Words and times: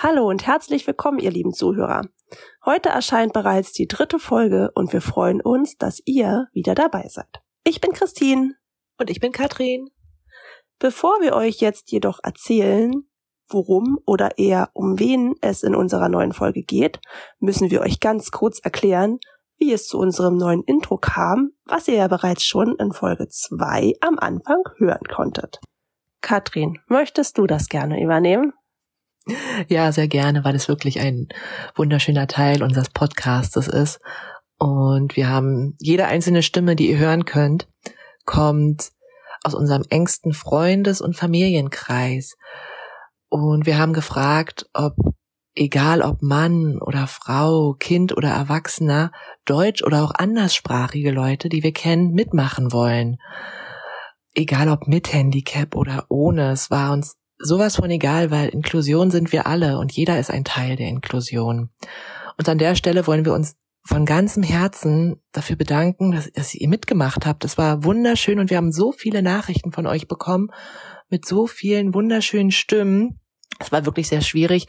Hallo 0.00 0.28
und 0.28 0.46
herzlich 0.46 0.86
willkommen, 0.86 1.18
ihr 1.18 1.32
lieben 1.32 1.52
Zuhörer. 1.52 2.02
Heute 2.64 2.88
erscheint 2.88 3.32
bereits 3.32 3.72
die 3.72 3.88
dritte 3.88 4.20
Folge 4.20 4.70
und 4.76 4.92
wir 4.92 5.00
freuen 5.00 5.40
uns, 5.40 5.76
dass 5.76 6.00
ihr 6.04 6.46
wieder 6.52 6.76
dabei 6.76 7.08
seid. 7.08 7.42
Ich 7.64 7.80
bin 7.80 7.90
Christine. 7.90 8.54
Und 8.96 9.10
ich 9.10 9.18
bin 9.18 9.32
Katrin. 9.32 9.90
Bevor 10.78 11.20
wir 11.20 11.34
euch 11.34 11.56
jetzt 11.56 11.90
jedoch 11.90 12.20
erzählen, 12.22 12.92
worum 13.48 13.98
oder 14.06 14.38
eher 14.38 14.70
um 14.72 15.00
wen 15.00 15.34
es 15.40 15.64
in 15.64 15.74
unserer 15.74 16.08
neuen 16.08 16.32
Folge 16.32 16.62
geht, 16.62 17.00
müssen 17.40 17.72
wir 17.72 17.80
euch 17.80 17.98
ganz 17.98 18.30
kurz 18.30 18.60
erklären, 18.60 19.18
wie 19.56 19.72
es 19.72 19.88
zu 19.88 19.98
unserem 19.98 20.36
neuen 20.36 20.62
Intro 20.62 20.98
kam, 20.98 21.50
was 21.64 21.88
ihr 21.88 21.96
ja 21.96 22.06
bereits 22.06 22.44
schon 22.44 22.76
in 22.76 22.92
Folge 22.92 23.26
2 23.26 23.94
am 24.00 24.16
Anfang 24.20 24.62
hören 24.76 25.08
konntet. 25.12 25.58
Katrin, 26.20 26.78
möchtest 26.86 27.36
du 27.36 27.48
das 27.48 27.68
gerne 27.68 28.00
übernehmen? 28.00 28.52
Ja, 29.68 29.92
sehr 29.92 30.08
gerne, 30.08 30.44
weil 30.44 30.54
es 30.54 30.68
wirklich 30.68 31.00
ein 31.00 31.28
wunderschöner 31.74 32.26
Teil 32.26 32.62
unseres 32.62 32.90
Podcastes 32.90 33.68
ist. 33.68 34.00
Und 34.58 35.16
wir 35.16 35.28
haben 35.28 35.76
jede 35.78 36.06
einzelne 36.06 36.42
Stimme, 36.42 36.76
die 36.76 36.90
ihr 36.90 36.98
hören 36.98 37.24
könnt, 37.24 37.68
kommt 38.24 38.90
aus 39.44 39.54
unserem 39.54 39.84
engsten 39.88 40.32
Freundes- 40.32 41.00
und 41.00 41.16
Familienkreis. 41.16 42.36
Und 43.28 43.66
wir 43.66 43.78
haben 43.78 43.92
gefragt, 43.92 44.66
ob 44.72 44.94
egal 45.54 46.02
ob 46.02 46.22
Mann 46.22 46.78
oder 46.80 47.06
Frau, 47.06 47.74
Kind 47.78 48.16
oder 48.16 48.30
Erwachsener, 48.30 49.12
Deutsch 49.44 49.82
oder 49.82 50.02
auch 50.04 50.12
anderssprachige 50.14 51.10
Leute, 51.10 51.48
die 51.48 51.62
wir 51.62 51.72
kennen, 51.72 52.12
mitmachen 52.12 52.72
wollen. 52.72 53.18
Egal 54.34 54.68
ob 54.68 54.86
mit 54.86 55.12
Handicap 55.12 55.74
oder 55.74 56.06
ohne, 56.08 56.52
es 56.52 56.70
war 56.70 56.92
uns 56.92 57.16
sowas 57.38 57.76
von 57.76 57.90
egal, 57.90 58.30
weil 58.30 58.48
Inklusion 58.48 59.10
sind 59.10 59.32
wir 59.32 59.46
alle 59.46 59.78
und 59.78 59.92
jeder 59.92 60.18
ist 60.18 60.30
ein 60.30 60.44
Teil 60.44 60.76
der 60.76 60.88
Inklusion. 60.88 61.70
Und 62.36 62.48
an 62.48 62.58
der 62.58 62.74
Stelle 62.74 63.06
wollen 63.06 63.24
wir 63.24 63.34
uns 63.34 63.56
von 63.84 64.04
ganzem 64.04 64.42
Herzen 64.42 65.16
dafür 65.32 65.56
bedanken, 65.56 66.12
dass, 66.12 66.30
dass 66.32 66.54
ihr 66.54 66.68
mitgemacht 66.68 67.24
habt. 67.24 67.44
Es 67.44 67.56
war 67.56 67.84
wunderschön 67.84 68.38
und 68.38 68.50
wir 68.50 68.56
haben 68.56 68.72
so 68.72 68.92
viele 68.92 69.22
Nachrichten 69.22 69.72
von 69.72 69.86
euch 69.86 70.06
bekommen 70.08 70.50
mit 71.08 71.26
so 71.26 71.46
vielen 71.46 71.94
wunderschönen 71.94 72.50
Stimmen. 72.50 73.20
Es 73.58 73.72
war 73.72 73.84
wirklich 73.84 74.08
sehr 74.08 74.20
schwierig, 74.20 74.66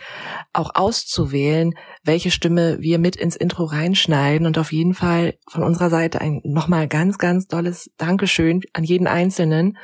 auch 0.52 0.72
auszuwählen, 0.73 1.73
welche 2.04 2.32
Stimme 2.32 2.80
wir 2.80 2.98
mit 2.98 3.16
ins 3.16 3.36
Intro 3.36 3.66
reinschneiden. 3.66 4.48
Und 4.48 4.58
auf 4.58 4.72
jeden 4.72 4.95
Fall 4.95 5.36
von 5.48 5.64
unserer 5.64 5.90
Seite 5.90 6.22
ein 6.22 6.42
nochmal 6.44 6.88
ganz, 6.88 7.20
ganz 7.20 7.48
tolles 7.48 7.92
Dankeschön 7.98 8.62
an 8.73 8.84
jeden 8.84 9.08
Einzelnen. 9.08 9.78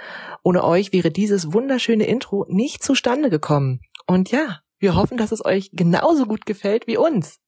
Ohne 0.43 0.63
euch 0.63 0.91
wäre 0.91 1.11
dieses 1.11 1.53
wunderschöne 1.53 2.05
Intro 2.05 2.45
nicht 2.49 2.83
zustande 2.83 3.29
gekommen. 3.29 3.81
Und 4.07 4.31
ja, 4.31 4.59
wir 4.79 4.95
hoffen, 4.95 5.17
dass 5.17 5.31
es 5.31 5.45
euch 5.45 5.69
genauso 5.71 6.25
gut 6.25 6.45
gefällt 6.45 6.87
wie 6.87 6.97
uns. 6.97 7.39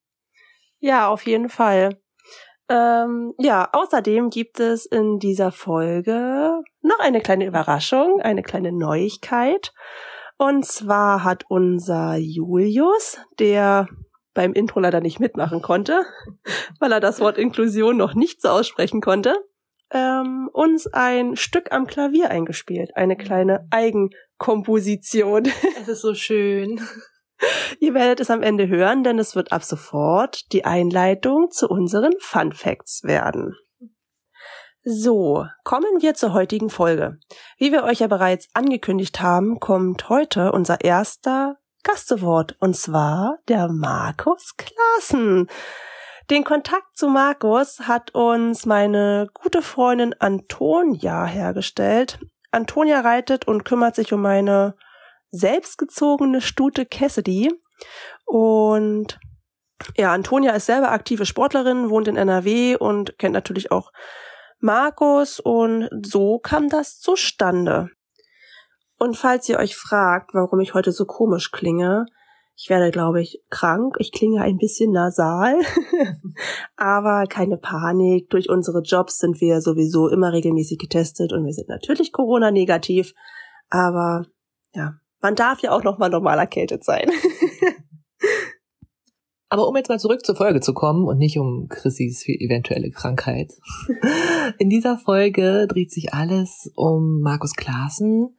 Ja, 0.80 1.08
auf 1.08 1.26
jeden 1.26 1.50
Fall. 1.50 2.00
Ähm, 2.70 3.34
ja, 3.40 3.70
außerdem 3.72 4.30
gibt 4.30 4.60
es 4.60 4.86
in 4.86 5.20
dieser 5.20 5.52
Folge 5.52 6.62
noch 6.82 7.00
eine 7.00 7.22
kleine 7.22 7.46
Überraschung, 7.46 8.22
eine 8.22 8.44
kleine 8.44 8.72
Neuigkeit. 8.72 9.72
Und 10.38 10.66
zwar 10.66 11.24
hat 11.24 11.46
unser 11.50 12.16
Julius, 12.16 13.20
der 13.40 13.88
beim 14.34 14.54
Intro 14.54 14.80
leider 14.80 15.02
nicht 15.02 15.20
mitmachen 15.20 15.62
konnte, 15.62 16.06
weil 16.80 16.92
er 16.92 17.00
das 17.00 17.20
Wort 17.20 17.38
Inklusion 17.38 17.98
noch 17.98 18.14
nicht 18.14 18.42
so 18.42 18.50
aussprechen 18.50 19.02
konnte, 19.02 19.36
ähm, 19.92 20.50
uns 20.54 20.86
ein 20.88 21.36
Stück 21.36 21.72
am 21.72 21.88
Klavier 21.88 22.30
eingespielt. 22.30 22.92
Eine 22.96 23.18
kleine 23.18 23.68
Eigenkomposition. 23.72 25.48
Es 25.82 25.88
ist 25.88 26.02
so 26.02 26.14
schön. 26.14 26.82
Ihr 27.80 27.94
werdet 27.94 28.20
es 28.20 28.30
am 28.30 28.42
Ende 28.42 28.68
hören, 28.68 29.04
denn 29.04 29.20
es 29.20 29.36
wird 29.36 29.52
ab 29.52 29.64
sofort 29.64 30.52
die 30.52 30.66
Einleitung 30.66 31.50
zu 31.52 31.68
unseren 31.68 32.14
Fun 32.20 32.52
Facts 32.52 33.04
werden. 33.04 33.56
So, 34.90 35.46
kommen 35.66 36.02
wir 36.02 36.14
zur 36.14 36.32
heutigen 36.32 36.70
Folge. 36.70 37.20
Wie 37.58 37.74
wir 37.74 37.84
euch 37.84 38.00
ja 38.00 38.08
bereits 38.08 38.48
angekündigt 38.54 39.20
haben, 39.20 39.60
kommt 39.60 40.08
heute 40.08 40.54
unser 40.54 40.80
erster 40.80 41.58
Gast 41.84 42.08
zu 42.08 42.22
Wort, 42.22 42.56
und 42.62 42.74
zwar 42.74 43.36
der 43.50 43.68
Markus 43.68 44.56
Klaassen. 44.56 45.50
Den 46.30 46.46
Kontakt 46.46 46.98
zu 46.98 47.10
Markus 47.10 47.82
hat 47.82 48.16
uns 48.16 48.66
meine 48.66 49.28
gute 49.34 49.62
Freundin 49.62 50.16
Antonia 50.20 51.26
hergestellt. 51.26 52.20
Antonia 52.52 53.02
reitet 53.02 53.46
und 53.46 53.66
kümmert 53.66 53.94
sich 53.94 54.14
um 54.14 54.22
meine 54.22 54.74
selbstgezogene 55.32 56.40
Stute 56.40 56.86
Cassidy. 56.86 57.52
Und 58.24 59.20
ja, 59.98 60.14
Antonia 60.14 60.54
ist 60.54 60.68
selber 60.68 60.94
aktive 60.94 61.26
Sportlerin, 61.26 61.90
wohnt 61.90 62.08
in 62.08 62.16
NRW 62.16 62.78
und 62.78 63.20
kennt 63.20 63.34
natürlich 63.34 63.70
auch 63.70 63.92
Markus 64.60 65.40
und 65.40 65.90
so 66.06 66.40
kam 66.40 66.70
das 66.70 67.00
zustande. 67.00 67.90
Und 68.98 69.16
falls 69.16 69.48
ihr 69.48 69.60
euch 69.60 69.76
fragt, 69.76 70.34
warum 70.34 70.60
ich 70.60 70.74
heute 70.74 70.92
so 70.92 71.06
komisch 71.06 71.52
klinge, 71.52 72.06
ich 72.60 72.72
werde, 72.72 72.90
glaube 72.90 73.22
ich, 73.22 73.44
krank. 73.52 73.98
Ich 74.00 74.12
klinge 74.12 74.42
ein 74.42 74.58
bisschen 74.58 74.92
nasal. 74.92 75.60
Aber 76.76 77.26
keine 77.30 77.58
Panik. 77.58 78.32
Durch 78.32 78.50
unsere 78.50 78.82
Jobs 78.82 79.20
sind 79.20 79.40
wir 79.40 79.62
sowieso 79.62 80.08
immer 80.08 80.34
regelmäßig 80.34 80.80
getestet 80.80 81.34
und 81.34 81.46
wir 81.46 81.54
sind 81.54 81.70
natürlich 81.70 82.12
Corona-negativ. 82.12 83.14
Aber 83.70 84.26
ja, 84.74 84.96
man 85.22 85.36
darf 85.36 85.60
ja 85.60 85.72
auch 85.72 85.84
noch 85.84 86.00
mal 86.00 86.10
normal 86.10 86.40
erkältet 86.40 86.84
sein. 86.84 87.12
Aber 89.50 89.68
um 89.68 89.76
jetzt 89.78 89.88
mal 89.88 90.00
zurück 90.00 90.26
zur 90.26 90.36
Folge 90.36 90.60
zu 90.60 90.74
kommen 90.74 91.08
und 91.08 91.18
nicht 91.18 91.40
um 91.40 91.68
Chrissys 91.70 92.28
eventuelle 92.28 92.92
Krankheit. 92.92 93.54
In 94.60 94.70
dieser 94.70 94.98
Folge 94.98 95.68
dreht 95.70 95.92
sich 95.92 96.14
alles 96.14 96.72
um 96.76 97.22
Markus 97.22 97.54
Klaassen 97.54 98.36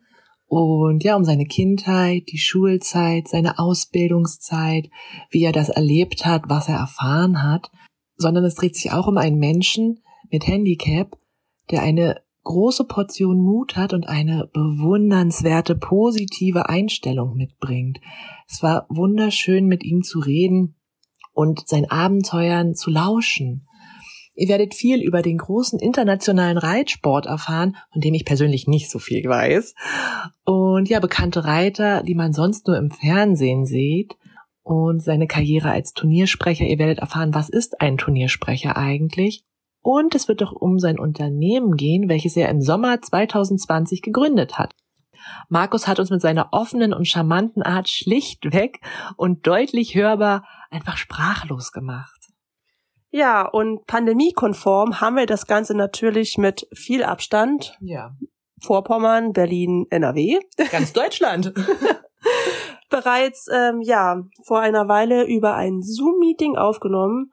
und 0.46 1.04
ja, 1.04 1.16
um 1.16 1.24
seine 1.24 1.46
Kindheit, 1.46 2.24
die 2.30 2.38
Schulzeit, 2.38 3.28
seine 3.28 3.58
Ausbildungszeit, 3.58 4.88
wie 5.30 5.44
er 5.44 5.52
das 5.52 5.68
erlebt 5.68 6.26
hat, 6.26 6.44
was 6.48 6.68
er 6.68 6.76
erfahren 6.76 7.42
hat, 7.42 7.70
sondern 8.16 8.44
es 8.44 8.54
dreht 8.54 8.74
sich 8.74 8.92
auch 8.92 9.06
um 9.06 9.18
einen 9.18 9.38
Menschen 9.38 10.02
mit 10.30 10.46
Handicap, 10.46 11.18
der 11.70 11.82
eine 11.82 12.22
große 12.44 12.84
Portion 12.84 13.38
Mut 13.38 13.76
hat 13.76 13.92
und 13.92 14.08
eine 14.08 14.48
bewundernswerte 14.52 15.74
positive 15.74 16.68
Einstellung 16.68 17.34
mitbringt. 17.34 18.00
Es 18.48 18.62
war 18.62 18.86
wunderschön 18.88 19.66
mit 19.66 19.84
ihm 19.84 20.02
zu 20.02 20.18
reden 20.18 20.77
und 21.38 21.68
seinen 21.68 21.88
Abenteuern 21.88 22.74
zu 22.74 22.90
lauschen. 22.90 23.64
Ihr 24.34 24.48
werdet 24.48 24.74
viel 24.74 25.00
über 25.00 25.22
den 25.22 25.38
großen 25.38 25.78
internationalen 25.78 26.58
Reitsport 26.58 27.26
erfahren, 27.26 27.76
von 27.92 28.00
dem 28.00 28.14
ich 28.14 28.24
persönlich 28.24 28.66
nicht 28.66 28.90
so 28.90 28.98
viel 28.98 29.22
weiß. 29.22 29.76
Und 30.44 30.88
ja, 30.88 30.98
bekannte 30.98 31.44
Reiter, 31.44 32.02
die 32.02 32.16
man 32.16 32.32
sonst 32.32 32.66
nur 32.66 32.76
im 32.76 32.90
Fernsehen 32.90 33.66
sieht. 33.66 34.16
Und 34.64 35.00
seine 35.00 35.28
Karriere 35.28 35.70
als 35.70 35.92
Turniersprecher. 35.92 36.64
Ihr 36.64 36.80
werdet 36.80 36.98
erfahren, 36.98 37.32
was 37.34 37.48
ist 37.48 37.80
ein 37.80 37.98
Turniersprecher 37.98 38.76
eigentlich? 38.76 39.44
Und 39.80 40.16
es 40.16 40.26
wird 40.26 40.40
doch 40.40 40.50
um 40.50 40.80
sein 40.80 40.98
Unternehmen 40.98 41.76
gehen, 41.76 42.08
welches 42.08 42.36
er 42.36 42.48
im 42.48 42.60
Sommer 42.60 43.00
2020 43.00 44.02
gegründet 44.02 44.58
hat. 44.58 44.74
Markus 45.48 45.86
hat 45.86 46.00
uns 46.00 46.10
mit 46.10 46.20
seiner 46.20 46.48
offenen 46.50 46.92
und 46.92 47.06
charmanten 47.06 47.62
Art 47.62 47.88
schlichtweg 47.88 48.80
und 49.16 49.46
deutlich 49.46 49.94
hörbar 49.94 50.44
einfach 50.70 50.96
sprachlos 50.96 51.72
gemacht. 51.72 52.28
Ja, 53.10 53.46
und 53.46 53.86
pandemiekonform 53.86 55.00
haben 55.00 55.16
wir 55.16 55.26
das 55.26 55.46
Ganze 55.46 55.74
natürlich 55.74 56.36
mit 56.36 56.68
viel 56.74 57.02
Abstand. 57.02 57.76
Ja. 57.80 58.14
Vorpommern, 58.60 59.32
Berlin, 59.32 59.86
NRW. 59.90 60.40
Ganz 60.70 60.92
Deutschland. 60.92 61.54
Bereits, 62.90 63.46
ähm, 63.52 63.80
ja, 63.80 64.22
vor 64.44 64.60
einer 64.60 64.88
Weile 64.88 65.24
über 65.24 65.54
ein 65.54 65.82
Zoom-Meeting 65.82 66.56
aufgenommen. 66.56 67.32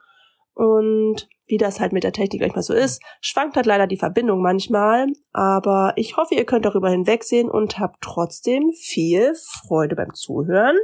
Und 0.54 1.28
wie 1.48 1.58
das 1.58 1.80
halt 1.80 1.94
mit 1.94 2.04
der 2.04 2.14
Technik 2.14 2.42
manchmal 2.42 2.64
so 2.64 2.74
ist, 2.74 3.02
schwankt 3.22 3.56
halt 3.56 3.66
leider 3.66 3.88
die 3.88 3.98
Verbindung 3.98 4.42
manchmal, 4.42 5.08
aber 5.32 5.94
ich 5.96 6.18
hoffe, 6.18 6.34
ihr 6.34 6.46
könnt 6.46 6.66
darüber 6.66 6.90
hinwegsehen 6.90 7.50
und 7.50 7.78
habt 7.78 8.02
trotzdem 8.02 8.72
viel 8.72 9.34
Freude 9.36 9.96
beim 9.96 10.14
Zuhören. 10.14 10.78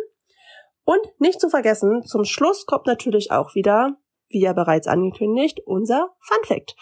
Und 0.83 1.01
nicht 1.19 1.39
zu 1.39 1.49
vergessen, 1.49 2.03
zum 2.03 2.25
Schluss 2.25 2.65
kommt 2.65 2.87
natürlich 2.87 3.31
auch 3.31 3.55
wieder, 3.55 3.97
wie 4.29 4.41
ja 4.41 4.53
bereits 4.53 4.87
angekündigt, 4.87 5.59
unser 5.65 6.09
Fun 6.19 6.43
Fact 6.43 6.75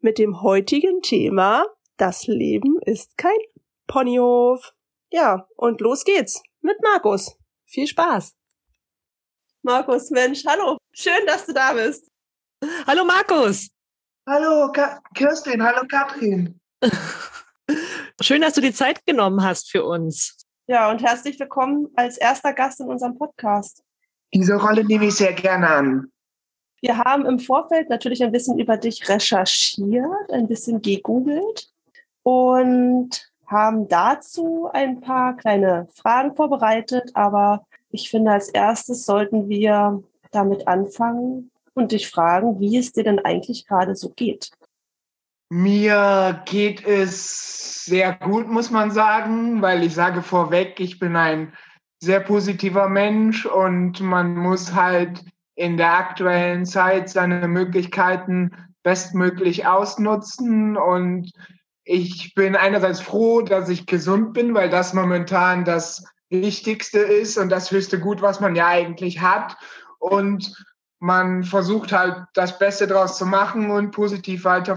mit 0.00 0.18
dem 0.18 0.42
heutigen 0.42 1.00
Thema 1.00 1.64
Das 1.96 2.26
Leben 2.26 2.78
ist 2.82 3.16
kein 3.16 3.38
Ponyhof. 3.86 4.74
Ja, 5.10 5.46
und 5.56 5.80
los 5.80 6.04
geht's 6.04 6.42
mit 6.60 6.76
Markus. 6.82 7.36
Viel 7.66 7.86
Spaß. 7.86 8.34
Markus, 9.62 10.10
Mensch, 10.10 10.44
hallo. 10.46 10.76
Schön, 10.92 11.24
dass 11.26 11.46
du 11.46 11.54
da 11.54 11.72
bist. 11.72 12.10
Hallo 12.86 13.04
Markus. 13.04 13.70
Hallo 14.26 14.72
Ka 14.72 15.02
Kirstin, 15.14 15.62
hallo 15.62 15.86
Katrin. 15.88 16.60
Schön, 18.20 18.42
dass 18.42 18.54
du 18.54 18.60
die 18.60 18.72
Zeit 18.72 19.04
genommen 19.06 19.42
hast 19.42 19.70
für 19.70 19.84
uns. 19.84 20.43
Ja, 20.66 20.90
und 20.90 21.02
herzlich 21.02 21.38
willkommen 21.38 21.90
als 21.94 22.16
erster 22.16 22.54
Gast 22.54 22.80
in 22.80 22.86
unserem 22.86 23.18
Podcast. 23.18 23.84
Diese 24.32 24.54
Rolle 24.54 24.82
nehme 24.82 25.04
ich 25.04 25.14
sehr 25.14 25.34
gerne 25.34 25.68
an. 25.68 26.10
Wir 26.80 26.96
haben 26.96 27.26
im 27.26 27.38
Vorfeld 27.38 27.90
natürlich 27.90 28.22
ein 28.24 28.32
bisschen 28.32 28.58
über 28.58 28.78
dich 28.78 29.06
recherchiert, 29.06 30.32
ein 30.32 30.48
bisschen 30.48 30.80
gegoogelt 30.80 31.68
und 32.22 33.30
haben 33.46 33.88
dazu 33.88 34.70
ein 34.72 35.02
paar 35.02 35.36
kleine 35.36 35.86
Fragen 35.94 36.34
vorbereitet. 36.34 37.10
Aber 37.12 37.66
ich 37.90 38.08
finde, 38.08 38.32
als 38.32 38.48
erstes 38.48 39.04
sollten 39.04 39.50
wir 39.50 40.02
damit 40.30 40.66
anfangen 40.66 41.50
und 41.74 41.92
dich 41.92 42.08
fragen, 42.08 42.58
wie 42.58 42.78
es 42.78 42.90
dir 42.92 43.04
denn 43.04 43.18
eigentlich 43.18 43.66
gerade 43.66 43.94
so 43.94 44.08
geht. 44.08 44.50
Mir 45.56 46.42
geht 46.46 46.84
es 46.84 47.84
sehr 47.84 48.12
gut, 48.14 48.48
muss 48.48 48.72
man 48.72 48.90
sagen, 48.90 49.62
weil 49.62 49.84
ich 49.84 49.94
sage 49.94 50.20
vorweg, 50.20 50.80
ich 50.80 50.98
bin 50.98 51.14
ein 51.14 51.52
sehr 52.00 52.18
positiver 52.18 52.88
Mensch 52.88 53.46
und 53.46 54.00
man 54.00 54.34
muss 54.34 54.74
halt 54.74 55.24
in 55.54 55.76
der 55.76 55.96
aktuellen 55.96 56.66
Zeit 56.66 57.08
seine 57.08 57.46
Möglichkeiten 57.46 58.50
bestmöglich 58.82 59.64
ausnutzen 59.64 60.76
und 60.76 61.30
ich 61.84 62.34
bin 62.34 62.56
einerseits 62.56 63.00
froh, 63.00 63.42
dass 63.42 63.68
ich 63.68 63.86
gesund 63.86 64.32
bin, 64.32 64.54
weil 64.54 64.70
das 64.70 64.92
momentan 64.92 65.64
das 65.64 66.04
Wichtigste 66.30 66.98
ist 66.98 67.38
und 67.38 67.48
das 67.50 67.70
höchste 67.70 68.00
Gut, 68.00 68.22
was 68.22 68.40
man 68.40 68.56
ja 68.56 68.66
eigentlich 68.66 69.20
hat. 69.20 69.56
Und 70.00 70.52
man 70.98 71.44
versucht 71.44 71.92
halt 71.92 72.24
das 72.34 72.58
Beste 72.58 72.88
daraus 72.88 73.16
zu 73.16 73.24
machen 73.24 73.70
und 73.70 73.92
positiv 73.92 74.42
weiter 74.42 74.76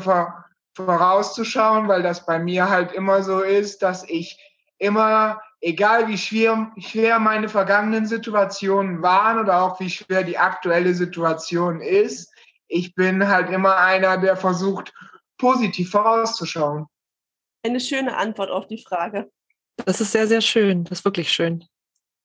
vorauszuschauen, 0.77 1.87
weil 1.87 2.03
das 2.03 2.25
bei 2.25 2.39
mir 2.39 2.69
halt 2.69 2.91
immer 2.91 3.23
so 3.23 3.41
ist, 3.41 3.81
dass 3.81 4.07
ich 4.07 4.39
immer, 4.77 5.41
egal 5.59 6.07
wie 6.07 6.17
schwer, 6.17 6.71
schwer 6.77 7.19
meine 7.19 7.49
vergangenen 7.49 8.05
Situationen 8.05 9.01
waren 9.01 9.39
oder 9.39 9.63
auch 9.63 9.79
wie 9.79 9.89
schwer 9.89 10.23
die 10.23 10.37
aktuelle 10.37 10.93
Situation 10.93 11.81
ist, 11.81 12.31
ich 12.67 12.93
bin 12.95 13.27
halt 13.27 13.49
immer 13.49 13.77
einer, 13.77 14.17
der 14.17 14.37
versucht, 14.37 14.93
positiv 15.37 15.91
vorauszuschauen. 15.91 16.85
Eine 17.63 17.79
schöne 17.79 18.15
Antwort 18.15 18.51
auf 18.51 18.67
die 18.67 18.81
Frage. 18.81 19.31
Das 19.77 20.01
ist 20.01 20.11
sehr, 20.11 20.27
sehr 20.27 20.41
schön. 20.41 20.83
Das 20.83 20.99
ist 20.99 21.05
wirklich 21.05 21.31
schön. 21.31 21.65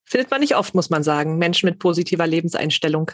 Findet 0.04 0.30
man 0.30 0.40
nicht 0.40 0.56
oft, 0.56 0.74
muss 0.74 0.90
man 0.90 1.02
sagen, 1.02 1.38
Menschen 1.38 1.68
mit 1.68 1.78
positiver 1.78 2.26
Lebenseinstellung. 2.26 3.12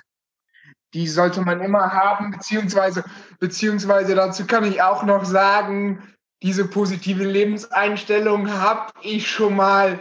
Die 0.95 1.07
sollte 1.07 1.43
man 1.43 1.61
immer 1.61 1.93
haben, 1.93 2.31
beziehungsweise, 2.31 3.05
beziehungsweise 3.41 4.15
dazu 4.15 4.47
kann 4.47 4.65
ich 4.65 4.81
auch 4.83 5.03
noch 5.03 5.25
sagen, 5.25 6.03
diese 6.43 6.67
positive 6.67 7.25
Lebenseinstellung 7.25 8.51
habe 8.51 8.93
ich 9.03 9.29
schon 9.31 9.57
mal 9.57 9.99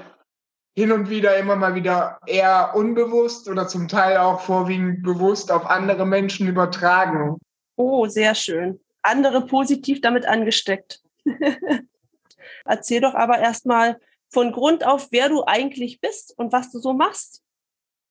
hin 0.78 0.92
und 0.92 1.10
wieder 1.10 1.36
immer 1.38 1.56
mal 1.56 1.74
wieder 1.74 2.20
eher 2.28 2.74
unbewusst 2.76 3.50
oder 3.50 3.68
zum 3.68 3.88
Teil 3.88 4.18
auch 4.18 4.42
vorwiegend 4.42 5.02
bewusst 5.02 5.52
auf 5.52 5.66
andere 5.66 6.06
Menschen 6.06 6.48
übertragen. 6.48 7.38
Oh, 7.76 8.06
sehr 8.06 8.36
schön. 8.36 8.80
Andere 9.02 9.48
positiv 9.48 10.02
damit 10.02 10.28
angesteckt. 10.28 11.02
Erzähl 12.66 13.02
doch 13.02 13.16
aber 13.16 13.40
erstmal 13.40 14.00
von 14.30 14.52
Grund 14.52 14.86
auf, 14.86 15.08
wer 15.12 15.30
du 15.30 15.44
eigentlich 15.46 16.00
bist 16.00 16.38
und 16.38 16.52
was 16.52 16.72
du 16.72 16.80
so 16.80 16.94
machst. 16.94 17.42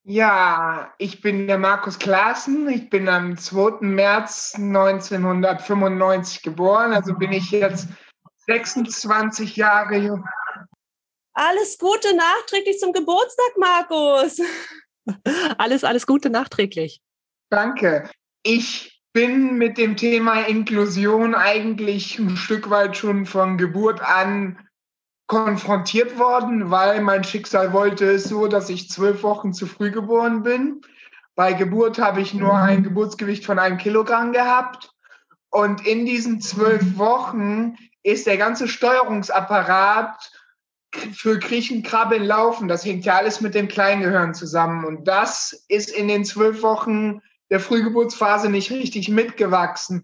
Ja, 0.09 0.95
ich 0.99 1.21
bin 1.21 1.49
der 1.49 1.59
Markus 1.59 1.99
Klaassen. 1.99 2.69
Ich 2.69 2.89
bin 2.91 3.09
am 3.09 3.37
2. 3.37 3.79
März 3.81 4.55
1995 4.55 6.43
geboren, 6.43 6.93
also 6.93 7.15
bin 7.15 7.33
ich 7.33 7.51
jetzt 7.51 7.89
26 8.47 9.57
Jahre 9.57 9.97
jung. 9.97 10.25
Alles 11.33 11.77
Gute 11.79 12.15
nachträglich 12.15 12.79
zum 12.79 12.93
Geburtstag, 12.93 13.59
Markus. 13.59 14.41
Alles, 15.59 15.83
alles 15.83 16.07
Gute 16.07 16.31
nachträglich. 16.31 17.01
Danke. 17.51 18.09
Ich 18.45 19.03
bin 19.13 19.57
mit 19.57 19.77
dem 19.77 19.97
Thema 19.97 20.43
Inklusion 20.43 21.35
eigentlich 21.35 22.19
ein 22.19 22.37
Stück 22.37 22.71
weit 22.71 22.97
schon 22.97 23.27
von 23.27 23.57
Geburt 23.57 24.01
an 24.01 24.66
konfrontiert 25.27 26.19
worden, 26.19 26.71
weil 26.71 27.01
mein 27.01 27.25
Schicksal 27.25 27.73
wollte 27.73 28.11
es 28.11 28.25
so, 28.25 28.47
dass 28.47 28.69
ich 28.69 28.89
zwölf 28.91 29.23
Wochen 29.23 29.53
zu 29.53 29.67
früh 29.67 29.91
geboren 29.91 30.43
bin. 30.43 30.83
Bei 31.35 31.53
Geburt 31.53 31.99
habe 31.99 32.21
ich 32.21 32.33
nur 32.33 32.55
ein 32.55 32.83
Geburtsgewicht 32.83 33.45
von 33.45 33.59
einem 33.59 33.77
Kilogramm 33.77 34.33
gehabt. 34.33 34.93
Und 35.51 35.87
in 35.87 36.07
diesen 36.07 36.41
zwölf 36.41 36.97
Wochen 36.97 37.77
ist 38.03 38.27
der 38.27 38.37
ganze 38.37 38.69
Steuerungsapparat 38.69 40.31
für 41.13 41.39
Kriechen, 41.39 41.83
Krabbeln, 41.83 42.25
Laufen, 42.25 42.69
das 42.69 42.85
hängt 42.85 43.05
ja 43.05 43.17
alles 43.17 43.41
mit 43.41 43.55
dem 43.55 43.69
Kleingehirn 43.69 44.35
zusammen. 44.35 44.85
Und 44.85 45.07
das 45.09 45.65
ist 45.69 45.91
in 45.91 46.09
den 46.09 46.25
zwölf 46.25 46.63
Wochen 46.63 47.21
der 47.51 47.61
Frühgeburtsphase 47.61 48.49
nicht 48.49 48.71
richtig 48.71 49.09
mitgewachsen. 49.09 50.03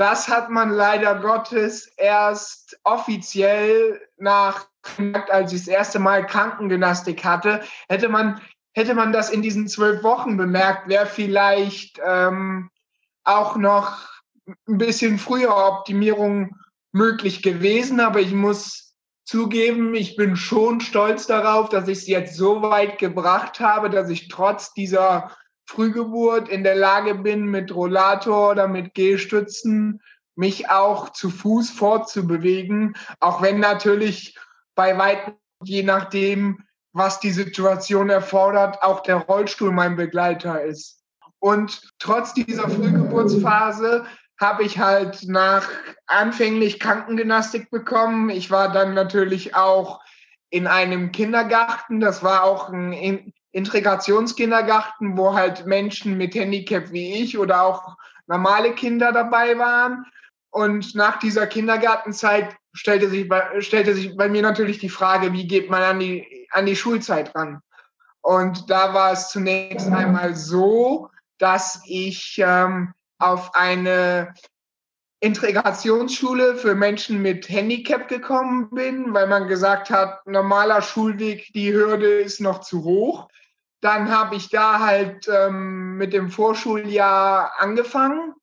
Das 0.00 0.28
hat 0.28 0.48
man 0.48 0.70
leider 0.70 1.16
Gottes 1.16 1.86
erst 1.98 2.80
offiziell 2.84 4.00
nach, 4.16 4.66
als 5.28 5.52
ich 5.52 5.60
das 5.60 5.68
erste 5.68 5.98
Mal 5.98 6.24
Krankengymnastik 6.24 7.22
hatte, 7.22 7.60
hätte 7.86 8.08
man, 8.08 8.40
hätte 8.72 8.94
man 8.94 9.12
das 9.12 9.28
in 9.28 9.42
diesen 9.42 9.68
zwölf 9.68 10.02
Wochen 10.02 10.38
bemerkt, 10.38 10.88
wäre 10.88 11.04
vielleicht 11.04 12.00
ähm, 12.02 12.70
auch 13.24 13.56
noch 13.56 14.08
ein 14.66 14.78
bisschen 14.78 15.18
früher 15.18 15.54
Optimierung 15.54 16.56
möglich 16.92 17.42
gewesen. 17.42 18.00
Aber 18.00 18.20
ich 18.20 18.32
muss 18.32 18.94
zugeben, 19.26 19.94
ich 19.94 20.16
bin 20.16 20.34
schon 20.34 20.80
stolz 20.80 21.26
darauf, 21.26 21.68
dass 21.68 21.88
ich 21.88 21.98
es 21.98 22.06
jetzt 22.06 22.36
so 22.36 22.62
weit 22.62 22.96
gebracht 22.96 23.60
habe, 23.60 23.90
dass 23.90 24.08
ich 24.08 24.28
trotz 24.28 24.72
dieser 24.72 25.36
Frühgeburt 25.70 26.48
in 26.48 26.64
der 26.64 26.74
Lage 26.74 27.14
bin, 27.14 27.46
mit 27.46 27.72
Rollator 27.72 28.50
oder 28.50 28.66
mit 28.66 28.92
Gehstützen 28.94 30.02
mich 30.34 30.68
auch 30.68 31.10
zu 31.10 31.30
Fuß 31.30 31.70
fortzubewegen, 31.70 32.96
auch 33.20 33.40
wenn 33.40 33.60
natürlich 33.60 34.36
bei 34.74 34.98
weitem, 34.98 35.34
je 35.62 35.84
nachdem, 35.84 36.64
was 36.92 37.20
die 37.20 37.30
Situation 37.30 38.10
erfordert, 38.10 38.82
auch 38.82 39.00
der 39.00 39.16
Rollstuhl 39.16 39.70
mein 39.70 39.94
Begleiter 39.94 40.64
ist. 40.64 41.04
Und 41.38 41.80
trotz 42.00 42.34
dieser 42.34 42.68
Frühgeburtsphase 42.68 44.06
habe 44.40 44.64
ich 44.64 44.80
halt 44.80 45.28
nach 45.28 45.68
anfänglich 46.06 46.80
Krankengymnastik 46.80 47.70
bekommen. 47.70 48.28
Ich 48.28 48.50
war 48.50 48.72
dann 48.72 48.94
natürlich 48.94 49.54
auch 49.54 50.00
in 50.48 50.66
einem 50.66 51.12
Kindergarten. 51.12 52.00
Das 52.00 52.24
war 52.24 52.42
auch 52.42 52.70
ein 52.70 53.32
Integrationskindergarten, 53.52 55.16
wo 55.16 55.34
halt 55.34 55.66
Menschen 55.66 56.16
mit 56.16 56.34
Handicap 56.34 56.92
wie 56.92 57.22
ich 57.22 57.38
oder 57.38 57.62
auch 57.62 57.96
normale 58.26 58.74
Kinder 58.74 59.12
dabei 59.12 59.58
waren. 59.58 60.06
Und 60.50 60.94
nach 60.94 61.18
dieser 61.18 61.46
Kindergartenzeit 61.46 62.56
stellte 62.72 63.08
sich 63.08 63.28
bei, 63.28 63.60
stellte 63.60 63.94
sich 63.94 64.16
bei 64.16 64.28
mir 64.28 64.42
natürlich 64.42 64.78
die 64.78 64.88
Frage, 64.88 65.32
wie 65.32 65.46
geht 65.46 65.70
man 65.70 65.82
an 65.82 66.00
die, 66.00 66.48
an 66.50 66.66
die 66.66 66.76
Schulzeit 66.76 67.34
ran? 67.34 67.60
Und 68.22 68.70
da 68.70 68.94
war 68.94 69.12
es 69.12 69.30
zunächst 69.30 69.90
einmal 69.90 70.36
so, 70.36 71.08
dass 71.38 71.82
ich 71.86 72.40
ähm, 72.44 72.92
auf 73.18 73.54
eine 73.54 74.34
Integrationsschule 75.20 76.56
für 76.56 76.74
Menschen 76.74 77.20
mit 77.20 77.48
Handicap 77.48 78.08
gekommen 78.08 78.70
bin, 78.70 79.12
weil 79.12 79.26
man 79.26 79.48
gesagt 79.48 79.90
hat, 79.90 80.26
normaler 80.26 80.80
Schulweg, 80.80 81.52
die 81.52 81.72
Hürde 81.72 82.20
ist 82.20 82.40
noch 82.40 82.60
zu 82.60 82.84
hoch. 82.84 83.28
Dann 83.82 84.10
habe 84.10 84.36
ich 84.36 84.48
da 84.48 84.80
halt 84.80 85.28
ähm, 85.28 85.96
mit 85.96 86.12
dem 86.12 86.30
Vorschuljahr 86.30 87.52
angefangen 87.58 88.34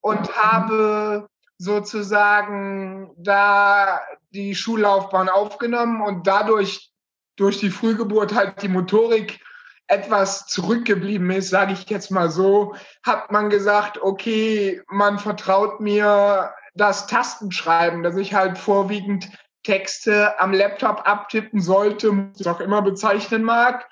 und 0.00 0.36
habe 0.36 1.28
sozusagen 1.56 3.10
da 3.16 4.00
die 4.30 4.54
Schullaufbahn 4.54 5.28
aufgenommen 5.28 6.02
und 6.02 6.26
dadurch 6.26 6.92
durch 7.36 7.58
die 7.58 7.70
Frühgeburt 7.70 8.34
halt 8.34 8.62
die 8.62 8.68
Motorik 8.68 9.40
etwas 9.88 10.46
zurückgeblieben 10.46 11.30
ist, 11.30 11.48
sage 11.48 11.72
ich 11.72 11.88
jetzt 11.88 12.10
mal 12.10 12.30
so, 12.30 12.74
hat 13.04 13.32
man 13.32 13.50
gesagt, 13.50 14.00
okay, 14.00 14.82
man 14.88 15.18
vertraut 15.18 15.80
mir 15.80 16.52
das 16.74 17.06
Tastenschreiben, 17.06 18.02
dass 18.02 18.16
ich 18.16 18.34
halt 18.34 18.58
vorwiegend 18.58 19.28
Texte 19.64 20.38
am 20.40 20.52
Laptop 20.52 21.08
abtippen 21.08 21.60
sollte, 21.60 22.30
was 22.38 22.46
auch 22.46 22.60
immer 22.60 22.82
bezeichnen 22.82 23.42
mag. 23.42 23.88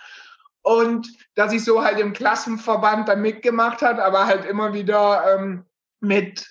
Und 0.63 1.09
dass 1.35 1.53
ich 1.53 1.65
so 1.65 1.83
halt 1.83 1.99
im 1.99 2.13
Klassenverband 2.13 3.09
da 3.09 3.17
mitgemacht 3.17 3.83
hat, 3.83 3.99
aber 3.99 4.27
halt 4.27 4.45
immer 4.45 4.75
wieder 4.75 5.35
ähm, 5.35 5.65
mit 6.01 6.47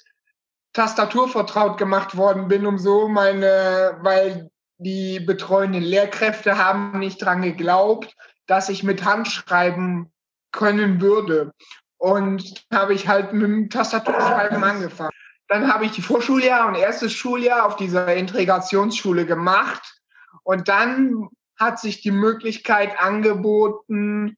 Tastatur 0.73 1.29
vertraut 1.29 1.77
gemacht 1.77 2.17
worden 2.17 2.47
bin, 2.47 2.65
um 2.65 2.77
so 2.77 3.07
meine, 3.07 3.97
weil 4.01 4.49
die 4.77 5.19
betreuenden 5.19 5.83
Lehrkräfte 5.83 6.57
haben 6.57 6.99
nicht 6.99 7.21
dran 7.21 7.41
geglaubt, 7.41 8.15
dass 8.47 8.69
ich 8.69 8.83
mit 8.83 9.03
Hand 9.05 9.27
schreiben 9.27 10.11
können 10.51 11.01
würde. 11.01 11.51
Und 11.97 12.65
habe 12.71 12.93
ich 12.93 13.07
halt 13.07 13.33
mit 13.33 13.43
dem 13.43 13.69
Tastaturschreiben 13.69 14.63
angefangen. 14.63 15.11
Dann 15.47 15.71
habe 15.71 15.85
ich 15.85 15.91
die 15.91 16.01
Vorschuljahr 16.01 16.67
und 16.67 16.75
erstes 16.75 17.13
Schuljahr 17.13 17.65
auf 17.65 17.75
dieser 17.75 18.15
Integrationsschule 18.15 19.25
gemacht. 19.25 20.01
Und 20.43 20.67
dann 20.67 21.29
hat 21.57 21.79
sich 21.79 22.01
die 22.01 22.11
Möglichkeit 22.11 22.99
angeboten, 22.99 24.37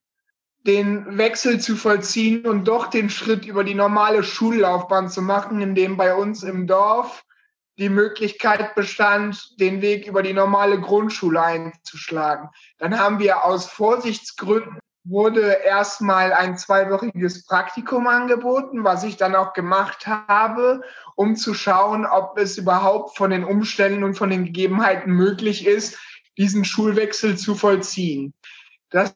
den 0.66 1.18
Wechsel 1.18 1.60
zu 1.60 1.76
vollziehen 1.76 2.46
und 2.46 2.68
doch 2.68 2.88
den 2.88 3.10
Schritt 3.10 3.46
über 3.46 3.64
die 3.64 3.74
normale 3.74 4.24
Schullaufbahn 4.24 5.10
zu 5.10 5.22
machen, 5.22 5.62
indem 5.62 5.98
bei 5.98 6.14
uns 6.14 6.44
im 6.44 6.68
Dorf 6.68 7.24
die 7.78 7.90
Möglichkeit 7.90 8.76
bestand, 8.76 9.60
den 9.60 9.82
Weg 9.82 10.08
über 10.08 10.24
die 10.24 10.34
normale 10.34 10.80
Grundschule 10.80 11.42
einzuschlagen. 11.42 12.50
Dann 12.80 13.00
haben 13.00 13.20
wir 13.20 13.46
aus 13.46 13.68
Vorsichtsgründen 13.68 14.80
wurde 15.10 15.60
erstmal 15.64 16.34
ein 16.34 16.58
zweiwöchiges 16.58 17.46
Praktikum 17.46 18.08
angeboten, 18.08 18.84
was 18.84 19.04
ich 19.04 19.16
dann 19.16 19.36
auch 19.36 19.54
gemacht 19.54 20.06
habe, 20.06 20.82
um 21.16 21.36
zu 21.36 21.54
schauen, 21.54 22.06
ob 22.06 22.38
es 22.38 22.58
überhaupt 22.58 23.16
von 23.18 23.30
den 23.30 23.44
Umständen 23.44 24.04
und 24.04 24.16
von 24.16 24.30
den 24.30 24.46
Gegebenheiten 24.46 25.14
möglich 25.14 25.66
ist, 25.66 25.98
diesen 26.38 26.66
Schulwechsel 26.66 27.38
zu 27.38 27.56
vollziehen. 27.56 28.34
Das 28.90 29.14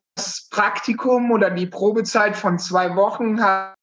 Praktikum 0.50 1.32
oder 1.32 1.50
die 1.50 1.68
Probezeit 1.68 2.36
von 2.36 2.58
zwei 2.58 2.96
Wochen 2.96 3.44
hat 3.44 3.76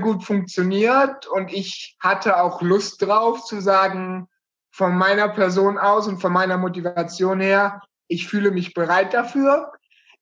gut 0.00 0.24
funktioniert 0.24 1.26
und 1.26 1.52
ich 1.52 1.96
hatte 2.00 2.40
auch 2.40 2.62
Lust 2.62 3.02
drauf 3.02 3.44
zu 3.44 3.60
sagen, 3.60 4.28
von 4.70 4.96
meiner 4.96 5.28
Person 5.28 5.78
aus 5.78 6.06
und 6.06 6.20
von 6.20 6.32
meiner 6.32 6.56
Motivation 6.56 7.40
her, 7.40 7.82
ich 8.06 8.28
fühle 8.28 8.50
mich 8.50 8.74
bereit 8.74 9.12
dafür. 9.14 9.72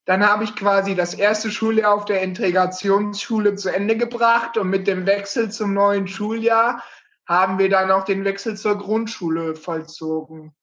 Dann 0.07 0.27
habe 0.27 0.45
ich 0.45 0.55
quasi 0.55 0.95
das 0.95 1.15
erste 1.15 1.51
Schuljahr 1.51 1.93
auf 1.93 2.05
der 2.05 2.23
Integrationsschule 2.23 3.57
zu 3.57 3.75
Ende 3.75 3.97
gebracht 3.97 4.57
und 4.57 4.71
mit 4.71 4.87
dem 4.87 5.05
Wechsel 5.05 5.51
zum 5.51 5.75
neuen 5.75 6.09
Schuljahr 6.09 6.83
haben 7.27 7.59
wir 7.59 7.69
dann 7.69 7.91
auch 7.91 8.05
den 8.05 8.25
Wechsel 8.25 8.57
zur 8.57 8.79
Grundschule 8.79 9.57
vollzogen. 9.57 10.55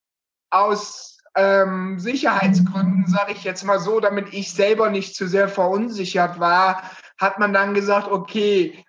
Aus 0.50 1.20
ähm, 1.36 2.00
Sicherheitsgründen, 2.00 3.06
sage 3.08 3.34
ich 3.34 3.44
jetzt 3.44 3.64
mal 3.64 3.80
so, 3.80 4.00
damit 4.00 4.34
ich 4.34 4.54
selber 4.54 4.90
nicht 4.90 5.16
zu 5.16 5.28
sehr 5.28 5.50
verunsichert 5.50 6.40
war, 6.40 6.84
hat 7.18 7.40
man 7.40 7.54
dann 7.54 7.74
gesagt, 7.74 8.08
okay, 8.08 8.84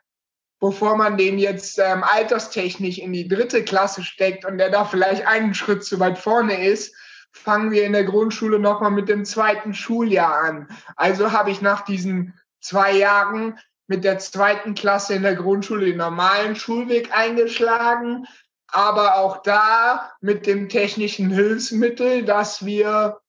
bevor 0.61 0.97
man 0.97 1.17
den 1.17 1.39
jetzt 1.39 1.79
ähm, 1.79 2.03
alterstechnisch 2.03 2.99
in 2.99 3.13
die 3.13 3.29
dritte 3.29 3.65
Klasse 3.65 4.03
steckt 4.03 4.45
und 4.45 4.59
der 4.59 4.71
da 4.71 4.85
vielleicht 4.85 5.27
einen 5.27 5.55
Schritt 5.55 5.85
zu 5.85 6.01
weit 6.01 6.19
vorne 6.19 6.67
ist, 6.67 6.95
fangen 7.33 7.71
wir 7.71 7.85
in 7.85 7.93
der 7.93 8.05
Grundschule 8.05 8.59
nochmal 8.59 8.93
mit 8.93 9.09
dem 9.09 9.25
zweiten 9.25 9.75
Schuljahr 9.75 10.45
an. 10.45 10.69
Also 10.97 11.33
habe 11.33 11.51
ich 11.51 11.61
nach 11.61 11.83
diesen 11.83 12.33
zwei 12.61 12.93
Jahren 12.93 13.59
mit 13.87 14.05
der 14.05 14.19
zweiten 14.19 14.75
Klasse 14.75 15.15
in 15.15 15.23
der 15.23 15.35
Grundschule 15.35 15.87
den 15.87 15.99
normalen 15.99 16.57
Schulweg 16.57 17.15
eingeschlagen, 17.15 18.27
aber 18.69 19.17
auch 19.17 19.43
da 19.43 20.13
mit 20.21 20.47
dem 20.47 20.69
technischen 20.69 21.31
Hilfsmittel, 21.31 22.25
dass 22.25 22.65
wir 22.65 23.21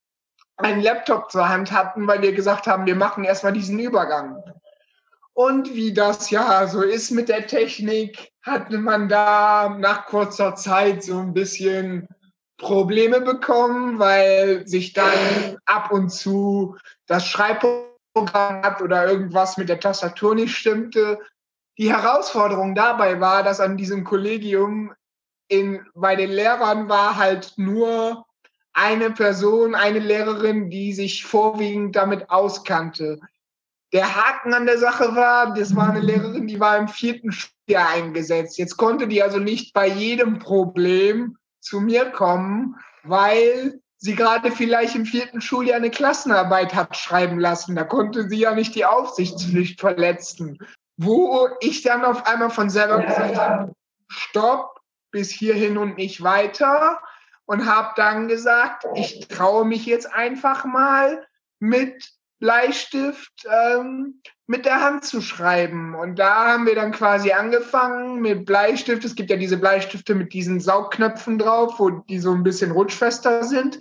einen 0.58 0.82
Laptop 0.82 1.32
zur 1.32 1.50
Hand 1.50 1.72
hatten, 1.72 2.08
weil 2.08 2.22
wir 2.22 2.32
gesagt 2.34 2.68
haben, 2.68 2.86
wir 2.86 2.96
machen 2.96 3.26
erstmal 3.26 3.52
diesen 3.52 3.78
Übergang. 3.80 4.42
Und 5.36 5.76
wie 5.76 5.94
das 5.94 6.30
ja 6.30 6.66
so 6.66 6.82
ist 6.82 7.12
mit 7.12 7.28
der 7.28 7.46
Technik, 7.46 8.32
hatte 8.42 8.78
man 8.78 9.10
da 9.10 9.76
nach 9.78 10.06
kurzer 10.06 10.56
Zeit 10.56 11.04
so 11.04 11.18
ein 11.18 11.34
bisschen 11.34 12.08
Probleme 12.58 13.20
bekommen, 13.20 14.00
weil 14.00 14.66
sich 14.66 14.94
dann 14.94 15.58
ab 15.66 15.92
und 15.92 16.10
zu 16.10 16.78
das 17.06 17.28
Schreibprogramm 17.28 18.64
hat 18.64 18.82
oder 18.82 19.08
irgendwas 19.08 19.58
mit 19.58 19.68
der 19.68 19.82
Tastatur 19.82 20.36
nicht 20.36 20.56
stimmte. 20.56 21.20
Die 21.78 21.92
Herausforderung 21.92 22.74
dabei 22.74 23.20
war, 23.20 23.44
dass 23.44 23.60
an 23.60 23.76
diesem 23.76 24.06
Kollegium 24.06 24.94
in, 25.50 25.86
bei 25.94 26.16
den 26.16 26.32
Lehrern 26.32 26.88
war 26.88 27.18
halt 27.18 27.56
nur 27.58 28.26
eine 28.72 29.12
Person, 29.12 29.76
eine 29.76 30.00
Lehrerin, 30.00 30.70
die 30.70 30.94
sich 30.94 31.26
vorwiegend 31.26 31.98
damit 31.98 32.30
auskannte. 32.30 33.20
Der 33.96 34.14
Haken 34.14 34.54
an 34.54 34.66
der 34.66 34.78
Sache 34.78 35.16
war, 35.16 35.54
das 35.54 35.74
war 35.74 35.90
eine 35.90 36.02
Lehrerin, 36.02 36.48
die 36.48 36.60
war 36.60 36.78
im 36.78 36.90
vierten 36.90 37.32
Schuljahr 37.32 37.92
eingesetzt. 37.92 38.58
Jetzt 38.58 38.76
konnte 38.76 39.08
die 39.08 39.24
also 39.24 39.40
nicht 39.40 39.74
bei 39.74 39.88
jedem 39.88 40.38
Problem 40.38 41.38
zu 41.62 41.80
mir 41.80 42.12
kommen, 42.12 42.76
weil 43.04 43.80
sie 43.96 44.16
gerade 44.16 44.52
vielleicht 44.52 44.96
im 44.96 45.06
vierten 45.06 45.40
Schuljahr 45.40 45.78
eine 45.78 45.92
Klassenarbeit 45.92 46.76
hat 46.76 46.98
schreiben 46.98 47.40
lassen. 47.40 47.74
Da 47.78 47.86
konnte 47.86 48.28
sie 48.28 48.40
ja 48.40 48.54
nicht 48.54 48.76
die 48.76 48.84
Aufsichtspflicht 48.84 49.80
verletzen. 49.80 50.58
Wo 50.98 51.48
ich 51.62 51.82
dann 51.82 52.04
auf 52.04 52.28
einmal 52.28 52.50
von 52.50 52.70
selber 52.70 53.00
gesagt 53.02 53.38
habe, 53.38 53.74
stopp, 54.10 54.82
bis 55.12 55.32
hierhin 55.32 55.78
und 55.78 55.96
nicht 55.96 56.22
weiter 56.22 57.00
und 57.46 57.66
habe 57.66 57.94
dann 57.96 58.28
gesagt, 58.28 58.86
ich 58.96 59.30
traue 59.30 59.64
mich 59.64 59.86
jetzt 59.86 60.14
einfach 60.14 60.66
mal 60.66 61.26
mit 61.60 62.15
Bleistift 62.40 63.46
ähm, 63.50 64.22
mit 64.48 64.66
der 64.66 64.82
Hand 64.82 65.06
zu 65.06 65.22
schreiben. 65.22 65.96
Und 65.96 66.20
da 66.20 66.54
haben 66.54 66.66
wir 66.66 66.76
dann 66.76 66.92
quasi 66.92 67.32
angefangen 67.32 68.22
mit 68.22 68.46
Bleistift. 68.46 69.04
Es 69.06 69.16
gibt 69.16 69.30
ja 69.30 69.38
diese 69.38 69.58
Bleistifte 69.58 70.16
mit 70.16 70.34
diesen 70.34 70.60
Saugknöpfen 70.60 71.40
drauf, 71.40 71.80
wo 71.80 71.90
die 71.90 72.20
so 72.20 72.34
ein 72.34 72.44
bisschen 72.44 72.72
rutschfester 72.72 73.44
sind. 73.44 73.80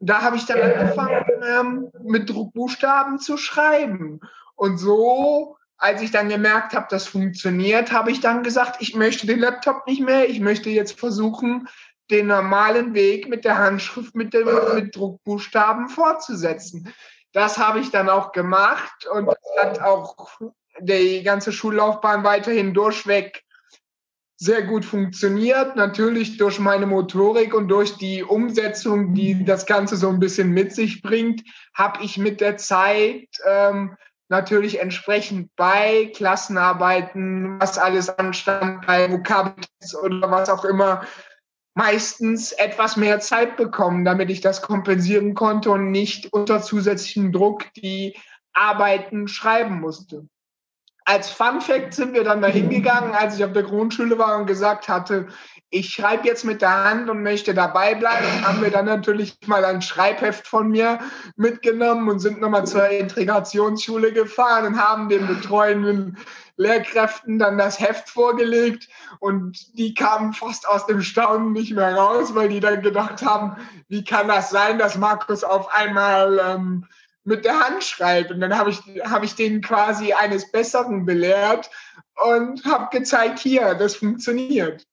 Da 0.00 0.22
habe 0.22 0.36
ich 0.36 0.46
dann 0.46 0.60
angefangen, 0.60 1.24
ähm, 1.46 1.90
mit 2.04 2.28
Druckbuchstaben 2.28 3.18
zu 3.18 3.36
schreiben. 3.36 4.20
Und 4.56 4.78
so 4.78 5.56
als 5.82 6.00
ich 6.00 6.12
dann 6.12 6.28
gemerkt 6.28 6.74
habe, 6.74 6.86
das 6.90 7.08
funktioniert, 7.08 7.90
habe 7.90 8.12
ich 8.12 8.20
dann 8.20 8.44
gesagt, 8.44 8.76
ich 8.80 8.94
möchte 8.94 9.26
den 9.26 9.40
Laptop 9.40 9.84
nicht 9.88 10.00
mehr. 10.00 10.28
Ich 10.28 10.38
möchte 10.38 10.70
jetzt 10.70 10.98
versuchen, 10.98 11.66
den 12.08 12.28
normalen 12.28 12.94
Weg 12.94 13.28
mit 13.28 13.44
der 13.44 13.58
Handschrift, 13.58 14.14
mit, 14.14 14.32
dem, 14.32 14.48
mit 14.74 14.94
Druckbuchstaben 14.94 15.88
fortzusetzen. 15.88 16.92
Das 17.32 17.58
habe 17.58 17.80
ich 17.80 17.90
dann 17.90 18.08
auch 18.08 18.32
gemacht 18.32 19.06
und 19.06 19.28
hat 19.58 19.80
auch 19.80 20.30
die 20.80 21.22
ganze 21.22 21.52
Schullaufbahn 21.52 22.24
weiterhin 22.24 22.74
durchweg 22.74 23.42
sehr 24.42 24.62
gut 24.62 24.84
funktioniert. 24.84 25.76
Natürlich 25.76 26.36
durch 26.36 26.58
meine 26.58 26.86
Motorik 26.86 27.54
und 27.54 27.68
durch 27.68 27.96
die 27.96 28.24
Umsetzung, 28.24 29.14
die 29.14 29.44
das 29.44 29.66
Ganze 29.66 29.96
so 29.96 30.08
ein 30.08 30.18
bisschen 30.18 30.50
mit 30.50 30.74
sich 30.74 31.00
bringt, 31.00 31.44
habe 31.74 32.02
ich 32.02 32.18
mit 32.18 32.40
der 32.40 32.56
Zeit 32.56 33.28
ähm, 33.46 33.96
natürlich 34.28 34.80
entsprechend 34.80 35.54
bei 35.54 36.10
Klassenarbeiten, 36.16 37.60
was 37.60 37.78
alles 37.78 38.08
anstand, 38.08 38.84
bei 38.84 39.12
Vokabeltests 39.12 39.94
oder 39.94 40.28
was 40.28 40.50
auch 40.50 40.64
immer, 40.64 41.06
meistens 41.74 42.52
etwas 42.52 42.96
mehr 42.96 43.20
Zeit 43.20 43.56
bekommen, 43.56 44.04
damit 44.04 44.30
ich 44.30 44.40
das 44.40 44.62
kompensieren 44.62 45.34
konnte 45.34 45.70
und 45.70 45.90
nicht 45.90 46.32
unter 46.32 46.62
zusätzlichem 46.62 47.32
Druck 47.32 47.72
die 47.74 48.16
Arbeiten 48.52 49.28
schreiben 49.28 49.80
musste. 49.80 50.28
Als 51.04 51.30
Fun 51.30 51.60
Fact 51.60 51.94
sind 51.94 52.14
wir 52.14 52.22
dann 52.22 52.42
dahin 52.42 52.70
gegangen, 52.70 53.12
als 53.12 53.36
ich 53.36 53.44
auf 53.44 53.52
der 53.52 53.64
Grundschule 53.64 54.18
war 54.18 54.38
und 54.38 54.46
gesagt 54.46 54.88
hatte, 54.88 55.28
ich 55.72 55.88
schreibe 55.88 56.28
jetzt 56.28 56.44
mit 56.44 56.60
der 56.60 56.84
Hand 56.84 57.08
und 57.08 57.22
möchte 57.22 57.54
dabei 57.54 57.94
bleiben, 57.94 58.46
haben 58.46 58.60
wir 58.62 58.70
dann 58.70 58.84
natürlich 58.84 59.38
mal 59.46 59.64
ein 59.64 59.80
Schreibheft 59.80 60.46
von 60.46 60.68
mir 60.68 60.98
mitgenommen 61.36 62.10
und 62.10 62.18
sind 62.18 62.42
nochmal 62.42 62.66
zur 62.66 62.86
Integrationsschule 62.88 64.12
gefahren 64.12 64.66
und 64.66 64.78
haben 64.78 65.08
den 65.08 65.26
betreuenden 65.26 66.18
Lehrkräften 66.58 67.38
dann 67.38 67.56
das 67.56 67.80
Heft 67.80 68.10
vorgelegt 68.10 68.88
und 69.18 69.78
die 69.78 69.94
kamen 69.94 70.34
fast 70.34 70.68
aus 70.68 70.84
dem 70.84 71.00
Staunen 71.00 71.52
nicht 71.52 71.72
mehr 71.72 71.96
raus, 71.96 72.34
weil 72.34 72.50
die 72.50 72.60
dann 72.60 72.82
gedacht 72.82 73.22
haben, 73.24 73.56
wie 73.88 74.04
kann 74.04 74.28
das 74.28 74.50
sein, 74.50 74.78
dass 74.78 74.98
Markus 74.98 75.42
auf 75.42 75.72
einmal 75.72 76.38
ähm, 76.38 76.86
mit 77.24 77.46
der 77.46 77.58
Hand 77.58 77.82
schreibt. 77.82 78.30
Und 78.30 78.40
dann 78.40 78.58
habe 78.58 78.68
ich, 78.68 78.80
hab 79.04 79.24
ich 79.24 79.36
den 79.36 79.62
quasi 79.62 80.12
eines 80.12 80.52
Besseren 80.52 81.06
belehrt 81.06 81.70
und 82.30 82.62
habe 82.66 82.94
gezeigt, 82.96 83.38
hier, 83.38 83.74
das 83.74 83.96
funktioniert. 83.96 84.86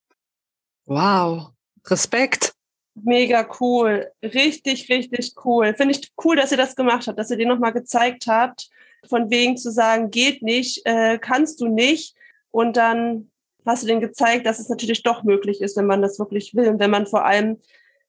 Wow, 0.89 1.51
Respekt. 1.85 2.55
Mega 2.95 3.47
cool. 3.59 4.11
Richtig, 4.23 4.89
richtig 4.89 5.35
cool. 5.45 5.75
Finde 5.75 5.93
ich 5.93 6.11
cool, 6.25 6.35
dass 6.35 6.51
ihr 6.51 6.57
das 6.57 6.75
gemacht 6.75 7.05
habt, 7.05 7.19
dass 7.19 7.29
ihr 7.29 7.37
den 7.37 7.47
nochmal 7.47 7.73
gezeigt 7.73 8.25
habt, 8.25 8.69
von 9.07 9.29
wegen 9.29 9.55
zu 9.55 9.71
sagen, 9.71 10.09
geht 10.09 10.41
nicht, 10.41 10.81
äh, 10.85 11.19
kannst 11.19 11.61
du 11.61 11.67
nicht. 11.67 12.15
Und 12.49 12.75
dann 12.75 13.29
hast 13.67 13.83
du 13.83 13.87
denen 13.87 14.01
gezeigt, 14.01 14.47
dass 14.47 14.57
es 14.57 14.67
natürlich 14.67 15.03
doch 15.03 15.21
möglich 15.21 15.61
ist, 15.61 15.77
wenn 15.77 15.85
man 15.85 16.01
das 16.01 16.17
wirklich 16.17 16.55
will 16.55 16.67
und 16.69 16.79
wenn 16.79 16.89
man 16.89 17.05
vor 17.05 17.23
allem 17.23 17.59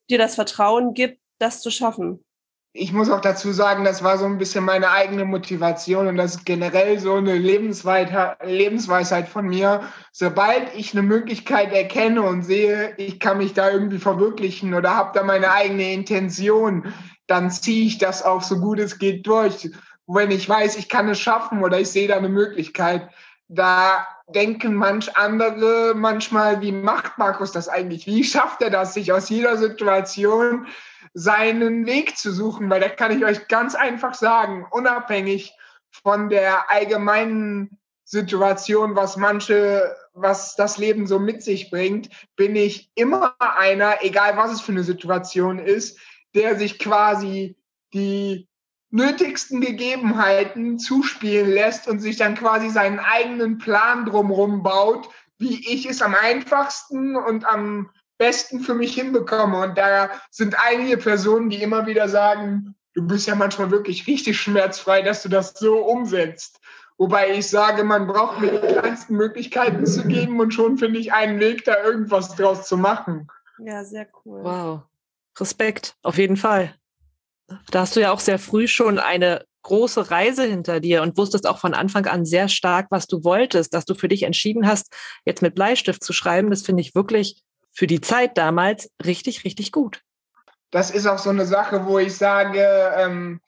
dir 0.09 0.17
das 0.17 0.35
Vertrauen 0.35 0.95
gibt, 0.95 1.21
das 1.39 1.61
zu 1.61 1.71
schaffen. 1.71 2.25
Ich 2.73 2.93
muss 2.93 3.11
auch 3.11 3.21
dazu 3.21 3.51
sagen, 3.51 3.85
das 3.85 4.05
war 4.05 4.17
so 4.17 4.27
ein 4.27 4.39
bisschen 4.39 4.65
meine 4.65 4.91
eigene 4.91 5.25
Motivation 5.25 6.07
und 6.07 6.17
das 6.17 6.37
ist 6.37 6.47
generell 6.47 7.01
so 7.01 7.15
eine 7.15 7.35
Lebensweisheit 7.35 9.29
von 9.29 9.49
mir. 9.49 9.83
Sobald 10.13 10.73
ich 10.77 10.93
eine 10.93 11.03
Möglichkeit 11.03 11.73
erkenne 11.73 12.23
und 12.23 12.45
sehe, 12.45 12.95
ich 12.97 13.19
kann 13.19 13.39
mich 13.39 13.55
da 13.55 13.71
irgendwie 13.71 13.99
verwirklichen 13.99 14.73
oder 14.73 14.95
habe 14.95 15.11
da 15.15 15.25
meine 15.25 15.51
eigene 15.51 15.93
Intention, 15.93 16.95
dann 17.27 17.51
ziehe 17.51 17.87
ich 17.87 17.99
das 17.99 18.23
auch 18.23 18.43
so 18.43 18.61
gut 18.61 18.79
es 18.79 19.01
geht 19.01 19.27
durch. 19.27 19.71
Wenn 20.07 20.31
ich 20.31 20.49
weiß, 20.49 20.77
ich 20.77 20.89
kann 20.89 21.09
es 21.09 21.19
schaffen 21.19 21.65
oder 21.65 21.81
ich 21.81 21.89
sehe 21.89 22.07
da 22.07 22.19
eine 22.19 22.29
Möglichkeit, 22.29 23.09
da 23.49 24.07
denken 24.29 24.75
manch 24.75 25.17
andere 25.17 25.95
manchmal, 25.97 26.61
wie 26.61 26.71
macht 26.71 27.19
Markus 27.19 27.51
das 27.51 27.69
eigentlich? 27.69 28.07
Wie 28.07 28.23
schafft 28.23 28.63
er 28.63 28.71
das, 28.71 28.95
sich 28.95 29.13
aus 29.13 29.29
jeder 29.29 29.57
Situation 29.57 30.69
seinen 31.15 31.87
Weg 31.87 32.17
zu 32.17 32.33
suchen? 32.33 32.71
Weil 32.71 32.81
da 32.81 32.89
kann 32.89 33.17
ich 33.17 33.25
euch 33.25 33.49
ganz 33.49 33.75
einfach 33.75 34.15
sagen, 34.15 34.67
unabhängig 34.71 35.53
von 35.91 36.29
der 36.29 36.71
allgemeinen 36.71 37.79
Situation, 38.05 38.97
was 38.97 39.17
manche, 39.17 39.95
was 40.15 40.57
das 40.57 40.79
Leben 40.79 41.07
so 41.07 41.19
mit 41.19 41.43
sich 41.43 41.71
bringt, 41.71 42.11
bin 42.37 42.57
ich 42.57 42.91
immer 42.95 43.37
einer, 43.39 44.03
egal 44.03 44.37
was 44.37 44.53
es 44.53 44.61
für 44.61 44.73
eine 44.73 44.83
Situation 44.83 45.59
ist, 45.59 45.99
der 46.35 46.57
sich 46.57 46.79
quasi 46.79 47.57
die 47.95 48.49
nötigsten 48.91 49.61
Gegebenheiten 49.61 50.79
zuspielen 50.79 51.51
lässt 51.51 51.87
und 51.87 52.01
sich 52.01 52.17
dann 52.17 52.35
quasi 52.35 52.69
seinen 52.71 52.99
eigenen 52.99 53.59
Plan 53.59 54.05
drumherum 54.05 54.63
baut, 54.63 55.09
wie 55.39 55.73
ich 55.73 55.87
es 55.87 56.03
am 56.03 56.15
einfachsten 56.15 57.17
und 57.17 57.47
am 57.47 57.91
besten 58.21 58.61
für 58.61 58.75
mich 58.75 58.95
hinbekomme. 58.95 59.61
Und 59.63 59.79
da 59.79 60.11
sind 60.31 60.55
einige 60.63 60.99
Personen, 60.99 61.49
die 61.49 61.63
immer 61.63 61.87
wieder 61.87 62.09
sagen, 62.09 62.77
du 62.95 63.07
bist 63.07 63.27
ja 63.27 63.35
manchmal 63.35 63.71
wirklich 63.71 64.07
richtig 64.07 64.39
schmerzfrei, 64.39 65.03
dass 65.03 65.23
du 65.23 65.31
das 65.31 65.55
so 65.55 65.79
umsetzt. 65.79 66.61
Wobei 66.99 67.33
ich 67.33 67.49
sage, 67.49 67.83
man 67.83 68.07
braucht 68.07 68.41
mir 68.41 68.53
die 68.53 68.75
kleinsten 68.75 69.17
Möglichkeiten 69.17 69.87
zu 69.87 70.07
geben 70.07 70.39
und 70.39 70.53
schon 70.53 70.77
finde 70.77 71.01
ich 71.01 71.15
einen 71.15 71.41
Weg, 71.41 71.65
da 71.65 71.83
irgendwas 71.83 72.37
draus 72.37 72.69
zu 72.69 72.77
machen. 72.77 73.27
Ja, 73.59 73.83
sehr 73.85 74.07
cool. 74.25 74.45
Wow. 74.45 74.83
Respekt, 75.39 75.97
auf 76.03 76.19
jeden 76.19 76.37
Fall. 76.37 76.75
Da 77.71 77.81
hast 77.81 77.97
du 77.97 78.01
ja 78.01 78.13
auch 78.13 78.21
sehr 78.21 78.39
früh 78.39 78.69
schon 78.69 78.99
eine 78.99 79.45
große 79.63 80.11
Reise 80.11 80.45
hinter 80.45 80.81
dir 80.81 81.01
und 81.01 81.17
wusstest 81.17 81.47
auch 81.47 81.59
von 81.59 81.73
Anfang 81.73 82.07
an 82.07 82.27
sehr 82.27 82.49
stark, 82.49 82.89
was 82.91 83.07
du 83.07 83.25
wolltest, 83.25 83.73
dass 83.73 83.87
du 83.87 83.95
für 83.95 84.09
dich 84.09 84.25
entschieden 84.25 84.67
hast, 84.67 84.95
jetzt 85.25 85.41
mit 85.41 85.55
Bleistift 85.55 86.05
zu 86.05 86.13
schreiben. 86.13 86.51
Das 86.51 86.63
finde 86.63 86.83
ich 86.83 86.95
wirklich 86.95 87.43
für 87.73 87.87
die 87.87 88.01
Zeit 88.01 88.37
damals 88.37 88.91
richtig, 89.05 89.45
richtig 89.45 89.73
gut. 89.73 90.03
Das 90.71 90.91
ist 90.91 91.07
auch 91.07 91.19
so 91.19 91.31
eine 91.31 91.47
Sache, 91.47 91.87
wo 91.87 91.99
ich 91.99 92.17
sage, 92.17 92.63
ähm, 92.97 93.41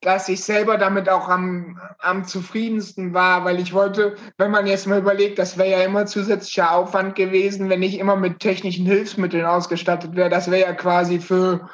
dass 0.00 0.28
ich 0.28 0.42
selber 0.42 0.78
damit 0.78 1.08
auch 1.08 1.28
am, 1.28 1.78
am 1.98 2.24
zufriedensten 2.24 3.12
war, 3.12 3.44
weil 3.44 3.60
ich 3.60 3.74
wollte, 3.74 4.16
wenn 4.38 4.50
man 4.50 4.66
jetzt 4.66 4.86
mal 4.86 4.98
überlegt, 4.98 5.38
das 5.38 5.58
wäre 5.58 5.70
ja 5.70 5.84
immer 5.84 6.06
zusätzlicher 6.06 6.72
Aufwand 6.72 7.16
gewesen, 7.16 7.68
wenn 7.68 7.82
ich 7.82 7.98
immer 7.98 8.16
mit 8.16 8.40
technischen 8.40 8.86
Hilfsmitteln 8.86 9.44
ausgestattet 9.44 10.16
wäre. 10.16 10.30
Das 10.30 10.50
wäre 10.50 10.62
ja 10.62 10.72
quasi 10.72 11.20
für 11.20 11.68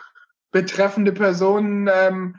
betreffende 0.51 1.13
Personen 1.13 1.89
ähm, 1.93 2.37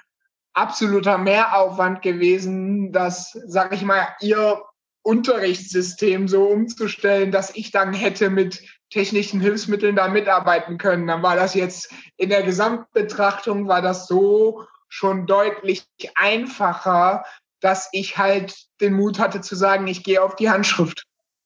absoluter 0.53 1.17
Mehraufwand 1.17 2.01
gewesen, 2.01 2.91
das, 2.91 3.31
sag 3.45 3.73
ich 3.73 3.83
mal, 3.83 4.07
ihr 4.19 4.61
Unterrichtssystem 5.03 6.27
so 6.27 6.43
umzustellen, 6.45 7.31
dass 7.31 7.55
ich 7.55 7.71
dann 7.71 7.93
hätte 7.93 8.29
mit 8.29 8.61
technischen 8.89 9.41
Hilfsmitteln 9.41 9.95
da 9.95 10.07
mitarbeiten 10.07 10.77
können. 10.77 11.07
Dann 11.07 11.23
war 11.23 11.35
das 11.35 11.53
jetzt 11.53 11.93
in 12.17 12.29
der 12.29 12.43
Gesamtbetrachtung 12.43 13.67
war 13.67 13.81
das 13.81 14.07
so 14.07 14.65
schon 14.89 15.25
deutlich 15.25 15.85
einfacher, 16.15 17.25
dass 17.59 17.89
ich 17.91 18.17
halt 18.17 18.55
den 18.79 18.93
Mut 18.93 19.19
hatte 19.19 19.41
zu 19.41 19.55
sagen, 19.55 19.87
ich 19.87 20.03
gehe 20.03 20.21
auf 20.21 20.35
die 20.35 20.49
Handschrift. 20.49 21.03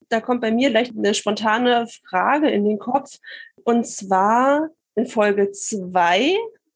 Da 0.10 0.20
kommt 0.20 0.42
bei 0.42 0.52
mir 0.52 0.70
gleich 0.70 0.92
eine 0.96 1.14
spontane 1.14 1.88
Frage 2.10 2.50
in 2.50 2.66
den 2.66 2.80
Kopf. 2.80 3.18
Und 3.64 3.88
zwar 3.88 4.70
in 4.96 5.06
Folge 5.06 5.52
zwei 5.52 6.36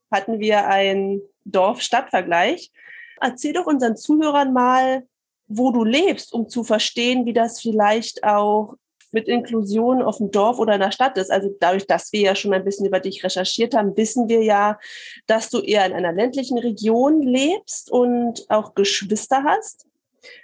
hatten 0.10 0.40
wir 0.40 0.68
einen 0.68 1.22
Dorf-Stadt-Vergleich. 1.44 2.72
Erzähl 3.20 3.54
doch 3.54 3.66
unseren 3.66 3.98
Zuhörern 3.98 4.54
mal, 4.54 5.06
wo 5.48 5.72
du 5.72 5.84
lebst, 5.84 6.34
um 6.34 6.50
zu 6.50 6.64
verstehen, 6.64 7.26
wie 7.26 7.34
das 7.34 7.62
vielleicht 7.62 8.24
auch 8.24 8.76
mit 9.16 9.28
Inklusion 9.28 10.04
auf 10.04 10.18
dem 10.18 10.30
Dorf 10.30 10.60
oder 10.60 10.76
in 10.76 10.82
der 10.82 10.92
Stadt 10.92 11.18
ist. 11.18 11.32
Also 11.32 11.50
dadurch, 11.60 11.88
dass 11.88 12.14
wir 12.14 12.22
ja 12.22 12.36
schon 12.36 12.54
ein 12.54 12.64
bisschen 12.64 12.86
über 12.86 13.00
dich 13.00 13.24
recherchiert 13.24 13.74
haben, 13.74 13.98
wissen 13.98 14.30
wir 14.30 14.44
ja, 14.44 14.78
dass 15.26 15.50
du 15.50 15.62
eher 15.62 15.86
in 15.86 15.94
einer 15.94 16.14
ländlichen 16.14 16.60
Region 16.60 17.24
lebst 17.24 17.90
und 17.90 18.46
auch 18.50 18.76
Geschwister 18.76 19.44
hast. 19.44 19.88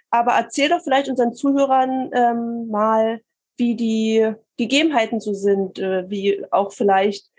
Aber 0.10 0.32
erzähl 0.32 0.70
doch 0.70 0.82
vielleicht 0.82 1.10
unseren 1.10 1.34
Zuhörern 1.34 2.10
ähm, 2.14 2.68
mal, 2.70 3.22
wie 3.58 3.76
die 3.76 4.34
Gegebenheiten 4.58 5.20
so 5.20 5.34
sind, 5.34 5.78
äh, 5.78 6.10
wie 6.10 6.44
auch 6.50 6.72
vielleicht 6.72 7.32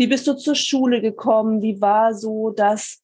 wie 0.00 0.06
bist 0.06 0.26
du 0.26 0.32
zur 0.32 0.54
Schule 0.54 1.02
gekommen? 1.02 1.60
Wie 1.60 1.78
war 1.82 2.14
so 2.14 2.48
das 2.48 3.02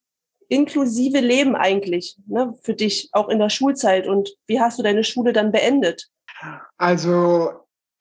inklusive 0.48 1.20
Leben 1.20 1.54
eigentlich 1.54 2.16
ne, 2.26 2.54
für 2.62 2.72
dich, 2.72 3.10
auch 3.12 3.28
in 3.28 3.38
der 3.38 3.50
Schulzeit? 3.50 4.06
Und 4.06 4.34
wie 4.46 4.60
hast 4.60 4.78
du 4.78 4.82
deine 4.82 5.04
Schule 5.04 5.34
dann 5.34 5.52
beendet? 5.52 6.08
Also 6.78 7.50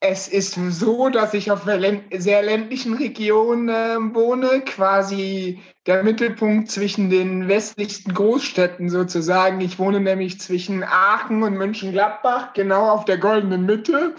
es 0.08 0.28
ist 0.28 0.58
so, 0.70 1.10
dass 1.10 1.34
ich 1.34 1.52
auf 1.52 1.68
einer 1.68 2.00
sehr 2.12 2.44
ländlichen 2.44 2.94
Region 2.94 3.70
äh, 3.70 3.98
wohne, 4.14 4.62
quasi 4.62 5.62
der 5.88 6.04
Mittelpunkt 6.04 6.70
zwischen 6.70 7.10
den 7.10 7.48
westlichsten 7.48 8.14
Großstädten 8.14 8.90
sozusagen. 8.90 9.62
Ich 9.62 9.80
wohne 9.80 10.00
nämlich 10.00 10.40
zwischen 10.40 10.84
Aachen 10.84 11.44
und 11.44 11.58
Mönchengladbach, 11.58 12.54
genau 12.54 12.90
auf 12.90 13.06
der 13.06 13.18
goldenen 13.18 13.66
Mitte. 13.66 14.16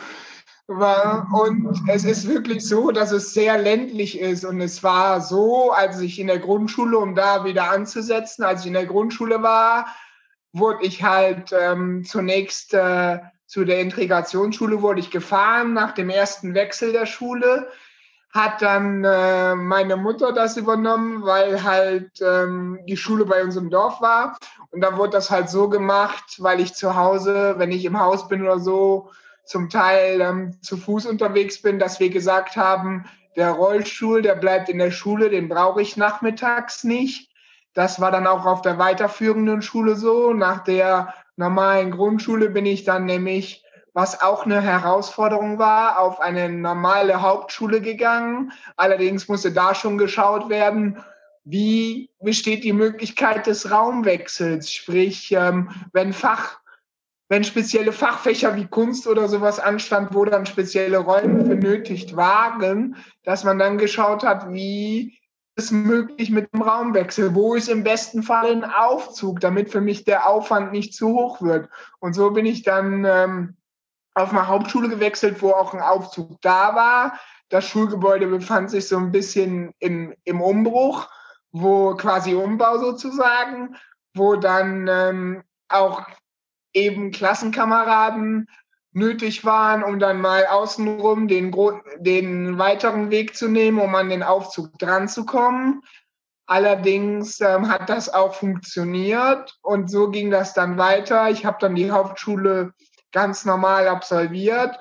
Und 0.69 1.81
es 1.89 2.05
ist 2.05 2.29
wirklich 2.29 2.67
so, 2.67 2.91
dass 2.91 3.13
es 3.13 3.33
sehr 3.33 3.57
ländlich 3.57 4.19
ist. 4.19 4.45
Und 4.45 4.61
es 4.61 4.83
war 4.83 5.21
so, 5.21 5.71
als 5.71 6.01
ich 6.01 6.19
in 6.19 6.27
der 6.27 6.41
Grundschule, 6.41 6.99
um 6.99 7.15
da 7.15 7.45
wieder 7.45 7.71
anzusetzen, 7.71 8.43
als 8.43 8.63
ich 8.63 8.67
in 8.69 8.73
der 8.73 8.87
Grundschule 8.87 9.43
war, 9.43 9.87
wurde 10.53 10.85
ich 10.85 11.05
halt 11.05 11.53
ähm, 11.53 12.03
zunächst 12.05 12.75
äh, 12.75 13.19
zu 13.47 13.65
der 13.65 13.81
Integrationsschule 13.81 14.83
wurde 14.83 15.01
ich 15.01 15.11
gefahren 15.11 15.73
nach 15.73 15.93
dem 15.93 16.11
ersten 16.11 16.55
Wechsel 16.55 16.93
der 16.93 17.07
Schule. 17.07 17.69
Hat 18.33 18.61
dann 18.61 19.05
äh, 19.05 19.55
meine 19.55 19.97
Mutter 19.97 20.33
das 20.33 20.57
übernommen, 20.57 21.23
weil 21.23 21.63
halt 21.63 22.21
ähm, 22.21 22.81
die 22.87 22.97
Schule 22.97 23.25
bei 23.25 23.43
uns 23.43 23.57
im 23.57 23.71
Dorf 23.71 24.01
war. 24.01 24.37
Und 24.71 24.81
dann 24.81 24.99
wurde 24.99 25.13
das 25.13 25.31
halt 25.31 25.49
so 25.49 25.69
gemacht, 25.69 26.37
weil 26.39 26.61
ich 26.61 26.75
zu 26.75 26.97
Hause, 26.97 27.55
wenn 27.57 27.71
ich 27.71 27.85
im 27.85 27.99
Haus 27.99 28.29
bin 28.29 28.43
oder 28.43 28.59
so, 28.59 29.11
zum 29.45 29.71
Teil 29.71 30.21
ähm, 30.21 30.61
zu 30.61 30.77
Fuß 30.77 31.07
unterwegs 31.07 31.63
bin, 31.63 31.79
dass 31.79 32.01
wir 32.01 32.11
gesagt 32.11 32.57
haben, 32.57 33.07
der 33.37 33.53
Rollstuhl, 33.53 34.23
der 34.23 34.35
bleibt 34.35 34.69
in 34.69 34.79
der 34.79 34.91
Schule, 34.91 35.31
den 35.31 35.49
brauche 35.49 35.81
ich 35.81 35.97
nachmittags 35.97 36.85
nicht. 36.85 37.31
Das 37.75 38.01
war 38.01 38.11
dann 38.11 38.27
auch 38.27 38.45
auf 38.45 38.63
der 38.63 38.79
weiterführenden 38.79 39.63
Schule 39.63 39.95
so. 39.95 40.33
Nach 40.33 40.65
der 40.65 41.15
normalen 41.37 41.91
Grundschule 41.91 42.51
bin 42.51 42.67
ich 42.67 42.85
dann 42.85 43.05
nämlich, 43.05 43.65
was 43.93 44.21
auch 44.21 44.45
eine 44.45 44.61
Herausforderung 44.61 45.59
war, 45.59 46.01
auf 46.01 46.21
eine 46.21 46.49
normale 46.49 47.23
Hauptschule 47.23 47.81
gegangen. 47.81 48.53
Allerdings 48.77 49.29
musste 49.29 49.53
da 49.53 49.75
schon 49.75 49.99
geschaut 49.99 50.49
werden, 50.49 51.03
wie 51.45 52.11
besteht 52.21 52.65
die 52.65 52.73
Möglichkeit 52.73 53.47
des 53.47 53.71
Raumwechsels, 53.71 54.73
sprich, 54.73 55.33
ähm, 55.33 55.71
wenn 55.93 56.13
Fach 56.13 56.59
wenn 57.29 57.45
spezielle 57.45 57.93
Fachfächer 57.93 58.55
wie 58.57 58.67
Kunst 58.67 59.07
oder 59.07 59.29
sowas 59.29 59.59
anstand, 59.59 60.15
wo 60.15 60.25
dann 60.25 60.47
spezielle 60.47 60.99
Räume 60.99 61.43
benötigt 61.43 62.15
waren, 62.15 62.97
dass 63.25 63.43
man 63.43 63.59
dann 63.59 63.79
geschaut 63.79 64.23
hat, 64.23 64.53
wie 64.53 65.19
ist 65.57 65.73
möglich 65.73 66.31
mit 66.31 66.53
dem 66.53 66.63
Raumwechsel? 66.63 67.35
Wo 67.35 67.55
ist 67.55 67.69
im 67.69 67.83
besten 67.83 68.23
Fall 68.23 68.53
ein 68.53 68.65
Aufzug, 68.65 69.41
damit 69.41 69.71
für 69.71 69.81
mich 69.81 70.05
der 70.05 70.29
Aufwand 70.29 70.71
nicht 70.71 70.95
zu 70.95 71.09
hoch 71.09 71.41
wird? 71.41 71.71
Und 71.99 72.15
so 72.15 72.31
bin 72.31 72.45
ich 72.45 72.63
dann 72.63 73.05
ähm, 73.07 73.57
auf 74.15 74.31
eine 74.31 74.49
Hauptschule 74.49 74.89
gewechselt, 74.89 75.41
wo 75.41 75.51
auch 75.51 75.73
ein 75.73 75.81
Aufzug 75.81 76.41
da 76.43 76.75
war. 76.75 77.19
Das 77.49 77.67
Schulgebäude 77.67 78.27
befand 78.27 78.71
sich 78.71 78.87
so 78.87 78.99
ein 78.99 79.13
bisschen 79.13 79.73
im, 79.79 80.15
im 80.25 80.43
Umbruch, 80.43 81.09
wo 81.53 81.95
quasi 81.95 82.35
Umbau 82.35 82.79
sozusagen, 82.79 83.77
wo 84.15 84.37
dann 84.37 84.89
ähm, 84.89 85.43
auch 85.69 86.03
eben 86.75 87.13
Klassenkameraden 87.13 88.49
nötig 88.97 89.45
waren, 89.45 89.85
um 89.85 89.99
dann 89.99 90.21
mal 90.23 90.47
außenrum 90.47 91.29
den, 91.29 91.55
den 91.99 92.59
weiteren 92.59 93.11
Weg 93.11 93.37
zu 93.37 93.47
nehmen, 93.47 93.79
um 93.79 93.95
an 93.95 94.09
den 94.09 94.23
Aufzug 94.23 94.79
dran 94.79 95.07
zu 95.07 95.27
kommen. 95.27 95.83
Allerdings 96.47 97.41
ähm, 97.41 97.69
hat 97.69 97.91
das 97.91 98.13
auch 98.13 98.35
funktioniert 98.35 99.59
und 99.63 99.91
so 99.91 100.11
ging 100.11 100.31
das 100.31 100.55
dann 100.55 100.79
weiter. 100.79 101.29
Ich 101.29 101.45
habe 101.45 101.59
dann 101.61 101.75
die 101.75 101.91
Hauptschule 101.91 102.73
ganz 103.13 103.45
normal 103.45 103.87
absolviert. 103.89 104.79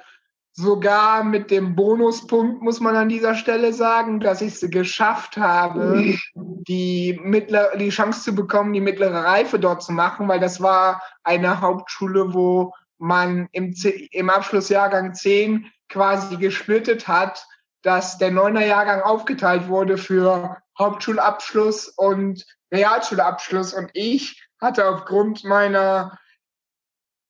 Sogar 0.54 1.25
mit 1.25 1.51
dem 1.51 1.75
Bonuspunkt 1.75 2.62
muss 2.62 2.80
man 2.80 2.95
an 2.95 3.10
dieser 3.10 3.36
Stelle 3.36 3.73
sagen, 3.73 4.21
dass 4.21 4.41
ich 4.41 4.54
es 4.54 4.71
geschafft 4.71 5.36
habe, 5.36 6.15
die, 6.36 7.19
mittler, 7.21 7.75
die 7.75 7.89
Chance 7.89 8.21
zu 8.21 8.34
bekommen, 8.34 8.71
die 8.71 8.80
mittlere 8.80 9.25
Reife 9.25 9.60
dort 9.60 9.84
zu 9.84 9.91
machen, 9.91 10.30
weil 10.30 10.39
das 10.39 10.62
war 10.62 11.01
eine 11.23 11.60
Hauptschule, 11.60 12.34
wo 12.34 12.71
man 13.06 13.48
im, 13.52 13.74
im 14.12 14.30
Abschlussjahrgang 14.30 15.13
10 15.13 15.72
quasi 15.89 16.38
gesplittet 16.38 17.08
hat, 17.08 17.46
dass 17.82 18.18
der 18.18 18.32
neuner 18.32 18.65
Jahrgang 18.65 19.02
aufgeteilt 19.02 19.68
wurde 19.68 19.98
für 19.98 20.58
Hauptschulabschluss 20.78 21.89
und 21.89 22.46
Realschulabschluss. 22.72 23.74
Und 23.74 23.91
ich 23.94 24.44
hatte 24.60 24.88
aufgrund 24.88 25.44
meiner 25.44 26.18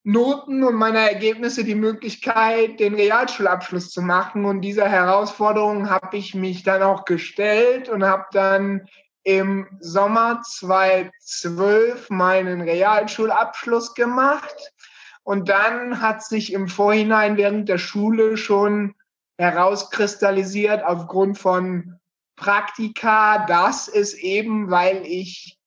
Noten 0.04 0.64
und 0.64 0.76
meiner 0.76 1.00
Ergebnisse 1.00 1.64
die 1.64 1.76
Möglichkeit, 1.76 2.80
den 2.80 2.96
Realschulabschluss 2.96 3.92
zu 3.92 4.02
machen. 4.02 4.46
Und 4.46 4.62
dieser 4.62 4.88
Herausforderung 4.88 5.90
habe 5.90 6.16
ich 6.18 6.36
mich 6.36 6.64
dann 6.64 6.84
auch 6.84 7.06
gestellt 7.06 7.90
und 7.90 8.06
habe 8.06 8.26
dann 8.32 8.88
im 9.24 9.68
Sommer 9.80 10.42
2012 10.44 12.12
meinen 12.12 12.62
Realschulabschluss 12.62 13.96
gemacht. 13.96 14.56
Und 15.26 15.50
dann 15.50 16.02
hat 16.02 16.24
sich 16.24 16.54
im 16.54 16.68
Vorhinein 16.68 17.36
während 17.36 17.68
der 17.68 17.80
Schule 17.80 18.38
schon 18.38 18.94
herauskristallisiert 19.40 20.84
aufgrund 20.84 21.40
von 21.40 21.96
Praktika, 22.36 23.46
dass 23.48 23.88
es 23.88 24.14
eben, 24.14 24.70
weil 24.70 25.04
ich 25.04 25.58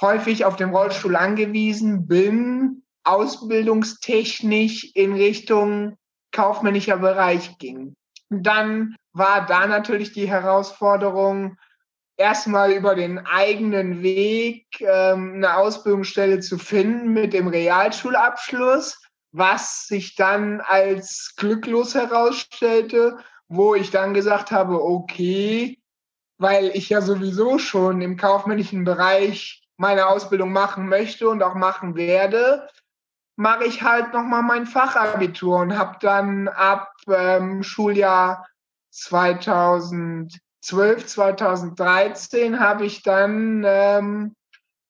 häufig 0.00 0.44
auf 0.44 0.56
den 0.56 0.70
Rollstuhl 0.70 1.14
angewiesen 1.14 2.08
bin, 2.08 2.82
ausbildungstechnisch 3.04 4.90
in 4.94 5.12
Richtung 5.12 5.96
kaufmännischer 6.32 6.96
Bereich 6.96 7.58
ging. 7.58 7.94
Und 8.28 8.42
dann 8.42 8.96
war 9.12 9.46
da 9.46 9.68
natürlich 9.68 10.12
die 10.12 10.28
Herausforderung, 10.28 11.58
erstmal 12.16 12.72
über 12.72 12.94
den 12.94 13.18
eigenen 13.26 14.02
Weg 14.02 14.66
ähm, 14.80 15.34
eine 15.36 15.56
Ausbildungsstelle 15.56 16.40
zu 16.40 16.58
finden 16.58 17.12
mit 17.12 17.32
dem 17.32 17.48
Realschulabschluss, 17.48 19.02
was 19.32 19.86
sich 19.86 20.14
dann 20.14 20.60
als 20.60 21.34
glücklos 21.36 21.94
herausstellte, 21.94 23.18
wo 23.48 23.74
ich 23.74 23.90
dann 23.90 24.14
gesagt 24.14 24.50
habe, 24.50 24.82
okay, 24.82 25.78
weil 26.38 26.70
ich 26.74 26.88
ja 26.88 27.00
sowieso 27.00 27.58
schon 27.58 28.00
im 28.00 28.16
kaufmännischen 28.16 28.84
Bereich 28.84 29.62
meine 29.76 30.06
Ausbildung 30.06 30.52
machen 30.52 30.88
möchte 30.88 31.28
und 31.28 31.42
auch 31.42 31.54
machen 31.54 31.96
werde, 31.96 32.68
mache 33.36 33.64
ich 33.64 33.82
halt 33.82 34.12
nochmal 34.14 34.42
mein 34.42 34.66
Fachabitur 34.66 35.58
und 35.58 35.78
habe 35.78 35.98
dann 36.00 36.48
ab 36.48 36.92
ähm, 37.08 37.62
Schuljahr 37.62 38.46
2012, 38.90 40.40
2013 41.06 42.58
habe 42.58 42.86
ich 42.86 43.02
dann 43.02 43.64
ähm, 43.64 44.34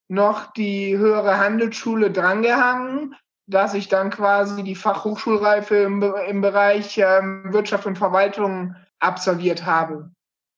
noch 0.07 0.51
die 0.53 0.97
höhere 0.97 1.37
Handelsschule 1.37 2.11
drangehangen, 2.11 3.15
dass 3.45 3.73
ich 3.73 3.87
dann 3.87 4.09
quasi 4.09 4.63
die 4.63 4.75
Fachhochschulreife 4.75 5.75
im, 5.75 6.01
im 6.01 6.41
Bereich 6.41 6.97
ähm, 6.97 7.53
Wirtschaft 7.53 7.85
und 7.85 7.97
Verwaltung 7.97 8.75
absolviert 8.99 9.65
habe. 9.65 10.11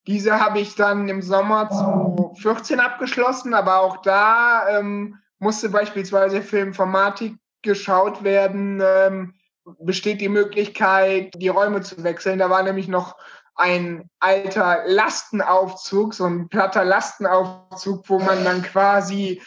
Diese 0.06 0.40
habe 0.40 0.60
ich 0.60 0.74
dann 0.74 1.08
im 1.08 1.20
Sommer 1.20 1.68
2014 1.68 2.80
abgeschlossen, 2.80 3.52
aber 3.52 3.80
auch 3.80 3.98
da 3.98 4.78
ähm, 4.78 5.18
musste 5.38 5.68
beispielsweise 5.68 6.42
für 6.42 6.58
Informatik 6.58 7.36
geschaut 7.62 8.24
werden, 8.24 8.82
ähm, 8.82 9.34
besteht 9.80 10.20
die 10.20 10.30
Möglichkeit, 10.30 11.34
die 11.36 11.48
Räume 11.48 11.82
zu 11.82 12.02
wechseln. 12.02 12.38
Da 12.38 12.48
war 12.48 12.62
nämlich 12.62 12.88
noch 12.88 13.16
ein 13.60 14.08
alter 14.20 14.84
Lastenaufzug, 14.86 16.14
so 16.14 16.24
ein 16.24 16.48
platter 16.48 16.84
Lastenaufzug, 16.84 18.08
wo 18.08 18.18
man 18.18 18.42
dann 18.42 18.62
quasi 18.62 19.42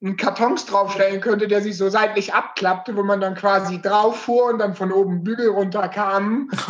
einen 0.00 0.16
Kartons 0.16 0.66
draufstellen 0.66 1.20
könnte, 1.20 1.48
der 1.48 1.60
sich 1.60 1.76
so 1.76 1.90
seitlich 1.90 2.32
abklappte, 2.32 2.96
wo 2.96 3.02
man 3.02 3.20
dann 3.20 3.34
quasi 3.34 3.82
drauf 3.82 4.20
fuhr 4.22 4.44
und 4.44 4.58
dann 4.58 4.76
von 4.76 4.92
oben 4.92 5.24
Bügel 5.24 5.48
runterkam. 5.48 6.50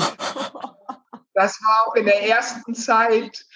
Das 1.35 1.61
war 1.63 1.87
auch 1.87 1.95
in 1.95 2.05
der 2.05 2.29
ersten 2.29 2.75
Zeit 2.75 3.47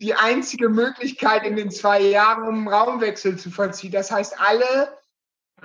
die 0.00 0.14
einzige 0.14 0.68
Möglichkeit 0.68 1.44
in 1.44 1.56
den 1.56 1.72
zwei 1.72 2.00
Jahren, 2.00 2.46
um 2.46 2.54
einen 2.54 2.68
Raumwechsel 2.68 3.36
zu 3.36 3.50
vollziehen. 3.50 3.90
Das 3.90 4.12
heißt, 4.12 4.40
alle 4.40 4.96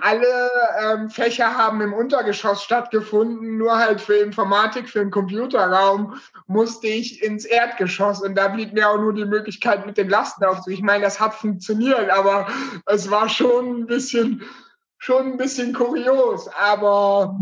alle 0.02 0.50
ähm, 0.80 1.10
Fächer 1.10 1.56
haben 1.56 1.80
im 1.80 1.92
Untergeschoss 1.92 2.62
stattgefunden, 2.62 3.56
nur 3.58 3.78
halt 3.78 4.00
für 4.00 4.16
Informatik, 4.16 4.88
für 4.88 5.00
den 5.00 5.10
Computerraum 5.10 6.20
musste 6.46 6.88
ich 6.88 7.22
ins 7.22 7.44
Erdgeschoss 7.44 8.20
und 8.20 8.34
da 8.34 8.48
blieb 8.48 8.72
mir 8.72 8.88
auch 8.88 8.98
nur 8.98 9.14
die 9.14 9.24
Möglichkeit 9.24 9.86
mit 9.86 9.96
dem 9.96 10.08
Lastenaufzug. 10.08 10.72
Ich 10.72 10.82
meine, 10.82 11.04
das 11.04 11.20
hat 11.20 11.34
funktioniert, 11.34 12.10
aber 12.10 12.48
es 12.86 13.10
war 13.10 13.28
schon 13.28 13.80
ein 13.80 13.86
bisschen, 13.86 14.42
schon 14.98 15.32
ein 15.32 15.36
bisschen 15.36 15.72
kurios. 15.72 16.48
Aber 16.48 17.38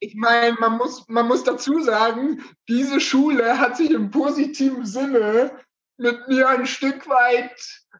ich 0.00 0.14
meine, 0.14 0.56
man 0.60 0.78
muss, 0.78 1.06
man 1.08 1.26
muss 1.26 1.44
dazu 1.44 1.80
sagen, 1.80 2.42
diese 2.68 3.00
Schule 3.00 3.58
hat 3.58 3.76
sich 3.76 3.90
im 3.90 4.10
positiven 4.10 4.86
Sinne 4.86 5.52
mit 5.96 6.28
mir 6.28 6.48
ein 6.48 6.66
Stück 6.66 7.08
weit 7.08 7.52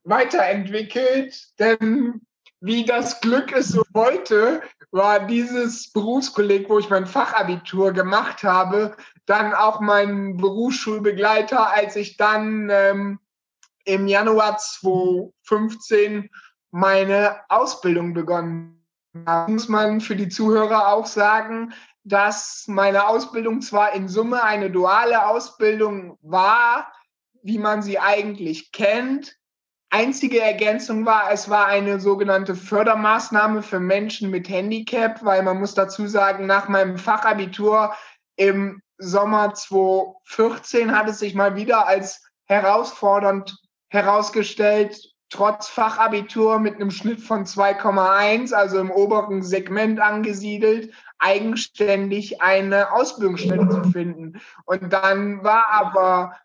weiterentwickelt, 0.04 1.37
denn 1.58 2.22
wie 2.61 2.85
das 2.85 3.21
Glück 3.21 3.53
es 3.53 3.68
so 3.68 3.83
wollte, 3.92 4.62
war 4.90 5.21
dieses 5.21 5.92
Berufskolleg, 5.92 6.68
wo 6.68 6.79
ich 6.79 6.90
mein 6.90 7.07
Fachabitur 7.07 7.92
gemacht 7.92 8.42
habe, 8.42 8.97
dann 9.27 9.55
auch 9.55 9.81
mein 9.81 10.37
Berufsschulbegleiter, 10.37 11.73
als 11.73 11.94
ich 11.97 12.16
dann 12.16 12.68
ähm, 12.71 13.21
im 13.85 14.07
Januar 14.07 14.59
2015 14.59 16.31
meine 16.71 17.40
Ausbildung 17.49 18.14
begonnen 18.14 18.85
habe. 19.27 19.53
Muss 19.53 19.68
man 19.68 20.01
für 20.01 20.16
die 20.16 20.29
Zuhörer 20.29 20.88
auch 20.88 21.07
sagen, 21.07 21.73
dass 22.05 22.64
meine 22.66 23.07
Ausbildung 23.07 23.61
zwar 23.61 23.92
in 23.92 24.09
Summe 24.09 24.42
eine 24.42 24.71
duale 24.71 25.27
Ausbildung 25.27 26.18
war, 26.23 26.90
wie 27.42 27.59
man 27.59 27.83
sie 27.83 27.99
eigentlich 27.99 28.73
kennt, 28.73 29.38
Einzige 29.90 30.40
Ergänzung 30.40 31.07
war, 31.07 31.33
es 31.33 31.48
war 31.48 31.66
eine 31.66 31.98
sogenannte 31.98 32.55
Fördermaßnahme 32.55 33.62
für 33.62 33.81
Menschen 33.81 34.31
mit 34.31 34.48
Handicap, 34.48 35.24
weil 35.24 35.42
man 35.42 35.59
muss 35.59 35.74
dazu 35.74 36.07
sagen, 36.07 36.46
nach 36.46 36.68
meinem 36.68 36.98
Fachabitur 36.98 37.94
im 38.37 38.83
Sommer 38.98 39.55
2014 39.55 40.94
hat 40.94 41.09
es 41.09 41.20
sich 41.20 41.35
mal 41.35 41.57
wieder 41.57 41.87
als 41.87 42.22
herausfordernd 42.44 43.57
herausgestellt, 43.88 45.01
trotz 45.31 45.68
Fachabitur 45.68 46.59
mit 46.59 46.74
einem 46.74 46.90
Schnitt 46.90 47.20
von 47.20 47.44
2,1, 47.44 48.53
also 48.53 48.79
im 48.79 48.90
oberen 48.90 49.42
Segment 49.42 50.01
angesiedelt, 50.01 50.92
eigenständig 51.18 52.42
eine 52.42 52.92
Ausbildungsstelle 52.92 53.68
zu 53.68 53.85
finden. 53.85 54.40
Und 54.64 54.92
dann 54.92 55.42
war 55.42 55.66
aber 55.70 56.37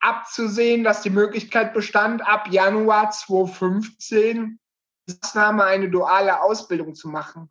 abzusehen, 0.00 0.82
dass 0.82 1.02
die 1.02 1.10
Möglichkeit 1.10 1.72
bestand, 1.74 2.26
ab 2.26 2.48
Januar 2.50 3.10
2015 3.10 4.58
Maßnahme 5.06 5.64
eine 5.64 5.90
duale 5.90 6.40
Ausbildung 6.42 6.94
zu 6.94 7.08
machen. 7.08 7.50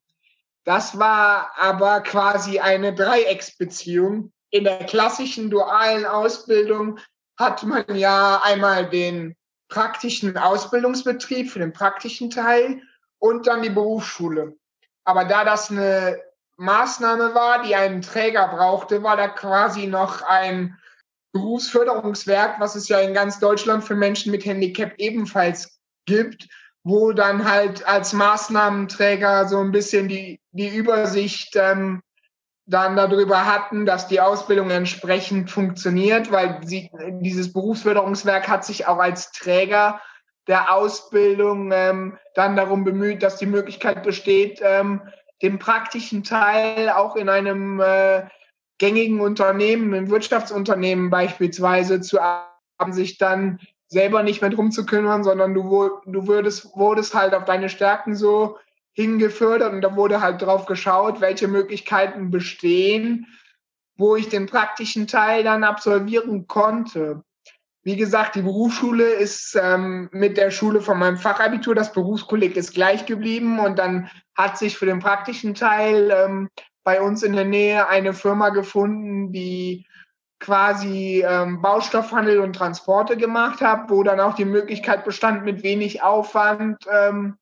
Das 0.66 1.00
war 1.00 1.52
aber 1.58 2.02
quasi 2.02 2.60
eine 2.60 2.94
Dreiecksbeziehung. 2.94 4.32
In 4.52 4.64
der 4.64 4.86
klassischen 4.86 5.50
dualen 5.50 6.06
Ausbildung 6.06 7.00
hat 7.38 7.64
man 7.64 7.86
ja 7.96 8.42
einmal 8.44 8.90
den 8.90 9.36
praktischen 9.70 10.38
Ausbildungsbetrieb 10.38 11.50
für 11.52 11.60
den 11.60 11.74
praktischen 11.74 12.30
Teil 12.30 12.82
und 13.20 13.48
dann 13.48 13.62
die 13.62 13.70
Berufsschule. 13.70 14.58
Aber 15.04 15.26
da 15.26 15.44
das 15.44 15.70
eine 15.70 16.22
Maßnahme 16.58 17.34
war, 17.34 17.64
die 17.64 17.76
einen 17.76 18.02
Träger 18.02 18.48
brauchte, 18.48 19.04
war 19.04 19.16
da 19.16 19.28
quasi 19.28 19.88
noch 19.88 20.22
ein 20.24 20.78
Berufsförderungswerk, 21.32 22.60
was 22.60 22.76
es 22.76 22.88
ja 22.90 23.00
in 23.00 23.14
ganz 23.14 23.40
Deutschland 23.40 23.84
für 23.84 23.96
Menschen 23.96 24.32
mit 24.32 24.46
Handicap 24.46 24.94
ebenfalls 24.98 25.80
gibt, 26.06 26.48
wo 26.84 27.12
dann 27.12 27.50
halt 27.50 27.88
als 27.88 28.14
Maßnahmenträger 28.14 29.48
so 29.48 29.60
ein 29.60 29.72
bisschen 29.72 30.08
die, 30.08 30.40
die 30.52 30.70
Übersicht 30.70 31.56
ähm, 31.56 32.02
dann 32.66 32.96
darüber 32.96 33.46
hatten, 33.46 33.86
dass 33.86 34.08
die 34.08 34.22
Ausbildung 34.22 34.70
entsprechend 34.70 35.50
funktioniert, 35.50 36.32
weil 36.32 36.60
sie, 36.64 36.90
dieses 37.22 37.52
Berufsförderungswerk 37.52 38.48
hat 38.48 38.64
sich 38.64 38.88
auch 38.88 39.00
als 39.00 39.32
Träger 39.32 40.00
der 40.48 40.74
Ausbildung 40.74 41.72
ähm, 41.72 42.18
dann 42.36 42.56
darum 42.56 42.84
bemüht, 42.84 43.24
dass 43.24 43.38
die 43.38 43.46
Möglichkeit 43.46 44.04
besteht, 44.04 44.60
ähm, 44.64 45.02
den 45.42 45.58
praktischen 45.58 46.24
Teil 46.24 46.90
auch 46.90 47.16
in 47.16 47.30
einem 47.30 47.80
äh, 47.80 48.24
gängigen 48.80 49.22
Unternehmen, 49.22 49.94
im 49.94 50.10
Wirtschaftsunternehmen 50.10 51.10
beispielsweise, 51.10 52.02
zu 52.02 52.20
haben 52.22 52.94
sich 52.94 53.18
dann 53.18 53.60
selber 53.88 54.24
nicht 54.24 54.42
mehr 54.42 54.50
drum 54.50 54.72
zu 54.72 54.86
kümmern, 54.86 55.24
sondern 55.24 55.54
du, 55.54 55.92
du 56.06 56.28
würdest, 56.28 56.76
wurdest 56.76 57.14
halt 57.14 57.34
auf 57.34 57.46
deine 57.46 57.70
Stärken 57.70 58.16
so 58.16 58.58
hingefördert 58.94 59.74
und 59.74 59.82
da 59.82 59.96
wurde 59.96 60.22
halt 60.22 60.42
drauf 60.42 60.66
geschaut, 60.66 61.22
welche 61.22 61.48
Möglichkeiten 61.48 62.32
bestehen, 62.32 63.28
wo 63.98 64.16
ich 64.16 64.30
den 64.30 64.46
praktischen 64.46 65.08
Teil 65.08 65.44
dann 65.44 65.64
absolvieren 65.64 66.48
konnte. 66.48 67.24
Wie 67.82 67.96
gesagt, 67.96 68.36
die 68.36 68.42
Berufsschule 68.42 69.06
ist 69.06 69.58
ähm, 69.60 70.10
mit 70.12 70.38
der 70.38 70.52
Schule 70.52 70.82
von 70.82 71.00
meinem 71.00 71.18
Fachabitur, 71.18 71.76
das 71.76 71.94
Berufskolleg 71.94 72.56
ist 72.58 72.74
gleich 72.74 73.06
geblieben 73.06 73.60
und 73.60 73.80
dann 73.80 74.10
hat 74.36 74.58
sich 74.58 74.78
für 74.78 74.86
den 74.86 75.00
praktischen 75.00 75.56
Teil 75.56 76.12
ähm, 76.12 76.50
bei 76.90 77.02
uns 77.02 77.22
in 77.22 77.34
der 77.34 77.46
Nähe 77.46 77.88
eine 77.88 78.14
Firma 78.14 78.50
gefunden, 78.50 79.32
die 79.32 79.86
quasi 80.40 81.24
ähm, 81.24 81.62
Baustoffhandel 81.62 82.40
und 82.40 82.56
Transporte 82.56 83.16
gemacht 83.16 83.62
hat, 83.62 83.92
wo 83.92 84.02
dann 84.02 84.20
auch 84.20 84.34
die 84.34 84.46
Möglichkeit 84.46 85.06
bestand, 85.06 85.46
mit 85.46 85.62
wenig 85.62 86.02
Aufwand 86.02 86.88
ähm, 86.92 87.38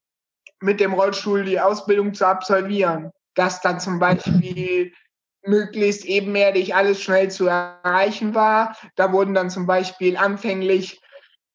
mit 0.60 0.80
dem 0.80 0.92
Rollstuhl 0.92 1.46
die 1.46 1.60
Ausbildung 1.60 2.12
zu 2.12 2.26
absolvieren. 2.26 3.10
Das 3.36 3.62
dann 3.62 3.80
zum 3.80 3.98
Beispiel 3.98 4.92
möglichst 5.46 6.04
ebenerdig 6.04 6.74
alles 6.74 7.00
schnell 7.00 7.30
zu 7.30 7.46
erreichen 7.46 8.34
war. 8.34 8.76
Da 8.96 9.14
wurden 9.14 9.32
dann 9.32 9.48
zum 9.48 9.66
Beispiel 9.66 10.18
anfänglich 10.18 11.00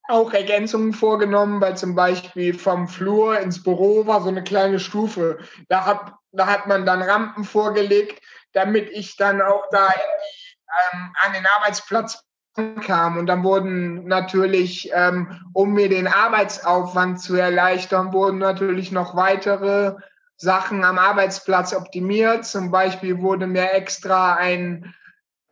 auch 0.09 0.33
Ergänzungen 0.33 0.93
vorgenommen, 0.93 1.61
weil 1.61 1.77
zum 1.77 1.95
Beispiel 1.95 2.57
vom 2.57 2.87
Flur 2.87 3.39
ins 3.39 3.63
Büro 3.63 4.05
war 4.05 4.21
so 4.21 4.29
eine 4.29 4.43
kleine 4.43 4.79
Stufe. 4.79 5.39
Da 5.69 5.85
hat, 5.85 6.13
da 6.31 6.47
hat 6.47 6.67
man 6.67 6.85
dann 6.85 7.01
Rampen 7.01 7.43
vorgelegt, 7.43 8.21
damit 8.51 8.89
ich 8.91 9.15
dann 9.15 9.41
auch 9.41 9.63
da 9.71 9.87
ähm, 9.87 11.13
an 11.25 11.33
den 11.33 11.45
Arbeitsplatz 11.45 12.23
kam. 12.85 13.17
Und 13.17 13.27
dann 13.27 13.43
wurden 13.43 14.05
natürlich, 14.05 14.91
ähm, 14.93 15.39
um 15.53 15.73
mir 15.73 15.89
den 15.89 16.07
Arbeitsaufwand 16.07 17.21
zu 17.21 17.35
erleichtern, 17.35 18.13
wurden 18.13 18.37
natürlich 18.37 18.91
noch 18.91 19.15
weitere 19.15 19.95
Sachen 20.35 20.83
am 20.83 20.99
Arbeitsplatz 20.99 21.73
optimiert. 21.73 22.45
Zum 22.45 22.71
Beispiel 22.71 23.21
wurde 23.21 23.47
mir 23.47 23.71
extra 23.71 24.35
ein 24.35 24.93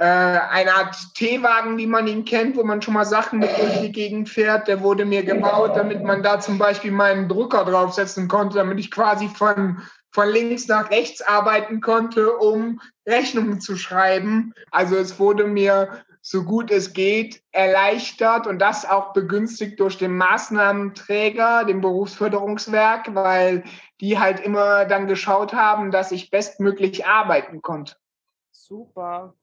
äh, 0.02 0.04
eine 0.04 0.74
Art 0.74 0.96
T-Wagen, 1.14 1.78
wie 1.78 1.86
man 1.86 2.08
ihn 2.08 2.26
kennt, 2.26 2.58
wo 2.58 2.64
man 2.64 2.82
schon 2.82 2.96
mal 2.96 3.06
Sachen 3.06 3.38
mit 3.38 3.56
durch 3.56 3.82
die 3.82 3.92
Gegend 3.92 4.30
fährt. 4.30 4.68
Der 4.68 4.82
wurde 4.82 5.06
mir 5.06 5.24
gebaut, 5.24 5.76
damit 5.76 6.04
man 6.04 6.24
da 6.24 6.40
zum 6.40 6.58
Beispiel 6.58 6.92
meinen 6.92 7.30
Drucker 7.30 7.66
draufsetzen 7.66 8.28
konnte, 8.28 8.58
damit 8.58 8.80
ich 8.80 8.90
quasi 8.90 9.28
von 9.28 9.84
von 10.14 10.28
links 10.28 10.68
nach 10.68 10.90
rechts 10.90 11.22
arbeiten 11.22 11.82
konnte, 11.82 12.36
um 12.36 12.82
Rechnungen 13.08 13.62
zu 13.62 13.78
schreiben. 13.78 14.54
Also 14.72 14.98
es 14.98 15.20
wurde 15.20 15.46
mir 15.46 16.04
so 16.24 16.44
gut 16.44 16.72
es 16.72 16.94
geht 16.94 17.44
erleichtert 17.52 18.48
und 18.48 18.60
das 18.60 18.90
auch 18.90 19.14
begünstigt 19.14 19.80
durch 19.80 20.00
den 20.00 20.18
Maßnahmenträger, 20.18 21.64
dem 21.66 21.80
Berufsförderungswerk, 21.82 23.14
weil 23.14 23.64
die 24.02 24.18
halt 24.18 24.40
immer 24.40 24.86
dann 24.86 25.06
geschaut 25.06 25.54
haben, 25.54 25.92
dass 25.92 26.12
ich 26.12 26.32
bestmöglich 26.32 27.06
arbeiten 27.06 27.62
konnte. 27.62 27.96
Super. 28.52 29.36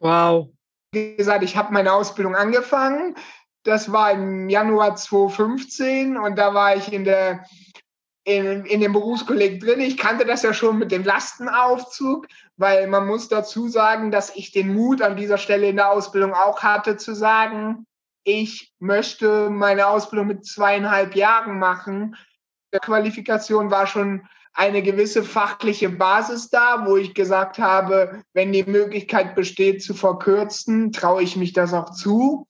Wow. 0.00 0.48
Wie 0.92 1.16
gesagt, 1.16 1.42
ich 1.44 1.56
habe 1.56 1.72
meine 1.72 1.92
Ausbildung 1.92 2.34
angefangen. 2.34 3.14
Das 3.64 3.90
war 3.90 4.12
im 4.12 4.48
Januar 4.48 4.96
2015 4.96 6.16
und 6.16 6.36
da 6.36 6.54
war 6.54 6.76
ich 6.76 6.92
in 6.92 7.04
der 7.04 7.44
in, 8.26 8.64
in 8.64 8.80
dem 8.80 8.92
Berufskolleg 8.92 9.60
drin. 9.60 9.80
Ich 9.80 9.96
kannte 9.96 10.24
das 10.24 10.42
ja 10.42 10.52
schon 10.52 10.78
mit 10.78 10.90
dem 10.90 11.04
Lastenaufzug, 11.04 12.26
weil 12.56 12.88
man 12.88 13.06
muss 13.06 13.28
dazu 13.28 13.68
sagen, 13.68 14.10
dass 14.10 14.34
ich 14.34 14.50
den 14.50 14.74
Mut 14.74 15.00
an 15.00 15.16
dieser 15.16 15.38
Stelle 15.38 15.68
in 15.68 15.76
der 15.76 15.90
Ausbildung 15.90 16.34
auch 16.34 16.62
hatte 16.62 16.96
zu 16.96 17.14
sagen, 17.14 17.86
ich 18.24 18.74
möchte 18.80 19.48
meine 19.48 19.86
Ausbildung 19.86 20.26
mit 20.26 20.44
zweieinhalb 20.44 21.14
Jahren 21.14 21.60
machen. 21.60 22.16
Der 22.72 22.80
Qualifikation 22.80 23.70
war 23.70 23.86
schon 23.86 24.26
eine 24.56 24.82
gewisse 24.82 25.22
fachliche 25.22 25.90
Basis 25.90 26.48
da, 26.48 26.86
wo 26.86 26.96
ich 26.96 27.12
gesagt 27.12 27.58
habe, 27.58 28.22
wenn 28.32 28.52
die 28.52 28.64
Möglichkeit 28.64 29.34
besteht 29.34 29.82
zu 29.82 29.92
verkürzen, 29.92 30.92
traue 30.92 31.22
ich 31.22 31.36
mich 31.36 31.52
das 31.52 31.74
auch 31.74 31.90
zu. 31.90 32.48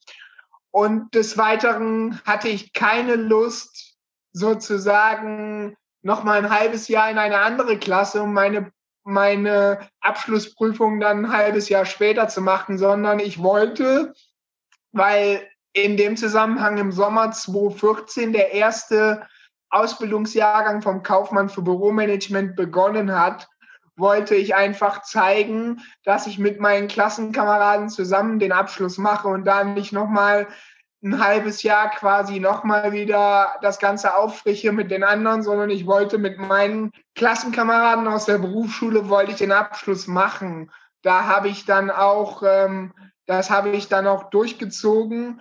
Und 0.71 1.12
des 1.16 1.37
Weiteren 1.37 2.21
hatte 2.25 2.49
ich 2.49 2.73
keine 2.73 3.16
Lust, 3.16 3.97
sozusagen 4.33 5.77
noch 6.03 6.23
mal 6.23 6.38
ein 6.38 6.51
halbes 6.51 6.87
Jahr 6.87 7.11
in 7.11 7.19
eine 7.19 7.40
andere 7.40 7.77
Klasse, 7.77 8.23
um 8.23 8.33
meine, 8.33 8.71
meine 9.03 9.81
Abschlussprüfung 10.01 11.01
dann 11.01 11.25
ein 11.25 11.33
halbes 11.33 11.69
Jahr 11.69 11.87
später 11.87 12.29
zu 12.29 12.40
machen, 12.40 12.79
sondern 12.79 13.19
ich 13.19 13.42
wollte, 13.42 14.14
weil 14.92 15.49
in 15.73 15.97
dem 15.97 16.16
Zusammenhang 16.16 16.79
im 16.79 16.92
Sommer 16.92 17.33
2014 17.33 18.33
der 18.33 18.53
erste 18.53 19.27
Ausbildungsjahrgang 19.70 20.83
vom 20.83 21.02
Kaufmann 21.02 21.48
für 21.48 21.62
Büromanagement 21.62 22.57
begonnen 22.57 23.12
hat, 23.12 23.48
wollte 23.96 24.35
ich 24.35 24.55
einfach 24.55 25.02
zeigen, 25.02 25.81
dass 26.05 26.26
ich 26.26 26.38
mit 26.38 26.61
meinen 26.61 26.88
Klassenkameraden 26.88 27.88
zusammen 27.88 28.38
den 28.38 28.52
Abschluss 28.52 28.98
mache 28.98 29.29
und 29.29 29.44
da 29.44 29.64
nicht 29.64 29.92
nochmal 29.92 30.46
ein 31.02 31.22
halbes 31.22 31.62
Jahr 31.62 31.90
quasi 31.90 32.40
nochmal 32.40 32.92
wieder 32.92 33.55
das 33.62 33.79
Ganze 33.79 34.16
auffrische 34.16 34.72
mit 34.72 34.90
den 34.90 35.05
anderen, 35.05 35.42
sondern 35.42 35.70
ich 35.70 35.87
wollte 35.87 36.18
mit 36.18 36.38
meinen 36.38 36.90
Klassenkameraden 37.14 38.07
aus 38.09 38.26
der 38.26 38.38
Berufsschule, 38.38 39.09
wollte 39.09 39.33
ich 39.33 39.38
den 39.38 39.52
Abschluss 39.52 40.07
machen. 40.07 40.70
Da 41.02 41.24
habe 41.24 41.48
ich 41.48 41.64
dann 41.64 41.90
auch, 41.90 42.42
ähm, 42.44 42.92
das 43.26 43.50
habe 43.50 43.70
ich 43.70 43.88
dann 43.88 44.07
auch 44.07 44.31
durchgezogen, 44.31 45.40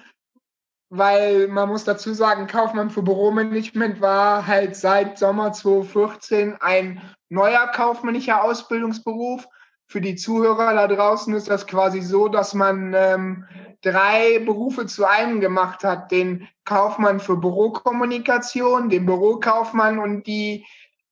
weil 0.97 1.47
man 1.47 1.69
muss 1.69 1.84
dazu 1.84 2.13
sagen, 2.13 2.47
Kaufmann 2.47 2.89
für 2.89 3.01
Büromanagement 3.01 4.01
war 4.01 4.45
halt 4.47 4.75
seit 4.75 5.17
Sommer 5.17 5.51
2014 5.53 6.58
ein 6.60 7.01
neuer 7.29 7.67
kaufmännischer 7.67 8.43
Ausbildungsberuf. 8.43 9.47
Für 9.88 10.01
die 10.01 10.15
Zuhörer 10.15 10.73
da 10.73 10.88
draußen 10.88 11.34
ist 11.36 11.49
das 11.49 11.67
quasi 11.67 12.01
so, 12.01 12.27
dass 12.27 12.53
man 12.53 12.93
ähm, 12.95 13.45
drei 13.81 14.39
Berufe 14.39 14.88
zu 14.88 15.05
einem 15.05 15.39
gemacht 15.39 15.84
hat. 15.84 16.12
Den 16.12 16.47
Kaufmann 16.63 17.19
für 17.19 17.38
Bürokommunikation, 17.38 18.89
den 18.89 19.05
Bürokaufmann 19.05 19.99
und 19.99 20.25
die 20.25 20.65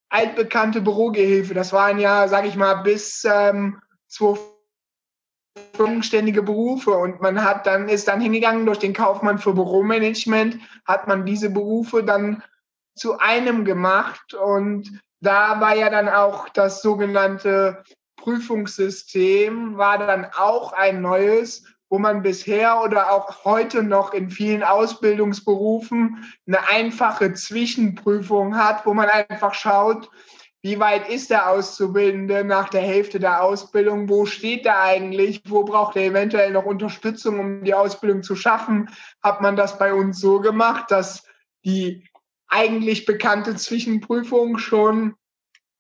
altbekannte 0.10 0.82
Bürogehilfe. 0.82 1.54
Das 1.54 1.74
waren 1.74 2.00
ja, 2.00 2.28
sage 2.28 2.48
ich 2.48 2.56
mal, 2.56 2.76
bis 2.76 3.26
ähm, 3.26 3.80
2014 4.08 4.53
bodenständige 5.78 6.44
Berufe. 6.44 6.92
Und 6.92 7.22
man 7.22 7.44
hat 7.44 7.66
dann 7.66 7.90
ist 7.90 8.08
dann 8.08 8.22
hingegangen 8.22 8.66
durch 8.66 8.80
den 8.80 8.94
Kaufmann 8.94 9.38
für 9.38 9.54
Büromanagement 9.54 10.60
hat 10.86 11.08
man 11.08 11.26
diese 11.26 11.50
Berufe 11.50 12.04
dann 12.04 12.44
zu 12.96 13.18
einem 13.20 13.66
gemacht. 13.66 14.34
Und 14.34 15.00
da 15.22 15.60
war 15.60 15.76
ja 15.76 15.90
dann 15.90 16.10
auch 16.10 16.50
das 16.50 16.82
sogenannte 16.82 17.84
Prüfungssystem 18.18 19.78
war 19.78 19.98
dann 19.98 20.26
auch 20.38 20.72
ein 20.72 21.02
neues, 21.02 21.66
wo 21.90 22.00
man 22.00 22.24
bisher 22.24 22.82
oder 22.82 23.12
auch 23.12 23.44
heute 23.44 23.84
noch 23.84 24.14
in 24.14 24.30
vielen 24.30 24.64
Ausbildungsberufen 24.64 26.24
eine 26.48 26.68
einfache 26.70 27.34
Zwischenprüfung 27.34 28.58
hat, 28.58 28.86
wo 28.86 28.94
man 28.94 29.10
einfach 29.10 29.54
schaut, 29.54 30.10
wie 30.64 30.80
weit 30.80 31.10
ist 31.10 31.30
der 31.30 31.50
Auszubildende 31.50 32.46
nach 32.46 32.70
der 32.70 32.80
Hälfte 32.82 33.20
der 33.20 33.44
Ausbildung? 33.44 34.08
Wo 34.08 34.26
steht 34.26 34.66
er 34.66 34.80
eigentlich? 34.82 35.42
Wo 35.46 35.66
braucht 35.66 35.98
er 35.98 36.04
eventuell 36.04 36.52
noch 36.52 36.64
Unterstützung, 36.64 37.40
um 37.40 37.64
die 37.66 37.74
Ausbildung 37.74 38.24
zu 38.24 38.38
schaffen? 38.38 38.90
Hat 39.22 39.42
man 39.42 39.58
das 39.58 39.78
bei 39.78 39.94
uns 39.94 40.22
so 40.22 40.40
gemacht, 40.40 40.90
dass 40.90 41.28
die 41.66 42.08
eigentlich 42.48 43.06
bekannte 43.06 43.58
Zwischenprüfung 43.58 44.58
schon 44.58 45.16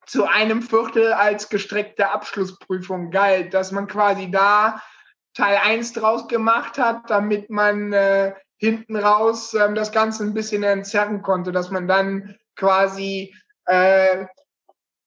zu 0.05 0.25
einem 0.25 0.61
Viertel 0.61 1.13
als 1.13 1.47
gestreckte 1.47 2.09
Abschlussprüfung 2.09 3.09
galt, 3.09 3.53
dass 3.53 3.71
man 3.71 3.87
quasi 3.87 4.29
da 4.29 4.83
Teil 5.33 5.59
1 5.63 5.93
draus 5.93 6.27
gemacht 6.27 6.77
hat, 6.77 7.09
damit 7.09 7.49
man 7.49 7.93
äh, 7.93 8.33
hinten 8.57 8.97
raus 8.97 9.53
ähm, 9.53 9.75
das 9.75 9.93
Ganze 9.93 10.25
ein 10.25 10.33
bisschen 10.33 10.63
entzerren 10.63 11.21
konnte, 11.21 11.53
dass 11.53 11.71
man 11.71 11.87
dann 11.87 12.35
quasi 12.57 13.33
äh, 13.65 14.25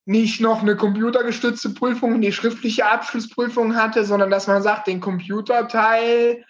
nicht 0.06 0.40
noch 0.40 0.62
eine 0.62 0.76
computergestützte 0.76 1.70
Prüfung, 1.70 2.20
die 2.20 2.32
schriftliche 2.32 2.86
Abschlussprüfung 2.86 3.74
hatte, 3.76 4.04
sondern 4.04 4.30
dass 4.30 4.46
man 4.46 4.62
sagt, 4.62 4.86
den 4.86 5.00
Computerteil 5.00 6.44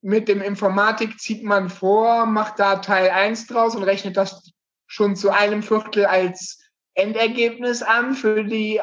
mit 0.00 0.28
dem 0.28 0.40
Informatik 0.40 1.18
zieht 1.18 1.42
man 1.42 1.68
vor, 1.68 2.24
macht 2.24 2.60
da 2.60 2.76
Teil 2.76 3.10
1 3.10 3.48
draus 3.48 3.74
und 3.74 3.82
rechnet 3.82 4.16
das 4.16 4.52
schon 4.86 5.16
zu 5.16 5.30
einem 5.30 5.62
Viertel 5.62 6.06
als 6.06 6.60
Endergebnis 6.94 7.82
an 7.82 8.14
für 8.14 8.44
die 8.44 8.80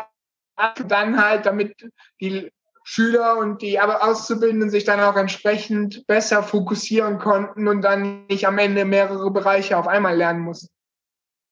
dann 0.87 1.23
halt, 1.23 1.45
damit 1.45 1.89
die 2.19 2.51
Schüler 2.83 3.37
und 3.37 3.61
die 3.61 3.79
Auszubildenden 3.79 4.69
sich 4.69 4.83
dann 4.83 4.99
auch 4.99 5.15
entsprechend 5.15 6.05
besser 6.07 6.43
fokussieren 6.43 7.19
konnten 7.19 7.67
und 7.67 7.81
dann 7.81 8.25
nicht 8.27 8.47
am 8.47 8.57
Ende 8.57 8.85
mehrere 8.85 9.31
Bereiche 9.31 9.77
auf 9.77 9.87
einmal 9.87 10.15
lernen 10.15 10.41
mussten. 10.41 10.69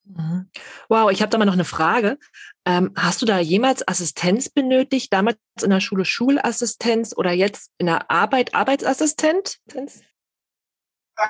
Mhm. 0.06 0.50
Wow, 0.88 1.12
ich 1.12 1.22
habe 1.22 1.30
da 1.30 1.38
mal 1.38 1.46
noch 1.46 1.54
eine 1.54 1.66
Frage. 1.66 2.18
Ähm, 2.66 2.94
hast 2.96 3.22
du 3.22 3.26
da 3.26 3.40
jemals 3.40 3.88
Assistenz 3.88 4.50
benötigt? 4.50 5.12
Damals 5.12 5.38
in 5.62 5.70
der 5.70 5.80
Schule 5.80 6.06
Schulassistenz 6.06 7.14
oder 7.16 7.32
jetzt 7.32 7.72
in 7.78 7.88
der 7.88 8.10
Arbeit 8.12 8.54
Arbeitsassistenz? 8.54 9.60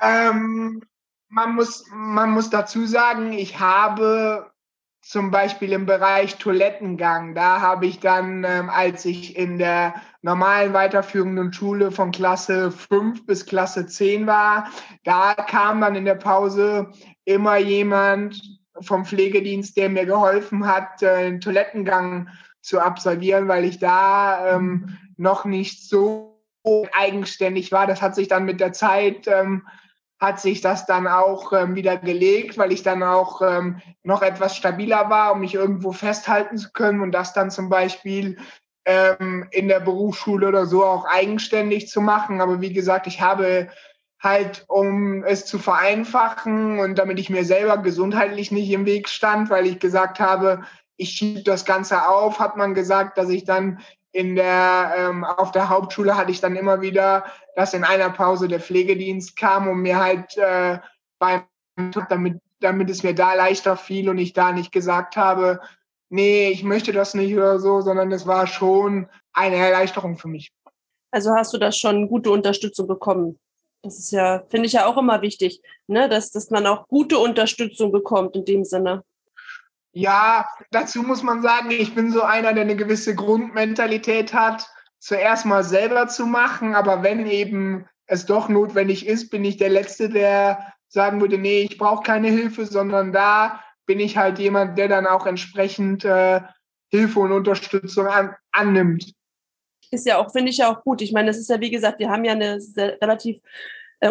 Ähm, 0.02 0.82
man 1.28 1.54
muss, 1.54 1.84
man 1.92 2.30
muss 2.30 2.50
dazu 2.50 2.86
sagen, 2.86 3.32
ich 3.32 3.58
habe 3.58 4.50
zum 5.02 5.30
Beispiel 5.30 5.72
im 5.72 5.86
Bereich 5.86 6.36
Toilettengang, 6.36 7.36
da 7.36 7.60
habe 7.60 7.86
ich 7.86 8.00
dann, 8.00 8.42
ähm, 8.42 8.68
als 8.68 9.04
ich 9.04 9.36
in 9.36 9.56
der 9.56 9.94
normalen 10.20 10.72
weiterführenden 10.72 11.52
Schule 11.52 11.92
von 11.92 12.10
Klasse 12.10 12.72
5 12.72 13.24
bis 13.24 13.46
Klasse 13.46 13.86
10 13.86 14.26
war, 14.26 14.68
da 15.04 15.34
kam 15.34 15.80
dann 15.80 15.94
in 15.94 16.04
der 16.04 16.16
Pause 16.16 16.90
immer 17.24 17.56
jemand 17.56 18.42
vom 18.80 19.04
Pflegedienst, 19.04 19.76
der 19.76 19.88
mir 19.88 20.06
geholfen 20.06 20.66
hat, 20.66 21.02
äh, 21.02 21.24
den 21.24 21.40
Toilettengang 21.40 22.28
zu 22.60 22.80
absolvieren, 22.80 23.48
weil 23.48 23.64
ich 23.64 23.78
da 23.78 24.56
ähm, 24.56 24.96
noch 25.16 25.44
nicht 25.44 25.88
so 25.88 26.42
eigenständig 26.92 27.70
war. 27.70 27.86
Das 27.86 28.02
hat 28.02 28.16
sich 28.16 28.26
dann 28.28 28.44
mit 28.44 28.60
der 28.60 28.72
Zeit 28.72 29.28
ähm, 29.28 29.62
hat 30.18 30.40
sich 30.40 30.60
das 30.60 30.86
dann 30.86 31.06
auch 31.06 31.52
ähm, 31.52 31.74
wieder 31.74 31.96
gelegt, 31.98 32.56
weil 32.56 32.72
ich 32.72 32.82
dann 32.82 33.02
auch 33.02 33.42
ähm, 33.42 33.80
noch 34.02 34.22
etwas 34.22 34.56
stabiler 34.56 35.10
war, 35.10 35.32
um 35.32 35.40
mich 35.40 35.54
irgendwo 35.54 35.92
festhalten 35.92 36.56
zu 36.56 36.72
können 36.72 37.00
und 37.02 37.12
das 37.12 37.34
dann 37.34 37.50
zum 37.50 37.68
Beispiel 37.68 38.38
ähm, 38.86 39.46
in 39.50 39.68
der 39.68 39.80
Berufsschule 39.80 40.48
oder 40.48 40.64
so 40.66 40.84
auch 40.84 41.04
eigenständig 41.04 41.88
zu 41.88 42.00
machen. 42.00 42.40
Aber 42.40 42.60
wie 42.60 42.72
gesagt, 42.72 43.06
ich 43.06 43.20
habe 43.20 43.68
halt, 44.26 44.64
um 44.68 45.24
es 45.24 45.46
zu 45.46 45.58
vereinfachen 45.58 46.78
und 46.80 46.98
damit 46.98 47.18
ich 47.18 47.30
mir 47.30 47.44
selber 47.44 47.78
gesundheitlich 47.78 48.50
nicht 48.50 48.70
im 48.70 48.84
Weg 48.84 49.08
stand, 49.08 49.48
weil 49.48 49.66
ich 49.66 49.78
gesagt 49.78 50.20
habe, 50.20 50.62
ich 50.96 51.10
schiebe 51.10 51.42
das 51.42 51.64
Ganze 51.64 52.08
auf, 52.08 52.38
hat 52.38 52.56
man 52.56 52.74
gesagt, 52.74 53.16
dass 53.18 53.30
ich 53.30 53.44
dann 53.44 53.80
in 54.12 54.34
der, 54.34 54.94
ähm, 54.96 55.24
auf 55.24 55.52
der 55.52 55.68
Hauptschule 55.68 56.16
hatte 56.16 56.30
ich 56.30 56.40
dann 56.40 56.56
immer 56.56 56.80
wieder, 56.80 57.24
dass 57.54 57.74
in 57.74 57.84
einer 57.84 58.10
Pause 58.10 58.48
der 58.48 58.60
Pflegedienst 58.60 59.36
kam 59.36 59.68
und 59.68 59.78
mir 59.78 59.98
halt 59.98 60.36
äh, 60.38 60.78
beim, 61.18 61.44
damit, 62.08 62.40
damit 62.60 62.90
es 62.90 63.02
mir 63.02 63.14
da 63.14 63.34
leichter 63.34 63.76
fiel 63.76 64.08
und 64.08 64.18
ich 64.18 64.32
da 64.32 64.52
nicht 64.52 64.72
gesagt 64.72 65.16
habe, 65.16 65.60
nee, 66.08 66.48
ich 66.48 66.64
möchte 66.64 66.92
das 66.92 67.14
nicht 67.14 67.34
oder 67.34 67.58
so, 67.58 67.82
sondern 67.82 68.10
es 68.10 68.26
war 68.26 68.46
schon 68.46 69.08
eine 69.32 69.56
Erleichterung 69.56 70.16
für 70.16 70.28
mich. 70.28 70.50
Also 71.10 71.34
hast 71.34 71.52
du 71.52 71.58
da 71.58 71.70
schon 71.72 72.08
gute 72.08 72.30
Unterstützung 72.30 72.86
bekommen? 72.86 73.38
Das 73.86 73.98
ist 73.98 74.10
ja, 74.10 74.42
finde 74.48 74.66
ich 74.66 74.72
ja 74.72 74.86
auch 74.86 74.96
immer 74.96 75.22
wichtig, 75.22 75.62
ne, 75.86 76.08
dass, 76.08 76.32
dass 76.32 76.50
man 76.50 76.66
auch 76.66 76.88
gute 76.88 77.18
Unterstützung 77.18 77.92
bekommt 77.92 78.34
in 78.34 78.44
dem 78.44 78.64
Sinne. 78.64 79.04
Ja, 79.92 80.46
dazu 80.72 81.02
muss 81.02 81.22
man 81.22 81.40
sagen, 81.40 81.70
ich 81.70 81.94
bin 81.94 82.10
so 82.10 82.22
einer, 82.22 82.52
der 82.52 82.64
eine 82.64 82.76
gewisse 82.76 83.14
Grundmentalität 83.14 84.34
hat, 84.34 84.68
zuerst 84.98 85.46
mal 85.46 85.62
selber 85.62 86.08
zu 86.08 86.26
machen, 86.26 86.74
aber 86.74 87.02
wenn 87.02 87.26
eben 87.26 87.86
es 88.06 88.26
doch 88.26 88.48
notwendig 88.48 89.06
ist, 89.06 89.30
bin 89.30 89.44
ich 89.44 89.56
der 89.56 89.70
Letzte, 89.70 90.08
der 90.08 90.74
sagen 90.88 91.20
würde, 91.20 91.38
nee, 91.38 91.60
ich 91.62 91.78
brauche 91.78 92.02
keine 92.02 92.28
Hilfe, 92.28 92.66
sondern 92.66 93.12
da 93.12 93.60
bin 93.86 94.00
ich 94.00 94.16
halt 94.16 94.38
jemand, 94.38 94.76
der 94.78 94.88
dann 94.88 95.06
auch 95.06 95.26
entsprechend 95.26 96.04
äh, 96.04 96.40
Hilfe 96.88 97.20
und 97.20 97.32
Unterstützung 97.32 98.06
an, 98.06 98.34
annimmt. 98.52 99.12
Ist 99.90 100.06
ja 100.06 100.18
auch, 100.18 100.32
finde 100.32 100.50
ich 100.50 100.58
ja 100.58 100.72
auch 100.72 100.82
gut. 100.82 101.00
Ich 101.00 101.12
meine, 101.12 101.28
das 101.28 101.38
ist 101.38 101.48
ja, 101.48 101.60
wie 101.60 101.70
gesagt, 101.70 102.00
wir 102.00 102.10
haben 102.10 102.24
ja 102.24 102.32
eine 102.32 102.58
relativ 103.00 103.40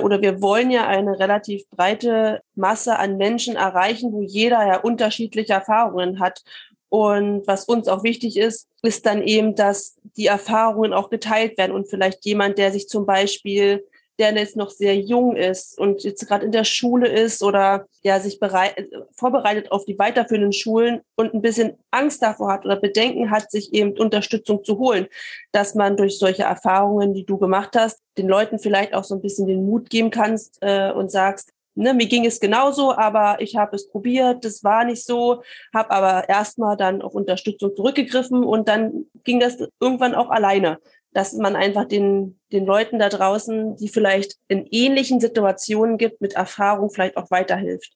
oder 0.02 0.22
wir 0.22 0.42
wollen 0.42 0.72
ja 0.72 0.88
eine 0.88 1.20
relativ 1.20 1.70
breite 1.70 2.42
Masse 2.56 2.98
an 2.98 3.18
Menschen 3.18 3.56
erreichen, 3.56 4.12
wo 4.12 4.22
jeder 4.22 4.66
ja 4.66 4.80
unterschiedliche 4.80 5.54
Erfahrungen 5.54 6.20
hat. 6.20 6.44
Und 6.90 7.46
was 7.46 7.66
uns 7.66 7.88
auch 7.88 8.04
wichtig 8.04 8.38
ist, 8.38 8.70
ist 8.82 9.06
dann 9.06 9.22
eben, 9.22 9.56
dass 9.56 9.98
die 10.18 10.28
Erfahrungen 10.28 10.94
auch 10.94 11.10
geteilt 11.10 11.58
werden 11.58 11.74
und 11.74 11.90
vielleicht 11.90 12.26
jemand, 12.26 12.58
der 12.58 12.72
sich 12.72 12.88
zum 12.88 13.06
Beispiel 13.06 13.86
der 14.20 14.34
jetzt 14.34 14.56
noch 14.56 14.70
sehr 14.70 14.96
jung 14.96 15.36
ist 15.36 15.78
und 15.78 16.04
jetzt 16.04 16.26
gerade 16.28 16.46
in 16.46 16.52
der 16.52 16.64
Schule 16.64 17.08
ist 17.08 17.44
oder 17.44 17.86
ja 18.02 18.20
sich 18.20 18.40
bereit, 18.40 18.88
vorbereitet 19.16 19.72
auf 19.72 19.86
die 19.86 20.00
weiterführenden 20.00 20.54
Schulen 20.54 21.02
und 21.16 21.34
ein 21.34 21.42
bisschen 21.42 21.78
Angst 21.92 22.22
davor 22.22 22.54
hat 22.54 22.66
oder 22.66 22.78
Bedenken 22.78 23.32
hat, 23.32 23.52
sich 23.52 23.74
eben 23.74 23.98
Unterstützung 23.98 24.64
zu 24.64 24.78
holen, 24.78 25.08
dass 25.52 25.76
man 25.76 25.98
durch 25.98 26.18
solche 26.18 26.44
Erfahrungen, 26.44 27.14
die 27.14 27.26
du 27.26 27.38
gemacht 27.38 27.76
hast, 27.76 28.00
den 28.18 28.28
Leuten 28.28 28.60
vielleicht 28.60 28.94
auch 28.94 29.04
so 29.04 29.16
ein 29.16 29.22
bisschen 29.22 29.48
den 29.48 29.66
Mut 29.66 29.90
geben 29.90 30.12
kannst 30.12 30.58
äh, 30.62 30.92
und 30.92 31.12
sagst, 31.12 31.52
ne, 31.76 31.94
mir 31.94 32.08
ging 32.08 32.26
es 32.26 32.40
genauso, 32.40 32.94
aber 32.94 33.42
ich 33.42 33.56
habe 33.56 33.76
es 33.76 33.90
probiert, 33.90 34.46
das 34.46 34.64
war 34.64 34.86
nicht 34.86 35.06
so, 35.06 35.44
habe 35.74 35.92
aber 35.92 36.30
erstmal 36.30 36.78
dann 36.78 37.02
auf 37.02 37.14
Unterstützung 37.14 37.76
zurückgegriffen 37.76 38.44
und 38.44 38.68
dann 38.68 39.06
ging 39.24 39.40
das 39.40 39.58
irgendwann 39.80 40.16
auch 40.16 40.30
alleine 40.30 40.80
dass 41.16 41.32
man 41.32 41.56
einfach 41.56 41.86
den, 41.86 42.38
den 42.52 42.66
Leuten 42.66 43.00
da 43.00 43.08
draußen, 43.08 43.78
die 43.78 43.88
vielleicht 43.88 44.36
in 44.50 44.68
ähnlichen 44.70 45.22
Situationen 45.22 45.98
gibt, 45.98 46.20
mit 46.20 46.34
Erfahrung 46.34 46.90
vielleicht 46.90 47.16
auch 47.16 47.32
weiterhilft. 47.32 47.94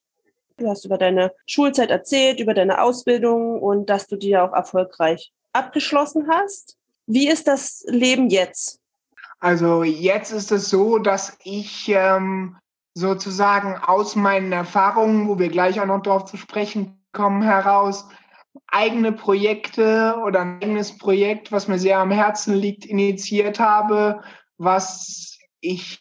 Du 0.56 0.66
hast 0.66 0.86
über 0.86 0.96
deine 0.96 1.30
Schulzeit 1.46 1.90
erzählt, 1.90 2.40
über 2.40 2.54
deine 2.54 2.80
Ausbildung 2.80 3.60
und 3.60 3.90
dass 3.90 4.06
du 4.06 4.16
die 4.16 4.38
auch 4.38 4.54
erfolgreich 4.54 5.32
abgeschlossen 5.52 6.28
hast. 6.30 6.78
Wie 7.06 7.28
ist 7.28 7.46
das 7.46 7.84
Leben 7.88 8.30
jetzt? 8.30 8.80
Also 9.38 9.82
jetzt 9.82 10.32
ist 10.32 10.50
es 10.50 10.70
so, 10.70 10.98
dass 10.98 11.36
ich 11.44 11.90
ähm, 11.90 12.56
sozusagen 12.94 13.76
aus 13.76 14.16
meinen 14.16 14.52
Erfahrungen, 14.52 15.28
wo 15.28 15.38
wir 15.38 15.50
gleich 15.50 15.78
auch 15.78 15.86
noch 15.86 16.00
darauf 16.02 16.24
zu 16.24 16.38
sprechen 16.38 16.98
kommen, 17.12 17.42
heraus 17.42 18.06
eigene 18.66 19.12
Projekte 19.12 20.16
oder 20.24 20.40
ein 20.40 20.62
eigenes 20.62 20.96
Projekt, 20.96 21.52
was 21.52 21.68
mir 21.68 21.78
sehr 21.78 21.98
am 21.98 22.10
Herzen 22.10 22.54
liegt, 22.54 22.84
initiiert 22.84 23.60
habe, 23.60 24.22
was 24.58 25.38
ich 25.60 26.00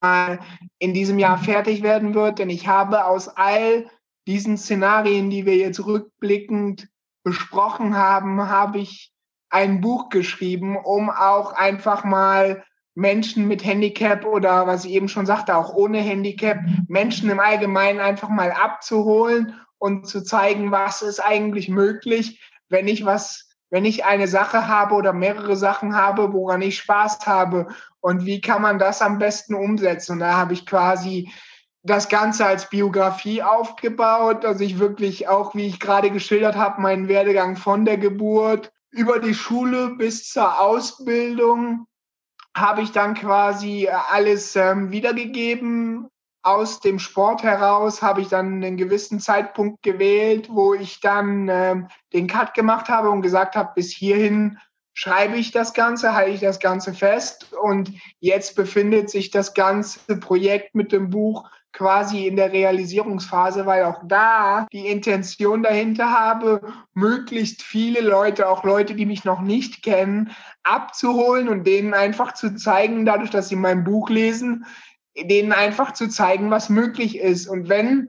mal 0.00 0.40
in 0.78 0.94
diesem 0.94 1.18
Jahr 1.18 1.38
fertig 1.38 1.82
werden 1.82 2.14
wird. 2.14 2.38
Denn 2.38 2.50
ich 2.50 2.66
habe 2.66 3.04
aus 3.04 3.28
all 3.28 3.90
diesen 4.26 4.56
Szenarien, 4.56 5.30
die 5.30 5.46
wir 5.46 5.56
jetzt 5.56 5.84
rückblickend 5.84 6.88
besprochen 7.24 7.96
haben, 7.96 8.48
habe 8.48 8.78
ich 8.78 9.12
ein 9.50 9.80
Buch 9.80 10.08
geschrieben, 10.08 10.76
um 10.76 11.10
auch 11.10 11.52
einfach 11.52 12.04
mal 12.04 12.64
Menschen 12.94 13.48
mit 13.48 13.64
Handicap 13.64 14.24
oder 14.24 14.66
was 14.66 14.84
ich 14.84 14.92
eben 14.92 15.08
schon 15.08 15.26
sagte, 15.26 15.56
auch 15.56 15.74
ohne 15.74 15.98
Handicap, 15.98 16.58
Menschen 16.88 17.28
im 17.30 17.40
Allgemeinen 17.40 18.00
einfach 18.00 18.28
mal 18.28 18.52
abzuholen 18.52 19.60
und 19.84 20.06
zu 20.06 20.24
zeigen, 20.24 20.70
was 20.70 21.02
ist 21.02 21.20
eigentlich 21.20 21.68
möglich, 21.68 22.40
wenn 22.70 22.88
ich 22.88 23.04
was, 23.04 23.50
wenn 23.68 23.84
ich 23.84 24.06
eine 24.06 24.28
Sache 24.28 24.66
habe 24.66 24.94
oder 24.94 25.12
mehrere 25.12 25.56
Sachen 25.56 25.94
habe, 25.94 26.32
woran 26.32 26.62
ich 26.62 26.78
Spaß 26.78 27.26
habe 27.26 27.66
und 28.00 28.24
wie 28.24 28.40
kann 28.40 28.62
man 28.62 28.78
das 28.78 29.02
am 29.02 29.18
besten 29.18 29.54
umsetzen. 29.54 30.12
Und 30.12 30.18
da 30.20 30.38
habe 30.38 30.54
ich 30.54 30.64
quasi 30.64 31.30
das 31.82 32.08
Ganze 32.08 32.46
als 32.46 32.70
Biografie 32.70 33.42
aufgebaut, 33.42 34.42
dass 34.42 34.58
ich 34.62 34.78
wirklich 34.78 35.28
auch, 35.28 35.54
wie 35.54 35.66
ich 35.66 35.80
gerade 35.80 36.10
geschildert 36.10 36.56
habe, 36.56 36.80
meinen 36.80 37.08
Werdegang 37.08 37.56
von 37.56 37.84
der 37.84 37.98
Geburt 37.98 38.72
über 38.90 39.18
die 39.18 39.34
Schule 39.34 39.90
bis 39.98 40.30
zur 40.30 40.62
Ausbildung 40.62 41.86
habe 42.56 42.80
ich 42.80 42.92
dann 42.92 43.12
quasi 43.12 43.86
alles 43.88 44.56
ähm, 44.56 44.92
wiedergegeben, 44.92 46.08
aus 46.44 46.80
dem 46.80 46.98
Sport 46.98 47.42
heraus 47.42 48.02
habe 48.02 48.20
ich 48.20 48.28
dann 48.28 48.62
einen 48.62 48.76
gewissen 48.76 49.18
Zeitpunkt 49.18 49.82
gewählt, 49.82 50.48
wo 50.50 50.74
ich 50.74 51.00
dann 51.00 51.48
ähm, 51.50 51.88
den 52.12 52.26
Cut 52.26 52.52
gemacht 52.52 52.88
habe 52.88 53.10
und 53.10 53.22
gesagt 53.22 53.56
habe, 53.56 53.72
bis 53.74 53.90
hierhin 53.90 54.58
schreibe 54.92 55.36
ich 55.36 55.52
das 55.52 55.72
Ganze, 55.72 56.14
halte 56.14 56.32
ich 56.32 56.40
das 56.40 56.60
Ganze 56.60 56.92
fest. 56.92 57.52
Und 57.54 57.92
jetzt 58.20 58.56
befindet 58.56 59.08
sich 59.08 59.30
das 59.30 59.54
ganze 59.54 60.18
Projekt 60.20 60.74
mit 60.74 60.92
dem 60.92 61.08
Buch 61.08 61.48
quasi 61.72 62.26
in 62.26 62.36
der 62.36 62.52
Realisierungsphase, 62.52 63.66
weil 63.66 63.84
auch 63.84 64.00
da 64.04 64.66
die 64.70 64.86
Intention 64.86 65.62
dahinter 65.62 66.10
habe, 66.10 66.60
möglichst 66.92 67.62
viele 67.62 68.00
Leute, 68.00 68.48
auch 68.48 68.64
Leute, 68.64 68.94
die 68.94 69.06
mich 69.06 69.24
noch 69.24 69.40
nicht 69.40 69.82
kennen, 69.82 70.30
abzuholen 70.62 71.48
und 71.48 71.66
denen 71.66 71.94
einfach 71.94 72.34
zu 72.34 72.54
zeigen, 72.54 73.04
dadurch, 73.06 73.30
dass 73.30 73.48
sie 73.48 73.56
mein 73.56 73.82
Buch 73.82 74.08
lesen, 74.08 74.66
denen 75.16 75.52
einfach 75.52 75.92
zu 75.92 76.08
zeigen, 76.08 76.50
was 76.50 76.68
möglich 76.68 77.18
ist. 77.18 77.46
Und 77.46 77.68
wenn 77.68 78.08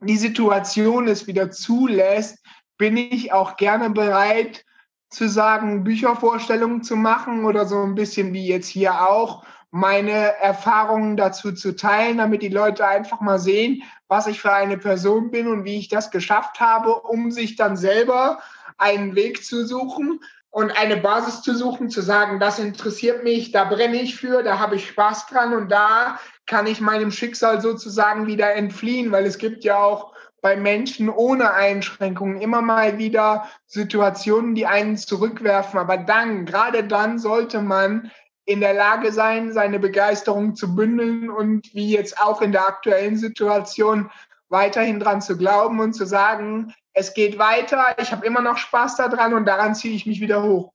die 0.00 0.16
Situation 0.16 1.08
es 1.08 1.26
wieder 1.26 1.50
zulässt, 1.50 2.38
bin 2.76 2.96
ich 2.96 3.32
auch 3.32 3.56
gerne 3.56 3.90
bereit 3.90 4.64
zu 5.10 5.28
sagen, 5.28 5.84
Büchervorstellungen 5.84 6.82
zu 6.82 6.94
machen 6.96 7.44
oder 7.44 7.66
so 7.66 7.82
ein 7.82 7.94
bisschen 7.94 8.32
wie 8.32 8.46
jetzt 8.46 8.68
hier 8.68 9.08
auch, 9.08 9.44
meine 9.70 10.12
Erfahrungen 10.38 11.16
dazu 11.16 11.52
zu 11.52 11.76
teilen, 11.76 12.18
damit 12.18 12.42
die 12.42 12.48
Leute 12.48 12.86
einfach 12.86 13.20
mal 13.20 13.38
sehen, 13.38 13.82
was 14.06 14.26
ich 14.26 14.40
für 14.40 14.52
eine 14.52 14.78
Person 14.78 15.30
bin 15.30 15.46
und 15.46 15.64
wie 15.64 15.78
ich 15.78 15.88
das 15.88 16.10
geschafft 16.10 16.60
habe, 16.60 16.94
um 17.02 17.30
sich 17.30 17.56
dann 17.56 17.76
selber 17.76 18.38
einen 18.78 19.14
Weg 19.14 19.44
zu 19.44 19.66
suchen, 19.66 20.20
und 20.58 20.72
eine 20.72 20.96
Basis 20.96 21.40
zu 21.42 21.54
suchen, 21.54 21.88
zu 21.88 22.00
sagen, 22.00 22.40
das 22.40 22.58
interessiert 22.58 23.22
mich, 23.22 23.52
da 23.52 23.62
brenne 23.62 24.02
ich 24.02 24.16
für, 24.16 24.42
da 24.42 24.58
habe 24.58 24.74
ich 24.74 24.88
Spaß 24.88 25.28
dran 25.28 25.54
und 25.54 25.70
da 25.70 26.18
kann 26.46 26.66
ich 26.66 26.80
meinem 26.80 27.12
Schicksal 27.12 27.60
sozusagen 27.60 28.26
wieder 28.26 28.52
entfliehen, 28.54 29.12
weil 29.12 29.24
es 29.24 29.38
gibt 29.38 29.62
ja 29.62 29.78
auch 29.78 30.12
bei 30.40 30.56
Menschen 30.56 31.10
ohne 31.10 31.52
Einschränkungen 31.54 32.40
immer 32.40 32.60
mal 32.60 32.98
wieder 32.98 33.48
Situationen, 33.66 34.56
die 34.56 34.66
einen 34.66 34.96
zurückwerfen. 34.96 35.78
Aber 35.78 35.96
dann, 35.96 36.44
gerade 36.44 36.82
dann 36.82 37.20
sollte 37.20 37.62
man 37.62 38.10
in 38.44 38.58
der 38.58 38.74
Lage 38.74 39.12
sein, 39.12 39.52
seine 39.52 39.78
Begeisterung 39.78 40.56
zu 40.56 40.74
bündeln 40.74 41.30
und 41.30 41.72
wie 41.72 41.92
jetzt 41.92 42.20
auch 42.20 42.42
in 42.42 42.50
der 42.50 42.66
aktuellen 42.66 43.16
Situation 43.16 44.10
weiterhin 44.48 44.98
dran 44.98 45.20
zu 45.20 45.36
glauben 45.36 45.78
und 45.78 45.92
zu 45.92 46.04
sagen, 46.04 46.74
es 46.98 47.14
geht 47.14 47.38
weiter, 47.38 47.96
ich 48.00 48.10
habe 48.10 48.26
immer 48.26 48.40
noch 48.40 48.58
Spaß 48.58 48.96
daran 48.96 49.32
und 49.32 49.46
daran 49.46 49.74
ziehe 49.74 49.94
ich 49.94 50.04
mich 50.04 50.20
wieder 50.20 50.42
hoch. 50.42 50.72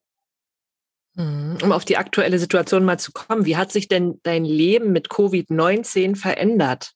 Mhm. 1.16 1.58
Um 1.62 1.72
auf 1.72 1.86
die 1.86 1.98
aktuelle 1.98 2.40
Situation 2.40 2.86
mal 2.86 2.98
zu 2.98 3.12
kommen, 3.12 3.46
wie 3.46 3.58
hat 3.58 3.72
sich 3.72 3.88
denn 3.88 4.20
dein 4.24 4.46
Leben 4.46 4.92
mit 4.94 5.10
Covid-19 5.10 6.16
verändert? 6.16 6.94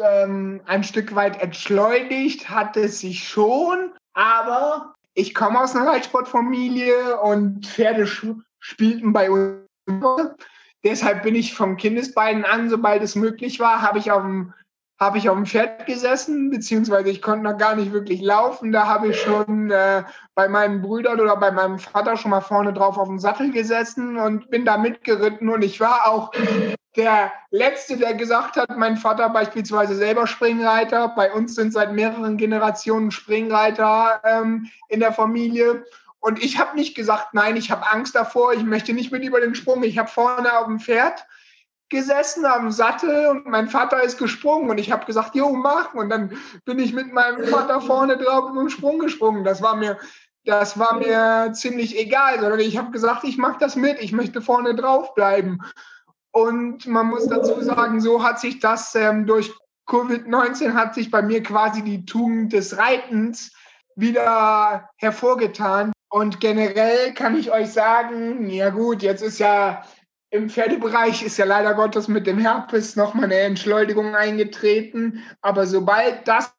Ähm, 0.00 0.62
ein 0.64 0.84
Stück 0.84 1.14
weit 1.14 1.42
entschleunigt 1.42 2.48
hat 2.48 2.76
es 2.76 3.00
sich 3.00 3.28
schon, 3.28 3.92
aber 4.14 4.94
ich 5.14 5.34
komme 5.34 5.60
aus 5.60 5.74
einer 5.74 5.88
Reitsportfamilie 5.88 7.20
und 7.20 7.66
Pferde 7.66 8.06
spielten 8.06 9.12
bei 9.12 9.30
uns. 9.30 9.66
Deshalb 10.84 11.24
bin 11.24 11.34
ich 11.34 11.54
vom 11.54 11.76
Kindesbeinen 11.76 12.44
an, 12.44 12.70
sobald 12.70 13.02
es 13.02 13.16
möglich 13.16 13.60
war, 13.60 13.82
habe 13.82 13.98
ich 13.98 14.10
auf 14.10 14.22
dem 14.22 14.54
habe 14.98 15.18
ich 15.18 15.28
auf 15.28 15.36
dem 15.36 15.46
Pferd 15.46 15.86
gesessen, 15.86 16.50
beziehungsweise 16.50 17.10
ich 17.10 17.22
konnte 17.22 17.44
noch 17.44 17.58
gar 17.58 17.74
nicht 17.74 17.92
wirklich 17.92 18.20
laufen. 18.20 18.70
Da 18.70 18.86
habe 18.86 19.08
ich 19.08 19.20
schon 19.20 19.70
äh, 19.70 20.04
bei 20.34 20.48
meinen 20.48 20.80
Brüdern 20.80 21.20
oder 21.20 21.36
bei 21.36 21.50
meinem 21.50 21.78
Vater 21.78 22.16
schon 22.16 22.30
mal 22.30 22.40
vorne 22.40 22.72
drauf 22.72 22.96
auf 22.96 23.08
dem 23.08 23.18
Sattel 23.18 23.50
gesessen 23.50 24.16
und 24.16 24.48
bin 24.50 24.64
da 24.64 24.76
mitgeritten. 24.76 25.48
Und 25.48 25.62
ich 25.62 25.80
war 25.80 26.06
auch 26.06 26.30
der 26.96 27.32
Letzte, 27.50 27.96
der 27.96 28.14
gesagt 28.14 28.56
hat, 28.56 28.76
mein 28.76 28.96
Vater 28.96 29.30
beispielsweise 29.30 29.96
selber 29.96 30.26
Springreiter. 30.26 31.08
Bei 31.08 31.32
uns 31.32 31.54
sind 31.54 31.72
seit 31.72 31.92
mehreren 31.92 32.36
Generationen 32.36 33.10
Springreiter 33.10 34.20
ähm, 34.24 34.68
in 34.88 35.00
der 35.00 35.12
Familie. 35.12 35.84
Und 36.20 36.40
ich 36.40 36.60
habe 36.60 36.76
nicht 36.76 36.94
gesagt, 36.94 37.34
nein, 37.34 37.56
ich 37.56 37.72
habe 37.72 37.90
Angst 37.90 38.14
davor, 38.14 38.52
ich 38.52 38.62
möchte 38.62 38.92
nicht 38.92 39.10
mit 39.10 39.24
über 39.24 39.40
den 39.40 39.56
Sprung. 39.56 39.82
Ich 39.82 39.98
habe 39.98 40.08
vorne 40.08 40.56
auf 40.56 40.66
dem 40.66 40.78
Pferd 40.78 41.26
gesessen 41.92 42.44
am 42.44 42.72
Sattel 42.72 43.28
und 43.28 43.46
mein 43.46 43.68
Vater 43.68 44.02
ist 44.02 44.18
gesprungen 44.18 44.70
und 44.70 44.78
ich 44.78 44.90
habe 44.90 45.06
gesagt, 45.06 45.36
jo, 45.36 45.50
mach. 45.50 45.94
Und 45.94 46.08
dann 46.10 46.36
bin 46.64 46.80
ich 46.80 46.92
mit 46.92 47.12
meinem 47.12 47.46
Vater 47.46 47.80
vorne 47.80 48.16
drauf 48.16 48.50
und 48.50 48.70
Sprung 48.70 48.98
gesprungen. 48.98 49.44
Das 49.44 49.62
war 49.62 49.76
mir, 49.76 49.98
das 50.44 50.78
war 50.78 50.94
mir 50.96 51.52
ziemlich 51.52 51.96
egal, 51.96 52.40
sondern 52.40 52.58
ich 52.58 52.76
habe 52.78 52.90
gesagt, 52.90 53.22
ich 53.22 53.38
mache 53.38 53.58
das 53.60 53.76
mit, 53.76 54.00
ich 54.00 54.12
möchte 54.12 54.42
vorne 54.42 54.74
drauf 54.74 55.14
bleiben. 55.14 55.60
Und 56.32 56.86
man 56.86 57.06
muss 57.06 57.28
dazu 57.28 57.60
sagen, 57.60 58.00
so 58.00 58.24
hat 58.24 58.40
sich 58.40 58.58
das 58.58 58.94
ähm, 58.94 59.26
durch 59.26 59.52
Covid-19 59.86 60.72
hat 60.72 60.94
sich 60.94 61.10
bei 61.10 61.22
mir 61.22 61.42
quasi 61.42 61.82
die 61.82 62.06
Tugend 62.06 62.52
des 62.52 62.78
Reitens 62.78 63.52
wieder 63.94 64.88
hervorgetan. 64.96 65.92
Und 66.08 66.40
generell 66.40 67.12
kann 67.14 67.36
ich 67.36 67.52
euch 67.52 67.70
sagen, 67.72 68.48
ja 68.48 68.70
gut, 68.70 69.02
jetzt 69.02 69.22
ist 69.22 69.38
ja 69.38 69.82
im 70.32 70.48
Pferdebereich 70.48 71.22
ist 71.22 71.36
ja 71.36 71.44
leider 71.44 71.74
Gottes 71.74 72.08
mit 72.08 72.26
dem 72.26 72.38
Herpes 72.38 72.96
nochmal 72.96 73.26
eine 73.26 73.36
Entschleunigung 73.40 74.16
eingetreten. 74.16 75.22
Aber 75.42 75.66
sobald 75.66 76.26
das 76.26 76.54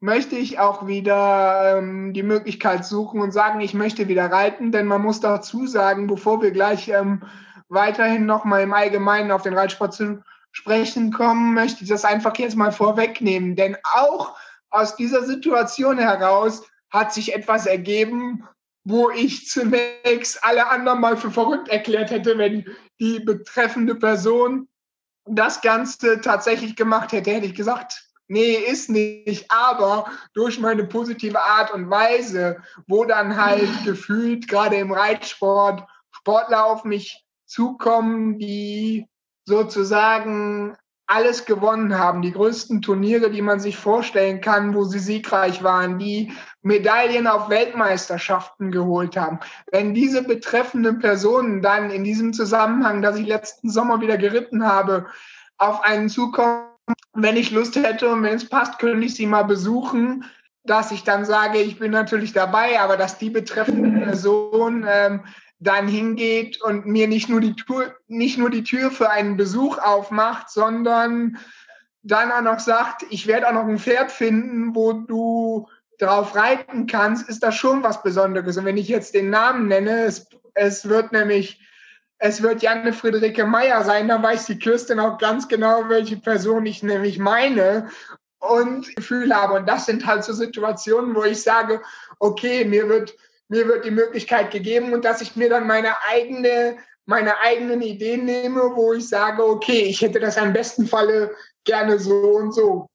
möchte 0.00 0.34
ich 0.34 0.58
auch 0.58 0.84
wieder 0.88 1.78
ähm, 1.78 2.12
die 2.12 2.24
Möglichkeit 2.24 2.84
suchen 2.84 3.20
und 3.20 3.30
sagen, 3.30 3.60
ich 3.60 3.72
möchte 3.72 4.08
wieder 4.08 4.32
reiten, 4.32 4.72
denn 4.72 4.86
man 4.86 5.00
muss 5.00 5.20
dazu 5.20 5.68
sagen, 5.68 6.08
bevor 6.08 6.42
wir 6.42 6.50
gleich 6.50 6.88
ähm, 6.88 7.22
weiterhin 7.68 8.26
nochmal 8.26 8.62
im 8.62 8.72
Allgemeinen 8.74 9.30
auf 9.30 9.42
den 9.42 9.56
Reitsport 9.56 9.94
zu 9.94 10.20
sprechen 10.50 11.12
kommen, 11.12 11.54
möchte 11.54 11.84
ich 11.84 11.88
das 11.88 12.04
einfach 12.04 12.36
jetzt 12.36 12.56
mal 12.56 12.72
vorwegnehmen. 12.72 13.54
Denn 13.54 13.76
auch 13.94 14.36
aus 14.70 14.96
dieser 14.96 15.22
Situation 15.22 15.98
heraus 15.98 16.64
hat 16.90 17.14
sich 17.14 17.32
etwas 17.32 17.66
ergeben, 17.66 18.42
wo 18.84 19.10
ich 19.10 19.48
zunächst 19.48 20.42
alle 20.44 20.68
anderen 20.68 21.00
mal 21.00 21.16
für 21.16 21.30
verrückt 21.30 21.68
erklärt 21.68 22.10
hätte, 22.10 22.36
wenn 22.38 22.64
die 23.00 23.20
betreffende 23.20 23.94
Person 23.94 24.68
das 25.24 25.60
Ganze 25.60 26.20
tatsächlich 26.20 26.74
gemacht 26.74 27.12
hätte, 27.12 27.30
hätte 27.30 27.46
ich 27.46 27.54
gesagt, 27.54 28.08
nee, 28.26 28.54
ist 28.54 28.90
nicht. 28.90 29.50
Aber 29.50 30.10
durch 30.34 30.58
meine 30.58 30.84
positive 30.84 31.40
Art 31.40 31.72
und 31.72 31.90
Weise, 31.90 32.62
wo 32.88 33.04
dann 33.04 33.36
halt 33.36 33.68
gefühlt 33.84 34.48
gerade 34.48 34.76
im 34.76 34.92
Reitsport 34.92 35.88
Sportler 36.10 36.66
auf 36.66 36.84
mich 36.84 37.24
zukommen, 37.46 38.38
die 38.38 39.08
sozusagen 39.44 40.76
alles 41.12 41.44
gewonnen 41.44 41.98
haben, 41.98 42.22
die 42.22 42.32
größten 42.32 42.80
Turniere, 42.80 43.30
die 43.30 43.42
man 43.42 43.60
sich 43.60 43.76
vorstellen 43.76 44.40
kann, 44.40 44.74
wo 44.74 44.84
sie 44.84 44.98
siegreich 44.98 45.62
waren, 45.62 45.98
die 45.98 46.32
Medaillen 46.62 47.26
auf 47.26 47.50
Weltmeisterschaften 47.50 48.70
geholt 48.70 49.16
haben. 49.16 49.38
Wenn 49.70 49.92
diese 49.92 50.22
betreffenden 50.22 51.00
Personen 51.00 51.60
dann 51.60 51.90
in 51.90 52.02
diesem 52.02 52.32
Zusammenhang, 52.32 53.02
dass 53.02 53.18
ich 53.18 53.26
letzten 53.26 53.68
Sommer 53.68 54.00
wieder 54.00 54.16
geritten 54.16 54.64
habe, 54.64 55.06
auf 55.58 55.82
einen 55.82 56.08
zukommen, 56.08 56.68
wenn 57.12 57.36
ich 57.36 57.50
Lust 57.50 57.76
hätte 57.76 58.08
und 58.08 58.22
wenn 58.22 58.36
es 58.36 58.48
passt, 58.48 58.78
könnte 58.78 59.06
ich 59.06 59.14
sie 59.14 59.26
mal 59.26 59.44
besuchen, 59.44 60.24
dass 60.64 60.92
ich 60.92 61.04
dann 61.04 61.24
sage, 61.24 61.58
ich 61.58 61.78
bin 61.78 61.90
natürlich 61.90 62.32
dabei, 62.32 62.80
aber 62.80 62.96
dass 62.96 63.18
die 63.18 63.30
betreffende 63.30 64.00
Person 64.00 64.86
ähm, 64.88 65.20
dann 65.62 65.86
hingeht 65.86 66.60
und 66.60 66.86
mir 66.86 67.06
nicht 67.06 67.28
nur 67.28 67.40
die 67.40 67.54
Tür, 67.54 67.94
nicht 68.08 68.36
nur 68.36 68.50
die 68.50 68.64
Tür 68.64 68.90
für 68.90 69.10
einen 69.10 69.36
Besuch 69.36 69.78
aufmacht, 69.78 70.50
sondern 70.50 71.38
dann 72.02 72.32
auch 72.32 72.42
noch 72.42 72.58
sagt, 72.58 73.04
ich 73.10 73.28
werde 73.28 73.48
auch 73.48 73.52
noch 73.52 73.68
ein 73.68 73.78
Pferd 73.78 74.10
finden, 74.10 74.74
wo 74.74 74.92
du 74.92 75.68
drauf 75.98 76.34
reiten 76.34 76.88
kannst, 76.88 77.28
ist 77.28 77.44
das 77.44 77.54
schon 77.54 77.84
was 77.84 78.02
Besonderes. 78.02 78.56
Und 78.56 78.64
wenn 78.64 78.76
ich 78.76 78.88
jetzt 78.88 79.14
den 79.14 79.30
Namen 79.30 79.68
nenne, 79.68 80.02
es, 80.02 80.26
es 80.54 80.88
wird 80.88 81.12
nämlich, 81.12 81.60
es 82.18 82.42
wird 82.42 82.62
Janne 82.62 82.92
Friederike 82.92 83.46
Meyer 83.46 83.84
sein, 83.84 84.08
dann 84.08 84.22
weiß 84.22 84.46
die 84.46 84.58
Kirstin 84.58 84.98
auch 84.98 85.18
ganz 85.18 85.46
genau, 85.46 85.88
welche 85.88 86.16
Person 86.16 86.66
ich 86.66 86.82
nämlich 86.82 87.20
meine 87.20 87.88
und 88.40 88.96
Gefühl 88.96 89.32
habe. 89.32 89.54
Und 89.54 89.68
das 89.68 89.86
sind 89.86 90.06
halt 90.06 90.24
so 90.24 90.32
Situationen, 90.32 91.14
wo 91.14 91.22
ich 91.22 91.40
sage, 91.40 91.80
okay, 92.18 92.64
mir 92.64 92.88
wird 92.88 93.14
mir 93.48 93.66
wird 93.68 93.84
die 93.84 93.90
Möglichkeit 93.90 94.50
gegeben 94.50 94.92
und 94.92 95.04
dass 95.04 95.20
ich 95.20 95.36
mir 95.36 95.48
dann 95.48 95.66
meine 95.66 95.94
eigene, 96.08 96.76
meine 97.04 97.38
eigenen 97.40 97.82
Ideen 97.82 98.24
nehme, 98.24 98.72
wo 98.74 98.92
ich 98.92 99.08
sage, 99.08 99.44
okay, 99.44 99.82
ich 99.82 100.00
hätte 100.00 100.20
das 100.20 100.38
am 100.38 100.52
besten 100.52 100.86
Falle 100.86 101.34
gerne 101.64 101.98
so 101.98 102.36
und 102.36 102.52
so. 102.52 102.86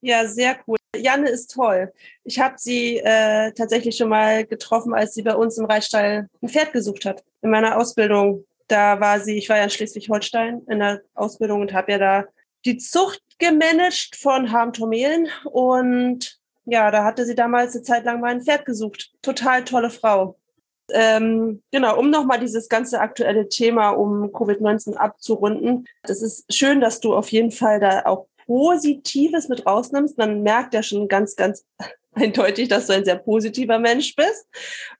Ja, 0.00 0.26
sehr 0.26 0.58
cool. 0.66 0.78
Janne 0.96 1.28
ist 1.28 1.52
toll. 1.52 1.92
Ich 2.24 2.40
habe 2.40 2.54
sie 2.58 2.98
äh, 2.98 3.52
tatsächlich 3.52 3.96
schon 3.96 4.08
mal 4.08 4.44
getroffen, 4.44 4.94
als 4.94 5.14
sie 5.14 5.22
bei 5.22 5.34
uns 5.34 5.56
im 5.58 5.66
Reitstall 5.66 6.28
ein 6.42 6.48
Pferd 6.48 6.72
gesucht 6.72 7.04
hat. 7.04 7.22
In 7.42 7.50
meiner 7.50 7.76
Ausbildung, 7.76 8.44
da 8.66 9.00
war 9.00 9.20
sie, 9.20 9.38
ich 9.38 9.48
war 9.48 9.58
ja 9.58 9.64
in 9.64 9.70
Schleswig-Holstein 9.70 10.62
in 10.68 10.78
der 10.80 11.02
Ausbildung 11.14 11.60
und 11.60 11.72
habe 11.72 11.92
ja 11.92 11.98
da 11.98 12.24
die 12.64 12.78
Zucht 12.78 13.22
gemanagt 13.38 14.16
von 14.16 14.52
Harmtomelen 14.52 15.28
und 15.44 16.39
ja, 16.70 16.90
da 16.90 17.04
hatte 17.04 17.26
sie 17.26 17.34
damals 17.34 17.74
eine 17.74 17.82
Zeit 17.82 18.04
lang 18.04 18.20
mal 18.20 18.30
ein 18.30 18.42
Pferd 18.42 18.64
gesucht. 18.64 19.12
Total 19.22 19.64
tolle 19.64 19.90
Frau. 19.90 20.36
Ähm, 20.92 21.62
genau, 21.70 21.98
um 21.98 22.10
nochmal 22.10 22.40
dieses 22.40 22.68
ganze 22.68 23.00
aktuelle 23.00 23.48
Thema 23.48 23.90
um 23.90 24.32
Covid-19 24.32 24.94
abzurunden. 24.94 25.86
Das 26.02 26.22
ist 26.22 26.52
schön, 26.52 26.80
dass 26.80 27.00
du 27.00 27.14
auf 27.14 27.30
jeden 27.30 27.50
Fall 27.50 27.80
da 27.80 28.02
auch 28.06 28.26
Positives 28.46 29.48
mit 29.48 29.66
rausnimmst. 29.66 30.18
Man 30.18 30.42
merkt 30.42 30.74
ja 30.74 30.82
schon 30.82 31.08
ganz, 31.08 31.36
ganz 31.36 31.64
eindeutig, 32.12 32.68
dass 32.68 32.86
du 32.86 32.94
ein 32.94 33.04
sehr 33.04 33.18
positiver 33.18 33.78
Mensch 33.78 34.16
bist. 34.16 34.46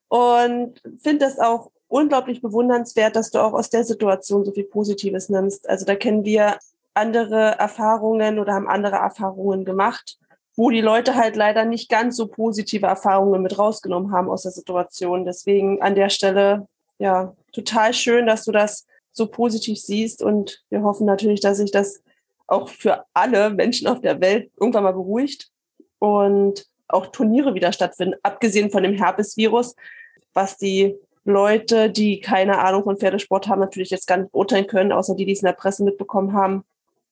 Und 0.08 0.80
finde 1.02 1.26
das 1.26 1.38
auch 1.38 1.70
unglaublich 1.88 2.40
bewundernswert, 2.40 3.16
dass 3.16 3.30
du 3.30 3.40
auch 3.40 3.52
aus 3.52 3.70
der 3.70 3.84
Situation 3.84 4.44
so 4.44 4.52
viel 4.52 4.64
Positives 4.64 5.28
nimmst. 5.28 5.68
Also 5.68 5.84
da 5.84 5.96
kennen 5.96 6.24
wir 6.24 6.58
andere 6.94 7.58
Erfahrungen 7.58 8.38
oder 8.38 8.54
haben 8.54 8.68
andere 8.68 8.96
Erfahrungen 8.96 9.64
gemacht 9.64 10.19
wo 10.60 10.68
die 10.68 10.82
Leute 10.82 11.14
halt 11.14 11.36
leider 11.36 11.64
nicht 11.64 11.88
ganz 11.88 12.16
so 12.18 12.26
positive 12.26 12.84
Erfahrungen 12.86 13.40
mit 13.40 13.58
rausgenommen 13.58 14.12
haben 14.12 14.28
aus 14.28 14.42
der 14.42 14.52
Situation. 14.52 15.24
Deswegen 15.24 15.80
an 15.80 15.94
der 15.94 16.10
Stelle, 16.10 16.68
ja, 16.98 17.34
total 17.50 17.94
schön, 17.94 18.26
dass 18.26 18.44
du 18.44 18.52
das 18.52 18.86
so 19.10 19.26
positiv 19.26 19.78
siehst 19.80 20.22
und 20.22 20.62
wir 20.68 20.82
hoffen 20.82 21.06
natürlich, 21.06 21.40
dass 21.40 21.56
sich 21.56 21.70
das 21.70 22.02
auch 22.46 22.68
für 22.68 23.06
alle 23.14 23.48
Menschen 23.48 23.88
auf 23.88 24.02
der 24.02 24.20
Welt 24.20 24.50
irgendwann 24.60 24.84
mal 24.84 24.92
beruhigt 24.92 25.48
und 25.98 26.66
auch 26.88 27.06
Turniere 27.06 27.54
wieder 27.54 27.72
stattfinden, 27.72 28.18
abgesehen 28.22 28.70
von 28.70 28.82
dem 28.82 28.92
Herpesvirus, 28.92 29.74
was 30.34 30.58
die 30.58 30.94
Leute, 31.24 31.88
die 31.88 32.20
keine 32.20 32.58
Ahnung 32.58 32.84
von 32.84 32.98
Pferdesport 32.98 33.48
haben, 33.48 33.60
natürlich 33.60 33.88
jetzt 33.88 34.06
gar 34.06 34.18
nicht 34.18 34.32
beurteilen 34.32 34.66
können, 34.66 34.92
außer 34.92 35.14
die, 35.14 35.24
die 35.24 35.32
es 35.32 35.40
in 35.40 35.46
der 35.46 35.54
Presse 35.54 35.84
mitbekommen 35.84 36.34
haben. 36.34 36.64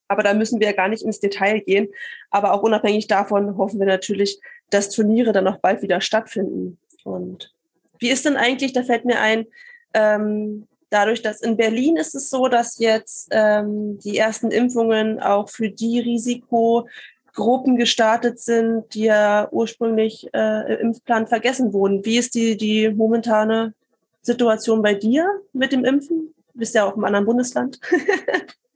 Aber 0.09 0.23
da 0.23 0.33
müssen 0.33 0.59
wir 0.59 0.67
ja 0.67 0.73
gar 0.73 0.89
nicht 0.89 1.03
ins 1.03 1.21
Detail 1.21 1.59
gehen. 1.61 1.87
Aber 2.29 2.53
auch 2.53 2.61
unabhängig 2.61 3.07
davon 3.07 3.57
hoffen 3.57 3.79
wir 3.79 3.87
natürlich, 3.87 4.39
dass 4.69 4.89
Turniere 4.89 5.31
dann 5.31 5.47
auch 5.47 5.59
bald 5.59 5.81
wieder 5.81 6.01
stattfinden. 6.01 6.77
Und 7.05 7.53
wie 7.99 8.09
ist 8.09 8.25
denn 8.25 8.35
eigentlich, 8.35 8.73
da 8.73 8.83
fällt 8.83 9.05
mir 9.05 9.19
ein, 9.21 9.45
ähm, 9.93 10.67
dadurch, 10.89 11.21
dass 11.21 11.41
in 11.41 11.55
Berlin 11.55 11.95
ist 11.95 12.15
es 12.15 12.29
so, 12.29 12.47
dass 12.47 12.79
jetzt 12.79 13.29
ähm, 13.31 13.99
die 13.99 14.17
ersten 14.17 14.51
Impfungen 14.51 15.19
auch 15.21 15.49
für 15.49 15.69
die 15.69 15.99
Risikogruppen 15.99 17.77
gestartet 17.77 18.39
sind, 18.39 18.93
die 18.93 19.05
ja 19.05 19.47
ursprünglich 19.51 20.29
äh, 20.33 20.73
im 20.73 20.89
Impfplan 20.89 21.27
vergessen 21.27 21.71
wurden. 21.71 22.03
Wie 22.03 22.17
ist 22.17 22.35
die, 22.35 22.57
die 22.57 22.89
momentane 22.89 23.73
Situation 24.21 24.81
bei 24.81 24.95
dir 24.95 25.29
mit 25.53 25.71
dem 25.71 25.85
Impfen? 25.85 26.33
bist 26.59 26.75
ja 26.75 26.85
auch 26.85 26.95
im 26.95 27.03
anderen 27.03 27.25
Bundesland. 27.25 27.79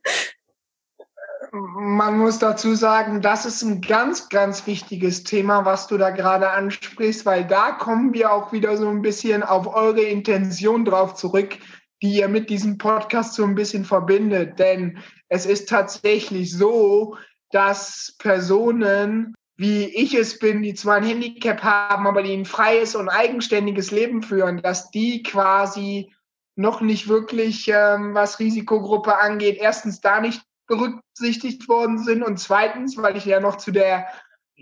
Man 1.56 2.18
muss 2.18 2.40
dazu 2.40 2.74
sagen, 2.74 3.22
das 3.22 3.46
ist 3.46 3.62
ein 3.62 3.80
ganz, 3.80 4.28
ganz 4.30 4.66
wichtiges 4.66 5.24
Thema, 5.24 5.66
was 5.66 5.86
du 5.86 6.00
da 6.00 6.10
gerade 6.10 6.50
ansprichst, 6.50 7.28
weil 7.28 7.46
da 7.46 7.74
kommen 7.74 8.12
wir 8.12 8.34
auch 8.34 8.52
wieder 8.52 8.76
so 8.76 8.90
ein 8.90 9.04
bisschen 9.04 9.44
auf 9.44 9.68
eure 9.68 10.02
Intention 10.02 10.84
drauf 10.84 11.14
zurück, 11.14 11.60
die 12.02 12.16
ihr 12.16 12.28
mit 12.28 12.50
diesem 12.50 12.80
Podcast 12.80 13.36
so 13.36 13.44
ein 13.44 13.54
bisschen 13.54 13.86
verbindet. 13.86 14.58
Denn 14.58 14.98
es 15.30 15.46
ist 15.46 15.70
tatsächlich 15.70 16.58
so, 16.58 17.18
dass 17.52 18.16
Personen, 18.18 19.36
wie 19.56 19.86
ich 19.86 20.16
es 20.16 20.40
bin, 20.40 20.64
die 20.64 20.74
zwar 20.74 20.96
ein 20.96 21.04
Handicap 21.04 21.62
haben, 21.62 22.08
aber 22.08 22.24
die 22.24 22.34
ein 22.34 22.46
freies 22.46 22.96
und 22.96 23.10
eigenständiges 23.10 23.92
Leben 23.92 24.24
führen, 24.24 24.60
dass 24.64 24.90
die 24.90 25.22
quasi 25.22 26.12
noch 26.56 26.82
nicht 26.82 27.08
wirklich, 27.08 27.68
ähm, 27.68 28.16
was 28.16 28.40
Risikogruppe 28.40 29.20
angeht, 29.20 29.58
erstens 29.60 30.02
da 30.02 30.20
nicht 30.20 30.42
berücksichtigt 30.68 31.68
worden 31.68 32.00
sind 32.00 32.24
und 32.24 32.40
zweitens, 32.40 32.98
weil 32.98 33.18
ich 33.18 33.26
ja 33.26 33.40
noch 33.40 33.58
zu 33.58 33.72
der 33.72 34.08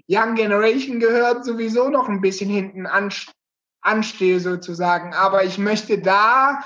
Young 0.09 0.35
Generation 0.35 0.99
gehört, 0.99 1.45
sowieso 1.45 1.89
noch 1.89 2.07
ein 2.09 2.21
bisschen 2.21 2.49
hinten 2.49 2.87
anstehe 3.81 4.39
sozusagen. 4.39 5.13
Aber 5.13 5.43
ich 5.43 5.57
möchte 5.57 5.99
da 5.99 6.63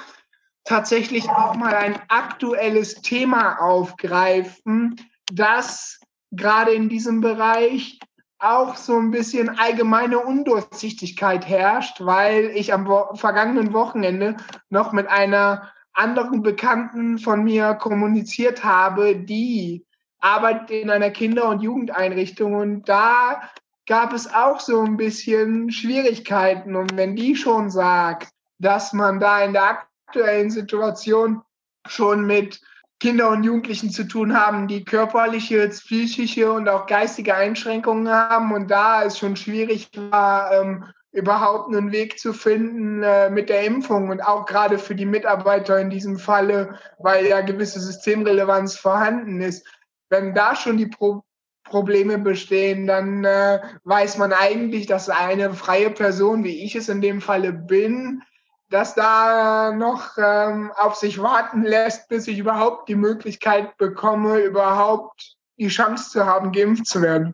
tatsächlich 0.64 1.30
auch 1.30 1.56
mal 1.56 1.76
ein 1.76 2.00
aktuelles 2.08 3.02
Thema 3.02 3.60
aufgreifen, 3.60 4.96
das 5.32 6.00
gerade 6.32 6.72
in 6.72 6.90
diesem 6.90 7.22
Bereich 7.22 8.00
auch 8.38 8.76
so 8.76 8.98
ein 8.98 9.12
bisschen 9.12 9.58
allgemeine 9.58 10.20
Undurchsichtigkeit 10.20 11.48
herrscht, 11.48 12.02
weil 12.02 12.52
ich 12.54 12.74
am 12.74 12.86
vergangenen 13.16 13.74
Wochenende 13.74 14.38
noch 14.70 14.92
mit 14.92 15.08
einer 15.08 15.72
anderen 15.96 16.44
Bekannten 16.44 17.18
von 17.18 17.44
mir 17.44 17.74
kommuniziert 17.74 18.64
habe, 18.64 19.16
die 19.16 19.86
arbeitet 20.20 20.72
in 20.72 20.90
einer 20.90 21.10
Kinder- 21.10 21.50
und 21.50 21.62
Jugendeinrichtung 21.62 22.54
und 22.54 22.90
da 22.90 23.42
gab 23.88 24.14
es 24.14 24.34
auch 24.34 24.60
so 24.60 24.82
ein 24.82 24.98
bisschen 24.98 25.72
Schwierigkeiten. 25.72 26.76
Und 26.76 26.98
wenn 26.98 27.16
die 27.16 27.36
schon 27.36 27.70
sagt, 27.70 28.30
dass 28.58 28.94
man 28.94 29.20
da 29.20 29.44
in 29.44 29.54
der 29.54 29.86
aktuellen 30.08 30.50
Situation 30.50 31.42
schon 31.88 32.26
mit 32.26 32.62
Kinder 33.00 33.30
und 33.30 33.44
Jugendlichen 33.44 33.92
zu 33.92 34.06
tun 34.06 34.36
haben, 34.36 34.68
die 34.68 34.86
körperliche, 34.86 35.68
psychische 35.68 36.52
und 36.52 36.68
auch 36.70 36.88
geistige 36.88 37.36
Einschränkungen 37.36 38.10
haben 38.10 38.54
und 38.54 38.72
da 38.72 39.04
es 39.04 39.20
schon 39.20 39.36
schwierig 39.36 39.90
war, 40.10 40.52
ähm, 40.54 40.86
überhaupt 41.16 41.74
einen 41.74 41.92
Weg 41.92 42.20
zu 42.20 42.34
finden 42.34 43.02
äh, 43.02 43.30
mit 43.30 43.50
der 43.50 43.64
Impfung 43.64 44.10
und 44.10 44.22
auch 44.22 44.46
gerade 44.46 44.78
für 44.78 44.96
die 44.96 45.06
Mitarbeiter 45.06 45.80
in 45.80 45.90
diesem 45.90 46.20
Falle, 46.20 46.78
weil 47.00 47.26
ja 47.26 47.42
gewisse 47.42 47.80
Systemrelevanz 47.80 48.76
vorhanden 48.76 49.42
ist. 49.42 49.66
Wenn 50.10 50.34
da 50.34 50.56
schon 50.56 50.78
die 50.78 50.88
Pro 50.88 51.24
Probleme 51.64 52.20
bestehen, 52.20 52.86
dann 52.86 53.24
äh, 53.24 53.60
weiß 53.86 54.20
man 54.20 54.34
eigentlich, 54.34 54.86
dass 54.86 55.10
eine 55.10 55.52
freie 55.56 55.90
Person, 55.90 56.44
wie 56.44 56.64
ich 56.64 56.76
es 56.76 56.90
in 56.90 57.02
dem 57.02 57.22
Falle 57.22 57.54
bin, 57.54 58.22
dass 58.70 58.94
da 58.94 59.72
noch 59.72 60.12
ähm, 60.20 60.72
auf 60.76 60.94
sich 60.94 61.20
warten 61.20 61.64
lässt, 61.64 62.08
bis 62.08 62.28
ich 62.28 62.38
überhaupt 62.38 62.88
die 62.88 62.96
Möglichkeit 62.96 63.78
bekomme, 63.78 64.42
überhaupt 64.42 65.38
die 65.58 65.70
Chance 65.70 66.12
zu 66.12 66.26
haben, 66.28 66.52
geimpft 66.52 66.86
zu 66.86 67.02
werden. 67.02 67.34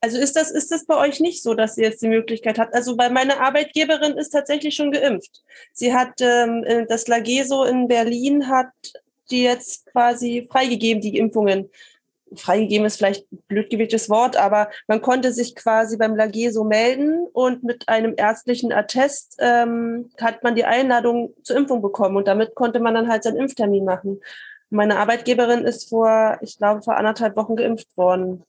Also 0.00 0.18
ist 0.18 0.36
das, 0.36 0.50
ist 0.50 0.70
das 0.70 0.86
bei 0.86 0.96
euch 0.96 1.20
nicht 1.20 1.42
so, 1.42 1.54
dass 1.54 1.76
ihr 1.76 1.84
jetzt 1.84 2.02
die 2.02 2.08
Möglichkeit 2.08 2.58
habt? 2.58 2.74
Also 2.74 2.96
weil 2.98 3.10
meine 3.10 3.40
Arbeitgeberin 3.40 4.16
ist 4.16 4.30
tatsächlich 4.30 4.74
schon 4.74 4.92
geimpft. 4.92 5.42
Sie 5.72 5.94
hat 5.94 6.20
ähm, 6.20 6.64
äh, 6.64 6.86
das 6.86 7.08
Lageso 7.08 7.64
in 7.64 7.88
Berlin 7.88 8.48
hat 8.48 8.70
die 9.30 9.42
jetzt 9.42 9.86
quasi 9.86 10.46
freigegeben, 10.50 11.00
die 11.00 11.18
Impfungen. 11.18 11.70
Freigegeben 12.34 12.86
ist 12.86 12.96
vielleicht 12.96 13.30
ein 13.32 13.38
blöd 13.46 13.72
Wort, 14.08 14.36
aber 14.36 14.68
man 14.88 15.00
konnte 15.00 15.32
sich 15.32 15.54
quasi 15.54 15.96
beim 15.96 16.16
Lageso 16.16 16.64
melden 16.64 17.26
und 17.32 17.62
mit 17.62 17.88
einem 17.88 18.14
ärztlichen 18.16 18.72
Attest 18.72 19.36
ähm, 19.38 20.10
hat 20.20 20.42
man 20.42 20.56
die 20.56 20.64
Einladung 20.64 21.34
zur 21.44 21.56
Impfung 21.56 21.82
bekommen 21.82 22.16
und 22.16 22.26
damit 22.26 22.54
konnte 22.54 22.80
man 22.80 22.94
dann 22.94 23.08
halt 23.08 23.22
seinen 23.22 23.36
Impftermin 23.36 23.84
machen. 23.84 24.20
Meine 24.70 24.98
Arbeitgeberin 24.98 25.64
ist 25.64 25.88
vor, 25.88 26.38
ich 26.40 26.58
glaube, 26.58 26.82
vor 26.82 26.96
anderthalb 26.96 27.36
Wochen 27.36 27.54
geimpft 27.54 27.96
worden. 27.96 28.42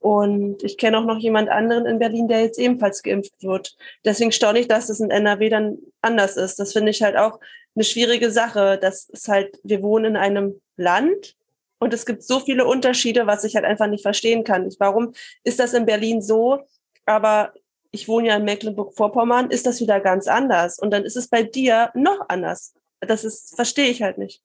Und 0.00 0.62
ich 0.62 0.78
kenne 0.78 0.98
auch 0.98 1.04
noch 1.04 1.18
jemand 1.18 1.48
anderen 1.48 1.86
in 1.86 1.98
Berlin, 1.98 2.28
der 2.28 2.42
jetzt 2.42 2.58
ebenfalls 2.58 3.02
geimpft 3.02 3.42
wird. 3.42 3.76
Deswegen 4.04 4.30
staune 4.30 4.60
ich, 4.60 4.68
dass 4.68 4.86
das 4.86 5.00
in 5.00 5.10
NRW 5.10 5.48
dann 5.48 5.78
anders 6.02 6.36
ist. 6.36 6.58
Das 6.58 6.72
finde 6.72 6.90
ich 6.90 7.02
halt 7.02 7.16
auch 7.16 7.40
eine 7.74 7.84
schwierige 7.84 8.30
Sache. 8.30 8.78
Das 8.80 9.08
ist 9.08 9.28
halt, 9.28 9.58
wir 9.64 9.82
wohnen 9.82 10.04
in 10.04 10.16
einem 10.16 10.60
Land 10.76 11.36
und 11.80 11.92
es 11.94 12.06
gibt 12.06 12.22
so 12.22 12.40
viele 12.40 12.66
Unterschiede, 12.66 13.26
was 13.26 13.44
ich 13.44 13.56
halt 13.56 13.64
einfach 13.64 13.88
nicht 13.88 14.02
verstehen 14.02 14.44
kann. 14.44 14.68
Warum 14.78 15.12
ist 15.42 15.58
das 15.58 15.74
in 15.74 15.86
Berlin 15.86 16.22
so? 16.22 16.60
Aber 17.04 17.52
ich 17.90 18.06
wohne 18.06 18.28
ja 18.28 18.36
in 18.36 18.44
Mecklenburg-Vorpommern, 18.44 19.50
ist 19.50 19.66
das 19.66 19.80
wieder 19.80 20.00
ganz 20.00 20.28
anders. 20.28 20.78
Und 20.78 20.90
dann 20.90 21.04
ist 21.04 21.16
es 21.16 21.28
bei 21.28 21.42
dir 21.42 21.90
noch 21.94 22.28
anders. 22.28 22.74
Das 23.00 23.24
ist, 23.24 23.56
verstehe 23.56 23.88
ich 23.88 24.02
halt 24.02 24.18
nicht. 24.18 24.42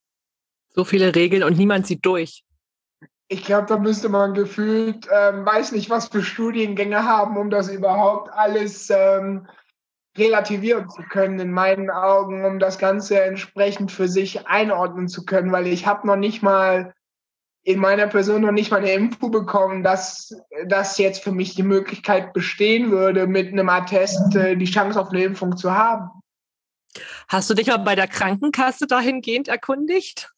So 0.69 0.83
viele 0.83 1.13
Regeln 1.13 1.43
und 1.43 1.57
niemand 1.57 1.85
sieht 1.85 2.05
durch 2.05 2.43
ich 3.34 3.43
glaube, 3.43 3.65
da 3.67 3.77
müsste 3.77 4.09
man 4.09 4.36
gefühlt, 4.36 5.07
ähm, 5.11 5.43
weiß 5.45 5.71
nicht, 5.71 5.89
was 5.89 6.07
für 6.07 6.21
Studiengänge 6.21 7.03
haben, 7.03 7.36
um 7.36 7.49
das 7.49 7.67
überhaupt 7.67 8.31
alles 8.31 8.91
ähm, 8.91 9.47
relativieren 10.15 10.88
zu 10.89 11.01
können, 11.01 11.39
in 11.39 11.51
meinen 11.51 11.89
Augen, 11.89 12.45
um 12.45 12.59
das 12.59 12.77
Ganze 12.77 13.21
entsprechend 13.21 13.91
für 13.91 14.07
sich 14.07 14.47
einordnen 14.47 15.07
zu 15.07 15.25
können, 15.25 15.51
weil 15.51 15.65
ich 15.65 15.88
habe 15.88 16.05
noch 16.05 16.15
nicht 16.15 16.43
mal 16.43 16.93
in 17.63 17.79
meiner 17.79 18.07
Person 18.07 18.41
noch 18.41 18.51
nicht 18.51 18.69
mal 18.69 18.77
eine 18.77 18.91
Info 18.91 19.29
bekommen, 19.29 19.84
dass 19.84 20.36
das 20.67 20.97
jetzt 20.99 21.23
für 21.23 21.31
mich 21.31 21.55
die 21.55 21.63
Möglichkeit 21.63 22.34
bestehen 22.34 22.91
würde, 22.91 23.25
mit 23.25 23.51
einem 23.51 23.69
Attest 23.69 24.36
äh, 24.36 24.55
die 24.55 24.65
Chance 24.65 24.99
auf 24.99 25.09
eine 25.09 25.23
Impfung 25.23 25.57
zu 25.57 25.73
haben. 25.73 26.09
Hast 27.29 27.49
du 27.49 27.55
dich 27.55 27.67
mal 27.67 27.77
bei 27.77 27.95
der 27.95 28.07
Krankenkasse 28.07 28.86
dahingehend 28.86 29.47
erkundigt? 29.47 30.32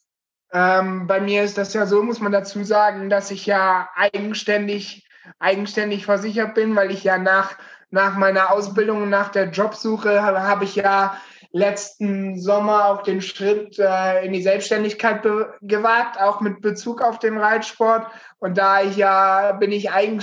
Ähm, 0.56 1.06
bei 1.06 1.20
mir 1.20 1.44
ist 1.44 1.58
das 1.58 1.74
ja 1.74 1.86
so, 1.86 2.02
muss 2.02 2.22
man 2.22 2.32
dazu 2.32 2.64
sagen, 2.64 3.10
dass 3.10 3.30
ich 3.30 3.46
ja 3.46 3.90
eigenständig, 3.94 5.06
eigenständig 5.38 6.06
versichert 6.06 6.56
bin, 6.56 6.78
weil 6.78 6.92
ich 6.92 7.04
ja 7.04 7.18
nach, 7.18 7.58
nach 7.90 8.16
meiner 8.16 8.52
Ausbildung 8.52 9.04
und 9.04 9.10
nach 9.10 9.28
der 9.28 9.50
Jobsuche 9.50 10.24
habe, 10.24 10.44
habe 10.44 10.64
ich 10.64 10.76
ja 10.76 11.18
letzten 11.52 12.40
Sommer 12.40 12.86
auch 12.86 13.04
den 13.04 13.22
Schritt 13.22 13.78
äh, 13.80 14.26
in 14.26 14.32
die 14.32 14.42
Selbstständigkeit 14.42 15.28
gewagt, 15.62 16.22
auch 16.22 16.40
mit 16.40 16.62
Bezug 16.62 17.02
auf 17.02 17.20
den 17.20 17.38
Reitsport. 17.38 18.08
Und 18.40 18.58
da 18.58 18.82
ich 18.82 18.96
ja 18.96 19.52
bin 19.54 19.74
ich 19.74 19.92
eigen 19.92 20.22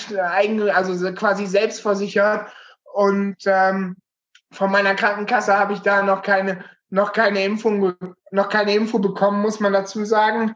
also 0.71 1.13
quasi 1.13 1.45
selbstversichert 1.45 2.51
und 2.95 3.37
ähm, 3.45 3.97
von 4.51 4.71
meiner 4.71 4.95
Krankenkasse 4.95 5.59
habe 5.59 5.75
ich 5.75 5.81
da 5.81 6.03
noch 6.03 6.23
keine 6.23 6.65
noch 6.93 7.13
keine 7.13 7.43
Impfung, 7.43 7.95
noch 8.31 8.49
keine 8.51 8.75
Info 8.75 8.99
bekommen, 8.99 9.41
muss 9.41 9.61
man 9.61 9.73
dazu 9.73 10.05
sagen. 10.05 10.55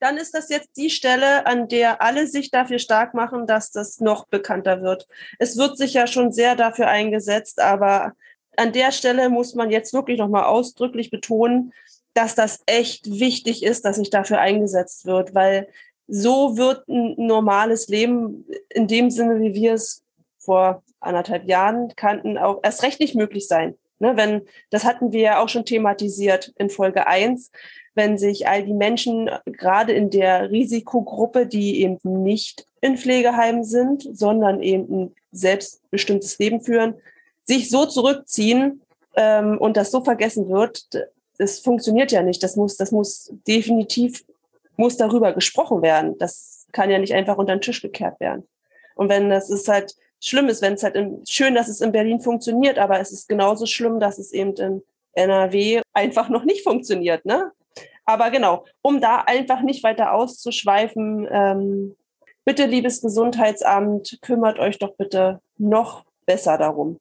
Dann 0.00 0.16
ist 0.16 0.34
das 0.34 0.48
jetzt 0.48 0.78
die 0.78 0.88
Stelle, 0.88 1.46
an 1.46 1.68
der 1.68 2.00
alle 2.00 2.26
sich 2.26 2.50
dafür 2.50 2.78
stark 2.78 3.12
machen, 3.12 3.46
dass 3.46 3.70
das 3.70 4.00
noch 4.00 4.26
bekannter 4.28 4.80
wird. 4.80 5.06
Es 5.38 5.58
wird 5.58 5.76
sich 5.76 5.92
ja 5.92 6.06
schon 6.06 6.32
sehr 6.32 6.56
dafür 6.56 6.88
eingesetzt, 6.88 7.60
aber 7.60 8.14
an 8.56 8.72
der 8.72 8.92
Stelle 8.92 9.28
muss 9.28 9.54
man 9.54 9.70
jetzt 9.70 9.92
wirklich 9.92 10.18
nochmal 10.18 10.44
ausdrücklich 10.44 11.10
betonen, 11.10 11.74
dass 12.14 12.34
das 12.34 12.62
echt 12.64 13.06
wichtig 13.06 13.62
ist, 13.62 13.84
dass 13.84 13.96
sich 13.96 14.08
dafür 14.08 14.40
eingesetzt 14.40 15.04
wird, 15.04 15.34
weil 15.34 15.68
so 16.06 16.56
wird 16.56 16.88
ein 16.88 17.14
normales 17.18 17.88
Leben 17.88 18.46
in 18.70 18.88
dem 18.88 19.10
Sinne, 19.10 19.38
wie 19.40 19.52
wir 19.52 19.74
es 19.74 20.02
vor 20.38 20.82
anderthalb 20.98 21.46
Jahren 21.46 21.92
kannten, 21.94 22.38
auch 22.38 22.60
erst 22.62 22.82
recht 22.82 23.00
nicht 23.00 23.14
möglich 23.14 23.46
sein. 23.46 23.76
Ne, 24.02 24.16
wenn, 24.16 24.42
das 24.70 24.84
hatten 24.84 25.12
wir 25.12 25.20
ja 25.20 25.42
auch 25.42 25.50
schon 25.50 25.66
thematisiert 25.66 26.54
in 26.56 26.70
Folge 26.70 27.06
eins, 27.06 27.50
wenn 27.94 28.16
sich 28.16 28.48
all 28.48 28.64
die 28.64 28.72
Menschen 28.72 29.30
gerade 29.44 29.92
in 29.92 30.08
der 30.08 30.50
Risikogruppe, 30.50 31.46
die 31.46 31.82
eben 31.82 31.98
nicht 32.22 32.66
in 32.80 32.96
Pflegeheimen 32.96 33.62
sind, 33.62 34.08
sondern 34.16 34.62
eben 34.62 34.88
ein 34.90 35.14
selbstbestimmtes 35.32 36.38
Leben 36.38 36.62
führen, 36.62 36.94
sich 37.44 37.68
so 37.68 37.84
zurückziehen 37.84 38.80
ähm, 39.16 39.58
und 39.58 39.76
das 39.76 39.90
so 39.90 40.02
vergessen 40.02 40.48
wird, 40.48 40.86
das 41.36 41.58
funktioniert 41.58 42.10
ja 42.10 42.22
nicht. 42.22 42.42
Das 42.42 42.56
muss, 42.56 42.78
das 42.78 42.92
muss 42.92 43.30
definitiv, 43.46 44.24
muss 44.76 44.96
darüber 44.96 45.34
gesprochen 45.34 45.82
werden. 45.82 46.16
Das 46.18 46.66
kann 46.72 46.90
ja 46.90 46.98
nicht 46.98 47.12
einfach 47.12 47.36
unter 47.36 47.54
den 47.54 47.60
Tisch 47.60 47.82
gekehrt 47.82 48.18
werden. 48.20 48.46
Und 48.94 49.10
wenn 49.10 49.28
das 49.28 49.50
ist 49.50 49.68
halt, 49.68 49.94
schlimm 50.20 50.48
ist, 50.48 50.62
wenn 50.62 50.74
es 50.74 50.82
halt 50.82 50.94
in, 50.94 51.24
schön, 51.26 51.54
dass 51.54 51.68
es 51.68 51.80
in 51.80 51.92
Berlin 51.92 52.20
funktioniert, 52.20 52.78
aber 52.78 53.00
es 53.00 53.10
ist 53.10 53.28
genauso 53.28 53.66
schlimm, 53.66 54.00
dass 54.00 54.18
es 54.18 54.32
eben 54.32 54.54
in 54.54 54.82
NRW 55.14 55.82
einfach 55.92 56.28
noch 56.28 56.44
nicht 56.44 56.62
funktioniert, 56.62 57.24
ne? 57.24 57.52
Aber 58.04 58.30
genau, 58.30 58.64
um 58.82 59.00
da 59.00 59.22
einfach 59.26 59.62
nicht 59.62 59.84
weiter 59.84 60.12
auszuschweifen, 60.12 61.28
ähm, 61.30 61.96
bitte, 62.44 62.66
liebes 62.66 63.00
Gesundheitsamt, 63.00 64.18
kümmert 64.22 64.58
euch 64.58 64.78
doch 64.78 64.96
bitte 64.96 65.40
noch 65.58 66.04
besser 66.26 66.58
darum. 66.58 66.98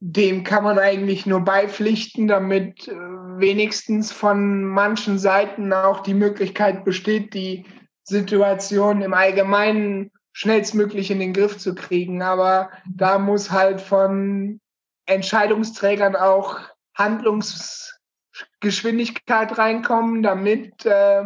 dem 0.00 0.44
kann 0.44 0.64
man 0.64 0.78
eigentlich 0.78 1.26
nur 1.26 1.40
beipflichten, 1.40 2.28
damit 2.28 2.88
äh, 2.88 2.92
wenigstens 2.92 4.12
von 4.12 4.64
manchen 4.64 5.18
Seiten 5.18 5.72
auch 5.72 6.00
die 6.00 6.14
Möglichkeit 6.14 6.84
besteht, 6.84 7.34
die 7.34 7.64
Situation 8.04 9.02
im 9.02 9.12
Allgemeinen 9.12 10.10
schnellstmöglich 10.38 11.10
in 11.10 11.18
den 11.18 11.32
Griff 11.32 11.58
zu 11.58 11.74
kriegen. 11.74 12.22
Aber 12.22 12.70
da 12.88 13.18
muss 13.18 13.50
halt 13.50 13.80
von 13.80 14.60
Entscheidungsträgern 15.06 16.14
auch 16.14 16.60
Handlungsgeschwindigkeit 16.94 19.58
reinkommen, 19.58 20.22
damit, 20.22 20.86
äh, 20.86 21.24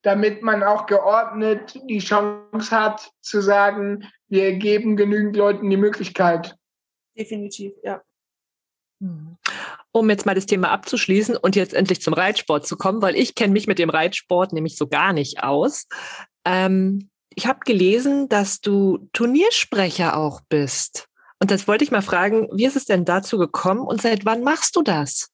damit 0.00 0.40
man 0.40 0.62
auch 0.62 0.86
geordnet 0.86 1.78
die 1.90 1.98
Chance 1.98 2.70
hat 2.70 3.10
zu 3.20 3.42
sagen, 3.42 4.10
wir 4.28 4.54
geben 4.54 4.96
genügend 4.96 5.36
Leuten 5.36 5.68
die 5.68 5.76
Möglichkeit. 5.76 6.56
Definitiv, 7.18 7.74
ja. 7.82 8.00
Um 9.92 10.08
jetzt 10.08 10.24
mal 10.24 10.34
das 10.34 10.46
Thema 10.46 10.70
abzuschließen 10.70 11.36
und 11.36 11.54
jetzt 11.54 11.74
endlich 11.74 12.00
zum 12.00 12.14
Reitsport 12.14 12.66
zu 12.66 12.78
kommen, 12.78 13.02
weil 13.02 13.14
ich 13.14 13.34
kenne 13.34 13.52
mich 13.52 13.66
mit 13.66 13.78
dem 13.78 13.90
Reitsport 13.90 14.54
nämlich 14.54 14.78
so 14.78 14.86
gar 14.86 15.12
nicht 15.12 15.42
aus. 15.42 15.86
Ähm, 16.46 17.10
ich 17.34 17.46
habe 17.46 17.60
gelesen, 17.64 18.28
dass 18.28 18.60
du 18.60 19.08
Turniersprecher 19.12 20.16
auch 20.16 20.40
bist. 20.48 21.08
Und 21.40 21.50
das 21.50 21.68
wollte 21.68 21.84
ich 21.84 21.90
mal 21.90 22.02
fragen, 22.02 22.48
wie 22.52 22.64
ist 22.64 22.76
es 22.76 22.84
denn 22.84 23.04
dazu 23.04 23.38
gekommen 23.38 23.80
und 23.80 24.00
seit 24.00 24.24
wann 24.24 24.42
machst 24.42 24.76
du 24.76 24.82
das? 24.82 25.30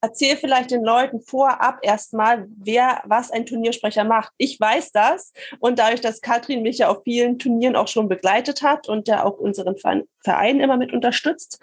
Erzähl 0.00 0.36
vielleicht 0.36 0.70
den 0.70 0.84
Leuten 0.84 1.20
vorab 1.20 1.80
erstmal, 1.82 2.46
wer 2.56 3.02
was 3.04 3.32
ein 3.32 3.46
Turniersprecher 3.46 4.04
macht. 4.04 4.32
Ich 4.36 4.60
weiß 4.60 4.92
das 4.92 5.32
und 5.58 5.80
dadurch, 5.80 6.00
dass 6.00 6.20
Katrin 6.20 6.62
mich 6.62 6.78
ja 6.78 6.88
auf 6.88 7.02
vielen 7.02 7.40
Turnieren 7.40 7.74
auch 7.74 7.88
schon 7.88 8.08
begleitet 8.08 8.62
hat 8.62 8.88
und 8.88 9.08
ja 9.08 9.24
auch 9.24 9.38
unseren 9.38 9.74
Verein 10.22 10.60
immer 10.60 10.76
mit 10.76 10.92
unterstützt, 10.92 11.58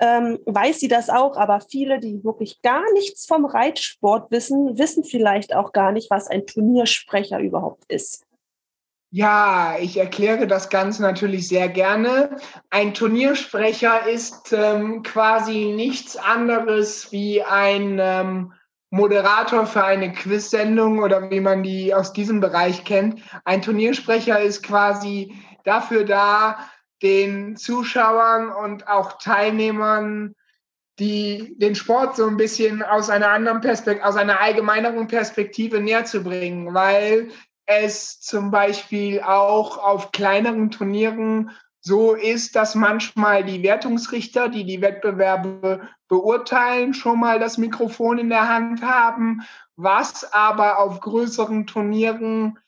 ähm, 0.00 0.38
weiß 0.46 0.80
sie 0.80 0.88
das 0.88 1.10
auch, 1.10 1.36
aber 1.36 1.60
viele, 1.60 2.00
die 2.00 2.22
wirklich 2.24 2.62
gar 2.62 2.82
nichts 2.92 3.26
vom 3.26 3.44
Reitsport 3.44 4.30
wissen, 4.30 4.78
wissen 4.78 5.04
vielleicht 5.04 5.54
auch 5.54 5.72
gar 5.72 5.92
nicht, 5.92 6.10
was 6.10 6.28
ein 6.28 6.46
Turniersprecher 6.46 7.40
überhaupt 7.40 7.84
ist. 7.88 8.25
Ja, 9.16 9.76
ich 9.80 9.96
erkläre 9.96 10.46
das 10.46 10.68
Ganze 10.68 11.00
natürlich 11.00 11.48
sehr 11.48 11.70
gerne. 11.70 12.36
Ein 12.68 12.92
Turniersprecher 12.92 14.06
ist 14.06 14.52
ähm, 14.52 15.02
quasi 15.04 15.72
nichts 15.74 16.18
anderes 16.18 17.10
wie 17.12 17.42
ein 17.42 17.98
ähm, 17.98 18.52
Moderator 18.90 19.64
für 19.64 19.84
eine 19.84 20.12
Quizsendung 20.12 20.98
oder 20.98 21.30
wie 21.30 21.40
man 21.40 21.62
die 21.62 21.94
aus 21.94 22.12
diesem 22.12 22.40
Bereich 22.40 22.84
kennt. 22.84 23.22
Ein 23.46 23.62
Turniersprecher 23.62 24.38
ist 24.38 24.62
quasi 24.62 25.34
dafür 25.64 26.04
da, 26.04 26.58
den 27.02 27.56
Zuschauern 27.56 28.50
und 28.50 28.86
auch 28.86 29.16
Teilnehmern 29.16 30.34
die 30.98 31.54
den 31.58 31.74
Sport 31.74 32.16
so 32.16 32.26
ein 32.26 32.36
bisschen 32.36 32.82
aus 32.82 33.08
einer 33.08 33.30
anderen 33.30 33.62
Perspektive, 33.62 34.06
aus 34.06 34.16
einer 34.16 34.40
allgemeineren 34.40 35.06
Perspektive 35.06 35.80
näher 35.80 36.04
zu 36.04 36.22
bringen, 36.22 36.74
weil 36.74 37.30
es 37.66 38.20
zum 38.20 38.50
Beispiel 38.50 39.20
auch 39.20 39.78
auf 39.78 40.12
kleineren 40.12 40.70
Turnieren 40.70 41.50
so 41.80 42.14
ist, 42.14 42.56
dass 42.56 42.74
manchmal 42.74 43.44
die 43.44 43.62
Wertungsrichter, 43.62 44.48
die 44.48 44.64
die 44.64 44.80
Wettbewerbe 44.80 45.88
beurteilen, 46.08 46.94
schon 46.94 47.20
mal 47.20 47.38
das 47.38 47.58
Mikrofon 47.58 48.18
in 48.18 48.28
der 48.28 48.48
Hand 48.48 48.82
haben, 48.82 49.42
was 49.76 50.32
aber 50.32 50.78
auf 50.78 51.00
größeren 51.00 51.66
Turnieren 51.66 52.58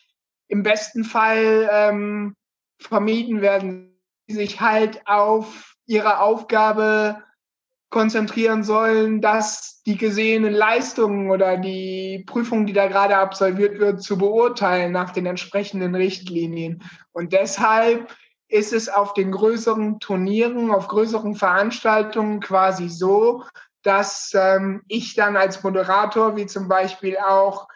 im 0.47 0.63
besten 0.63 1.05
Fall 1.05 1.69
ähm, 1.73 2.37
vermieden 2.79 3.41
werden 3.41 4.01
sich 4.29 4.61
halt 4.61 5.07
auf 5.07 5.75
ihre 5.87 6.21
Aufgabe 6.21 7.23
konzentrieren 7.91 8.65
sollen, 8.65 9.21
dass 9.21 9.83
die 9.87 9.97
gesehenen 9.97 10.53
Leistungen 10.53 11.31
oder 11.31 11.57
die 11.57 12.25
Prüfung, 12.27 12.67
die 12.67 12.75
da 12.75 12.87
gerade 12.87 13.17
absolviert 13.17 13.79
wird, 13.79 14.03
zu 14.03 14.19
beurteilen 14.19 14.93
nach 14.93 15.11
den 15.11 15.25
entsprechenden 15.25 15.95
Richtlinien. 15.95 16.83
Und 17.13 17.33
deshalb 17.33 18.15
ist 18.49 18.73
es 18.73 18.89
auf 18.89 19.15
den 19.15 19.33
größeren 19.33 20.01
Turnieren, 20.01 20.71
auf 20.71 20.89
größeren 20.89 21.35
Veranstaltungen 21.35 22.41
quasi 22.41 22.89
so, 22.89 23.45
dass 23.83 24.33
ähm, 24.35 24.83
ich 24.89 25.15
dann 25.15 25.37
als 25.37 25.63
Moderator, 25.63 26.37
wie 26.37 26.47
zum 26.47 26.69
Beispiel 26.69 27.17
auch 27.17 27.69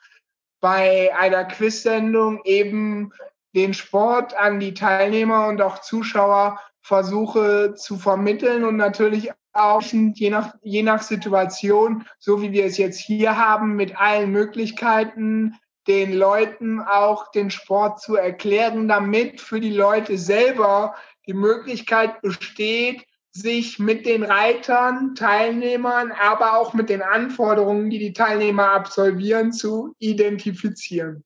bei 0.60 1.14
einer 1.16 1.44
Quiz-Sendung, 1.44 2.40
eben 2.44 3.12
den 3.54 3.74
Sport 3.74 4.34
an 4.34 4.60
die 4.60 4.74
Teilnehmer 4.74 5.46
und 5.46 5.60
auch 5.60 5.80
Zuschauer 5.80 6.58
versuche 6.80 7.74
zu 7.74 7.96
vermitteln 7.96 8.64
und 8.64 8.76
natürlich 8.76 9.30
auch 9.52 9.82
je 9.82 10.30
nach, 10.30 10.54
je 10.62 10.82
nach 10.82 11.02
Situation, 11.02 12.04
so 12.18 12.40
wie 12.42 12.52
wir 12.52 12.64
es 12.64 12.78
jetzt 12.78 12.98
hier 12.98 13.36
haben, 13.36 13.76
mit 13.76 13.96
allen 13.96 14.30
Möglichkeiten 14.30 15.56
den 15.88 16.12
Leuten 16.12 16.80
auch 16.80 17.30
den 17.32 17.50
Sport 17.50 18.00
zu 18.00 18.16
erklären, 18.16 18.88
damit 18.88 19.40
für 19.40 19.60
die 19.60 19.72
Leute 19.72 20.16
selber 20.16 20.94
die 21.26 21.34
Möglichkeit 21.34 22.22
besteht, 22.22 23.04
sich 23.32 23.78
mit 23.78 24.06
den 24.06 24.22
Reitern, 24.22 25.14
Teilnehmern, 25.14 26.12
aber 26.12 26.58
auch 26.58 26.74
mit 26.74 26.88
den 26.88 27.02
Anforderungen, 27.02 27.90
die 27.90 27.98
die 27.98 28.12
Teilnehmer 28.12 28.72
absolvieren, 28.72 29.52
zu 29.52 29.94
identifizieren 29.98 31.24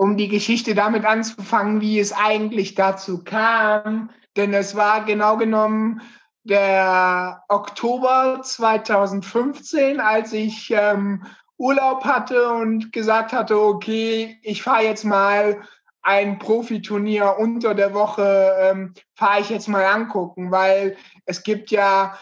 um 0.00 0.16
die 0.16 0.28
Geschichte 0.28 0.74
damit 0.74 1.04
anzufangen, 1.04 1.82
wie 1.82 1.98
es 1.98 2.14
eigentlich 2.14 2.74
dazu 2.74 3.22
kam. 3.22 4.08
Denn 4.34 4.54
es 4.54 4.74
war 4.74 5.04
genau 5.04 5.36
genommen 5.36 6.00
der 6.44 7.42
Oktober 7.48 8.40
2015, 8.42 10.00
als 10.00 10.32
ich 10.32 10.70
ähm, 10.70 11.26
Urlaub 11.58 12.04
hatte 12.04 12.52
und 12.52 12.92
gesagt 12.92 13.32
hatte, 13.32 13.60
okay, 13.60 14.38
ich 14.42 14.62
fahre 14.62 14.84
jetzt 14.84 15.04
mal 15.04 15.60
ein 16.02 16.38
Profiturnier 16.38 17.36
unter 17.38 17.74
der 17.74 17.92
Woche, 17.92 18.56
ähm, 18.58 18.94
fahre 19.14 19.40
ich 19.40 19.50
jetzt 19.50 19.68
mal 19.68 19.84
angucken, 19.84 20.50
weil 20.50 20.96
es 21.26 21.42
gibt 21.42 21.70
ja 21.70 22.18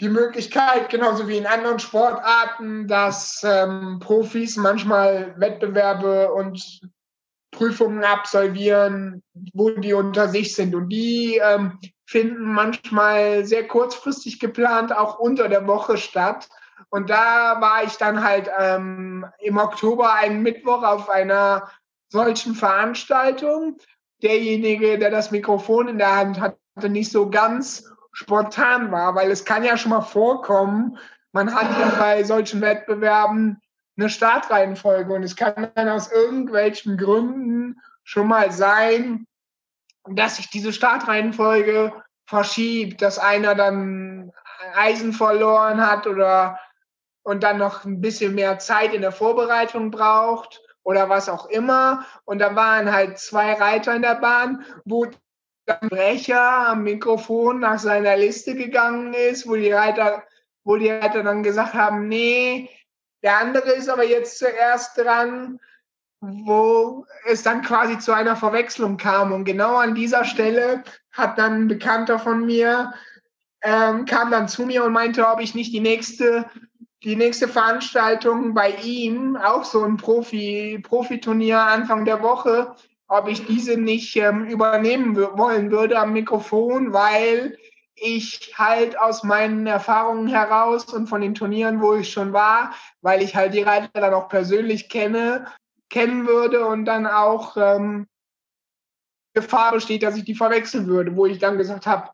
die 0.00 0.08
Möglichkeit, 0.08 0.88
genauso 0.88 1.28
wie 1.28 1.36
in 1.36 1.46
anderen 1.46 1.78
Sportarten, 1.78 2.88
dass 2.88 3.42
ähm, 3.44 4.00
Profis 4.00 4.56
manchmal 4.56 5.38
Wettbewerbe 5.38 6.32
und 6.32 6.80
Prüfungen 7.54 8.04
absolvieren, 8.04 9.22
wo 9.52 9.70
die 9.70 9.94
unter 9.94 10.28
sich 10.28 10.54
sind. 10.54 10.74
Und 10.74 10.88
die 10.88 11.40
ähm, 11.42 11.78
finden 12.06 12.52
manchmal 12.52 13.44
sehr 13.44 13.66
kurzfristig 13.66 14.40
geplant, 14.40 14.94
auch 14.94 15.18
unter 15.18 15.48
der 15.48 15.66
Woche 15.66 15.96
statt. 15.96 16.48
Und 16.90 17.10
da 17.10 17.60
war 17.60 17.84
ich 17.84 17.96
dann 17.96 18.22
halt 18.22 18.50
ähm, 18.58 19.26
im 19.38 19.58
Oktober 19.58 20.14
einen 20.14 20.42
Mittwoch 20.42 20.82
auf 20.82 21.08
einer 21.08 21.70
solchen 22.08 22.54
Veranstaltung. 22.54 23.78
Derjenige, 24.22 24.98
der 24.98 25.10
das 25.10 25.30
Mikrofon 25.30 25.88
in 25.88 25.98
der 25.98 26.16
Hand 26.16 26.40
hatte, 26.40 26.88
nicht 26.88 27.10
so 27.10 27.30
ganz 27.30 27.84
spontan 28.12 28.92
war, 28.92 29.14
weil 29.14 29.30
es 29.30 29.44
kann 29.44 29.64
ja 29.64 29.76
schon 29.76 29.90
mal 29.90 30.02
vorkommen, 30.02 30.98
man 31.32 31.52
hat 31.52 31.66
ja 31.80 31.92
bei 31.98 32.22
solchen 32.22 32.60
Wettbewerben 32.60 33.60
eine 33.96 34.08
Startreihenfolge 34.08 35.12
und 35.12 35.22
es 35.22 35.36
kann 35.36 35.70
dann 35.74 35.88
aus 35.88 36.10
irgendwelchen 36.10 36.96
Gründen 36.96 37.80
schon 38.02 38.28
mal 38.28 38.52
sein, 38.52 39.26
dass 40.08 40.36
sich 40.36 40.50
diese 40.50 40.72
Startreihenfolge 40.72 41.92
verschiebt, 42.26 43.00
dass 43.02 43.18
einer 43.18 43.54
dann 43.54 44.32
Eisen 44.74 45.12
verloren 45.12 45.86
hat 45.86 46.06
oder 46.06 46.58
und 47.22 47.42
dann 47.42 47.58
noch 47.58 47.84
ein 47.84 48.00
bisschen 48.00 48.34
mehr 48.34 48.58
Zeit 48.58 48.92
in 48.92 49.00
der 49.00 49.12
Vorbereitung 49.12 49.90
braucht 49.90 50.60
oder 50.82 51.08
was 51.08 51.28
auch 51.28 51.46
immer. 51.46 52.04
Und 52.24 52.38
da 52.38 52.54
waren 52.54 52.92
halt 52.92 53.18
zwei 53.18 53.54
Reiter 53.54 53.94
in 53.94 54.02
der 54.02 54.16
Bahn, 54.16 54.64
wo 54.84 55.06
der 55.66 55.78
Brecher 55.88 56.68
am 56.68 56.82
Mikrofon 56.82 57.60
nach 57.60 57.78
seiner 57.78 58.16
Liste 58.16 58.54
gegangen 58.54 59.14
ist, 59.14 59.48
wo 59.48 59.56
die 59.56 59.72
Reiter, 59.72 60.22
wo 60.64 60.76
die 60.76 60.90
Reiter 60.90 61.22
dann 61.22 61.42
gesagt 61.42 61.72
haben, 61.72 62.08
nee, 62.08 62.68
der 63.24 63.40
andere 63.40 63.72
ist 63.72 63.88
aber 63.88 64.04
jetzt 64.04 64.38
zuerst 64.38 64.96
dran, 64.98 65.58
wo 66.20 67.06
es 67.26 67.42
dann 67.42 67.62
quasi 67.62 67.98
zu 67.98 68.12
einer 68.12 68.36
Verwechslung 68.36 68.98
kam. 68.98 69.32
Und 69.32 69.44
genau 69.44 69.76
an 69.76 69.94
dieser 69.94 70.24
Stelle 70.24 70.84
hat 71.10 71.38
dann 71.38 71.62
ein 71.62 71.68
Bekannter 71.68 72.18
von 72.18 72.44
mir, 72.44 72.92
ähm, 73.62 74.04
kam 74.04 74.30
dann 74.30 74.46
zu 74.46 74.66
mir 74.66 74.84
und 74.84 74.92
meinte, 74.92 75.26
ob 75.26 75.40
ich 75.40 75.54
nicht 75.54 75.72
die 75.72 75.80
nächste, 75.80 76.44
die 77.02 77.16
nächste 77.16 77.48
Veranstaltung 77.48 78.52
bei 78.52 78.70
ihm, 78.82 79.36
auch 79.36 79.64
so 79.64 79.82
ein 79.82 79.96
Profi, 79.96 80.82
Profiturnier 80.82 81.60
Anfang 81.60 82.04
der 82.04 82.22
Woche, 82.22 82.74
ob 83.08 83.28
ich 83.28 83.46
diese 83.46 83.78
nicht 83.78 84.16
ähm, 84.16 84.44
übernehmen 84.44 85.16
wollen 85.16 85.70
würde 85.70 85.98
am 85.98 86.12
Mikrofon, 86.12 86.92
weil 86.92 87.56
ich 87.96 88.54
halt 88.56 88.98
aus 88.98 89.22
meinen 89.22 89.66
Erfahrungen 89.66 90.26
heraus 90.26 90.84
und 90.86 91.06
von 91.08 91.20
den 91.20 91.34
Turnieren, 91.34 91.80
wo 91.80 91.94
ich 91.94 92.12
schon 92.12 92.32
war, 92.32 92.74
weil 93.00 93.22
ich 93.22 93.36
halt 93.36 93.54
die 93.54 93.62
Reiter 93.62 94.00
dann 94.00 94.14
auch 94.14 94.28
persönlich 94.28 94.88
kenne, 94.88 95.46
kennen 95.90 96.26
würde 96.26 96.66
und 96.66 96.84
dann 96.86 97.06
auch 97.06 97.56
ähm, 97.56 98.06
Gefahr 99.32 99.72
besteht, 99.72 100.02
dass 100.02 100.16
ich 100.16 100.24
die 100.24 100.34
verwechseln 100.34 100.86
würde, 100.86 101.16
wo 101.16 101.26
ich 101.26 101.38
dann 101.38 101.58
gesagt 101.58 101.86
habe, 101.86 102.10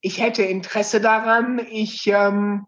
ich 0.00 0.20
hätte 0.20 0.42
Interesse 0.42 1.00
daran, 1.00 1.58
ich 1.58 2.06
ähm, 2.06 2.66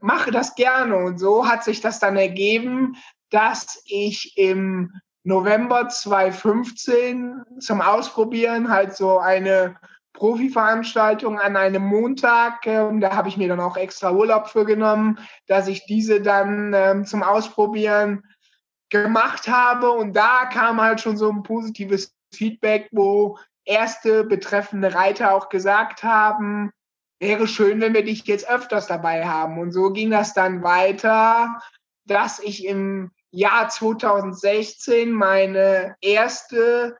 mache 0.00 0.30
das 0.30 0.54
gerne. 0.54 0.96
Und 0.96 1.18
so 1.18 1.48
hat 1.48 1.64
sich 1.64 1.80
das 1.80 1.98
dann 1.98 2.16
ergeben, 2.16 2.96
dass 3.30 3.82
ich 3.86 4.36
im 4.36 4.92
November 5.24 5.88
2015 5.88 7.42
zum 7.60 7.80
Ausprobieren 7.80 8.70
halt 8.70 8.96
so 8.96 9.18
eine 9.18 9.76
Profi-Veranstaltung 10.14 11.38
an 11.40 11.56
einem 11.56 11.82
Montag, 11.82 12.66
ähm, 12.66 13.00
da 13.00 13.16
habe 13.16 13.28
ich 13.28 13.36
mir 13.36 13.48
dann 13.48 13.60
auch 13.60 13.76
extra 13.76 14.12
Urlaub 14.12 14.48
für 14.48 14.64
genommen, 14.64 15.18
dass 15.46 15.68
ich 15.68 15.86
diese 15.86 16.20
dann 16.20 16.72
ähm, 16.74 17.04
zum 17.04 17.22
Ausprobieren 17.22 18.22
gemacht 18.90 19.48
habe. 19.48 19.90
Und 19.90 20.14
da 20.14 20.46
kam 20.46 20.80
halt 20.80 21.00
schon 21.00 21.16
so 21.16 21.30
ein 21.30 21.42
positives 21.42 22.14
Feedback, 22.32 22.88
wo 22.92 23.38
erste 23.64 24.24
betreffende 24.24 24.94
Reiter 24.94 25.34
auch 25.34 25.48
gesagt 25.48 26.02
haben, 26.02 26.72
wäre 27.20 27.46
schön, 27.46 27.80
wenn 27.80 27.94
wir 27.94 28.04
dich 28.04 28.24
jetzt 28.26 28.48
öfters 28.48 28.86
dabei 28.86 29.26
haben. 29.26 29.58
Und 29.58 29.72
so 29.72 29.90
ging 29.90 30.10
das 30.10 30.34
dann 30.34 30.62
weiter, 30.62 31.60
dass 32.04 32.38
ich 32.40 32.66
im 32.66 33.12
Jahr 33.30 33.68
2016 33.68 35.10
meine 35.10 35.94
erste 36.00 36.96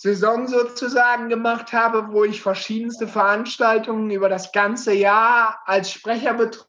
Saison 0.00 0.48
sozusagen 0.48 1.28
gemacht 1.28 1.74
habe, 1.74 2.10
wo 2.10 2.24
ich 2.24 2.40
verschiedenste 2.40 3.06
Veranstaltungen 3.06 4.10
über 4.10 4.30
das 4.30 4.50
ganze 4.50 4.94
Jahr 4.94 5.60
als 5.66 5.92
Sprecher 5.92 6.32
betreue. 6.32 6.64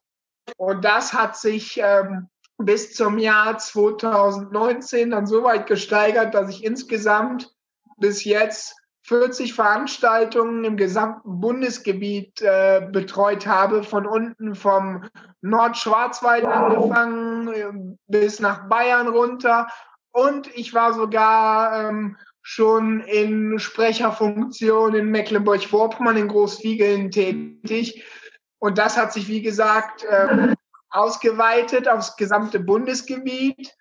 Und 0.58 0.84
das 0.84 1.14
hat 1.14 1.38
sich 1.38 1.80
ähm, 1.82 2.28
bis 2.58 2.94
zum 2.94 3.18
Jahr 3.18 3.58
2019 3.58 5.12
dann 5.12 5.28
so 5.28 5.44
weit 5.44 5.66
gesteigert, 5.66 6.34
dass 6.34 6.50
ich 6.50 6.66
insgesamt 6.66 7.56
bis 7.96 8.26
jetzt 8.26 8.76
40 9.04 9.54
Veranstaltungen 9.54 10.66
im 10.66 10.76
gesamten 10.76 11.40
Bundesgebiet 11.40 12.42
äh, 12.42 12.86
betreut 12.92 13.48
habe, 13.48 13.84
von 13.84 14.06
unten 14.08 14.56
vom 14.56 15.10
Nordschwarzwald 15.40 16.44
angefangen 16.44 17.48
äh, 17.48 17.96
bis 18.08 18.42
nach 18.42 18.68
Bayern 18.68 19.08
runter. 19.08 19.70
Und 20.12 20.54
ich 20.54 20.74
war 20.74 20.94
sogar 20.94 21.88
ähm, 21.88 22.18
schon 22.42 23.02
in 23.02 23.60
Sprecherfunktion 23.60 24.96
in 24.96 25.12
Mecklenburg-Vorpommern 25.12 26.18
in 26.18 26.28
Großwiegeln 26.28 27.12
tätig. 27.12 28.04
Und 28.60 28.78
das 28.78 28.98
hat 28.98 29.14
sich, 29.14 29.28
wie 29.28 29.42
gesagt, 29.42 30.06
ähm, 30.10 30.56
ausgeweitet 30.90 31.88
aufs 31.88 32.16
gesamte 32.16 32.60
Bundesgebiet 32.60 33.76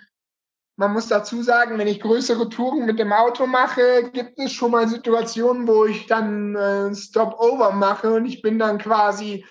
man 0.77 0.93
muss 0.93 1.07
dazu 1.07 1.41
sagen, 1.41 1.77
wenn 1.77 1.87
ich 1.87 1.99
größere 1.99 2.49
Touren 2.49 2.85
mit 2.85 2.99
dem 2.99 3.11
Auto 3.11 3.47
mache, 3.47 4.09
gibt 4.11 4.39
es 4.39 4.53
schon 4.53 4.71
mal 4.71 4.87
Situationen, 4.87 5.67
wo 5.67 5.85
ich 5.85 6.05
dann 6.05 6.55
äh, 6.55 6.95
Stop-Over 6.95 7.71
mache 7.71 8.13
und 8.13 8.25
ich 8.25 8.41
bin 8.41 8.59
dann 8.59 8.77
quasi 8.77 9.45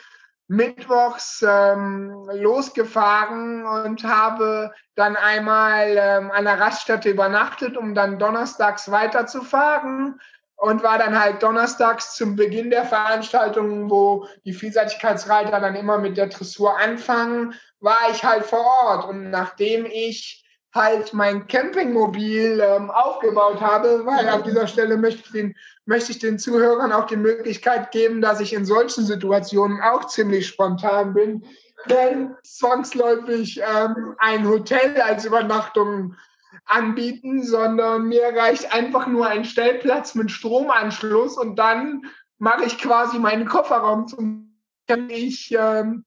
mittwochs 0.48 1.44
ähm, 1.46 2.26
losgefahren 2.32 3.64
und 3.64 4.02
habe 4.04 4.72
dann 4.94 5.14
einmal 5.16 5.96
ähm, 5.96 6.30
an 6.30 6.44
der 6.44 6.58
Raststätte 6.58 7.10
übernachtet, 7.10 7.76
um 7.76 7.94
dann 7.94 8.18
donnerstags 8.18 8.90
weiterzufahren 8.90 10.18
und 10.56 10.82
war 10.82 10.98
dann 10.98 11.18
halt 11.18 11.42
donnerstags 11.42 12.16
zum 12.16 12.34
Beginn 12.34 12.70
der 12.70 12.84
Veranstaltung, 12.84 13.90
wo 13.90 14.26
die 14.44 14.54
Vielseitigkeitsreiter 14.54 15.60
dann 15.60 15.76
immer 15.76 15.98
mit 15.98 16.16
der 16.16 16.26
Dressur 16.26 16.76
anfangen, 16.78 17.54
war 17.80 18.10
ich 18.10 18.24
halt 18.24 18.44
vor 18.44 18.64
Ort. 18.82 19.04
Und 19.08 19.30
nachdem 19.30 19.86
ich 19.86 20.44
halt 20.74 21.14
mein 21.14 21.46
Campingmobil 21.46 22.60
ähm, 22.60 22.90
aufgebaut 22.90 23.60
habe, 23.60 24.04
weil 24.04 24.28
an 24.28 24.42
dieser 24.42 24.66
Stelle 24.66 24.96
möchte 24.96 25.22
ich, 25.26 25.32
den, 25.32 25.54
möchte 25.88 26.12
ich 26.12 26.18
den 26.18 26.38
Zuhörern 26.38 26.92
auch 26.92 27.06
die 27.06 27.16
Möglichkeit 27.16 27.92
geben, 27.92 28.20
dass 28.20 28.40
ich 28.40 28.52
in 28.52 28.66
solchen 28.66 29.06
Situationen 29.06 29.80
auch 29.80 30.06
ziemlich 30.06 30.46
spontan 30.46 31.14
bin, 31.14 31.46
denn 31.88 32.36
zwangsläufig 32.44 33.62
ähm, 33.62 34.14
ein 34.18 34.46
Hotel 34.46 35.00
als 35.00 35.24
Übernachtung 35.24 36.14
anbieten, 36.66 37.42
sondern 37.42 38.06
mir 38.06 38.24
reicht 38.36 38.70
einfach 38.70 39.06
nur 39.06 39.28
ein 39.28 39.46
Stellplatz 39.46 40.14
mit 40.14 40.30
Stromanschluss 40.30 41.38
und 41.38 41.58
dann 41.58 42.02
mache 42.36 42.66
ich 42.66 42.76
quasi 42.76 43.18
meinen 43.18 43.46
Kofferraum 43.48 44.06
zum 44.06 44.44
ich, 45.08 45.54
ähm, 45.58 46.04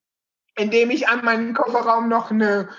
indem 0.58 0.92
ich 0.92 1.08
an 1.08 1.26
meinen 1.26 1.56
Kofferraum 1.56 2.08
noch 2.08 2.30
eine 2.30 2.70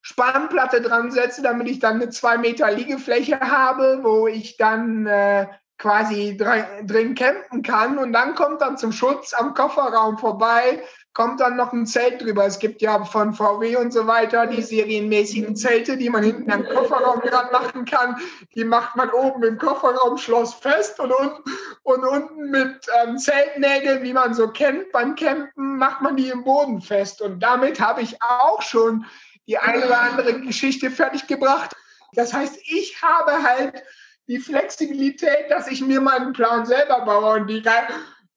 Spannplatte 0.00 0.80
dran 0.80 1.10
setze, 1.10 1.42
damit 1.42 1.68
ich 1.68 1.80
dann 1.80 1.96
eine 1.96 2.10
zwei 2.10 2.38
Meter 2.38 2.70
Liegefläche 2.70 3.40
habe, 3.40 4.00
wo 4.02 4.28
ich 4.28 4.56
dann 4.56 5.06
äh, 5.06 5.46
quasi 5.78 6.36
drin 6.36 7.14
campen 7.14 7.62
kann 7.62 7.98
und 7.98 8.12
dann 8.12 8.34
kommt 8.34 8.60
dann 8.62 8.78
zum 8.78 8.92
Schutz 8.92 9.34
am 9.34 9.54
Kofferraum 9.54 10.18
vorbei 10.18 10.82
kommt 11.16 11.40
dann 11.40 11.56
noch 11.56 11.72
ein 11.72 11.86
Zelt 11.86 12.20
drüber. 12.20 12.44
Es 12.44 12.58
gibt 12.58 12.82
ja 12.82 13.02
von 13.06 13.32
VW 13.32 13.76
und 13.76 13.90
so 13.90 14.06
weiter 14.06 14.46
die 14.46 14.60
serienmäßigen 14.60 15.56
Zelte, 15.56 15.96
die 15.96 16.10
man 16.10 16.22
hinten 16.22 16.52
am 16.52 16.66
Kofferraum 16.66 17.22
dran 17.22 17.50
machen 17.50 17.86
kann. 17.86 18.16
Die 18.54 18.64
macht 18.64 18.96
man 18.96 19.08
oben 19.08 19.42
im 19.42 19.56
Kofferraumschloss 19.56 20.52
fest 20.52 21.00
und, 21.00 21.12
unten, 21.12 21.42
und 21.84 22.04
unten 22.04 22.50
mit 22.50 22.86
ähm, 23.02 23.16
Zeltnägeln, 23.16 24.02
wie 24.02 24.12
man 24.12 24.34
so 24.34 24.48
kennt 24.48 24.92
beim 24.92 25.14
Campen, 25.14 25.78
macht 25.78 26.02
man 26.02 26.16
die 26.16 26.28
im 26.28 26.44
Boden 26.44 26.82
fest. 26.82 27.22
Und 27.22 27.40
damit 27.40 27.80
habe 27.80 28.02
ich 28.02 28.20
auch 28.20 28.60
schon 28.60 29.06
die 29.46 29.56
eine 29.56 29.86
oder 29.86 29.98
andere 29.98 30.40
Geschichte 30.42 30.90
fertig 30.90 31.26
gebracht. 31.26 31.74
Das 32.12 32.34
heißt, 32.34 32.58
ich 32.66 33.00
habe 33.00 33.42
halt 33.42 33.82
die 34.28 34.38
Flexibilität, 34.38 35.50
dass 35.50 35.68
ich 35.68 35.82
mir 35.82 36.00
meinen 36.00 36.32
Plan 36.32 36.66
selber 36.66 37.04
baue 37.04 37.40
und 37.40 37.46
die 37.48 37.62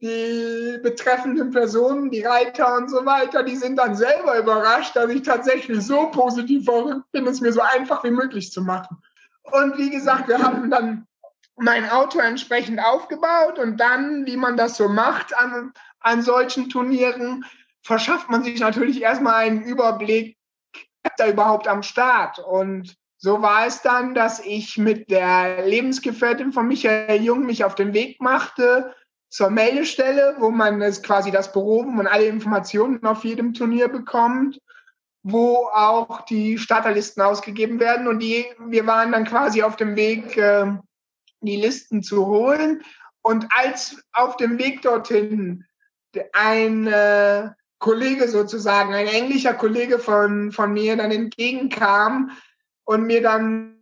die 0.02 0.80
betreffenden 0.82 1.52
Personen, 1.52 2.10
die 2.10 2.24
Reiter 2.24 2.78
und 2.78 2.90
so 2.90 3.06
weiter, 3.06 3.44
die 3.44 3.58
sind 3.58 3.76
dann 3.76 3.96
selber 3.96 4.38
überrascht, 4.38 4.96
dass 4.96 5.10
ich 5.10 5.24
tatsächlich 5.24 5.82
so 5.82 6.10
positiv 6.12 6.66
verrückt 6.66 7.12
bin, 7.12 7.28
es 7.28 7.42
mir 7.42 7.52
so 7.52 7.62
einfach 7.62 8.04
wie 8.06 8.12
möglich 8.12 8.52
zu 8.52 8.62
machen. 8.62 8.98
Und 9.44 9.78
wie 9.78 9.90
gesagt, 9.90 10.30
wir 10.30 10.40
haben 10.40 10.70
dann 10.70 11.06
mein 11.58 11.90
Auto 11.90 12.20
entsprechend 12.20 12.80
aufgebaut 12.80 13.60
und 13.60 13.78
dann, 13.78 14.26
wie 14.26 14.38
man 14.38 14.56
das 14.56 14.78
so 14.78 14.88
macht 14.88 15.38
an, 15.38 15.74
an 16.00 16.22
solchen 16.22 16.70
Turnieren, 16.70 17.44
verschafft 17.82 18.30
man 18.30 18.44
sich 18.44 18.62
natürlich 18.62 19.02
erstmal 19.02 19.36
einen 19.36 19.64
Überblick, 19.64 20.38
wer 21.04 21.12
da 21.18 21.28
überhaupt 21.28 21.68
am 21.68 21.84
Start. 21.84 22.40
Und 22.40 22.96
so 23.22 23.42
war 23.42 23.68
es 23.68 23.82
dann, 23.82 24.16
dass 24.16 24.40
ich 24.40 24.78
mit 24.78 25.12
der 25.12 25.68
Lebensgefährtin 25.68 26.54
von 26.54 26.68
Michael 26.68 27.22
Jung 27.22 27.46
mich 27.46 27.66
auf 27.66 27.76
den 27.76 27.94
Weg 27.94 28.22
machte 28.22 28.96
zur 29.28 29.50
Meldestelle, 29.50 30.38
wo 30.40 30.52
man 30.52 30.82
es 30.82 31.04
quasi 31.04 31.30
das 31.30 31.52
Büro, 31.52 31.84
man 31.84 32.08
alle 32.08 32.26
Informationen 32.26 33.04
auf 33.06 33.26
jedem 33.26 33.54
Turnier 33.54 33.90
bekommt, 33.90 34.62
wo 35.22 35.68
auch 35.74 36.22
die 36.22 36.58
Starterlisten 36.58 37.22
ausgegeben 37.22 37.82
werden. 37.82 38.08
Und 38.08 38.20
die, 38.20 38.46
wir 38.58 38.88
waren 38.88 39.12
dann 39.12 39.26
quasi 39.26 39.64
auf 39.64 39.76
dem 39.76 39.98
Weg, 39.98 40.38
äh, 40.38 40.72
die 41.42 41.58
Listen 41.58 42.02
zu 42.02 42.26
holen. 42.26 42.82
Und 43.22 43.48
als 43.54 44.02
auf 44.14 44.38
dem 44.38 44.58
Weg 44.58 44.82
dorthin 44.82 45.66
ein 46.32 46.88
äh, 46.88 47.50
Kollege 47.80 48.30
sozusagen, 48.30 48.94
ein 48.94 49.08
englischer 49.08 49.54
Kollege 49.54 50.00
von, 50.00 50.54
von 50.54 50.72
mir 50.72 50.96
dann 50.96 51.12
entgegenkam 51.12 52.32
und 52.90 53.06
mir 53.06 53.22
dann 53.22 53.76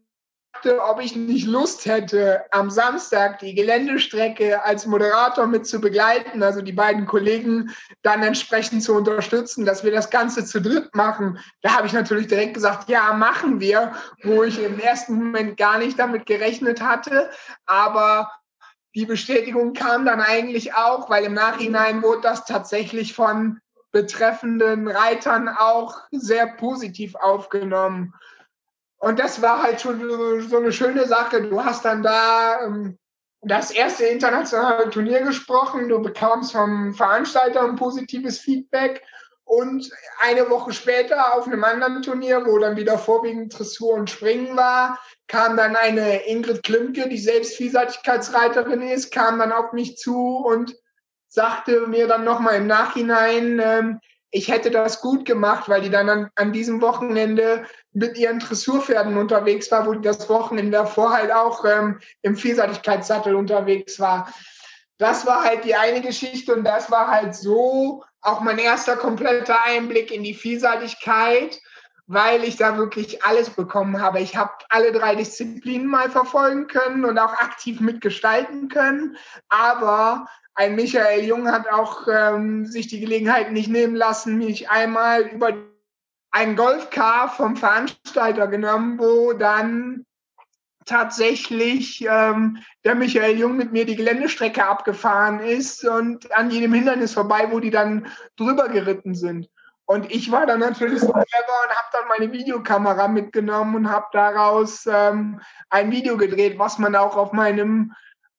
ob 0.82 1.00
ich 1.00 1.16
nicht 1.16 1.46
Lust 1.46 1.86
hätte, 1.86 2.42
am 2.50 2.72
Samstag 2.72 3.38
die 3.40 3.54
Geländestrecke 3.54 4.64
als 4.64 4.88
Moderator 4.88 5.46
mit 5.46 5.68
zu 5.68 5.80
begleiten, 5.80 6.42
also 6.42 6.64
die 6.64 6.74
beiden 6.74 7.06
Kollegen 7.06 7.70
dann 8.02 8.24
entsprechend 8.24 8.82
zu 8.84 8.96
unterstützen, 8.96 9.66
dass 9.66 9.84
wir 9.84 9.92
das 9.92 10.10
Ganze 10.10 10.44
zu 10.46 10.60
dritt 10.60 10.96
machen. 10.96 11.40
Da 11.62 11.76
habe 11.76 11.86
ich 11.86 11.94
natürlich 11.94 12.26
direkt 12.26 12.56
gesagt, 12.56 12.90
ja, 12.90 13.14
machen 13.14 13.60
wir, 13.60 13.94
wo 14.24 14.44
ich 14.44 14.62
im 14.62 14.80
ersten 14.80 15.14
Moment 15.14 15.58
gar 15.58 15.78
nicht 15.78 16.00
damit 16.00 16.26
gerechnet 16.26 16.82
hatte. 16.82 17.30
Aber 17.68 18.32
die 18.96 19.06
Bestätigung 19.06 19.74
kam 19.74 20.06
dann 20.06 20.22
eigentlich 20.22 20.74
auch, 20.74 21.08
weil 21.08 21.26
im 21.26 21.36
Nachhinein 21.36 22.02
wurde 22.02 22.22
das 22.22 22.46
tatsächlich 22.46 23.14
von 23.14 23.60
betreffenden 23.92 24.88
Reitern 24.88 25.48
auch 25.48 26.02
sehr 26.12 26.48
positiv 26.48 27.16
aufgenommen. 27.16 28.14
Und 29.00 29.20
das 29.20 29.42
war 29.42 29.62
halt 29.62 29.82
schon 29.82 30.50
so 30.50 30.58
eine 30.58 30.72
schöne 30.72 31.06
Sache. 31.08 31.44
Du 31.44 31.64
hast 31.64 31.86
dann 31.86 32.02
da 32.04 32.64
ähm, 32.64 32.98
das 33.42 33.72
erste 33.72 34.06
internationale 34.06 34.90
Turnier 34.90 35.22
gesprochen, 35.22 35.90
du 35.90 36.02
bekamst 36.02 36.54
vom 36.54 36.94
Veranstalter 36.94 37.62
ein 37.62 37.76
positives 37.76 38.40
Feedback 38.40 39.04
und 39.44 39.90
eine 40.20 40.50
Woche 40.50 40.74
später 40.74 41.36
auf 41.36 41.48
einem 41.48 41.64
anderen 41.64 42.02
Turnier, 42.02 42.46
wo 42.46 42.58
dann 42.58 42.76
wieder 42.76 42.98
vorwiegend 42.98 43.58
Dressur 43.58 43.94
und 43.94 44.10
Springen 44.10 44.58
war, 44.58 45.00
kam 45.28 45.56
dann 45.56 45.76
eine 45.76 46.28
Ingrid 46.28 46.64
Klimke, 46.64 47.08
die 47.08 47.20
selbst 47.20 47.56
Vielseitigkeitsreiterin 47.56 48.82
ist, 48.82 49.12
kam 49.14 49.40
dann 49.40 49.54
auf 49.54 49.72
mich 49.72 49.98
zu 49.98 50.38
und 50.38 50.76
sagte 51.30 51.88
mir 51.88 52.08
dann 52.08 52.26
nochmal 52.26 52.56
im 52.56 52.68
Nachhinein, 52.68 53.62
ähm, 53.64 54.00
ich 54.32 54.50
hätte 54.50 54.72
das 54.72 55.00
gut 55.02 55.24
gemacht, 55.24 55.70
weil 55.70 55.82
die 55.82 55.90
dann 55.90 56.10
an, 56.10 56.30
an 56.36 56.52
diesem 56.52 56.82
Wochenende 56.82 57.66
mit 57.98 58.16
ihren 58.16 58.38
Dressurpferden 58.38 59.18
unterwegs 59.18 59.72
war, 59.72 59.88
wo 59.88 59.94
die 59.94 60.02
das 60.02 60.30
Wochenende 60.30 60.78
davor 60.78 61.12
halt 61.12 61.32
auch 61.32 61.66
ähm, 61.66 62.00
im 62.22 62.36
Vielseitigkeitssattel 62.36 63.36
unterwegs 63.36 64.00
war. 64.00 64.32
Das 65.00 65.26
war 65.26 65.44
halt 65.44 65.66
die 65.66 65.76
eine 65.76 66.02
Geschichte 66.02 66.54
und 66.54 66.64
das 66.64 66.92
war 66.92 67.08
halt 67.08 67.34
so 67.34 68.04
auch 68.22 68.42
mein 68.42 68.60
erster 68.60 68.98
kompletter 68.98 69.66
Einblick 69.66 70.12
in 70.12 70.24
die 70.24 70.36
Vielseitigkeit, 70.36 71.60
weil 72.06 72.44
ich 72.44 72.56
da 72.56 72.78
wirklich 72.78 73.24
alles 73.24 73.50
bekommen 73.50 74.00
habe. 74.00 74.20
Ich 74.20 74.38
habe 74.38 74.52
alle 74.70 74.92
drei 74.92 75.16
Disziplinen 75.16 75.88
mal 75.88 76.12
verfolgen 76.12 76.68
können 76.68 77.04
und 77.04 77.18
auch 77.18 77.34
aktiv 77.34 77.80
mitgestalten 77.80 78.70
können, 78.70 79.18
aber 79.50 80.28
ein 80.54 80.76
Michael 80.76 81.24
Jung 81.24 81.52
hat 81.52 81.68
auch 81.68 82.08
ähm, 82.08 82.68
sich 82.68 82.88
die 82.88 83.00
Gelegenheit 83.00 83.52
nicht 83.52 83.70
nehmen 83.70 83.96
lassen, 83.96 84.38
mich 84.38 84.70
einmal 84.70 85.24
über 85.24 85.54
ein 86.32 86.56
Golfcar 86.56 87.30
vom 87.30 87.56
Veranstalter 87.56 88.48
genommen, 88.48 89.00
wo 89.00 89.34
dann 89.34 90.06
tatsächlich 90.86 92.06
ähm, 92.10 92.60
der 92.84 92.96
Michael 92.96 93.38
Jung 93.38 93.58
mit 93.58 93.72
mir 93.74 93.86
die 93.86 93.96
Geländestrecke 93.96 94.66
abgefahren 94.66 95.40
ist 95.40 95.86
und 95.86 96.32
an 96.36 96.50
jedem 96.50 96.74
Hindernis 96.74 97.14
vorbei, 97.14 97.48
wo 97.52 97.60
die 97.60 97.72
dann 97.72 98.08
drüber 98.38 98.70
geritten 98.70 99.14
sind. 99.14 99.50
Und 99.86 100.12
ich 100.12 100.32
war 100.32 100.46
dann 100.46 100.60
natürlich 100.60 101.00
so 101.00 101.12
clever 101.12 101.24
und 101.24 101.70
habe 101.70 101.88
dann 101.94 102.08
meine 102.10 102.34
Videokamera 102.34 103.08
mitgenommen 103.08 103.76
und 103.76 103.90
habe 103.90 104.08
daraus 104.12 104.86
ähm, 104.86 105.40
ein 105.70 105.92
Video 105.92 106.18
gedreht, 106.18 106.60
was 106.60 106.78
man 106.78 106.96
auch 106.96 107.16
auf 107.16 107.32
meinem 107.32 107.94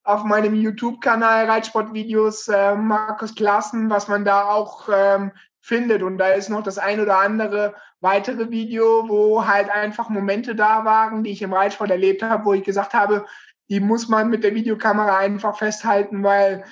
auf 0.04 0.24
meinem 0.24 0.54
YouTube-Kanal 0.54 1.44
Reitsportvideos 1.50 2.48
äh, 2.48 2.74
Markus 2.74 3.34
Klassen, 3.34 3.90
was 3.90 4.08
man 4.08 4.24
da 4.24 4.44
auch 4.44 4.88
ähm, 4.90 5.32
findet. 5.60 6.02
Und 6.02 6.18
da 6.18 6.28
ist 6.28 6.48
noch 6.48 6.62
das 6.62 6.78
ein 6.78 7.00
oder 7.00 7.18
andere 7.18 7.74
weitere 8.00 8.50
Video, 8.50 9.08
wo 9.08 9.46
halt 9.46 9.70
einfach 9.70 10.08
Momente 10.08 10.54
da 10.54 10.84
waren, 10.84 11.24
die 11.24 11.30
ich 11.30 11.42
im 11.42 11.52
Reitsport 11.52 11.90
erlebt 11.90 12.22
habe, 12.22 12.44
wo 12.44 12.52
ich 12.52 12.64
gesagt 12.64 12.94
habe, 12.94 13.26
die 13.68 13.80
muss 13.80 14.08
man 14.08 14.30
mit 14.30 14.44
der 14.44 14.54
Videokamera 14.54 15.18
einfach 15.18 15.58
festhalten, 15.58 16.22
weil 16.22 16.64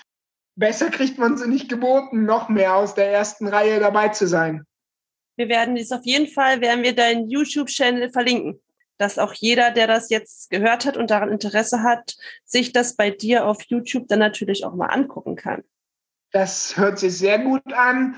besser 0.54 0.90
kriegt 0.90 1.18
man 1.18 1.36
sie 1.36 1.48
nicht 1.48 1.68
geboten, 1.68 2.24
noch 2.24 2.48
mehr 2.48 2.74
aus 2.76 2.94
der 2.94 3.12
ersten 3.12 3.48
Reihe 3.48 3.80
dabei 3.80 4.08
zu 4.08 4.26
sein. 4.26 4.64
Wir 5.36 5.48
werden 5.48 5.74
dies 5.74 5.92
auf 5.92 6.04
jeden 6.04 6.28
Fall, 6.28 6.62
werden 6.62 6.82
wir 6.82 6.94
deinen 6.94 7.28
YouTube-Channel 7.28 8.10
verlinken 8.10 8.60
dass 8.98 9.18
auch 9.18 9.34
jeder, 9.34 9.70
der 9.70 9.86
das 9.86 10.10
jetzt 10.10 10.50
gehört 10.50 10.84
hat 10.86 10.96
und 10.96 11.10
daran 11.10 11.30
Interesse 11.30 11.82
hat, 11.82 12.16
sich 12.44 12.72
das 12.72 12.96
bei 12.96 13.10
dir 13.10 13.46
auf 13.46 13.62
YouTube 13.62 14.08
dann 14.08 14.18
natürlich 14.18 14.64
auch 14.64 14.74
mal 14.74 14.86
angucken 14.86 15.36
kann. 15.36 15.62
Das 16.32 16.76
hört 16.76 16.98
sich 16.98 17.16
sehr 17.16 17.38
gut 17.38 17.72
an. 17.72 18.16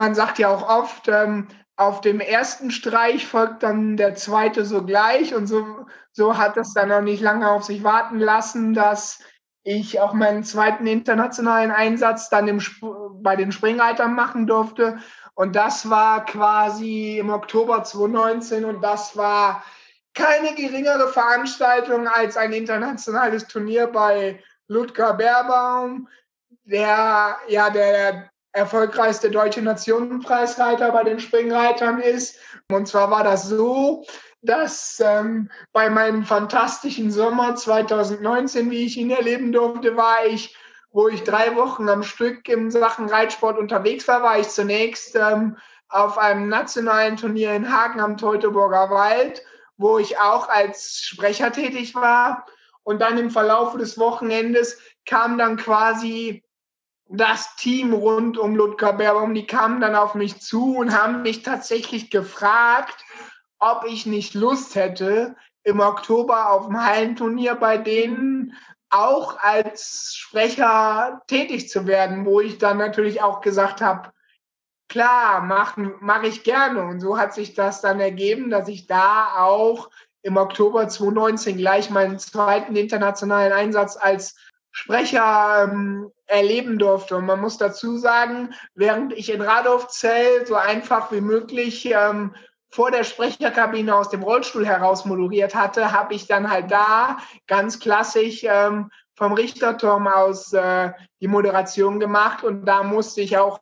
Man 0.00 0.14
sagt 0.14 0.38
ja 0.38 0.48
auch 0.48 0.66
oft, 0.66 1.08
ähm, 1.08 1.46
auf 1.76 2.00
dem 2.00 2.20
ersten 2.20 2.70
Streich 2.70 3.26
folgt 3.26 3.62
dann 3.62 3.98
der 3.98 4.14
zweite 4.14 4.64
sogleich. 4.64 5.34
Und 5.34 5.46
so, 5.46 5.84
so 6.10 6.38
hat 6.38 6.56
es 6.56 6.72
dann 6.72 6.90
auch 6.90 7.02
nicht 7.02 7.20
lange 7.20 7.50
auf 7.50 7.64
sich 7.64 7.84
warten 7.84 8.18
lassen, 8.18 8.72
dass 8.72 9.20
ich 9.62 10.00
auch 10.00 10.14
meinen 10.14 10.42
zweiten 10.42 10.86
internationalen 10.86 11.70
Einsatz 11.70 12.30
dann 12.30 12.48
im, 12.48 12.62
bei 13.22 13.36
den 13.36 13.52
Springreitern 13.52 14.14
machen 14.14 14.46
durfte. 14.46 14.98
Und 15.34 15.54
das 15.54 15.90
war 15.90 16.24
quasi 16.24 17.18
im 17.18 17.28
Oktober 17.28 17.84
2019 17.84 18.64
und 18.64 18.80
das 18.80 19.18
war 19.18 19.62
keine 20.14 20.54
geringere 20.54 21.08
Veranstaltung 21.08 22.08
als 22.08 22.38
ein 22.38 22.54
internationales 22.54 23.46
Turnier 23.48 23.86
bei 23.86 24.42
Ludger 24.66 25.12
Beerbaum, 25.12 26.08
der 26.64 27.36
ja 27.48 27.68
der 27.68 28.30
erfolgreichste 28.52 29.30
deutsche 29.30 29.62
Nationenpreisreiter 29.62 30.90
bei 30.92 31.04
den 31.04 31.20
Springreitern 31.20 32.00
ist. 32.00 32.36
Und 32.70 32.88
zwar 32.88 33.10
war 33.10 33.24
das 33.24 33.48
so, 33.48 34.04
dass 34.42 35.00
ähm, 35.04 35.50
bei 35.72 35.90
meinem 35.90 36.24
fantastischen 36.24 37.10
Sommer 37.10 37.54
2019, 37.54 38.70
wie 38.70 38.86
ich 38.86 38.96
ihn 38.96 39.10
erleben 39.10 39.52
durfte, 39.52 39.96
war 39.96 40.26
ich, 40.26 40.56
wo 40.92 41.08
ich 41.08 41.22
drei 41.22 41.54
Wochen 41.56 41.88
am 41.88 42.02
Stück 42.02 42.48
in 42.48 42.70
Sachen 42.70 43.08
Reitsport 43.08 43.58
unterwegs 43.58 44.08
war, 44.08 44.22
war 44.22 44.38
ich 44.38 44.48
zunächst 44.48 45.14
ähm, 45.14 45.56
auf 45.88 46.18
einem 46.18 46.48
nationalen 46.48 47.16
Turnier 47.16 47.54
in 47.54 47.72
Hagen 47.72 48.00
am 48.00 48.16
Teutoburger 48.16 48.90
Wald 48.90 49.42
wo 49.80 49.98
ich 49.98 50.18
auch 50.18 50.48
als 50.48 51.00
Sprecher 51.00 51.50
tätig 51.52 51.94
war. 51.94 52.46
Und 52.82 53.00
dann 53.00 53.18
im 53.18 53.30
Verlauf 53.30 53.76
des 53.76 53.98
Wochenendes 53.98 54.78
kam 55.06 55.38
dann 55.38 55.56
quasi 55.56 56.44
das 57.12 57.56
Team 57.56 57.92
rund 57.92 58.38
um 58.38 58.54
Ludger 58.54 58.92
Berbaum, 58.92 59.34
die 59.34 59.46
kamen 59.46 59.80
dann 59.80 59.94
auf 59.94 60.14
mich 60.14 60.40
zu 60.40 60.76
und 60.76 60.96
haben 60.96 61.22
mich 61.22 61.42
tatsächlich 61.42 62.10
gefragt, 62.10 63.04
ob 63.58 63.84
ich 63.86 64.06
nicht 64.06 64.34
Lust 64.34 64.74
hätte, 64.74 65.36
im 65.62 65.80
Oktober 65.80 66.50
auf 66.50 66.66
dem 66.66 66.82
Hallenturnier 66.82 67.54
bei 67.54 67.76
denen 67.76 68.54
auch 68.88 69.38
als 69.38 70.14
Sprecher 70.16 71.22
tätig 71.26 71.68
zu 71.68 71.86
werden, 71.86 72.24
wo 72.24 72.40
ich 72.40 72.58
dann 72.58 72.78
natürlich 72.78 73.22
auch 73.22 73.40
gesagt 73.40 73.80
habe, 73.80 74.10
Klar, 74.90 75.42
mache 75.42 75.94
mach 76.00 76.24
ich 76.24 76.42
gerne. 76.42 76.82
Und 76.82 76.98
so 76.98 77.16
hat 77.16 77.32
sich 77.32 77.54
das 77.54 77.80
dann 77.80 78.00
ergeben, 78.00 78.50
dass 78.50 78.66
ich 78.66 78.88
da 78.88 79.36
auch 79.38 79.88
im 80.22 80.36
Oktober 80.36 80.88
2019 80.88 81.56
gleich 81.56 81.90
meinen 81.90 82.18
zweiten 82.18 82.74
internationalen 82.74 83.52
Einsatz 83.52 83.96
als 83.96 84.34
Sprecher 84.72 85.68
ähm, 85.70 86.10
erleben 86.30 86.78
durfte. 86.78 87.16
Und 87.16 87.26
man 87.26 87.40
muss 87.40 87.58
dazu 87.58 87.98
sagen, 87.98 88.54
während 88.74 89.12
ich 89.12 89.32
in 89.32 89.42
Radolfzell 89.42 90.46
so 90.46 90.54
einfach 90.54 91.12
wie 91.12 91.20
möglich 91.20 91.86
ähm, 91.86 92.34
vor 92.70 92.90
der 92.90 93.04
Sprecherkabine 93.04 93.94
aus 93.94 94.10
dem 94.10 94.22
Rollstuhl 94.22 94.64
heraus 94.64 95.04
moderiert 95.04 95.54
hatte, 95.54 95.92
habe 95.92 96.14
ich 96.14 96.26
dann 96.26 96.50
halt 96.50 96.70
da 96.70 97.18
ganz 97.46 97.80
klassisch 97.80 98.44
ähm, 98.44 98.90
vom 99.16 99.32
Richterturm 99.32 100.06
aus 100.06 100.52
äh, 100.52 100.92
die 101.20 101.28
Moderation 101.28 102.00
gemacht 102.00 102.44
und 102.44 102.64
da 102.64 102.84
musste 102.84 103.20
ich 103.20 103.36
auch 103.36 103.60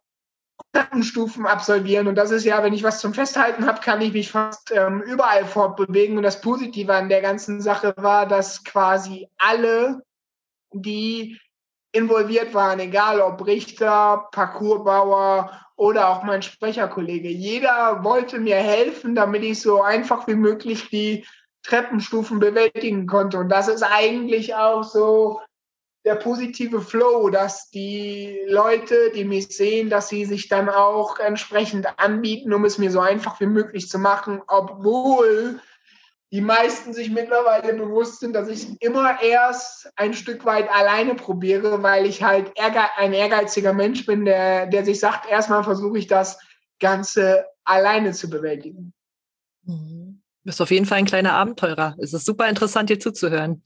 Treppenstufen 0.73 1.47
absolvieren. 1.47 2.09
Und 2.09 2.16
das 2.16 2.31
ist 2.31 2.45
ja, 2.45 2.62
wenn 2.62 2.75
ich 2.75 2.83
was 2.83 3.01
zum 3.01 3.14
Festhalten 3.14 3.66
habe, 3.66 3.81
kann 3.81 4.01
ich 4.01 4.12
mich 4.12 4.31
fast 4.31 4.71
ähm, 4.73 5.01
überall 5.01 5.47
fortbewegen. 5.47 6.16
Und 6.16 6.23
das 6.23 6.41
Positive 6.41 6.95
an 6.95 7.09
der 7.09 7.23
ganzen 7.23 7.61
Sache 7.61 7.95
war, 7.97 8.27
dass 8.27 8.64
quasi 8.64 9.29
alle, 9.39 10.03
die 10.73 11.41
involviert 11.99 12.55
waren, 12.55 12.80
egal 12.80 13.20
ob 13.20 13.46
Richter, 13.46 14.28
Parcoursbauer 14.32 15.51
oder 15.76 16.09
auch 16.09 16.22
mein 16.22 16.42
Sprecherkollege, 16.42 17.28
jeder 17.28 18.03
wollte 18.03 18.38
mir 18.38 18.57
helfen, 18.57 19.14
damit 19.14 19.42
ich 19.42 19.61
so 19.61 19.82
einfach 19.82 20.26
wie 20.26 20.34
möglich 20.34 20.88
die 20.90 21.26
Treppenstufen 21.62 22.38
bewältigen 22.40 23.07
konnte. 23.07 23.38
Und 23.38 23.49
das 23.51 23.68
ist 23.68 23.82
eigentlich 23.82 24.55
auch 24.55 24.82
so 24.82 25.40
der 26.05 26.14
positive 26.14 26.80
Flow, 26.80 27.28
dass 27.28 27.70
die 27.70 28.40
Leute, 28.46 29.11
die 29.14 29.24
mich 29.24 29.49
sehen, 29.49 29.90
dass 29.90 30.09
sie 30.09 30.24
sich 30.24 30.49
dann 30.49 30.68
auch 30.68 31.18
entsprechend 31.18 31.86
anbieten, 31.99 32.55
um 32.55 32.64
es 32.64 32.78
mir 32.78 32.90
so 32.90 33.01
einfach 33.01 33.40
wie 33.40 33.46
möglich 33.46 33.88
zu 33.88 33.99
machen, 33.99 34.40
obwohl 34.46 35.61
die 36.31 36.41
meisten 36.43 36.93
sich 36.93 37.11
mittlerweile 37.11 37.72
bewusst 37.74 38.20
sind, 38.20 38.35
dass 38.35 38.49
ich 38.49 38.81
immer 38.83 39.22
erst 39.22 39.91
ein 39.97 40.12
Stück 40.12 40.45
weit 40.45 40.70
alleine 40.70 41.14
probiere, 41.14 41.83
weil 41.83 42.05
ich 42.05 42.22
halt 42.22 42.53
ein 42.97 43.12
ehrgeiziger 43.14 43.72
Mensch 43.72 44.05
bin, 44.05 44.26
der, 44.26 44.66
der 44.66 44.85
sich 44.85 45.01
sagt, 45.01 45.29
erstmal 45.29 45.64
versuche 45.64 45.99
ich 45.99 46.07
das 46.07 46.39
Ganze 46.81 47.47
alleine 47.64 48.12
zu 48.12 48.29
bewältigen. 48.29 48.93
Mhm. 49.64 50.22
Du 50.43 50.51
bist 50.51 50.61
auf 50.61 50.70
jeden 50.70 50.87
Fall 50.87 50.99
ein 50.99 51.07
kleiner 51.07 51.33
Abenteurer. 51.33 51.97
Es 51.99 52.12
ist 52.12 52.26
super 52.26 52.49
interessant, 52.49 52.91
dir 52.91 53.01
zuzuhören. 53.01 53.62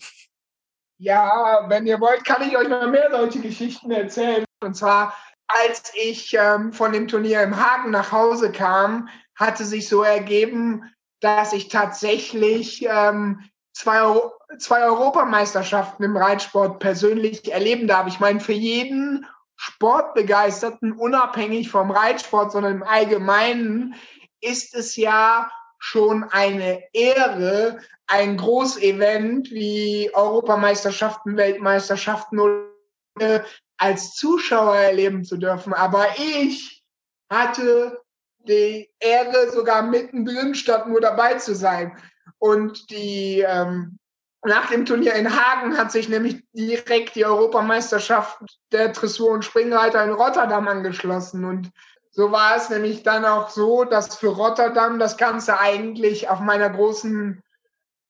Ja, 0.98 1.64
wenn 1.68 1.86
ihr 1.86 2.00
wollt, 2.00 2.24
kann 2.24 2.48
ich 2.48 2.56
euch 2.56 2.68
noch 2.68 2.88
mehr 2.88 3.08
solche 3.10 3.40
Geschichten 3.40 3.90
erzählen. 3.90 4.44
Und 4.62 4.74
zwar, 4.74 5.16
als 5.48 5.92
ich 6.00 6.34
ähm, 6.34 6.72
von 6.72 6.92
dem 6.92 7.08
Turnier 7.08 7.42
im 7.42 7.56
Hagen 7.56 7.90
nach 7.90 8.12
Hause 8.12 8.52
kam, 8.52 9.08
hatte 9.34 9.64
sich 9.64 9.88
so 9.88 10.02
ergeben, 10.02 10.84
dass 11.22 11.52
ich 11.52 11.68
tatsächlich 11.68 12.84
ähm, 12.86 13.40
zwei, 13.72 14.20
zwei 14.58 14.84
Europameisterschaften 14.84 16.04
im 16.04 16.16
Reitsport 16.16 16.80
persönlich 16.80 17.50
erleben 17.50 17.86
darf. 17.86 18.06
Ich 18.08 18.20
meine, 18.20 18.40
für 18.40 18.52
jeden 18.52 19.26
Sportbegeisterten, 19.56 20.92
unabhängig 20.92 21.70
vom 21.70 21.92
Reitsport, 21.92 22.52
sondern 22.52 22.74
im 22.74 22.82
Allgemeinen, 22.82 23.94
ist 24.40 24.74
es 24.74 24.96
ja 24.96 25.50
schon 25.78 26.24
eine 26.24 26.82
Ehre, 26.92 27.78
ein 28.08 28.36
Großevent 28.36 29.50
wie 29.52 30.10
Europameisterschaften, 30.12 31.36
Weltmeisterschaften 31.36 32.40
als 33.78 34.14
Zuschauer 34.14 34.76
erleben 34.76 35.24
zu 35.24 35.36
dürfen. 35.36 35.72
Aber 35.72 36.06
ich 36.18 36.84
hatte 37.30 38.01
die 38.46 38.90
Ehre, 39.00 39.50
sogar 39.50 39.82
mittendrin 39.82 40.54
statt 40.54 40.88
nur 40.88 41.00
dabei 41.00 41.34
zu 41.34 41.54
sein. 41.54 41.96
Und 42.38 42.90
die 42.90 43.44
ähm, 43.46 43.98
nach 44.44 44.70
dem 44.70 44.84
Turnier 44.84 45.14
in 45.14 45.30
Hagen 45.30 45.78
hat 45.78 45.92
sich 45.92 46.08
nämlich 46.08 46.42
direkt 46.52 47.14
die 47.14 47.24
Europameisterschaft 47.24 48.38
der 48.72 48.88
Dressur- 48.88 49.30
und 49.30 49.44
Springreiter 49.44 50.02
in 50.02 50.10
Rotterdam 50.10 50.66
angeschlossen. 50.66 51.44
Und 51.44 51.70
so 52.10 52.32
war 52.32 52.56
es 52.56 52.68
nämlich 52.68 53.04
dann 53.04 53.24
auch 53.24 53.50
so, 53.50 53.84
dass 53.84 54.16
für 54.16 54.28
Rotterdam 54.28 54.98
das 54.98 55.16
Ganze 55.16 55.58
eigentlich 55.58 56.28
auf 56.28 56.40
meiner 56.40 56.70
großen 56.70 57.42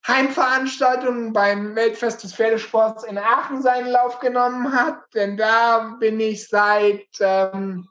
Heimveranstaltung 0.06 1.32
beim 1.32 1.76
Weltfest 1.76 2.24
des 2.24 2.34
Pferdesports 2.34 3.04
in 3.04 3.18
Aachen 3.18 3.62
seinen 3.62 3.88
Lauf 3.88 4.18
genommen 4.18 4.72
hat. 4.72 5.02
Denn 5.14 5.36
da 5.36 5.96
bin 6.00 6.18
ich 6.18 6.48
seit 6.48 7.06
ähm, 7.20 7.86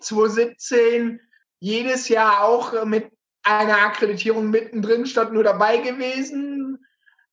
2017 0.00 1.20
jedes 1.60 2.08
Jahr 2.08 2.44
auch 2.44 2.84
mit 2.84 3.10
einer 3.42 3.78
Akkreditierung 3.78 4.50
mittendrin 4.50 5.06
statt 5.06 5.32
nur 5.32 5.44
dabei 5.44 5.78
gewesen. 5.78 6.84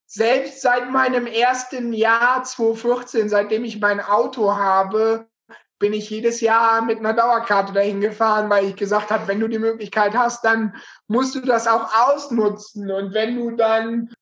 Selbst 0.06 0.62
seit 0.62 0.92
meinem 0.92 1.26
ersten 1.26 1.92
Jahr 1.92 2.44
2014, 2.44 3.30
seitdem 3.30 3.64
ich 3.64 3.80
mein 3.80 4.00
Auto 4.00 4.56
habe, 4.56 5.28
bin 5.80 5.92
ich 5.92 6.10
jedes 6.10 6.40
Jahr 6.40 6.84
mit 6.84 7.00
einer 7.00 7.14
Dauerkarte 7.14 7.74
dahin 7.74 8.00
gefahren, 8.00 8.50
weil 8.50 8.66
ich 8.66 8.76
gesagt 8.76 9.12
habe, 9.12 9.28
wenn 9.28 9.40
du 9.40 9.48
die 9.48 9.60
Möglichkeit 9.60 10.16
hast, 10.16 10.46
dann 10.46 10.76
musst 11.08 11.36
du 11.36 11.42
das 11.42 11.68
auch 11.68 11.94
ausnutzen. 11.94 12.92
Und 12.92 13.14
wenn 13.14 13.36
du 13.36 13.52
dann 13.52 14.14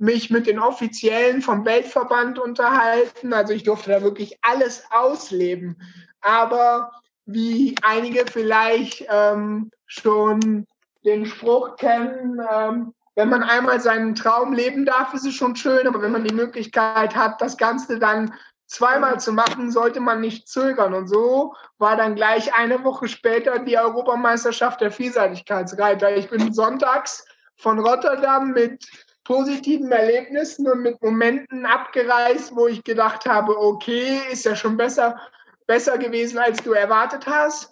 mich 0.00 0.30
mit 0.30 0.46
den 0.46 0.58
Offiziellen 0.58 1.40
vom 1.40 1.64
Weltverband 1.64 2.38
unterhalten. 2.38 3.32
Also 3.32 3.52
ich 3.52 3.62
durfte 3.62 3.90
da 3.90 4.02
wirklich 4.02 4.38
alles 4.42 4.82
ausleben. 4.90 5.80
Aber 6.20 6.90
wie 7.26 7.76
einige 7.82 8.26
vielleicht 8.26 9.06
ähm, 9.08 9.70
schon 9.86 10.66
den 11.04 11.26
Spruch 11.26 11.76
kennen, 11.76 12.40
ähm, 12.52 12.94
wenn 13.16 13.28
man 13.28 13.42
einmal 13.42 13.80
seinen 13.80 14.14
Traum 14.14 14.52
leben 14.52 14.84
darf, 14.84 15.12
ist 15.14 15.26
es 15.26 15.34
schon 15.34 15.56
schön, 15.56 15.86
aber 15.86 16.00
wenn 16.02 16.12
man 16.12 16.24
die 16.24 16.34
Möglichkeit 16.34 17.16
hat, 17.16 17.40
das 17.40 17.56
Ganze 17.56 17.98
dann 17.98 18.32
zweimal 18.66 19.18
zu 19.18 19.32
machen, 19.32 19.72
sollte 19.72 20.00
man 20.00 20.20
nicht 20.20 20.48
zögern. 20.48 20.94
Und 20.94 21.08
so 21.08 21.54
war 21.78 21.96
dann 21.96 22.14
gleich 22.14 22.54
eine 22.54 22.84
Woche 22.84 23.08
später 23.08 23.58
die 23.58 23.76
Europameisterschaft 23.76 24.80
der 24.80 24.92
Vielseitigkeitsreiter. 24.92 26.16
Ich 26.16 26.30
bin 26.30 26.52
sonntags 26.52 27.24
von 27.56 27.80
Rotterdam 27.80 28.52
mit 28.52 28.86
positiven 29.24 29.90
Erlebnissen 29.90 30.68
und 30.68 30.82
mit 30.82 31.02
Momenten 31.02 31.66
abgereist, 31.66 32.54
wo 32.54 32.68
ich 32.68 32.84
gedacht 32.84 33.26
habe, 33.26 33.58
okay, 33.58 34.20
ist 34.30 34.44
ja 34.44 34.54
schon 34.54 34.76
besser, 34.76 35.20
besser 35.66 35.98
gewesen, 35.98 36.38
als 36.38 36.62
du 36.62 36.72
erwartet 36.72 37.26
hast 37.26 37.69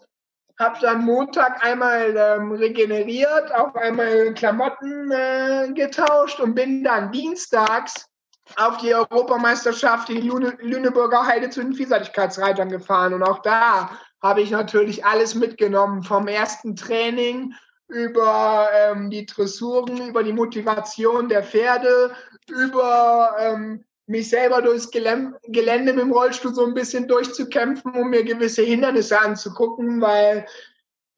habe 0.59 0.79
dann 0.81 1.05
Montag 1.05 1.65
einmal 1.65 2.15
ähm, 2.17 2.53
regeneriert, 2.53 3.55
auch 3.55 3.75
einmal 3.75 4.35
Klamotten 4.35 5.11
äh, 5.11 5.73
getauscht 5.73 6.41
und 6.41 6.55
bin 6.55 6.83
dann 6.83 7.13
dienstags 7.13 8.09
auf 8.57 8.79
die 8.79 8.95
Europameisterschaft 8.95 10.11
in 10.11 10.27
Lüne, 10.27 10.57
Lüneburger 10.61 11.27
Heide 11.27 11.51
zu 11.51 11.63
den 11.63 11.75
Vielseitigkeitsreitern 11.75 12.71
gefahren. 12.71 13.15
Und 13.15 13.23
auch 13.23 13.41
da 13.41 13.91
habe 14.23 14.41
ich 14.41 14.51
natürlich 14.51 15.05
alles 15.05 15.35
mitgenommen, 15.35 16.03
vom 16.03 16.27
ersten 16.27 16.75
Training 16.75 17.55
über 17.89 18.69
ähm, 18.75 19.11
die 19.11 19.27
Dressuren, 19.27 20.09
über 20.09 20.23
die 20.23 20.33
Motivation 20.33 21.29
der 21.29 21.43
Pferde, 21.43 22.13
über 22.49 23.37
ähm, 23.39 23.85
mich 24.09 24.31
selber 24.31 24.63
durchs 24.63 24.91
Gelände 24.91 25.93
mit 25.93 26.03
dem 26.03 26.13
Rollstuhl 26.13 26.55
so 26.55 26.65
ein 26.65 26.75
bisschen 26.75 27.09
durchzukämpfen, 27.09 27.95
um 27.95 28.11
mir 28.11 28.25
gewisse 28.25 28.63
Hindernisse 28.63 29.21
anzugucken, 29.21 30.01
weil 30.01 30.47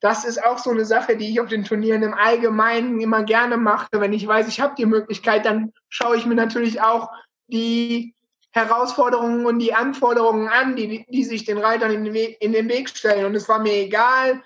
das 0.01 0.24
ist 0.24 0.43
auch 0.43 0.59
so 0.59 0.70
eine 0.70 0.84
Sache, 0.84 1.16
die 1.16 1.30
ich 1.30 1.41
auf 1.41 1.49
den 1.49 1.64
Turnieren 1.64 2.03
im 2.03 2.14
Allgemeinen 2.14 3.01
immer 3.01 3.22
gerne 3.22 3.57
mache. 3.57 3.88
Wenn 3.93 4.12
ich 4.12 4.26
weiß, 4.26 4.49
ich 4.49 4.61
habe 4.61 4.74
die 4.76 4.86
Möglichkeit, 4.86 5.45
dann 5.45 5.72
schaue 5.88 6.16
ich 6.16 6.26
mir 6.26 6.34
natürlich 6.34 6.80
auch 6.80 7.11
die 7.49 8.14
Herausforderungen 8.53 9.47
und 9.47 9.59
die 9.59 9.74
Anforderungen 9.74 10.49
an, 10.49 10.74
die, 10.74 11.07
die 11.09 11.24
sich 11.24 11.45
den 11.45 11.59
Reitern 11.59 11.93
in 11.93 12.05
den, 12.05 12.14
Weg, 12.14 12.38
in 12.41 12.53
den 12.53 12.68
Weg 12.68 12.88
stellen. 12.88 13.26
Und 13.26 13.34
es 13.34 13.49
war 13.49 13.61
mir 13.61 13.74
egal, 13.74 14.43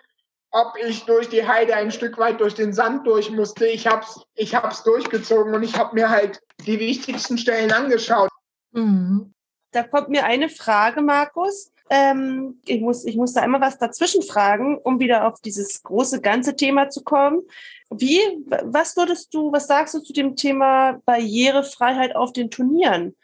ob 0.51 0.74
ich 0.86 1.05
durch 1.05 1.28
die 1.28 1.47
Heide 1.47 1.74
ein 1.74 1.90
Stück 1.90 2.18
weit 2.18 2.40
durch 2.40 2.55
den 2.55 2.72
Sand 2.72 3.07
durch 3.07 3.30
musste. 3.30 3.66
Ich 3.66 3.86
habe 3.86 4.03
es 4.03 4.20
ich 4.34 4.55
hab's 4.55 4.84
durchgezogen 4.84 5.55
und 5.55 5.62
ich 5.62 5.76
habe 5.78 5.95
mir 5.95 6.11
halt 6.11 6.40
die 6.66 6.78
wichtigsten 6.78 7.38
Stellen 7.38 7.72
angeschaut. 7.72 8.30
Mhm. 8.75 9.33
Da 9.70 9.83
kommt 9.83 10.09
mir 10.09 10.25
eine 10.25 10.49
Frage, 10.49 11.03
Markus. 11.03 11.72
Ähm, 11.91 12.61
ich, 12.64 12.81
muss, 12.81 13.05
ich 13.05 13.16
muss 13.16 13.35
da 13.35 13.43
einmal 13.43 13.61
was 13.61 13.79
dazwischen 13.79 14.22
fragen, 14.22 14.79
um 14.79 15.01
wieder 15.01 15.27
auf 15.27 15.41
dieses 15.41 15.83
große 15.83 16.20
ganze 16.20 16.57
Thema 16.57 16.89
zu 16.89 17.03
kommen. 17.03 17.43
Wie, 17.91 18.18
was 18.47 18.97
würdest 18.97 19.35
du, 19.35 19.53
was 19.53 19.66
sagst 19.66 19.95
du 19.95 20.01
zu 20.01 20.12
dem 20.12 20.37
Thema 20.37 21.01
Barrierefreiheit 21.05 22.16
auf 22.16 22.33
den 22.33 22.51
Turnieren? 22.51 23.14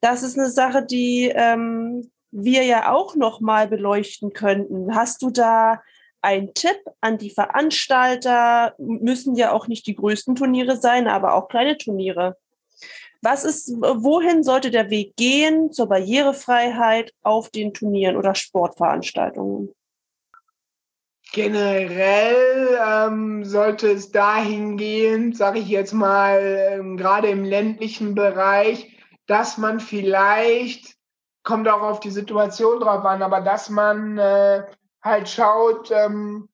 Das 0.00 0.22
ist 0.22 0.38
eine 0.38 0.48
Sache, 0.48 0.84
die 0.84 1.32
ähm, 1.34 2.10
wir 2.30 2.62
ja 2.64 2.92
auch 2.92 3.16
noch 3.16 3.40
mal 3.40 3.66
beleuchten 3.66 4.32
könnten. 4.32 4.94
Hast 4.94 5.22
du 5.22 5.30
da 5.30 5.82
einen 6.22 6.54
Tipp 6.54 6.78
an 7.00 7.18
die 7.18 7.30
Veranstalter? 7.30 8.74
Müssen 8.78 9.34
ja 9.34 9.52
auch 9.52 9.66
nicht 9.66 9.86
die 9.86 9.96
größten 9.96 10.36
Turniere 10.36 10.76
sein, 10.76 11.08
aber 11.08 11.34
auch 11.34 11.48
kleine 11.48 11.78
Turniere. 11.78 12.36
Was 13.20 13.44
ist, 13.44 13.68
wohin 13.80 14.44
sollte 14.44 14.70
der 14.70 14.90
Weg 14.90 15.16
gehen 15.16 15.72
zur 15.72 15.88
Barrierefreiheit 15.88 17.12
auf 17.22 17.50
den 17.50 17.74
Turnieren 17.74 18.16
oder 18.16 18.34
Sportveranstaltungen? 18.34 19.74
Generell 21.32 22.78
ähm, 22.82 23.44
sollte 23.44 23.90
es 23.90 24.10
dahingehend, 24.12 25.36
sage 25.36 25.58
ich 25.58 25.68
jetzt 25.68 25.92
mal, 25.92 26.40
ähm, 26.70 26.96
gerade 26.96 27.28
im 27.28 27.44
ländlichen 27.44 28.14
Bereich, 28.14 28.96
dass 29.26 29.58
man 29.58 29.78
vielleicht, 29.80 30.96
kommt 31.42 31.68
auch 31.68 31.82
auf 31.82 32.00
die 32.00 32.10
Situation 32.10 32.80
drauf 32.80 33.04
an, 33.04 33.22
aber 33.22 33.42
dass 33.42 33.68
man 33.68 34.16
äh, 34.16 34.62
halt 35.02 35.28
schaut, 35.28 35.90
ähm, 35.90 36.48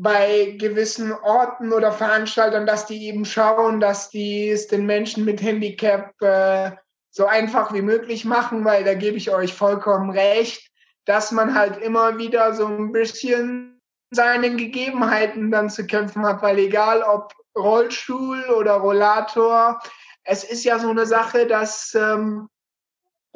bei 0.00 0.56
gewissen 0.58 1.12
Orten 1.12 1.72
oder 1.72 1.92
Veranstaltern, 1.92 2.66
dass 2.66 2.86
die 2.86 3.06
eben 3.06 3.24
schauen, 3.24 3.80
dass 3.80 4.10
die 4.10 4.48
es 4.48 4.68
den 4.68 4.86
Menschen 4.86 5.24
mit 5.24 5.42
Handicap 5.42 6.12
äh, 6.22 6.72
so 7.10 7.26
einfach 7.26 7.72
wie 7.72 7.82
möglich 7.82 8.24
machen, 8.24 8.64
weil 8.64 8.84
da 8.84 8.94
gebe 8.94 9.16
ich 9.16 9.32
euch 9.32 9.54
vollkommen 9.54 10.10
recht, 10.10 10.70
dass 11.04 11.32
man 11.32 11.54
halt 11.54 11.78
immer 11.78 12.18
wieder 12.18 12.54
so 12.54 12.66
ein 12.66 12.92
bisschen 12.92 13.80
seinen 14.10 14.56
Gegebenheiten 14.56 15.50
dann 15.50 15.70
zu 15.70 15.86
kämpfen 15.86 16.24
hat, 16.24 16.42
weil 16.42 16.58
egal 16.58 17.02
ob 17.02 17.32
Rollstuhl 17.56 18.44
oder 18.56 18.74
Rollator, 18.74 19.80
es 20.24 20.44
ist 20.44 20.64
ja 20.64 20.78
so 20.78 20.90
eine 20.90 21.06
Sache, 21.06 21.46
dass 21.46 21.94
ähm, 21.94 22.48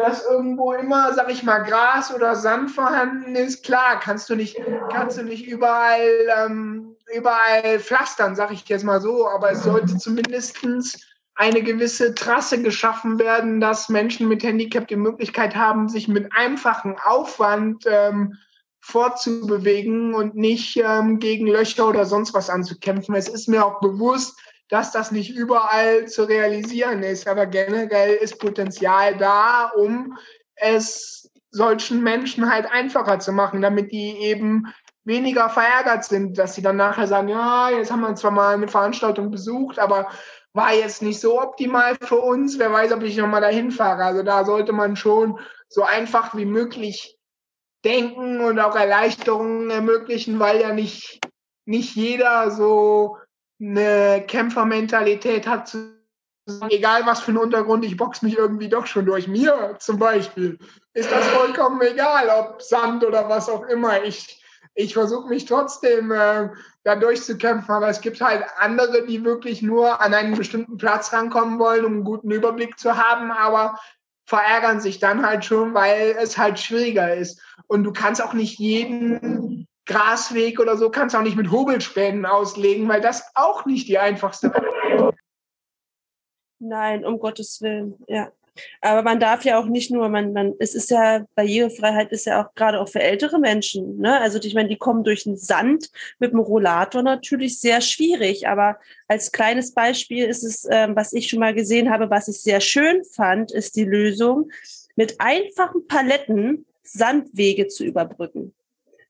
dass 0.03 0.25
irgendwo 0.25 0.73
immer, 0.73 1.15
sag 1.15 1.31
ich 1.31 1.45
mal, 1.45 1.61
Gras 1.61 2.13
oder 2.13 2.35
Sand 2.35 2.73
vorhanden 2.73 3.37
ist, 3.37 3.65
klar, 3.65 4.01
kannst 4.01 4.29
du 4.29 4.35
nicht, 4.35 4.61
kannst 4.91 5.17
du 5.17 5.23
nicht 5.23 5.47
überall, 5.47 6.11
ähm, 6.37 6.97
überall 7.15 7.79
pflastern, 7.79 8.35
sag 8.35 8.51
ich 8.51 8.69
jetzt 8.69 8.83
mal 8.83 9.01
so, 9.01 9.29
aber 9.29 9.53
es 9.53 9.63
sollte 9.63 9.97
zumindestens 9.97 11.07
eine 11.37 11.63
gewisse 11.63 12.17
Trasse 12.17 12.61
geschaffen 12.63 13.21
werden, 13.21 13.61
dass 13.61 13.89
Menschen 13.89 14.29
mit 14.29 14.43
Handicap 14.43 14.89
die 14.89 14.97
Möglichkeit 14.97 15.55
haben, 15.55 15.89
sich 15.89 16.09
mit 16.09 16.33
einfachem 16.37 16.97
Aufwand 17.05 17.85
ähm, 17.87 18.35
fortzubewegen 18.81 20.15
und 20.15 20.35
nicht 20.35 20.83
ähm, 20.85 21.21
gegen 21.21 21.47
Löcher 21.47 21.89
oder 21.89 22.07
sonst 22.07 22.35
was 22.35 22.51
anzukämpfen. 22.51 23.15
Es 23.15 23.29
ist 23.29 23.49
mir 23.49 23.65
auch 23.65 23.79
bewusst, 23.79 24.37
dass 24.73 24.91
das 24.91 25.13
nicht 25.13 25.37
überall 25.37 26.09
zu 26.09 26.27
realisieren 26.27 27.03
ist. 27.03 27.29
Aber 27.29 27.45
generell 27.45 28.15
ist 28.15 28.39
Potenzial 28.39 29.19
da, 29.19 29.71
um 29.77 30.17
es 30.55 31.31
solchen 31.51 32.03
Menschen 32.03 32.51
halt 32.51 32.65
einfacher 32.73 33.19
zu 33.19 33.33
machen, 33.33 33.61
damit 33.61 33.93
die 33.93 34.17
eben 34.23 34.73
weniger 35.05 35.51
verärgert 35.51 36.05
sind, 36.05 36.39
dass 36.39 36.55
sie 36.55 36.63
dann 36.63 36.77
nachher 36.77 37.07
sagen, 37.07 37.29
ja, 37.29 37.69
jetzt 37.69 37.93
haben 37.93 38.01
wir 38.01 38.15
zwar 38.15 38.31
mal 38.31 38.55
eine 38.55 38.67
Veranstaltung 38.67 39.31
besucht, 39.31 39.79
aber 39.79 40.09
war 40.55 40.73
jetzt 40.73 41.03
nicht 41.03 41.21
so 41.21 41.39
optimal 41.39 41.95
für 42.01 42.21
uns. 42.21 42.59
Wer 42.59 42.73
weiß, 42.73 42.93
ob 42.93 43.03
ich 43.03 43.19
nochmal 43.19 43.43
dahin 43.43 43.73
fahre. 43.73 44.05
Also 44.05 44.23
da 44.23 44.47
sollte 44.47 44.73
man 44.73 44.97
schon 44.97 45.39
so 45.69 45.83
einfach 45.83 46.35
wie 46.35 46.47
möglich 46.47 47.19
denken 47.85 48.41
und 48.41 48.59
auch 48.59 48.75
Erleichterungen 48.75 49.69
ermöglichen, 49.69 50.39
weil 50.39 50.63
ja 50.63 50.73
nicht, 50.73 51.21
nicht 51.67 51.95
jeder 51.95 52.51
so 52.51 53.19
eine 53.63 54.25
Kämpfermentalität 54.27 55.47
hat, 55.47 55.69
zu 55.69 55.95
sagen, 56.47 56.71
egal 56.71 57.07
was 57.07 57.21
für 57.21 57.33
ein 57.33 57.39
Untergrund, 57.39 57.85
ich 57.85 57.97
box 57.97 58.23
mich 58.23 58.37
irgendwie 58.37 58.69
doch 58.69 58.87
schon 58.87 59.07
durch. 59.07 59.29
Mir 59.29 59.77
zum 59.79 59.99
Beispiel 59.99 60.59
ist 60.95 61.11
das 61.11 61.27
vollkommen 61.29 61.81
egal, 61.83 62.29
ob 62.29 62.61
Sand 62.63 63.05
oder 63.05 63.29
was 63.29 63.49
auch 63.49 63.65
immer. 63.67 64.03
Ich, 64.03 64.45
ich 64.75 64.95
versuche 64.95 65.29
mich 65.29 65.45
trotzdem 65.45 66.11
äh, 66.11 66.51
da 66.83 66.97
durchzukämpfen, 66.97 67.73
aber 67.73 67.89
es 67.89 68.01
gibt 68.01 68.21
halt 68.21 68.45
andere, 68.59 69.07
die 69.07 69.25
wirklich 69.25 69.63
nur 69.63 70.01
an 70.01 70.15
einen 70.15 70.37
bestimmten 70.37 70.77
Platz 70.77 71.13
rankommen 71.13 71.59
wollen, 71.59 71.85
um 71.85 71.93
einen 71.93 72.05
guten 72.05 72.31
Überblick 72.31 72.79
zu 72.79 72.97
haben, 72.97 73.31
aber 73.31 73.79
verärgern 74.27 74.81
sich 74.81 74.99
dann 74.99 75.25
halt 75.25 75.45
schon, 75.45 75.75
weil 75.75 76.17
es 76.19 76.39
halt 76.39 76.59
schwieriger 76.59 77.15
ist. 77.15 77.41
Und 77.67 77.85
du 77.85 77.93
kannst 77.93 78.23
auch 78.23 78.33
nicht 78.33 78.59
jeden 78.59 79.69
Grasweg 79.87 80.61
oder 80.61 80.77
so 80.77 80.91
kannst 80.91 81.15
du 81.15 81.19
auch 81.19 81.23
nicht 81.23 81.37
mit 81.37 81.51
Hobelspänen 81.51 82.25
auslegen, 82.25 82.89
weil 82.89 83.01
das 83.01 83.25
auch 83.35 83.67
nicht 83.67 83.89
die 83.89 83.99
einfachste. 83.99 84.53
Nein, 86.59 87.05
um 87.05 87.19
Gottes 87.19 87.61
Willen, 87.61 87.97
ja. 88.07 88.31
Aber 88.83 89.03
man 89.03 89.19
darf 89.19 89.45
ja 89.45 89.59
auch 89.59 89.65
nicht 89.65 89.91
nur, 89.91 90.09
man, 90.11 90.35
man, 90.35 90.55
es 90.59 90.75
ist 90.75 90.91
ja, 90.91 91.25
Barrierefreiheit 91.35 92.13
ist 92.13 92.27
ja 92.27 92.45
auch 92.45 92.55
gerade 92.55 92.81
auch 92.81 92.89
für 92.89 93.01
ältere 93.01 93.39
Menschen, 93.39 93.99
ne? 93.99 94.21
Also 94.21 94.39
ich 94.39 94.55
meine, 94.55 94.69
die 94.69 94.77
kommen 94.77 95.05
durch 95.05 95.25
den 95.25 95.37
Sand 95.37 95.91
mit 96.19 96.33
dem 96.33 96.39
Rollator 96.39 97.03
natürlich 97.03 97.59
sehr 97.61 97.81
schwierig. 97.81 98.47
Aber 98.47 98.79
als 99.09 99.33
kleines 99.33 99.73
Beispiel 99.73 100.27
ist 100.27 100.45
es, 100.45 100.69
ähm, 100.71 100.95
was 100.95 101.15
ich 101.15 101.29
schon 101.29 101.41
mal 101.41 101.55
gesehen 101.55 101.91
habe, 101.91 102.11
was 102.11 102.29
ich 102.29 102.43
sehr 102.43 102.61
schön 102.61 103.03
fand, 103.05 103.53
ist 103.53 103.75
die 103.75 103.85
Lösung, 103.85 104.51
mit 104.97 105.19
einfachen 105.19 105.87
Paletten 105.87 106.67
Sandwege 106.83 107.69
zu 107.69 107.85
überbrücken 107.85 108.55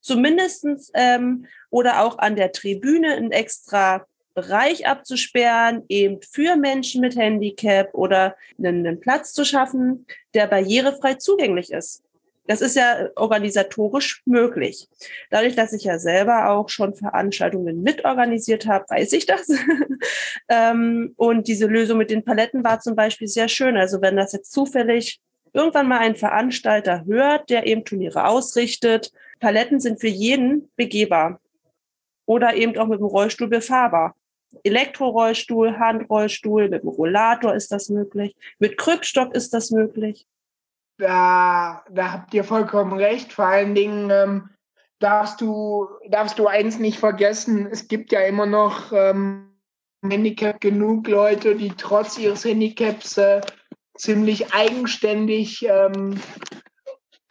zumindestens 0.02 0.90
ähm, 0.94 1.46
oder 1.70 2.02
auch 2.02 2.18
an 2.18 2.36
der 2.36 2.52
Tribüne 2.52 3.14
ein 3.14 3.32
extra 3.32 4.04
Bereich 4.34 4.86
abzusperren, 4.86 5.84
eben 5.88 6.20
für 6.22 6.56
Menschen 6.56 7.00
mit 7.00 7.16
Handicap 7.16 7.92
oder 7.92 8.36
einen, 8.58 8.86
einen 8.86 9.00
Platz 9.00 9.32
zu 9.32 9.44
schaffen, 9.44 10.06
der 10.34 10.46
barrierefrei 10.46 11.14
zugänglich 11.14 11.70
ist. 11.70 12.02
Das 12.46 12.60
ist 12.60 12.74
ja 12.74 13.08
organisatorisch 13.14 14.22
möglich. 14.24 14.88
Dadurch, 15.30 15.54
dass 15.54 15.72
ich 15.72 15.84
ja 15.84 15.98
selber 15.98 16.50
auch 16.50 16.68
schon 16.68 16.94
Veranstaltungen 16.94 17.82
mitorganisiert 17.82 18.66
habe, 18.66 18.84
weiß 18.88 19.12
ich 19.12 19.26
das. 19.26 19.48
ähm, 20.48 21.14
und 21.16 21.46
diese 21.46 21.66
Lösung 21.66 21.98
mit 21.98 22.10
den 22.10 22.24
Paletten 22.24 22.64
war 22.64 22.80
zum 22.80 22.96
Beispiel 22.96 23.28
sehr 23.28 23.48
schön. 23.48 23.76
Also 23.76 24.02
wenn 24.02 24.16
das 24.16 24.32
jetzt 24.32 24.52
zufällig 24.52 25.20
irgendwann 25.52 25.88
mal 25.88 25.98
ein 25.98 26.16
Veranstalter 26.16 27.04
hört, 27.04 27.48
der 27.48 27.66
eben 27.66 27.84
Turniere 27.84 28.26
ausrichtet, 28.26 29.12
Paletten 29.42 29.80
sind 29.80 30.00
für 30.00 30.08
jeden 30.08 30.70
begehbar 30.76 31.40
oder 32.26 32.54
eben 32.54 32.78
auch 32.78 32.86
mit 32.86 33.00
dem 33.00 33.06
Rollstuhl 33.06 33.48
befahrbar. 33.48 34.14
Elektrorollstuhl, 34.62 35.78
Handrollstuhl, 35.78 36.68
mit 36.68 36.82
dem 36.82 36.88
Rollator 36.88 37.54
ist 37.54 37.72
das 37.72 37.88
möglich, 37.88 38.36
mit 38.60 38.78
Krückstock 38.78 39.34
ist 39.34 39.52
das 39.52 39.70
möglich. 39.70 40.26
Da, 40.98 41.84
da 41.90 42.12
habt 42.12 42.32
ihr 42.34 42.44
vollkommen 42.44 42.92
recht. 42.92 43.32
Vor 43.32 43.46
allen 43.46 43.74
Dingen 43.74 44.10
ähm, 44.10 44.50
darfst, 45.00 45.40
du, 45.40 45.88
darfst 46.08 46.38
du 46.38 46.46
eins 46.46 46.78
nicht 46.78 46.98
vergessen, 46.98 47.66
es 47.66 47.88
gibt 47.88 48.12
ja 48.12 48.20
immer 48.20 48.46
noch 48.46 48.92
ähm, 48.92 49.58
Handicap 50.08 50.60
genug 50.60 51.08
Leute, 51.08 51.56
die 51.56 51.72
trotz 51.76 52.16
ihres 52.16 52.44
Handicaps 52.44 53.18
äh, 53.18 53.40
ziemlich 53.96 54.54
eigenständig 54.54 55.66
ähm, 55.68 56.20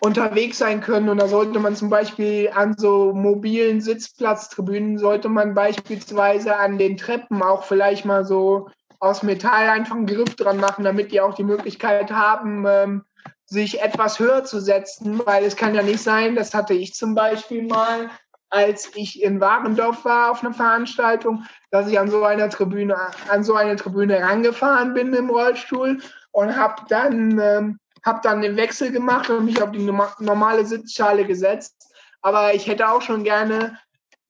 unterwegs 0.02 0.57
sein 0.57 0.82
können. 0.82 1.10
Und 1.10 1.22
da 1.22 1.28
sollte 1.28 1.60
man 1.60 1.76
zum 1.76 1.90
Beispiel 1.90 2.49
an 2.53 2.76
so 2.76 3.14
mobilen 3.14 3.82
Sitzplatztribünen, 3.82 4.98
sollte 4.98 5.30
man 5.30 5.53
beispielsweise 5.53 6.57
an 6.57 6.78
den 6.80 6.98
Treppen 6.98 7.41
auch 7.44 7.64
vielleicht 7.64 8.03
mal 8.03 8.26
so 8.26 8.68
aus 8.99 9.22
Metall 9.22 9.69
einfach 9.69 9.95
einen 9.95 10.07
Griff 10.07 10.36
dran 10.36 10.57
machen, 10.57 10.84
damit 10.84 11.11
die 11.11 11.22
auch 11.22 11.36
die 11.36 11.44
Möglichkeit 11.44 12.11
haben, 12.11 12.65
ähm, 12.68 13.03
sich 13.45 13.82
etwas 13.82 14.19
höher 14.19 14.44
zu 14.44 14.60
setzen, 14.60 15.22
weil 15.26 15.44
es 15.44 15.56
kann 15.56 15.76
ja 15.76 15.84
nicht 15.84 16.02
sein, 16.02 16.36
das 16.36 16.53
hatte 16.53 16.73
ich 16.73 16.94
zum 16.94 17.14
Beispiel 17.14 17.64
mal, 17.64 18.10
als 18.49 18.91
ich 18.95 19.22
in 19.22 19.40
Warendorf 19.40 20.03
war 20.03 20.32
auf 20.32 20.44
einer 20.44 20.53
Veranstaltung, 20.53 21.45
dass 21.69 21.88
ich 21.88 21.99
an 21.99 22.10
so 22.10 22.23
einer 22.23 22.49
Tribüne, 22.49 22.95
an 23.30 23.44
so 23.44 23.53
eine 23.53 23.76
Tribüne 23.76 24.19
rangefahren 24.22 24.94
bin 24.94 25.14
im 25.14 25.30
Rollstuhl 25.30 25.99
und 26.32 26.56
habe 26.56 26.84
dann 26.88 27.40
ähm, 27.40 27.80
habe 28.03 28.19
dann 28.23 28.41
den 28.41 28.56
Wechsel 28.56 28.91
gemacht 28.91 29.30
und 29.30 29.45
mich 29.45 29.61
auf 29.61 29.72
die 29.72 29.80
normale 30.19 30.65
Sitzschale 30.65 31.26
gesetzt. 31.26 31.94
Aber 32.22 32.53
ich 32.53 32.68
hätte 32.68 32.90
auch 32.90 33.02
schon 33.02 33.23
gerne 33.23 33.78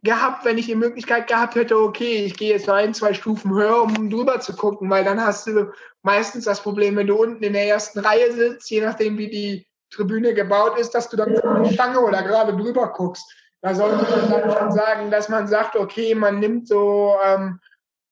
gehabt, 0.03 0.45
wenn 0.45 0.57
ich 0.57 0.65
die 0.65 0.75
Möglichkeit 0.75 1.27
gehabt 1.27 1.55
hätte, 1.55 1.77
okay, 1.77 2.25
ich 2.25 2.35
gehe 2.35 2.51
jetzt 2.51 2.69
ein, 2.69 2.93
zwei 2.93 3.13
Stufen 3.13 3.53
höher, 3.53 3.83
um 3.83 4.09
drüber 4.09 4.39
zu 4.39 4.55
gucken, 4.55 4.89
weil 4.89 5.03
dann 5.03 5.23
hast 5.23 5.47
du 5.47 5.71
meistens 6.01 6.45
das 6.45 6.61
Problem, 6.61 6.95
wenn 6.95 7.07
du 7.07 7.15
unten 7.15 7.43
in 7.43 7.53
der 7.53 7.67
ersten 7.67 7.99
Reihe 7.99 8.31
sitzt, 8.33 8.69
je 8.71 8.81
nachdem, 8.81 9.17
wie 9.17 9.29
die 9.29 9.67
Tribüne 9.91 10.33
gebaut 10.33 10.79
ist, 10.79 10.91
dass 10.91 11.09
du 11.09 11.17
dann 11.17 11.35
von 11.37 11.63
der 11.63 11.73
Stange 11.73 11.99
oder 11.99 12.23
gerade 12.23 12.55
drüber 12.55 12.91
guckst. 12.93 13.31
Da 13.61 13.75
sollte 13.75 13.97
man 13.97 14.31
dann 14.31 14.51
schon 14.51 14.71
sagen, 14.71 15.11
dass 15.11 15.29
man 15.29 15.47
sagt, 15.47 15.75
okay, 15.75 16.15
man 16.15 16.39
nimmt 16.39 16.67
so 16.67 17.15
ähm, 17.23 17.59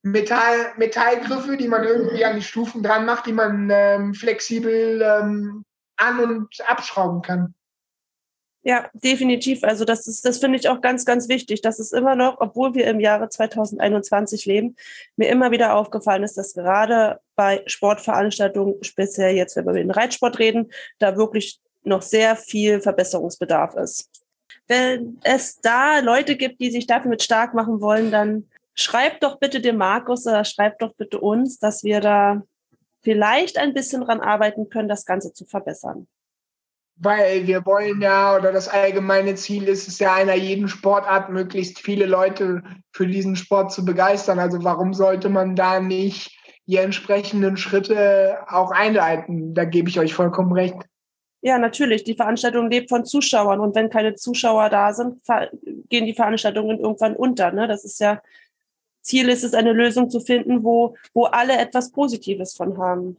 Metall, 0.01 0.73
Metallgriffe, 0.77 1.57
die 1.57 1.67
man 1.67 1.83
irgendwie 1.83 2.23
an 2.23 2.35
die 2.35 2.41
Stufen 2.41 2.83
dran 2.83 3.05
macht, 3.05 3.25
die 3.25 3.33
man 3.33 3.69
ähm, 3.71 4.13
flexibel 4.13 5.01
ähm, 5.01 5.65
an- 5.97 6.19
und 6.19 6.47
abschrauben 6.67 7.21
kann. 7.21 7.53
Ja, 8.61 8.89
definitiv. 8.93 9.63
Also 9.63 9.85
das 9.85 10.05
ist, 10.07 10.25
das 10.25 10.39
finde 10.39 10.59
ich 10.59 10.67
auch 10.67 10.81
ganz, 10.81 11.05
ganz 11.05 11.29
wichtig. 11.29 11.61
Das 11.61 11.79
ist 11.79 11.93
immer 11.93 12.15
noch, 12.15 12.41
obwohl 12.41 12.75
wir 12.75 12.87
im 12.87 12.99
Jahre 12.99 13.29
2021 13.29 14.45
leben, 14.45 14.75
mir 15.15 15.29
immer 15.29 15.51
wieder 15.51 15.75
aufgefallen 15.75 16.23
ist, 16.23 16.37
dass 16.37 16.53
gerade 16.53 17.21
bei 17.35 17.63
Sportveranstaltungen, 17.67 18.83
speziell 18.83 19.35
jetzt, 19.35 19.55
wenn 19.55 19.65
wir 19.65 19.71
über 19.71 19.79
den 19.79 19.91
Reitsport 19.91 20.39
reden, 20.39 20.71
da 20.97 21.15
wirklich 21.15 21.59
noch 21.83 22.01
sehr 22.01 22.35
viel 22.35 22.81
Verbesserungsbedarf 22.81 23.75
ist. 23.75 24.09
Wenn 24.67 25.19
es 25.23 25.61
da 25.61 25.99
Leute 25.99 26.35
gibt, 26.35 26.59
die 26.59 26.69
sich 26.69 26.85
dafür 26.85 27.09
mit 27.09 27.23
stark 27.23 27.53
machen 27.53 27.79
wollen, 27.79 28.11
dann 28.11 28.49
schreibt 28.79 29.23
doch 29.23 29.39
bitte 29.39 29.61
dem 29.61 29.77
Markus 29.77 30.25
oder 30.25 30.45
schreibt 30.45 30.81
doch 30.81 30.93
bitte 30.95 31.19
uns, 31.19 31.59
dass 31.59 31.83
wir 31.83 32.01
da 32.01 32.41
vielleicht 33.01 33.57
ein 33.57 33.73
bisschen 33.73 34.01
dran 34.01 34.21
arbeiten 34.21 34.69
können, 34.69 34.89
das 34.89 35.05
Ganze 35.05 35.33
zu 35.33 35.45
verbessern 35.45 36.07
weil 36.99 37.47
wir 37.47 37.65
wollen 37.65 38.01
ja, 38.01 38.35
oder 38.35 38.51
das 38.51 38.67
allgemeine 38.67 39.35
Ziel 39.35 39.63
ist 39.63 39.87
es 39.87 39.99
ja 39.99 40.13
einer 40.13 40.35
jeden 40.35 40.67
Sportart 40.67 41.29
möglichst 41.29 41.79
viele 41.79 42.05
Leute 42.05 42.61
für 42.91 43.07
diesen 43.07 43.35
Sport 43.37 43.71
zu 43.71 43.85
begeistern. 43.85 44.37
Also 44.37 44.63
warum 44.63 44.93
sollte 44.93 45.29
man 45.29 45.55
da 45.55 45.79
nicht 45.79 46.37
die 46.67 46.75
entsprechenden 46.75 47.55
Schritte 47.55 48.39
auch 48.47 48.71
einleiten? 48.71 49.53
Da 49.53 49.63
gebe 49.63 49.89
ich 49.89 49.99
euch 49.99 50.13
vollkommen 50.13 50.51
recht. 50.51 50.75
Ja, 51.41 51.57
natürlich. 51.57 52.03
Die 52.03 52.15
Veranstaltung 52.15 52.69
lebt 52.69 52.89
von 52.89 53.05
Zuschauern 53.05 53.61
und 53.61 53.73
wenn 53.75 53.89
keine 53.89 54.15
Zuschauer 54.15 54.69
da 54.69 54.91
sind, 54.91 55.21
gehen 55.87 56.05
die 56.05 56.13
Veranstaltungen 56.13 56.79
irgendwann 56.79 57.15
unter. 57.15 57.51
Ne? 57.51 57.69
Das 57.69 57.85
ist 57.85 58.01
ja 58.01 58.21
Ziel 59.01 59.29
ist 59.29 59.43
es, 59.43 59.53
eine 59.53 59.73
Lösung 59.73 60.09
zu 60.09 60.19
finden, 60.19 60.63
wo, 60.63 60.95
wo 61.13 61.25
alle 61.25 61.57
etwas 61.57 61.91
Positives 61.91 62.53
von 62.53 62.77
haben. 62.77 63.17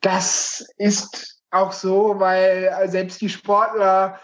Das 0.00 0.66
ist 0.76 1.42
auch 1.50 1.72
so, 1.72 2.18
weil 2.18 2.70
äh, 2.78 2.88
selbst 2.88 3.20
die 3.20 3.28
Sportler 3.28 4.18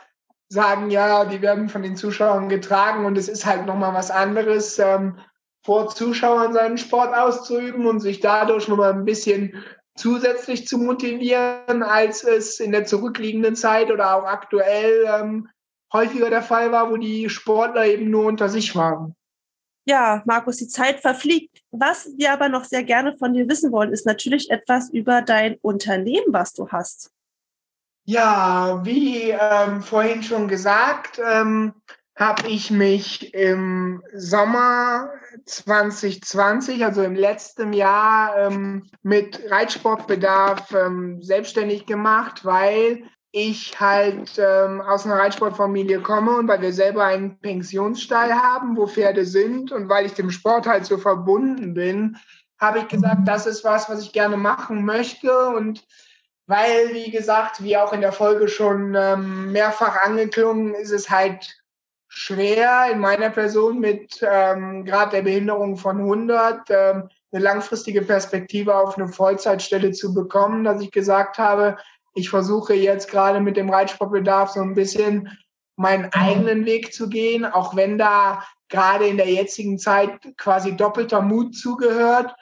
sagen, 0.48 0.90
ja, 0.90 1.24
die 1.24 1.40
werden 1.42 1.68
von 1.68 1.82
den 1.82 1.96
Zuschauern 1.96 2.48
getragen 2.48 3.06
und 3.06 3.16
es 3.16 3.28
ist 3.28 3.46
halt 3.46 3.66
nochmal 3.66 3.94
was 3.94 4.10
anderes, 4.10 4.78
ähm, 4.78 5.18
vor 5.64 5.88
Zuschauern 5.88 6.52
seinen 6.52 6.78
Sport 6.78 7.14
auszuüben 7.14 7.86
und 7.86 8.00
sich 8.00 8.20
dadurch 8.20 8.66
nochmal 8.66 8.92
ein 8.92 9.04
bisschen 9.04 9.54
zusätzlich 9.96 10.66
zu 10.66 10.78
motivieren, 10.78 11.82
als 11.82 12.24
es 12.24 12.58
in 12.58 12.72
der 12.72 12.86
zurückliegenden 12.86 13.54
Zeit 13.54 13.90
oder 13.90 14.16
auch 14.16 14.24
aktuell 14.24 15.04
ähm, 15.06 15.48
häufiger 15.92 16.30
der 16.30 16.42
Fall 16.42 16.72
war, 16.72 16.90
wo 16.90 16.96
die 16.96 17.28
Sportler 17.28 17.86
eben 17.86 18.10
nur 18.10 18.24
unter 18.26 18.48
sich 18.48 18.74
waren. 18.74 19.14
Ja, 19.90 20.22
Markus, 20.24 20.58
die 20.58 20.68
Zeit 20.68 21.00
verfliegt. 21.00 21.64
Was 21.72 22.10
wir 22.16 22.32
aber 22.32 22.48
noch 22.48 22.62
sehr 22.62 22.84
gerne 22.84 23.16
von 23.18 23.32
dir 23.32 23.48
wissen 23.48 23.72
wollen, 23.72 23.92
ist 23.92 24.06
natürlich 24.06 24.48
etwas 24.48 24.88
über 24.88 25.20
dein 25.20 25.56
Unternehmen, 25.62 26.32
was 26.32 26.52
du 26.52 26.68
hast. 26.68 27.10
Ja, 28.04 28.82
wie 28.84 29.30
ähm, 29.30 29.82
vorhin 29.82 30.22
schon 30.22 30.46
gesagt, 30.46 31.20
ähm, 31.28 31.74
habe 32.14 32.48
ich 32.48 32.70
mich 32.70 33.34
im 33.34 34.00
Sommer 34.14 35.10
2020, 35.46 36.84
also 36.84 37.02
im 37.02 37.16
letzten 37.16 37.72
Jahr, 37.72 38.38
ähm, 38.38 38.88
mit 39.02 39.40
Reitsportbedarf 39.50 40.72
ähm, 40.72 41.20
selbstständig 41.20 41.86
gemacht, 41.86 42.44
weil 42.44 43.02
ich 43.32 43.78
halt 43.80 44.38
ähm, 44.38 44.80
aus 44.80 45.06
einer 45.06 45.16
Reitsportfamilie 45.16 46.00
komme 46.00 46.36
und 46.36 46.48
weil 46.48 46.62
wir 46.62 46.72
selber 46.72 47.04
einen 47.04 47.38
Pensionsstall 47.38 48.32
haben, 48.32 48.76
wo 48.76 48.86
Pferde 48.86 49.24
sind 49.24 49.70
und 49.70 49.88
weil 49.88 50.06
ich 50.06 50.14
dem 50.14 50.30
Sport 50.30 50.66
halt 50.66 50.84
so 50.84 50.98
verbunden 50.98 51.74
bin, 51.74 52.16
habe 52.58 52.80
ich 52.80 52.88
gesagt, 52.88 53.20
das 53.26 53.46
ist 53.46 53.64
was, 53.64 53.88
was 53.88 54.02
ich 54.02 54.12
gerne 54.12 54.36
machen 54.36 54.84
möchte. 54.84 55.32
Und 55.48 55.86
weil, 56.46 56.92
wie 56.92 57.10
gesagt, 57.10 57.62
wie 57.62 57.76
auch 57.76 57.92
in 57.92 58.00
der 58.00 58.12
Folge 58.12 58.48
schon 58.48 58.94
ähm, 58.96 59.52
mehrfach 59.52 60.02
angeklungen, 60.02 60.74
ist 60.74 60.90
es 60.90 61.08
halt 61.08 61.48
schwer 62.08 62.88
in 62.92 62.98
meiner 62.98 63.30
Person 63.30 63.78
mit 63.78 64.20
ähm, 64.28 64.84
Grad 64.84 65.12
der 65.12 65.22
Behinderung 65.22 65.76
von 65.76 65.98
100 65.98 66.68
ähm, 66.68 67.08
eine 67.32 67.44
langfristige 67.44 68.02
Perspektive 68.02 68.74
auf 68.74 68.98
eine 68.98 69.06
Vollzeitstelle 69.06 69.92
zu 69.92 70.12
bekommen, 70.12 70.64
dass 70.64 70.82
ich 70.82 70.90
gesagt 70.90 71.38
habe, 71.38 71.76
ich 72.14 72.30
versuche 72.30 72.74
jetzt 72.74 73.10
gerade 73.10 73.40
mit 73.40 73.56
dem 73.56 73.70
Reitsportbedarf 73.70 74.50
so 74.50 74.60
ein 74.60 74.74
bisschen 74.74 75.36
meinen 75.76 76.12
eigenen 76.12 76.66
Weg 76.66 76.92
zu 76.92 77.08
gehen, 77.08 77.44
auch 77.44 77.74
wenn 77.74 77.96
da 77.98 78.44
gerade 78.68 79.06
in 79.06 79.16
der 79.16 79.30
jetzigen 79.30 79.78
Zeit 79.78 80.10
quasi 80.36 80.76
doppelter 80.76 81.22
Mut 81.22 81.56
zugehört, 81.56 82.34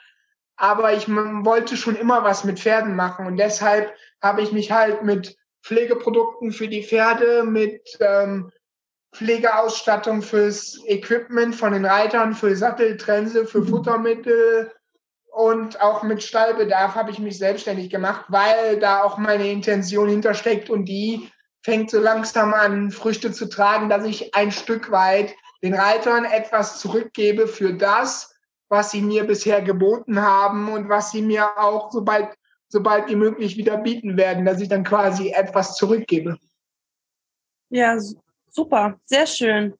aber 0.57 0.93
ich 0.93 1.07
wollte 1.07 1.77
schon 1.77 1.95
immer 1.95 2.23
was 2.23 2.43
mit 2.43 2.59
Pferden 2.59 2.95
machen 2.95 3.25
und 3.25 3.37
deshalb 3.37 3.93
habe 4.21 4.41
ich 4.41 4.51
mich 4.51 4.71
halt 4.71 5.03
mit 5.03 5.37
Pflegeprodukten 5.63 6.51
für 6.51 6.67
die 6.67 6.83
Pferde, 6.83 7.43
mit 7.43 7.97
ähm, 8.01 8.51
Pflegeausstattung 9.13 10.21
fürs 10.21 10.79
Equipment 10.85 11.55
von 11.55 11.73
den 11.73 11.85
Reitern, 11.85 12.33
für 12.33 12.55
Satteltrense, 12.55 13.45
für 13.45 13.61
mhm. 13.61 13.67
Futtermittel 13.67 14.71
und 15.31 15.81
auch 15.81 16.03
mit 16.03 16.23
Stallbedarf 16.23 16.95
habe 16.95 17.11
ich 17.11 17.19
mich 17.19 17.37
selbstständig 17.37 17.89
gemacht, 17.89 18.25
weil 18.29 18.79
da 18.79 19.03
auch 19.03 19.17
meine 19.17 19.49
Intention 19.49 20.09
hintersteckt 20.09 20.69
und 20.69 20.85
die 20.85 21.29
fängt 21.63 21.91
so 21.91 21.99
langsam 21.99 22.53
an, 22.53 22.91
Früchte 22.91 23.31
zu 23.31 23.47
tragen, 23.47 23.89
dass 23.89 24.05
ich 24.05 24.33
ein 24.35 24.51
Stück 24.51 24.91
weit 24.91 25.35
den 25.61 25.73
Reitern 25.73 26.25
etwas 26.25 26.79
zurückgebe 26.79 27.47
für 27.47 27.73
das, 27.73 28.35
was 28.69 28.91
sie 28.91 29.01
mir 29.01 29.25
bisher 29.25 29.61
geboten 29.61 30.21
haben 30.21 30.71
und 30.71 30.89
was 30.89 31.11
sie 31.11 31.21
mir 31.21 31.57
auch, 31.57 31.91
sobald, 31.91 32.29
sobald 32.67 33.09
wie 33.09 33.15
möglich, 33.15 33.57
wieder 33.57 33.77
bieten 33.77 34.15
werden, 34.15 34.45
dass 34.45 34.61
ich 34.61 34.69
dann 34.69 34.83
quasi 34.83 35.31
etwas 35.31 35.75
zurückgebe. 35.75 36.37
Ja, 37.69 37.97
super, 38.49 38.99
sehr 39.05 39.27
schön. 39.27 39.73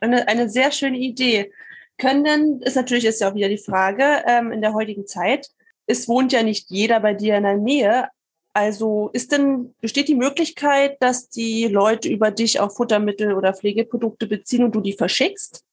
Eine, 0.00 0.28
eine 0.28 0.48
sehr 0.48 0.70
schöne 0.70 0.98
Idee. 0.98 1.52
Können 1.98 2.62
ist 2.62 2.76
natürlich 2.76 3.04
ist 3.04 3.20
ja 3.20 3.30
auch 3.30 3.34
wieder 3.34 3.48
die 3.48 3.58
Frage, 3.58 4.22
ähm, 4.26 4.52
in 4.52 4.60
der 4.60 4.74
heutigen 4.74 5.06
Zeit, 5.06 5.48
es 5.86 6.08
wohnt 6.08 6.32
ja 6.32 6.42
nicht 6.42 6.70
jeder 6.70 7.00
bei 7.00 7.14
dir 7.14 7.36
in 7.36 7.44
der 7.44 7.56
Nähe. 7.56 8.08
Also 8.52 9.10
ist 9.12 9.32
denn, 9.32 9.74
besteht 9.80 10.08
die 10.08 10.14
Möglichkeit, 10.14 10.96
dass 11.00 11.28
die 11.28 11.66
Leute 11.66 12.08
über 12.08 12.30
dich 12.30 12.60
auch 12.60 12.74
Futtermittel 12.74 13.34
oder 13.34 13.52
Pflegeprodukte 13.52 14.26
beziehen 14.26 14.64
und 14.64 14.74
du 14.74 14.80
die 14.80 14.92
verschickst? 14.92 15.64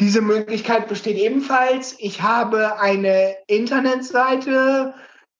Diese 0.00 0.20
Möglichkeit 0.20 0.88
besteht 0.88 1.18
ebenfalls. 1.18 1.94
Ich 1.98 2.22
habe 2.22 2.80
eine 2.80 3.36
Internetseite, 3.46 4.94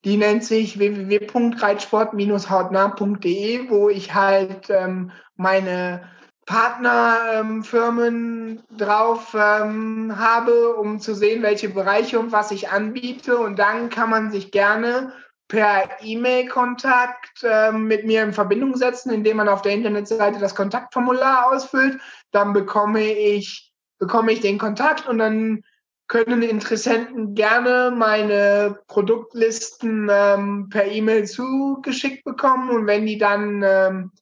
die 0.04 0.16
nennt 0.16 0.44
sich 0.44 0.78
www.reitsport-hautnah.de, 0.78 3.70
wo 3.70 3.88
ich 3.88 4.14
halt 4.14 4.70
ähm, 4.70 5.10
meine 5.36 6.08
Partnerfirmen 6.46 8.48
ähm, 8.48 8.60
drauf 8.76 9.34
ähm, 9.34 10.14
habe, 10.16 10.76
um 10.76 11.00
zu 11.00 11.14
sehen, 11.14 11.42
welche 11.42 11.70
Bereiche 11.70 12.18
und 12.18 12.32
was 12.32 12.50
ich 12.50 12.70
anbiete. 12.70 13.38
Und 13.38 13.58
dann 13.58 13.90
kann 13.90 14.10
man 14.10 14.30
sich 14.30 14.50
gerne 14.50 15.12
per 15.48 15.88
E-Mail-Kontakt 16.02 17.42
äh, 17.42 17.72
mit 17.72 18.06
mir 18.06 18.22
in 18.22 18.32
Verbindung 18.32 18.76
setzen, 18.76 19.10
indem 19.10 19.38
man 19.38 19.48
auf 19.48 19.62
der 19.62 19.72
Internetseite 19.72 20.38
das 20.38 20.54
Kontaktformular 20.54 21.52
ausfüllt. 21.52 21.98
Dann 22.30 22.52
bekomme 22.52 23.02
ich 23.02 23.72
bekomme 23.98 24.32
ich 24.32 24.40
den 24.40 24.58
Kontakt 24.58 25.08
und 25.08 25.18
dann 25.18 25.62
können 26.06 26.42
Interessenten 26.42 27.34
gerne 27.34 27.92
meine 27.96 28.78
Produktlisten 28.88 30.08
ähm, 30.10 30.68
per 30.68 30.86
E-Mail 30.86 31.26
zugeschickt 31.26 32.24
bekommen 32.24 32.68
und 32.68 32.86
wenn 32.86 33.06
die 33.06 33.16
dann 33.16 33.62
ähm, 33.64 34.12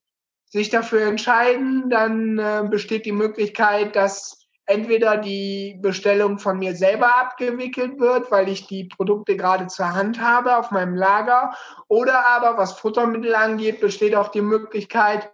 sich 0.53 0.69
dafür 0.69 1.07
entscheiden, 1.07 1.89
dann 1.89 2.39
äh, 2.39 2.63
besteht 2.69 3.07
die 3.07 3.13
Möglichkeit, 3.13 3.97
dass 3.97 4.47
entweder 4.67 5.17
die 5.17 5.79
Bestellung 5.81 6.39
von 6.39 6.59
mir 6.59 6.77
selber 6.77 7.17
abgewickelt 7.17 7.99
wird, 7.99 8.31
weil 8.31 8.51
ich 8.51 8.67
die 8.67 8.85
Produkte 8.85 9.37
gerade 9.37 9.67
zur 9.69 9.95
Hand 9.95 10.21
habe 10.21 10.57
auf 10.59 10.71
meinem 10.71 10.95
Lager, 10.95 11.57
oder 11.89 12.27
aber 12.27 12.59
was 12.59 12.79
Futtermittel 12.79 13.35
angeht, 13.35 13.81
besteht 13.81 14.15
auch 14.15 14.29
die 14.29 14.43
Möglichkeit, 14.43 15.33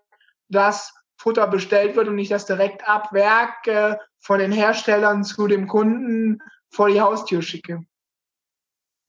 dass 0.49 0.95
Futter 1.17 1.49
bestellt 1.49 1.97
wird 1.97 2.07
und 2.07 2.19
ich 2.19 2.29
das 2.29 2.47
direkt 2.47 2.89
ab 2.89 3.13
Werk 3.13 3.67
äh, 3.67 3.97
von 4.21 4.39
den 4.39 4.53
Herstellern 4.53 5.25
zu 5.25 5.49
dem 5.49 5.67
Kunden 5.67 6.39
vor 6.71 6.89
die 6.91 7.01
Haustür 7.01 7.43
schicke. 7.43 7.85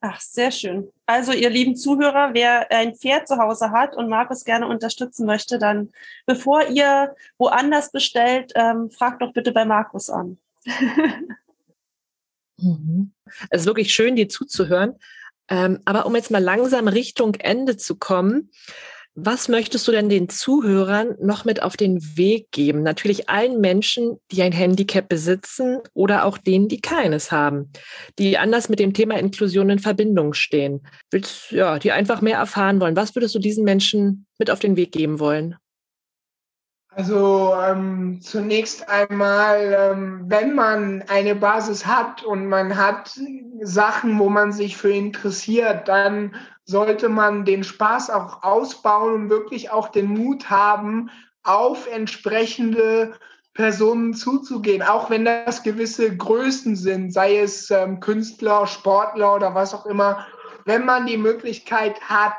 Ach, 0.01 0.21
sehr 0.21 0.51
schön. 0.51 0.89
Also, 1.05 1.33
ihr 1.33 1.49
lieben 1.49 1.75
Zuhörer, 1.75 2.33
wer 2.33 2.71
ein 2.71 2.95
Pferd 2.95 3.27
zu 3.27 3.37
Hause 3.37 3.71
hat 3.71 3.97
und 3.97 4.07
Markus 4.07 4.45
gerne 4.45 4.67
unterstützen 4.67 5.25
möchte, 5.25 5.59
dann, 5.59 5.91
bevor 6.25 6.67
ihr 6.67 7.15
woanders 7.37 7.91
bestellt, 7.91 8.53
ähm, 8.55 8.89
fragt 8.91 9.21
doch 9.21 9.33
bitte 9.33 9.51
bei 9.51 9.65
Markus 9.65 10.09
an. 10.09 10.37
mhm. 12.57 13.11
Es 13.49 13.61
ist 13.61 13.67
wirklich 13.67 13.93
schön, 13.93 14.15
dir 14.15 14.29
zuzuhören. 14.29 14.95
Ähm, 15.49 15.79
aber 15.83 16.05
um 16.05 16.15
jetzt 16.15 16.31
mal 16.31 16.43
langsam 16.43 16.87
Richtung 16.87 17.35
Ende 17.35 17.75
zu 17.75 17.97
kommen, 17.97 18.51
was 19.25 19.47
möchtest 19.47 19.87
du 19.87 19.91
denn 19.91 20.09
den 20.09 20.29
Zuhörern 20.29 21.15
noch 21.19 21.45
mit 21.45 21.61
auf 21.61 21.77
den 21.77 21.99
Weg 22.17 22.51
geben? 22.51 22.83
Natürlich 22.83 23.29
allen 23.29 23.59
Menschen, 23.59 24.17
die 24.31 24.41
ein 24.41 24.51
Handicap 24.51 25.07
besitzen 25.09 25.79
oder 25.93 26.25
auch 26.25 26.37
denen, 26.37 26.67
die 26.67 26.81
keines 26.81 27.31
haben, 27.31 27.71
die 28.17 28.37
anders 28.37 28.69
mit 28.69 28.79
dem 28.79 28.93
Thema 28.93 29.17
Inklusion 29.17 29.69
in 29.69 29.79
Verbindung 29.79 30.33
stehen. 30.33 30.81
Willst, 31.11 31.51
ja, 31.51 31.79
die 31.79 31.91
einfach 31.91 32.21
mehr 32.21 32.37
erfahren 32.37 32.79
wollen. 32.79 32.95
Was 32.95 33.15
würdest 33.15 33.35
du 33.35 33.39
diesen 33.39 33.63
Menschen 33.63 34.25
mit 34.37 34.49
auf 34.49 34.59
den 34.59 34.75
Weg 34.75 34.91
geben 34.91 35.19
wollen? 35.19 35.55
Also 36.91 37.53
ähm, 37.55 38.19
zunächst 38.21 38.89
einmal, 38.89 39.93
ähm, 39.93 40.23
wenn 40.25 40.55
man 40.55 41.03
eine 41.07 41.35
Basis 41.35 41.85
hat 41.85 42.23
und 42.23 42.47
man 42.47 42.75
hat 42.77 43.17
Sachen, 43.61 44.17
wo 44.17 44.27
man 44.27 44.51
sich 44.51 44.75
für 44.75 44.91
interessiert, 44.91 45.87
dann 45.87 46.35
sollte 46.69 47.09
man 47.09 47.45
den 47.45 47.63
Spaß 47.63 48.11
auch 48.11 48.43
ausbauen 48.43 49.13
und 49.13 49.29
wirklich 49.31 49.71
auch 49.71 49.89
den 49.89 50.05
Mut 50.05 50.51
haben, 50.51 51.09
auf 51.41 51.91
entsprechende 51.91 53.13
Personen 53.55 54.13
zuzugehen, 54.13 54.83
auch 54.83 55.09
wenn 55.09 55.25
das 55.25 55.63
gewisse 55.63 56.15
Größen 56.15 56.75
sind, 56.75 57.11
sei 57.11 57.39
es 57.39 57.71
ähm, 57.71 57.99
Künstler, 57.99 58.67
Sportler 58.67 59.33
oder 59.35 59.55
was 59.55 59.73
auch 59.73 59.87
immer. 59.87 60.27
Wenn 60.65 60.85
man 60.85 61.07
die 61.07 61.17
Möglichkeit 61.17 61.99
hat, 62.01 62.37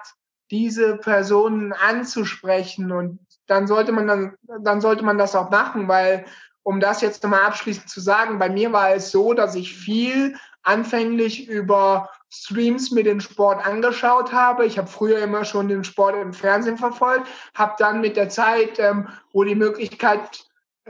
diese 0.53 0.97
Personen 0.97 1.73
anzusprechen 1.73 2.93
und 2.93 3.19
dann 3.49 3.67
sollte 3.67 3.91
man 3.91 4.07
dann, 4.07 4.35
dann 4.63 4.81
sollte 4.81 5.05
man 5.05 5.19
das 5.19 5.35
auch 5.35 5.51
machen, 5.51 5.89
weil 5.89 6.25
um 6.63 6.79
das 6.79 7.01
jetzt 7.01 7.25
nochmal 7.25 7.47
abschließend 7.47 7.89
zu 7.89 8.01
sagen, 8.01 8.39
bei 8.39 8.49
mir 8.49 8.73
war 8.73 8.95
es 8.95 9.11
so, 9.11 9.35
dass 9.35 9.57
ich 9.57 9.75
viel 9.75 10.37
anfänglich 10.63 11.49
über 11.49 12.09
Streams 12.33 12.93
mir 12.93 13.03
den 13.03 13.21
Sport 13.21 13.67
angeschaut 13.67 14.33
habe. 14.33 14.65
Ich 14.65 14.79
habe 14.79 14.89
früher 14.89 15.19
immer 15.19 15.45
schon 15.45 15.69
den 15.69 15.85
Sport 15.85 16.15
im 16.15 16.33
Fernsehen 16.33 16.79
verfolgt, 16.79 17.27
habe 17.55 17.75
dann 17.79 18.01
mit 18.01 18.17
der 18.17 18.29
Zeit, 18.29 18.79
ähm, 18.79 19.09
wo 19.33 19.45
die 19.45 19.57
Möglichkeit 19.57 20.45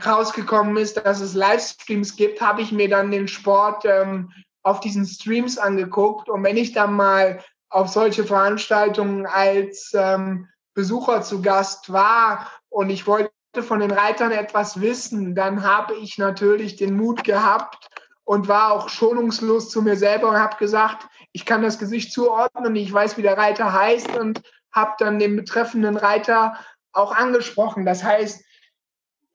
rausgekommen 0.05 0.77
ist, 0.77 0.97
dass 0.97 1.19
es 1.19 1.33
Livestreams 1.33 2.15
gibt, 2.15 2.41
habe 2.41 2.61
ich 2.61 2.71
mir 2.71 2.89
dann 2.89 3.11
den 3.11 3.27
Sport 3.27 3.85
ähm, 3.85 4.31
auf 4.63 4.79
diesen 4.79 5.05
Streams 5.05 5.57
angeguckt. 5.57 6.29
Und 6.29 6.43
wenn 6.43 6.57
ich 6.57 6.73
dann 6.73 6.95
mal 6.95 7.43
auf 7.69 7.89
solche 7.89 8.23
Veranstaltungen 8.23 9.25
als 9.25 9.91
ähm, 9.95 10.47
Besucher 10.73 11.21
zu 11.21 11.41
Gast 11.41 11.91
war 11.91 12.49
und 12.69 12.89
ich 12.89 13.07
wollte 13.07 13.31
von 13.61 13.79
den 13.79 13.91
Reitern 13.91 14.31
etwas 14.31 14.79
wissen, 14.79 15.35
dann 15.35 15.63
habe 15.63 15.95
ich 15.95 16.17
natürlich 16.17 16.75
den 16.75 16.95
Mut 16.95 17.23
gehabt 17.23 17.89
und 18.23 18.47
war 18.47 18.71
auch 18.71 18.89
schonungslos 18.89 19.69
zu 19.69 19.81
mir 19.81 19.97
selber 19.97 20.29
und 20.29 20.39
habe 20.39 20.57
gesagt, 20.57 21.07
ich 21.33 21.45
kann 21.45 21.61
das 21.61 21.79
Gesicht 21.79 22.11
zuordnen, 22.11 22.75
ich 22.75 22.91
weiß, 22.91 23.17
wie 23.17 23.21
der 23.21 23.37
Reiter 23.37 23.73
heißt 23.73 24.17
und 24.17 24.41
habe 24.71 24.93
dann 24.99 25.19
den 25.19 25.35
betreffenden 25.35 25.97
Reiter 25.97 26.57
auch 26.93 27.15
angesprochen. 27.15 27.85
Das 27.85 28.03
heißt, 28.03 28.43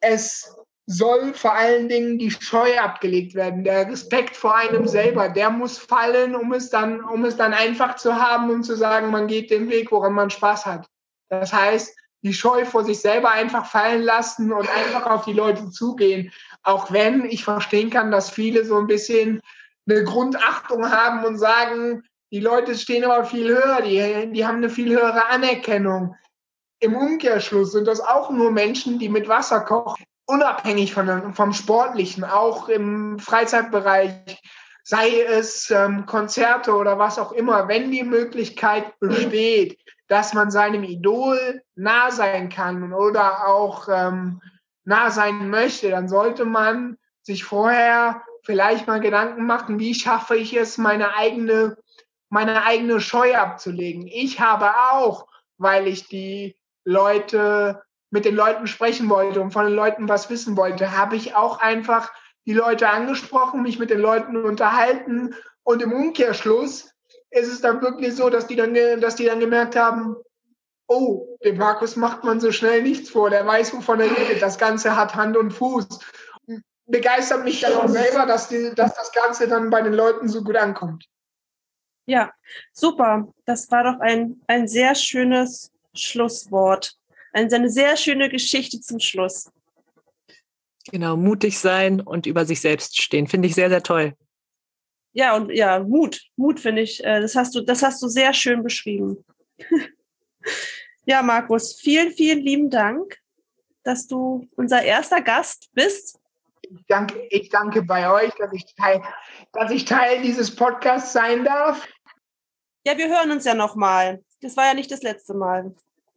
es 0.01 0.56
soll 0.86 1.35
vor 1.35 1.55
allen 1.55 1.89
Dingen 1.89 2.18
die 2.18 2.31
Scheu 2.31 2.78
abgelegt 2.78 3.35
werden, 3.35 3.64
der 3.64 3.90
Respekt 3.90 4.36
vor 4.36 4.56
einem 4.56 4.86
selber, 4.86 5.28
der 5.28 5.51
muss 5.51 5.78
fallen, 5.78 6.36
um 6.36 6.52
es 6.52 6.70
dann, 6.70 7.02
um 7.02 7.24
es 7.24 7.36
dann 7.36 7.52
einfach 7.52 7.97
zu 7.97 8.14
haben 8.14 8.51
und 8.51 8.62
zu 8.62 8.77
sagen, 8.77 9.10
man 9.10 9.27
geht 9.27 9.51
den 9.51 9.68
Weg, 9.68 9.90
woran 9.90 10.12
man 10.12 10.31
Spaß 10.31 10.64
hat. 10.64 10.86
Das 11.28 11.52
heißt, 11.52 11.97
die 12.23 12.32
Scheu 12.32 12.64
vor 12.64 12.85
sich 12.85 13.01
selber 13.01 13.31
einfach 13.31 13.66
fallen 13.66 14.02
lassen 14.02 14.52
und 14.52 14.68
einfach 14.68 15.06
auf 15.06 15.24
die 15.24 15.32
Leute 15.32 15.70
zugehen. 15.70 16.32
Auch 16.62 16.93
wenn 16.93 17.24
ich 17.24 17.44
verstehen 17.44 17.90
kann, 17.90 18.10
dass 18.10 18.31
viele 18.31 18.64
so 18.64 18.78
ein 18.78 18.86
bisschen 18.86 19.40
eine 19.89 20.05
Grundachtung 20.05 20.91
haben 20.91 21.25
und 21.25 21.39
sagen, 21.39 22.03
die 22.33 22.41
Leute 22.41 22.75
stehen 22.75 23.05
aber 23.05 23.25
viel 23.25 23.49
höher, 23.49 23.83
die, 23.83 24.33
die 24.33 24.47
haben 24.47 24.57
eine 24.57 24.71
viel 24.71 24.91
höhere 24.91 25.27
Anerkennung. 25.29 26.17
Im 26.81 26.97
Umkehrschluss 26.97 27.73
sind 27.73 27.87
das 27.87 28.01
auch 28.01 28.31
nur 28.31 28.51
Menschen, 28.51 28.99
die 28.99 29.09
mit 29.09 29.29
Wasser 29.29 29.61
kochen, 29.61 30.05
unabhängig 30.27 30.93
von, 30.93 31.33
vom 31.35 31.53
Sportlichen, 31.53 32.25
auch 32.25 32.69
im 32.69 33.19
Freizeitbereich, 33.19 34.43
sei 34.83 35.23
es 35.23 35.71
ähm, 35.71 36.07
Konzerte 36.07 36.75
oder 36.75 36.99
was 36.99 37.19
auch 37.19 37.33
immer, 37.33 37.69
wenn 37.69 37.91
die 37.91 38.05
Möglichkeit 38.05 38.99
besteht, 39.01 39.79
dass 40.09 40.35
man 40.35 40.51
seinem 40.51 40.85
Idol 40.85 41.63
nah 41.75 42.11
sein 42.11 42.49
kann 42.49 42.93
oder 42.93 43.49
auch 43.49 43.89
ähm, 43.91 44.41
nah 44.85 45.11
sein 45.11 45.51
möchte, 45.51 45.91
dann 45.91 46.09
sollte 46.09 46.45
man 46.45 46.99
sich 47.23 47.45
vorher 47.45 48.23
vielleicht 48.47 48.86
mal 48.86 49.01
Gedanken 49.01 49.44
machen, 49.44 49.81
wie 49.81 49.93
schaffe 49.93 50.36
ich 50.36 50.56
es, 50.56 50.78
meine 50.78 51.14
eigene, 51.14 51.77
meine 52.31 52.64
eigene 52.64 53.01
Scheu 53.01 53.35
abzulegen. 53.35 54.06
Ich 54.06 54.40
habe 54.40 54.70
auch, 54.93 55.27
weil 55.59 55.89
ich 55.89 56.09
die 56.09 56.56
Leute 56.85 57.82
mit 58.10 58.24
den 58.24 58.36
Leuten 58.36 58.68
sprechen 58.68 59.10
wollte 59.10 59.40
und 59.40 59.51
von 59.51 59.66
den 59.66 59.74
Leuten 59.74 60.09
was 60.09 60.31
wissen 60.31 60.56
wollte, 60.56 60.97
habe 60.97 61.16
ich 61.16 61.35
auch 61.35 61.59
einfach 61.59 62.12
die 62.47 62.52
Leute 62.52 62.89
angesprochen, 62.89 63.62
mich 63.62 63.81
mit 63.81 63.90
den 63.90 63.98
Leuten 63.98 64.36
unterhalten. 64.36 65.35
Und 65.64 65.82
im 65.82 65.93
Umkehrschluss 65.93 66.93
ist 67.31 67.52
es 67.52 67.60
dann 67.60 67.82
wirklich 67.82 68.14
so, 68.14 68.31
dass 68.31 68.47
die 68.47 68.55
dann, 68.55 68.74
dass 69.01 69.16
die 69.16 69.24
dann 69.24 69.40
gemerkt 69.40 69.74
haben, 69.74 70.14
oh, 70.86 71.36
dem 71.44 71.59
Markus 71.59 71.97
macht 71.97 72.23
man 72.23 72.39
so 72.39 72.52
schnell 72.52 72.82
nichts 72.82 73.10
vor, 73.10 73.28
der 73.28 73.44
weiß, 73.44 73.74
wovon 73.74 73.98
er 73.98 74.09
redet, 74.09 74.40
das 74.40 74.56
Ganze 74.56 74.97
hat 74.97 75.16
Hand 75.16 75.36
und 75.36 75.51
Fuß 75.51 75.89
begeistert 76.87 77.45
mich 77.45 77.61
dann 77.61 77.75
auch 77.75 77.89
selber, 77.89 78.27
dass, 78.27 78.49
die, 78.49 78.73
dass 78.75 78.95
das 78.95 79.13
Ganze 79.13 79.49
dann 79.49 79.71
bei 79.71 79.83
den 79.83 79.93
Leuten 79.93 80.29
so 80.29 80.43
gut 80.43 80.57
ankommt. 80.57 81.07
Ja, 82.07 82.33
super. 82.73 83.29
Das 83.45 83.71
war 83.71 83.85
doch 83.85 84.01
ein, 84.01 84.41
ein 84.47 84.69
sehr 84.69 84.95
schönes 84.95 85.73
Schlusswort. 85.95 86.95
Eine 87.33 87.69
sehr 87.69 87.97
schöne 87.97 88.29
Geschichte 88.29 88.81
zum 88.81 89.01
Schluss. 89.01 89.51
Genau, 90.91 91.17
mutig 91.17 91.59
sein 91.59 92.01
und 92.01 92.27
über 92.27 92.47
sich 92.47 92.61
selbst 92.61 93.03
stehen. 93.03 93.27
Finde 93.27 93.49
ich 93.49 93.55
sehr, 93.55 93.69
sehr 93.69 93.83
toll. 93.83 94.15
Ja, 95.13 95.35
und 95.35 95.51
ja, 95.51 95.81
Mut. 95.81 96.23
Mut 96.37 96.61
finde 96.61 96.83
ich, 96.83 97.03
äh, 97.05 97.21
das 97.21 97.35
hast 97.35 97.55
du, 97.55 97.63
das 97.63 97.83
hast 97.83 98.01
du 98.03 98.09
sehr 98.09 98.33
schön 98.33 98.63
beschrieben. 98.63 99.25
ja, 101.07 101.23
Markus, 101.23 101.75
vielen, 101.81 102.13
vielen 102.13 102.41
lieben 102.41 102.71
Dank, 102.71 103.19
dass 103.83 104.07
du 104.07 104.47
unser 104.55 104.83
erster 104.83 105.23
Gast 105.23 105.71
bist 105.73 106.21
ich 106.70 106.84
danke, 106.86 107.26
ich 107.30 107.48
danke 107.48 107.82
bei 107.82 108.10
euch, 108.10 108.32
dass 108.34 108.52
ich, 108.52 108.74
Teil, 108.74 109.02
dass 109.52 109.70
ich 109.70 109.84
Teil 109.84 110.22
dieses 110.22 110.55
Podcasts 110.55 111.12
sein 111.12 111.44
darf. 111.44 111.86
Ja, 112.84 112.97
wir 112.97 113.09
hören 113.09 113.30
uns 113.30 113.44
ja 113.44 113.55
nochmal. 113.55 114.22
Das 114.40 114.56
war 114.56 114.66
ja 114.66 114.74
nicht 114.74 114.90
das 114.90 115.02
letzte 115.02 115.34
Mal. 115.34 115.74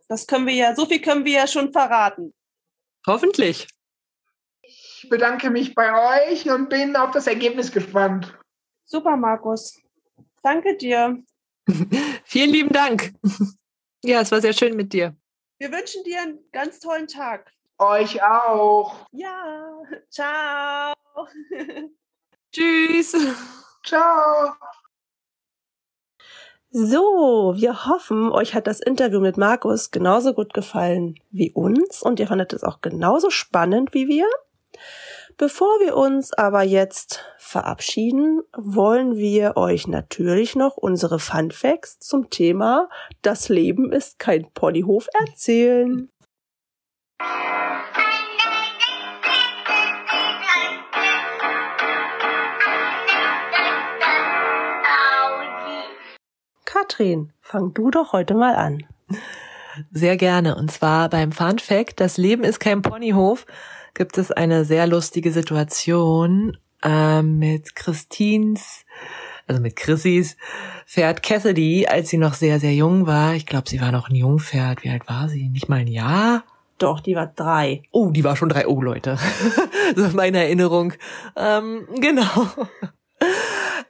Das 0.08 0.28
können 0.28 0.48
wir 0.48 0.54
ja, 0.54 0.76
so 0.76 0.86
viel 0.86 1.02
können 1.02 1.26
wir 1.26 1.34
ja 1.34 1.48
schon 1.48 1.72
verraten. 1.72 2.34
Hoffentlich. 3.08 3.68
Ich 4.62 5.08
bedanke 5.10 5.50
mich 5.50 5.74
bei 5.74 6.32
euch 6.32 6.50
und 6.50 6.70
bin 6.70 6.96
auf 6.96 7.12
das 7.12 7.28
Ergebnis 7.28 7.72
gespannt. 7.72 8.38
Super, 8.86 9.16
Markus. 9.16 9.82
Danke 10.44 10.76
dir. 10.78 11.24
Vielen 12.26 12.50
lieben 12.50 12.74
Dank. 12.74 13.14
Ja, 14.04 14.22
es 14.22 14.32
war 14.32 14.42
sehr 14.42 14.54
schön 14.54 14.76
mit 14.76 14.94
dir. 14.94 15.16
Wir 15.60 15.72
wünschen 15.72 16.04
dir 16.04 16.22
einen 16.22 16.40
ganz 16.52 16.80
tollen 16.80 17.08
Tag. 17.08 17.52
Euch 17.80 18.22
auch. 18.22 19.08
Ja, 19.12 19.82
ciao. 20.10 20.94
Tschüss. 22.52 23.16
Ciao. 23.86 24.54
So, 26.72 27.54
wir 27.56 27.88
hoffen, 27.88 28.32
euch 28.32 28.54
hat 28.54 28.68
das 28.68 28.82
Interview 28.82 29.22
mit 29.22 29.38
Markus 29.38 29.92
genauso 29.92 30.34
gut 30.34 30.54
gefallen 30.54 31.16
wie 31.32 31.52
uns 31.52 32.04
und 32.04 32.20
ihr 32.20 32.28
fandet 32.28 32.54
es 32.54 32.64
auch 32.64 32.82
genauso 32.82 33.30
spannend 33.30 33.94
wie 33.94 34.08
wir. 34.08 34.28
Bevor 35.38 35.80
wir 35.80 35.96
uns 35.96 36.34
aber 36.34 36.64
jetzt 36.64 37.24
verabschieden, 37.38 38.42
wollen 38.56 39.16
wir 39.16 39.56
euch 39.56 39.88
natürlich 39.88 40.56
noch 40.58 40.76
unsere 40.76 41.18
Fun 41.18 41.50
Facts 41.50 41.98
zum 42.00 42.30
Thema 42.30 42.90
Das 43.22 43.48
Leben 43.48 43.94
ist 43.94 44.20
kein 44.20 44.52
Ponyhof 44.52 45.08
erzählen. 45.18 46.10
Katrin, 56.90 57.32
fang 57.40 57.72
du 57.76 57.92
doch 57.92 58.14
heute 58.14 58.34
mal 58.34 58.56
an. 58.56 58.84
Sehr 59.92 60.18
gerne. 60.18 60.56
Und 60.56 60.72
zwar 60.72 61.08
beim 61.08 61.32
Fun 61.32 61.60
Fact, 61.60 62.00
das 62.00 62.18
Leben 62.18 62.44
ist 62.44 62.60
kein 62.60 62.82
Ponyhof, 62.82 63.46
gibt 63.94 64.18
es 64.18 64.32
eine 64.32 64.66
sehr 64.66 64.88
lustige 64.88 65.32
Situation 65.32 66.58
äh, 66.84 67.22
mit 67.22 67.76
Christins 67.76 68.86
also 69.48 69.62
mit 69.62 69.76
Chrissys 69.76 70.38
Pferd 70.86 71.24
Cassidy, 71.24 71.88
als 71.88 72.10
sie 72.10 72.18
noch 72.18 72.36
sehr, 72.36 72.60
sehr 72.60 72.74
jung 72.74 73.08
war. 73.08 73.34
Ich 73.34 73.48
glaube, 73.48 73.68
sie 73.68 73.82
war 73.82 73.92
noch 73.92 74.10
ein 74.10 74.16
Jungpferd. 74.16 74.84
Wie 74.84 74.90
alt 74.90 75.08
war 75.08 75.28
sie? 75.28 75.50
Nicht 75.50 75.70
mal 75.70 75.80
ein 75.80 75.88
Jahr? 75.88 76.44
Doch, 76.78 77.00
die 77.00 77.16
war 77.16 77.28
drei. 77.28 77.82
Oh, 77.92 78.12
die 78.12 78.24
war 78.24 78.36
schon 78.36 78.50
drei. 78.50 78.68
Oh, 78.68 78.80
Leute. 78.80 79.18
so 79.96 80.08
meine 80.10 80.38
Erinnerung. 80.40 80.94
Ähm, 81.36 81.88
genau. 82.00 82.48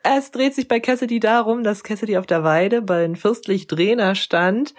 Es 0.04 0.32
dreht 0.32 0.56
sich 0.56 0.68
bei 0.68 0.80
Cassidy 0.80 1.20
darum, 1.20 1.64
dass 1.64 1.84
Cassidy 1.84 2.18
auf 2.18 2.26
der 2.26 2.44
Weide 2.44 2.82
bei 2.82 3.02
den 3.02 3.16
Fürstlich 3.16 3.68
Drehner 3.68 4.16
stand 4.16 4.74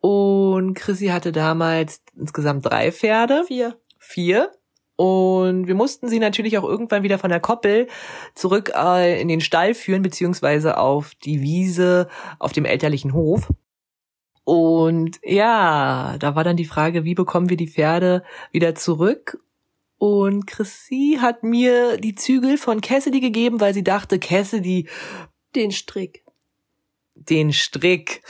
und 0.00 0.74
Chrissy 0.74 1.08
hatte 1.08 1.30
damals 1.30 2.02
insgesamt 2.16 2.66
drei 2.66 2.90
Pferde. 2.90 3.44
Vier. 3.46 3.76
Vier. 3.98 4.50
Und 4.96 5.66
wir 5.66 5.74
mussten 5.74 6.08
sie 6.08 6.18
natürlich 6.18 6.58
auch 6.58 6.64
irgendwann 6.64 7.02
wieder 7.02 7.18
von 7.18 7.30
der 7.30 7.40
Koppel 7.40 7.86
zurück 8.34 8.72
äh, 8.74 9.20
in 9.20 9.28
den 9.28 9.40
Stall 9.40 9.74
führen, 9.74 10.02
beziehungsweise 10.02 10.76
auf 10.78 11.14
die 11.14 11.40
Wiese 11.40 12.08
auf 12.38 12.52
dem 12.52 12.64
elterlichen 12.64 13.14
Hof. 13.14 13.48
Und 14.44 15.18
ja, 15.22 16.16
da 16.18 16.34
war 16.34 16.44
dann 16.44 16.56
die 16.56 16.64
Frage, 16.64 17.04
wie 17.04 17.14
bekommen 17.14 17.50
wir 17.50 17.56
die 17.56 17.68
Pferde 17.68 18.24
wieder 18.52 18.74
zurück? 18.74 19.38
Und 20.00 20.46
Chrissy 20.46 21.18
hat 21.20 21.42
mir 21.42 21.98
die 21.98 22.14
Zügel 22.14 22.56
von 22.56 22.80
Cassidy 22.80 23.20
gegeben, 23.20 23.60
weil 23.60 23.74
sie 23.74 23.84
dachte, 23.84 24.18
Cassidy 24.18 24.88
den 25.54 25.72
Strick. 25.72 26.24
Den 27.14 27.52
Strick. 27.52 28.22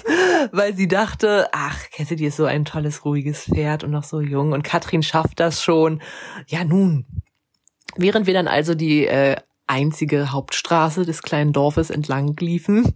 weil 0.52 0.74
sie 0.74 0.88
dachte, 0.88 1.50
ach, 1.52 1.90
Cassidy 1.90 2.24
ist 2.24 2.38
so 2.38 2.46
ein 2.46 2.64
tolles, 2.64 3.04
ruhiges 3.04 3.44
Pferd 3.44 3.84
und 3.84 3.90
noch 3.90 4.04
so 4.04 4.22
jung 4.22 4.52
und 4.52 4.62
Katrin 4.62 5.02
schafft 5.02 5.40
das 5.40 5.62
schon. 5.62 6.00
Ja, 6.46 6.64
nun. 6.64 7.04
Während 7.96 8.26
wir 8.26 8.32
dann 8.32 8.48
also 8.48 8.74
die 8.74 9.06
äh, 9.06 9.36
einzige 9.66 10.32
Hauptstraße 10.32 11.04
des 11.04 11.22
kleinen 11.22 11.52
Dorfes 11.52 11.90
entlang 11.90 12.34
liefen, 12.38 12.94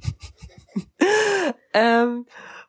ähm, 1.74 2.24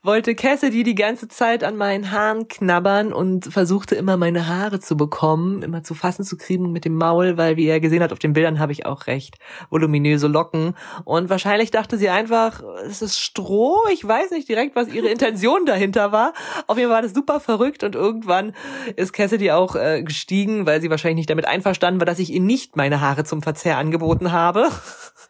wollte 0.06 0.36
Cassidy 0.36 0.84
die 0.84 0.96
ganze 0.96 1.28
Zeit 1.28 1.64
an 1.64 1.78
meinen 1.78 2.12
Haaren 2.12 2.48
knabbern 2.48 3.12
und 3.12 3.46
versuchte 3.46 3.96
immer 3.96 4.18
meine 4.18 4.48
Haare 4.48 4.80
zu 4.80 4.96
bekommen, 4.96 5.64
immer 5.64 5.84
zu 5.84 5.94
fassen 5.96 6.24
zu 6.24 6.38
kriegen 6.38 6.72
mit 6.72 6.86
dem 6.86 6.96
Maul, 6.96 7.38
weil 7.38 7.58
wie 7.58 7.66
er 7.66 7.80
gesehen 7.80 8.04
hat 8.04 8.14
auf 8.14 8.20
den 8.20 8.34
Bildern 8.34 8.60
habe 8.60 8.72
ich 8.72 8.86
auch 8.86 9.08
recht 9.08 9.38
voluminöse 9.70 10.28
Locken 10.28 10.76
und 11.04 11.30
wahrscheinlich 11.30 11.72
dachte 11.72 11.98
sie 11.98 12.10
einfach, 12.10 12.64
es 12.88 13.02
ist 13.02 13.20
Stroh, 13.20 13.78
ich 13.92 14.08
weiß 14.08 14.32
nicht 14.32 14.48
direkt, 14.48 14.76
was 14.76 14.94
ihre 14.94 15.08
Intention 15.08 15.66
dahinter 15.66 16.12
war. 16.12 16.34
Auf 16.68 16.78
jeden 16.78 16.90
Fall 16.90 16.98
war 16.98 17.02
das 17.02 17.14
super 17.14 17.40
verrückt 17.40 17.84
und 17.84 17.96
irgendwann 17.96 18.54
ist 18.96 19.14
Cassidy 19.14 19.52
auch 19.52 19.76
äh, 19.76 20.04
gestiegen, 20.04 20.66
weil 20.66 20.82
sie 20.82 20.90
wahrscheinlich 20.90 21.18
nicht 21.18 21.30
damit 21.30 21.48
einverstanden 21.48 22.00
war, 22.00 22.06
dass 22.06 22.20
ich 22.20 22.32
ihr 22.32 22.42
nicht 22.42 22.76
meine 22.76 23.02
Haare 23.02 23.24
zum 23.24 23.42
Verzehr 23.42 23.78
angeboten 23.78 24.32
habe. 24.32 24.70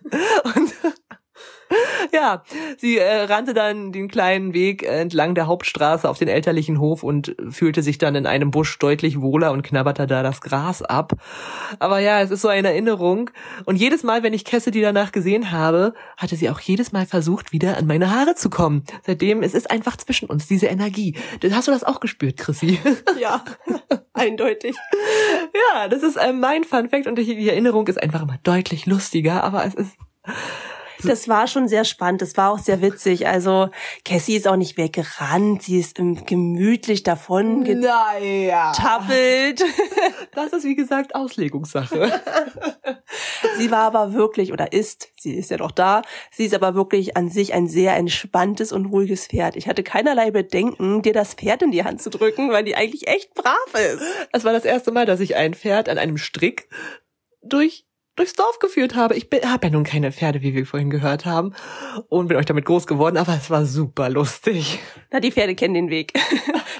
und 0.43 0.73
ja, 2.13 2.43
sie 2.77 2.97
äh, 2.97 3.23
rannte 3.23 3.53
dann 3.53 3.91
den 3.91 4.07
kleinen 4.07 4.53
Weg 4.53 4.83
entlang 4.83 5.35
der 5.35 5.47
Hauptstraße 5.47 6.09
auf 6.09 6.17
den 6.17 6.27
elterlichen 6.27 6.79
Hof 6.79 7.03
und 7.03 7.35
fühlte 7.49 7.81
sich 7.81 7.97
dann 7.97 8.15
in 8.15 8.25
einem 8.25 8.51
Busch 8.51 8.77
deutlich 8.79 9.21
wohler 9.21 9.51
und 9.51 9.63
knabberte 9.63 10.07
da 10.07 10.23
das 10.23 10.41
Gras 10.41 10.81
ab. 10.81 11.13
Aber 11.79 11.99
ja, 11.99 12.21
es 12.21 12.31
ist 12.31 12.41
so 12.41 12.47
eine 12.47 12.69
Erinnerung. 12.69 13.29
Und 13.65 13.75
jedes 13.77 14.03
Mal, 14.03 14.23
wenn 14.23 14.33
ich 14.33 14.45
Cassidy 14.45 14.81
danach 14.81 15.11
gesehen 15.11 15.51
habe, 15.51 15.93
hatte 16.17 16.35
sie 16.35 16.49
auch 16.49 16.59
jedes 16.59 16.91
Mal 16.91 17.05
versucht, 17.05 17.51
wieder 17.51 17.77
an 17.77 17.87
meine 17.87 18.11
Haare 18.11 18.35
zu 18.35 18.49
kommen. 18.49 18.83
Seitdem, 19.05 19.43
es 19.43 19.53
ist 19.53 19.69
einfach 19.71 19.97
zwischen 19.97 20.29
uns, 20.29 20.47
diese 20.47 20.67
Energie. 20.67 21.15
Hast 21.51 21.67
du 21.67 21.71
das 21.71 21.83
auch 21.83 21.99
gespürt, 21.99 22.37
Chrissy? 22.37 22.79
Ja, 23.19 23.43
eindeutig. 24.13 24.75
Ja, 25.73 25.87
das 25.87 26.03
ist 26.03 26.17
äh, 26.17 26.33
mein 26.33 26.63
Fun 26.63 26.89
Fact 26.89 27.07
und 27.07 27.17
die 27.17 27.49
Erinnerung 27.49 27.87
ist 27.87 28.01
einfach 28.01 28.21
immer 28.23 28.37
deutlich 28.43 28.85
lustiger, 28.85 29.43
aber 29.43 29.65
es 29.65 29.73
ist 29.73 29.95
das 31.03 31.27
war 31.27 31.47
schon 31.47 31.67
sehr 31.67 31.85
spannend. 31.85 32.21
Das 32.21 32.37
war 32.37 32.51
auch 32.51 32.59
sehr 32.59 32.81
witzig. 32.81 33.27
Also 33.27 33.69
Cassie 34.03 34.35
ist 34.35 34.47
auch 34.47 34.55
nicht 34.55 34.77
weggerannt. 34.77 35.63
Sie 35.63 35.79
ist 35.79 35.95
gemütlich 35.95 37.03
davon 37.03 37.63
getappelt. 37.63 39.63
Das 40.33 40.51
ist 40.51 40.65
wie 40.65 40.75
gesagt 40.75 41.15
Auslegungssache. 41.15 42.11
sie 43.57 43.71
war 43.71 43.83
aber 43.83 44.13
wirklich 44.13 44.51
oder 44.51 44.73
ist, 44.73 45.09
sie 45.17 45.33
ist 45.33 45.49
ja 45.49 45.57
noch 45.57 45.71
da. 45.71 46.01
Sie 46.31 46.45
ist 46.45 46.53
aber 46.53 46.75
wirklich 46.75 47.15
an 47.15 47.29
sich 47.29 47.53
ein 47.53 47.67
sehr 47.67 47.95
entspanntes 47.95 48.73
und 48.73 48.87
ruhiges 48.87 49.27
Pferd. 49.27 49.55
Ich 49.55 49.67
hatte 49.67 49.81
keinerlei 49.81 50.31
Bedenken, 50.31 51.01
dir 51.01 51.13
das 51.13 51.35
Pferd 51.35 51.61
in 51.61 51.71
die 51.71 51.85
Hand 51.85 52.01
zu 52.01 52.09
drücken, 52.09 52.51
weil 52.51 52.65
die 52.65 52.75
eigentlich 52.75 53.07
echt 53.07 53.33
brav 53.33 53.73
ist. 53.73 54.03
Es 54.33 54.43
war 54.43 54.51
das 54.51 54.65
erste 54.65 54.91
Mal, 54.91 55.05
dass 55.05 55.21
ich 55.21 55.37
ein 55.37 55.53
Pferd 55.53 55.87
an 55.87 55.97
einem 55.97 56.17
Strick 56.17 56.67
durch 57.41 57.85
durchs 58.15 58.33
Dorf 58.33 58.59
geführt 58.59 58.95
habe. 58.95 59.15
Ich 59.15 59.27
habe 59.45 59.67
ja 59.67 59.71
nun 59.71 59.83
keine 59.83 60.11
Pferde, 60.11 60.41
wie 60.41 60.53
wir 60.53 60.65
vorhin 60.65 60.89
gehört 60.89 61.25
haben, 61.25 61.53
und 62.09 62.27
bin 62.27 62.37
euch 62.37 62.45
damit 62.45 62.65
groß 62.65 62.87
geworden, 62.87 63.17
aber 63.17 63.33
es 63.33 63.49
war 63.49 63.65
super 63.65 64.09
lustig. 64.09 64.79
Na, 65.11 65.19
die 65.19 65.31
Pferde 65.31 65.55
kennen 65.55 65.73
den 65.73 65.89
Weg. 65.89 66.13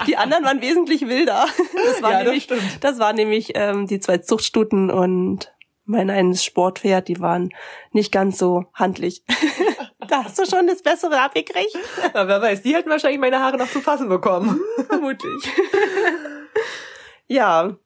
Die 0.06 0.16
anderen 0.16 0.44
waren 0.44 0.60
wesentlich 0.60 1.06
wilder. 1.08 1.46
Das 1.86 2.02
war 2.02 2.12
ja, 2.12 2.22
nämlich, 2.24 2.46
das, 2.46 2.58
das 2.80 2.98
war 2.98 3.12
nämlich 3.12 3.52
ähm, 3.54 3.86
die 3.86 4.00
zwei 4.00 4.18
Zuchtstuten 4.18 4.90
und 4.90 5.52
mein 5.84 6.10
eines 6.10 6.44
Sportpferd, 6.44 7.08
die 7.08 7.20
waren 7.20 7.50
nicht 7.92 8.12
ganz 8.12 8.38
so 8.38 8.66
handlich. 8.74 9.22
da 10.08 10.24
hast 10.24 10.38
du 10.38 10.44
schon 10.44 10.66
das 10.66 10.82
Bessere 10.82 11.20
abgekriegt. 11.20 11.76
Aber 12.12 12.28
wer 12.28 12.42
weiß, 12.42 12.62
die 12.62 12.74
hätten 12.74 12.90
wahrscheinlich 12.90 13.20
meine 13.20 13.40
Haare 13.40 13.56
noch 13.56 13.70
zu 13.70 13.80
fassen 13.80 14.08
bekommen. 14.08 14.60
Vermutlich. 14.88 15.50
ja, 17.28 17.76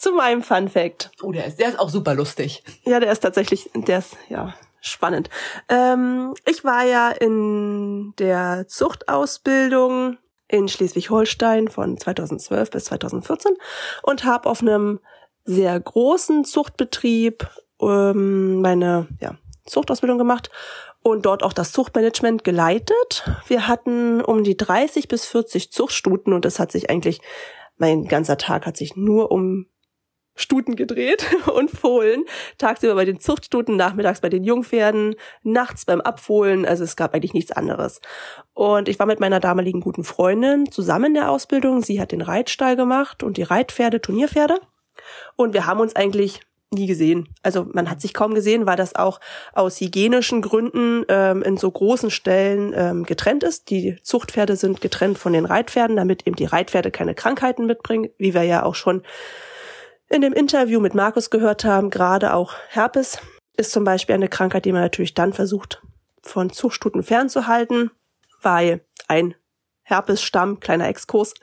zu 0.00 0.12
meinem 0.12 0.42
Fun 0.42 0.68
Fact. 0.68 1.10
Oh, 1.22 1.32
der 1.32 1.46
ist, 1.46 1.58
der 1.58 1.68
ist 1.68 1.78
auch 1.78 1.90
super 1.90 2.14
lustig. 2.14 2.62
Ja, 2.84 3.00
der 3.00 3.12
ist 3.12 3.20
tatsächlich, 3.20 3.70
der 3.74 3.98
ist, 3.98 4.16
ja, 4.28 4.54
spannend. 4.80 5.28
Ähm, 5.68 6.34
ich 6.46 6.64
war 6.64 6.84
ja 6.84 7.10
in 7.10 8.14
der 8.18 8.66
Zuchtausbildung 8.66 10.16
in 10.48 10.68
Schleswig-Holstein 10.68 11.68
von 11.68 11.96
2012 11.96 12.70
bis 12.70 12.84
2014 12.86 13.52
und 14.02 14.24
habe 14.24 14.48
auf 14.48 14.62
einem 14.62 15.00
sehr 15.44 15.78
großen 15.78 16.44
Zuchtbetrieb 16.44 17.48
ähm, 17.80 18.60
meine 18.60 19.06
ja, 19.20 19.36
Zuchtausbildung 19.66 20.18
gemacht 20.18 20.50
und 21.02 21.26
dort 21.26 21.42
auch 21.42 21.52
das 21.52 21.72
Zuchtmanagement 21.72 22.44
geleitet. 22.44 23.30
Wir 23.46 23.68
hatten 23.68 24.20
um 24.20 24.44
die 24.44 24.56
30 24.56 25.08
bis 25.08 25.26
40 25.26 25.72
Zuchtstuten 25.72 26.32
und 26.32 26.44
das 26.44 26.58
hat 26.58 26.72
sich 26.72 26.90
eigentlich, 26.90 27.20
mein 27.76 28.06
ganzer 28.06 28.36
Tag 28.36 28.66
hat 28.66 28.76
sich 28.76 28.96
nur 28.96 29.30
um 29.30 29.66
Stuten 30.34 30.76
gedreht 30.76 31.26
und 31.54 31.70
Fohlen. 31.70 32.24
Tagsüber 32.58 32.94
bei 32.94 33.04
den 33.04 33.20
Zuchtstuten, 33.20 33.76
nachmittags 33.76 34.20
bei 34.20 34.28
den 34.28 34.44
Jungpferden, 34.44 35.14
nachts 35.42 35.84
beim 35.84 36.00
Abfohlen. 36.00 36.66
Also 36.66 36.84
es 36.84 36.96
gab 36.96 37.14
eigentlich 37.14 37.34
nichts 37.34 37.52
anderes. 37.52 38.00
Und 38.54 38.88
ich 38.88 38.98
war 38.98 39.06
mit 39.06 39.20
meiner 39.20 39.40
damaligen 39.40 39.80
guten 39.80 40.04
Freundin 40.04 40.70
zusammen 40.70 41.06
in 41.06 41.14
der 41.14 41.30
Ausbildung. 41.30 41.82
Sie 41.82 42.00
hat 42.00 42.12
den 42.12 42.22
Reitstall 42.22 42.76
gemacht 42.76 43.22
und 43.22 43.36
die 43.36 43.42
Reitpferde, 43.42 44.00
Turnierpferde. 44.00 44.60
Und 45.36 45.54
wir 45.54 45.66
haben 45.66 45.80
uns 45.80 45.96
eigentlich 45.96 46.40
nie 46.72 46.86
gesehen. 46.86 47.28
Also 47.42 47.66
man 47.72 47.90
hat 47.90 48.00
sich 48.00 48.14
kaum 48.14 48.34
gesehen, 48.34 48.64
weil 48.64 48.76
das 48.76 48.94
auch 48.94 49.20
aus 49.52 49.80
hygienischen 49.80 50.40
Gründen 50.40 51.04
ähm, 51.08 51.42
in 51.42 51.56
so 51.56 51.70
großen 51.70 52.10
Stellen 52.10 52.72
ähm, 52.76 53.04
getrennt 53.04 53.42
ist. 53.42 53.70
Die 53.70 53.98
Zuchtpferde 54.02 54.54
sind 54.54 54.80
getrennt 54.80 55.18
von 55.18 55.32
den 55.32 55.46
Reitpferden, 55.46 55.96
damit 55.96 56.26
eben 56.26 56.36
die 56.36 56.44
Reitpferde 56.44 56.92
keine 56.92 57.14
Krankheiten 57.14 57.66
mitbringen, 57.66 58.10
wie 58.18 58.34
wir 58.34 58.44
ja 58.44 58.62
auch 58.62 58.76
schon 58.76 59.02
in 60.10 60.20
dem 60.20 60.32
Interview 60.32 60.80
mit 60.80 60.94
Markus 60.94 61.30
gehört 61.30 61.64
haben, 61.64 61.88
gerade 61.88 62.34
auch 62.34 62.54
Herpes 62.68 63.18
ist 63.56 63.70
zum 63.70 63.84
Beispiel 63.84 64.14
eine 64.14 64.28
Krankheit, 64.28 64.64
die 64.64 64.72
man 64.72 64.82
natürlich 64.82 65.14
dann 65.14 65.32
versucht, 65.32 65.82
von 66.22 66.50
Zuchtstuten 66.50 67.02
fernzuhalten, 67.02 67.90
weil 68.42 68.84
ein 69.08 69.34
Herpesstamm, 69.82 70.60
kleiner 70.60 70.88
Exkurs, 70.88 71.34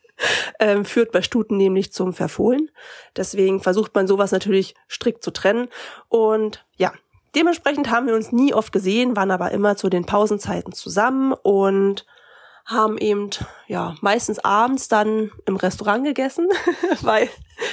ähm, 0.60 0.84
führt 0.84 1.12
bei 1.12 1.22
Stuten 1.22 1.56
nämlich 1.56 1.92
zum 1.92 2.12
Verfohlen. 2.12 2.70
Deswegen 3.16 3.60
versucht 3.60 3.94
man 3.94 4.06
sowas 4.06 4.30
natürlich 4.30 4.74
strikt 4.88 5.24
zu 5.24 5.32
trennen. 5.32 5.68
Und 6.08 6.64
ja, 6.76 6.92
dementsprechend 7.34 7.90
haben 7.90 8.06
wir 8.06 8.14
uns 8.14 8.30
nie 8.30 8.54
oft 8.54 8.72
gesehen, 8.72 9.16
waren 9.16 9.30
aber 9.32 9.50
immer 9.50 9.76
zu 9.76 9.88
den 9.88 10.06
Pausenzeiten 10.06 10.72
zusammen 10.72 11.32
und 11.32 12.06
haben 12.72 12.98
eben 12.98 13.30
ja 13.66 13.94
meistens 14.00 14.38
abends 14.38 14.88
dann 14.88 15.30
im 15.46 15.56
Restaurant 15.56 16.04
gegessen, 16.04 16.48
weil 17.02 17.28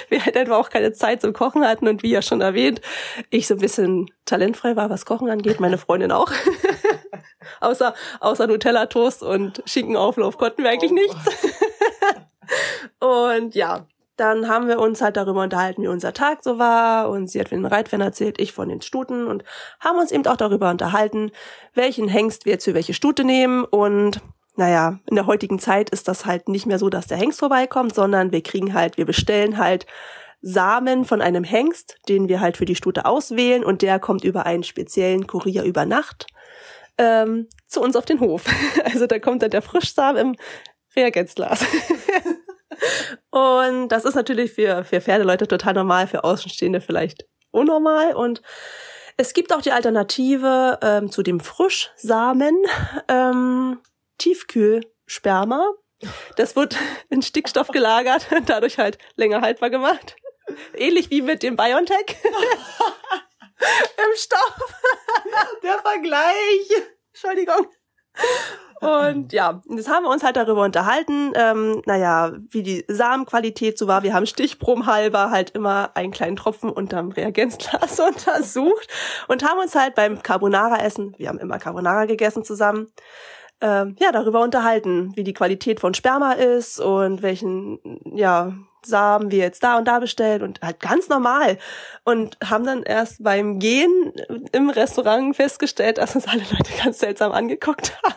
wir 0.10 0.24
halt 0.24 0.38
einfach 0.38 0.58
auch 0.58 0.70
keine 0.70 0.94
Zeit 0.94 1.22
zum 1.22 1.34
Kochen 1.34 1.66
hatten 1.66 1.88
und 1.88 2.04
wie 2.04 2.12
ja 2.12 2.22
schon 2.22 2.42
erwähnt, 2.42 2.82
ich 3.30 3.48
so 3.48 3.56
ein 3.56 3.60
bisschen 3.60 4.12
talentfrei 4.26 4.76
war, 4.76 4.90
was 4.90 5.06
Kochen 5.06 5.30
angeht, 5.30 5.60
meine 5.60 5.78
Freundin 5.78 6.12
auch. 6.12 6.32
außer 7.62 7.94
außer 8.20 8.48
Nutella 8.48 8.86
Toast 8.88 9.24
und 9.24 9.64
Schinkenauflauf 9.66 10.38
konnten 10.38 10.64
wir 10.64 10.70
eigentlich 10.70 10.92
oh. 10.92 10.96
nichts. 10.96 11.56
und 13.00 13.56
ja, 13.56 13.86
dann 14.20 14.50
haben 14.50 14.68
wir 14.68 14.80
uns 14.80 15.02
halt 15.02 15.16
darüber 15.16 15.44
unterhalten, 15.44 15.84
wie 15.84 15.88
unser 15.88 16.14
Tag 16.14 16.44
so 16.44 16.60
war 16.60 17.10
und 17.10 17.30
sie 17.30 17.40
hat 17.40 17.50
von 17.50 17.60
den 17.60 17.66
Reitpferden 17.66 18.06
erzählt, 18.06 18.40
ich 18.40 18.52
von 18.52 18.68
den 18.68 18.82
Stuten 18.82 19.28
und 19.28 19.44
haben 19.80 19.98
uns 19.98 20.12
eben 20.12 20.26
auch 20.28 20.36
darüber 20.36 20.70
unterhalten, 20.70 21.32
welchen 21.74 22.10
Hengst 22.10 22.46
wir 22.46 22.54
jetzt 22.54 22.66
für 22.66 22.74
welche 22.74 22.94
Stute 22.94 23.24
nehmen 23.24 23.64
und 23.64 24.20
naja, 24.60 25.00
in 25.06 25.16
der 25.16 25.26
heutigen 25.26 25.58
Zeit 25.58 25.90
ist 25.90 26.10
das 26.10 26.26
halt 26.26 26.50
nicht 26.50 26.66
mehr 26.66 26.80
so, 26.80 26.90
dass 26.90 27.08
der 27.08 27.18
Hengst 27.18 27.40
vorbeikommt, 27.40 27.96
sondern 27.96 28.34
wir 28.34 28.44
kriegen 28.44 28.74
halt, 28.74 28.98
wir 28.98 29.06
bestellen 29.06 29.58
halt 29.58 29.86
Samen 30.42 31.06
von 31.06 31.22
einem 31.22 31.46
Hengst, 31.46 31.98
den 32.10 32.28
wir 32.28 32.42
halt 32.42 32.58
für 32.58 32.66
die 32.66 32.76
Stute 32.76 33.06
auswählen 33.06 33.64
und 33.64 33.82
der 33.82 34.00
kommt 34.00 34.26
über 34.26 34.46
einen 34.46 34.64
speziellen 34.64 35.28
Kurier 35.28 35.64
über 35.64 35.86
Nacht 35.86 36.28
ähm, 36.98 37.48
zu 37.68 37.82
uns 37.82 37.96
auf 37.96 38.06
den 38.06 38.20
Hof. 38.20 38.44
Also 38.84 39.08
da 39.08 39.18
kommt 39.18 39.42
dann 39.44 39.52
der 39.52 39.62
Frischsamen 39.62 40.18
im 40.18 40.36
Reagenzglas. 40.94 41.66
und 43.32 43.88
das 43.88 44.04
ist 44.04 44.16
natürlich 44.16 44.52
für, 44.52 44.84
für 44.84 45.00
Pferdeleute 45.00 45.48
total 45.48 45.74
normal, 45.74 46.08
für 46.08 46.26
Außenstehende 46.26 46.82
vielleicht 46.82 47.26
unnormal 47.52 48.14
und 48.14 48.42
es 49.16 49.34
gibt 49.34 49.54
auch 49.54 49.62
die 49.62 49.74
Alternative 49.74 50.80
ähm, 50.82 51.12
zu 51.12 51.24
dem 51.24 51.42
Frischsamen, 51.42 52.56
ähm, 53.10 53.80
Tiefkühlsperma. 54.20 55.74
Das 56.36 56.56
wird 56.56 56.78
in 57.10 57.24
Stickstoff 57.24 57.70
gelagert 57.70 58.28
und 58.32 58.50
dadurch 58.50 58.78
halt 58.78 59.00
länger 59.16 59.42
haltbar 59.42 59.72
gemacht. 59.72 60.16
Ähnlich 60.76 61.10
wie 61.10 61.22
mit 61.22 61.44
dem 61.44 61.56
BioNTech. 61.56 62.18
Im 63.98 64.16
Stoff. 64.16 64.74
Der 65.64 65.80
Vergleich. 65.80 66.70
Entschuldigung. 67.12 67.68
Und 68.82 69.34
ja, 69.34 69.62
jetzt 69.70 69.90
haben 69.90 70.04
wir 70.04 70.10
uns 70.10 70.24
halt 70.24 70.38
darüber 70.38 70.64
unterhalten, 70.64 71.34
ähm, 71.36 71.82
naja, 71.86 72.32
wie 72.50 72.64
die 72.64 72.86
Samenqualität 72.88 73.78
so 73.78 73.88
war. 73.88 74.04
Wir 74.04 74.14
haben 74.14 74.26
stichprobenhalber 74.26 75.32
halt 75.32 75.50
immer 75.50 75.92
einen 75.96 76.12
kleinen 76.12 76.38
Tropfen 76.38 76.70
unterm 76.70 77.12
Reagenzglas 77.12 78.00
untersucht 78.00 78.88
und 79.28 79.44
haben 79.44 79.60
uns 79.60 79.76
halt 79.76 79.96
beim 79.96 80.24
Carbonara-Essen, 80.24 81.14
wir 81.18 81.28
haben 81.28 81.40
immer 81.40 81.60
Carbonara 81.60 82.06
gegessen 82.06 82.46
zusammen, 82.46 82.90
ähm, 83.62 83.96
ja, 84.00 84.12
darüber 84.12 84.42
unterhalten, 84.42 85.12
wie 85.16 85.24
die 85.24 85.34
Qualität 85.34 85.80
von 85.80 85.94
Sperma 85.94 86.34
ist 86.34 86.80
und 86.80 87.22
welchen, 87.22 87.80
ja, 88.16 88.54
Samen 88.86 89.30
wir 89.30 89.40
jetzt 89.40 89.62
da 89.62 89.78
und 89.78 89.90
da 89.90 90.00
bestellen 90.00 90.42
und 90.42 90.62
halt 90.62 90.80
ganz 90.80 91.10
normal. 91.10 91.58
Und 92.06 92.38
haben 92.44 92.66
dann 92.66 92.84
erst 92.84 93.22
beim 93.22 93.60
Gehen 93.60 94.14
im 94.54 94.70
Restaurant 94.70 95.36
festgestellt, 95.36 95.98
dass 95.98 96.16
uns 96.16 96.28
alle 96.28 96.44
Leute 96.50 96.72
ganz 96.82 97.00
seltsam 97.00 97.34
angeguckt 97.34 98.00
haben. 98.04 98.16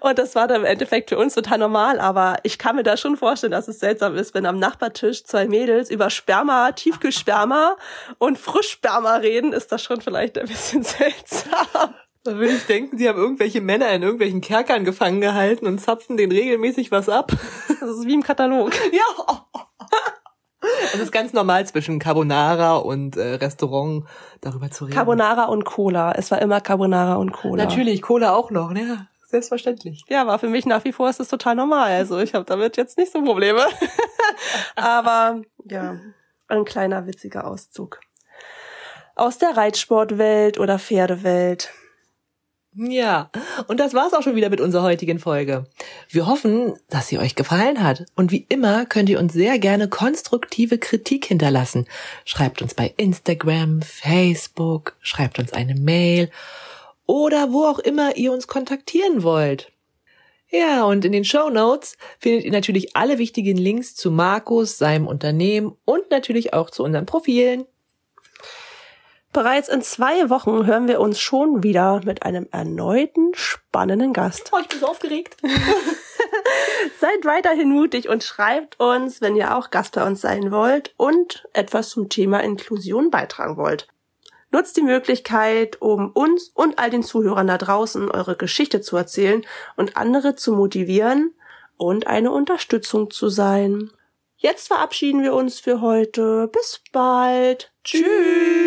Und 0.00 0.18
das 0.18 0.34
war 0.34 0.48
dann 0.48 0.60
im 0.60 0.66
Endeffekt 0.66 1.10
für 1.10 1.18
uns 1.18 1.34
total 1.34 1.58
normal, 1.58 2.00
aber 2.00 2.36
ich 2.42 2.58
kann 2.58 2.76
mir 2.76 2.82
da 2.82 2.96
schon 2.96 3.16
vorstellen, 3.16 3.50
dass 3.50 3.68
es 3.68 3.80
seltsam 3.80 4.14
ist, 4.16 4.34
wenn 4.34 4.46
am 4.46 4.58
Nachbartisch 4.58 5.24
zwei 5.24 5.46
Mädels 5.46 5.90
über 5.90 6.10
Sperma, 6.10 6.72
Tiefkühlsperma 6.72 7.76
und 8.18 8.38
Frischsperma 8.38 9.16
reden, 9.16 9.52
ist 9.52 9.72
das 9.72 9.82
schon 9.82 10.00
vielleicht 10.00 10.38
ein 10.38 10.46
bisschen 10.46 10.82
seltsam. 10.84 11.94
Da 12.26 12.34
würde 12.34 12.54
ich 12.54 12.66
denken, 12.66 12.98
sie 12.98 13.08
haben 13.08 13.18
irgendwelche 13.18 13.60
Männer 13.60 13.88
in 13.90 14.02
irgendwelchen 14.02 14.40
Kerkern 14.40 14.84
gefangen 14.84 15.20
gehalten 15.20 15.66
und 15.66 15.80
zapfen 15.80 16.16
denen 16.16 16.32
regelmäßig 16.32 16.90
was 16.90 17.08
ab. 17.08 17.32
Das 17.78 17.90
ist 17.90 18.06
wie 18.06 18.14
im 18.14 18.22
Katalog. 18.22 18.72
Ja. 18.90 19.46
Das 20.92 21.00
ist 21.00 21.12
ganz 21.12 21.32
normal 21.32 21.66
zwischen 21.66 22.00
Carbonara 22.00 22.76
und 22.76 23.16
äh, 23.16 23.34
Restaurant 23.34 24.06
darüber 24.40 24.70
zu 24.70 24.86
reden. 24.86 24.96
Carbonara 24.96 25.44
und 25.44 25.64
Cola. 25.64 26.12
Es 26.12 26.30
war 26.32 26.42
immer 26.42 26.60
Carbonara 26.60 27.14
und 27.14 27.32
Cola. 27.32 27.64
Natürlich, 27.64 28.02
Cola 28.02 28.34
auch 28.34 28.50
noch, 28.50 28.72
ne? 28.72 29.06
Selbstverständlich. 29.28 30.04
Ja, 30.08 30.26
war 30.26 30.38
für 30.38 30.48
mich 30.48 30.66
nach 30.66 30.84
wie 30.84 30.92
vor 30.92 31.08
ist 31.08 31.20
das 31.20 31.28
total 31.28 31.54
normal. 31.54 31.92
Also 31.92 32.18
ich 32.18 32.34
habe 32.34 32.44
damit 32.44 32.76
jetzt 32.76 32.98
nicht 32.98 33.12
so 33.12 33.22
Probleme. 33.22 33.64
Aber 34.74 35.42
ja, 35.64 36.00
ein 36.48 36.64
kleiner 36.64 37.06
witziger 37.06 37.46
Auszug. 37.46 38.00
Aus 39.14 39.38
der 39.38 39.56
Reitsportwelt 39.56 40.58
oder 40.58 40.78
Pferdewelt. 40.78 41.70
Ja, 42.78 43.30
und 43.68 43.80
das 43.80 43.94
war's 43.94 44.12
auch 44.12 44.22
schon 44.22 44.36
wieder 44.36 44.50
mit 44.50 44.60
unserer 44.60 44.82
heutigen 44.82 45.18
Folge. 45.18 45.64
Wir 46.10 46.26
hoffen, 46.26 46.74
dass 46.90 47.08
sie 47.08 47.18
euch 47.18 47.34
gefallen 47.34 47.82
hat. 47.82 48.04
Und 48.16 48.32
wie 48.32 48.44
immer 48.50 48.84
könnt 48.84 49.08
ihr 49.08 49.18
uns 49.18 49.32
sehr 49.32 49.58
gerne 49.58 49.88
konstruktive 49.88 50.76
Kritik 50.76 51.24
hinterlassen. 51.24 51.86
Schreibt 52.26 52.60
uns 52.60 52.74
bei 52.74 52.92
Instagram, 52.98 53.80
Facebook, 53.80 54.94
schreibt 55.00 55.38
uns 55.38 55.54
eine 55.54 55.74
Mail 55.74 56.30
oder 57.06 57.50
wo 57.50 57.64
auch 57.64 57.78
immer 57.78 58.16
ihr 58.16 58.32
uns 58.32 58.46
kontaktieren 58.46 59.22
wollt. 59.22 59.72
Ja, 60.50 60.84
und 60.84 61.04
in 61.04 61.12
den 61.12 61.24
Show 61.24 61.48
Notes 61.48 61.96
findet 62.18 62.44
ihr 62.44 62.52
natürlich 62.52 62.94
alle 62.94 63.16
wichtigen 63.16 63.56
Links 63.56 63.94
zu 63.94 64.10
Markus, 64.10 64.76
seinem 64.76 65.06
Unternehmen 65.06 65.76
und 65.86 66.10
natürlich 66.10 66.52
auch 66.52 66.70
zu 66.70 66.84
unseren 66.84 67.06
Profilen. 67.06 67.64
Bereits 69.36 69.68
in 69.68 69.82
zwei 69.82 70.30
Wochen 70.30 70.64
hören 70.64 70.88
wir 70.88 70.98
uns 70.98 71.20
schon 71.20 71.62
wieder 71.62 72.00
mit 72.06 72.22
einem 72.22 72.48
erneuten 72.52 73.32
spannenden 73.34 74.14
Gast. 74.14 74.50
Oh, 74.54 74.58
ich 74.62 74.68
bin 74.68 74.80
so 74.80 74.86
aufgeregt. 74.86 75.36
Seid 77.00 77.26
weiterhin 77.26 77.68
mutig 77.68 78.08
und 78.08 78.24
schreibt 78.24 78.80
uns, 78.80 79.20
wenn 79.20 79.36
ihr 79.36 79.54
auch 79.54 79.68
Gast 79.68 79.94
bei 79.94 80.06
uns 80.06 80.22
sein 80.22 80.50
wollt 80.52 80.94
und 80.96 81.46
etwas 81.52 81.90
zum 81.90 82.08
Thema 82.08 82.42
Inklusion 82.42 83.10
beitragen 83.10 83.58
wollt. 83.58 83.88
Nutzt 84.52 84.78
die 84.78 84.82
Möglichkeit, 84.82 85.82
um 85.82 86.12
uns 86.12 86.48
und 86.54 86.78
all 86.78 86.88
den 86.88 87.02
Zuhörern 87.02 87.46
da 87.46 87.58
draußen 87.58 88.10
eure 88.10 88.36
Geschichte 88.36 88.80
zu 88.80 88.96
erzählen 88.96 89.44
und 89.76 89.98
andere 89.98 90.34
zu 90.34 90.54
motivieren 90.54 91.34
und 91.76 92.06
eine 92.06 92.30
Unterstützung 92.30 93.10
zu 93.10 93.28
sein. 93.28 93.90
Jetzt 94.38 94.68
verabschieden 94.68 95.22
wir 95.22 95.34
uns 95.34 95.60
für 95.60 95.82
heute. 95.82 96.48
Bis 96.50 96.80
bald. 96.90 97.70
Tschüss. 97.84 98.65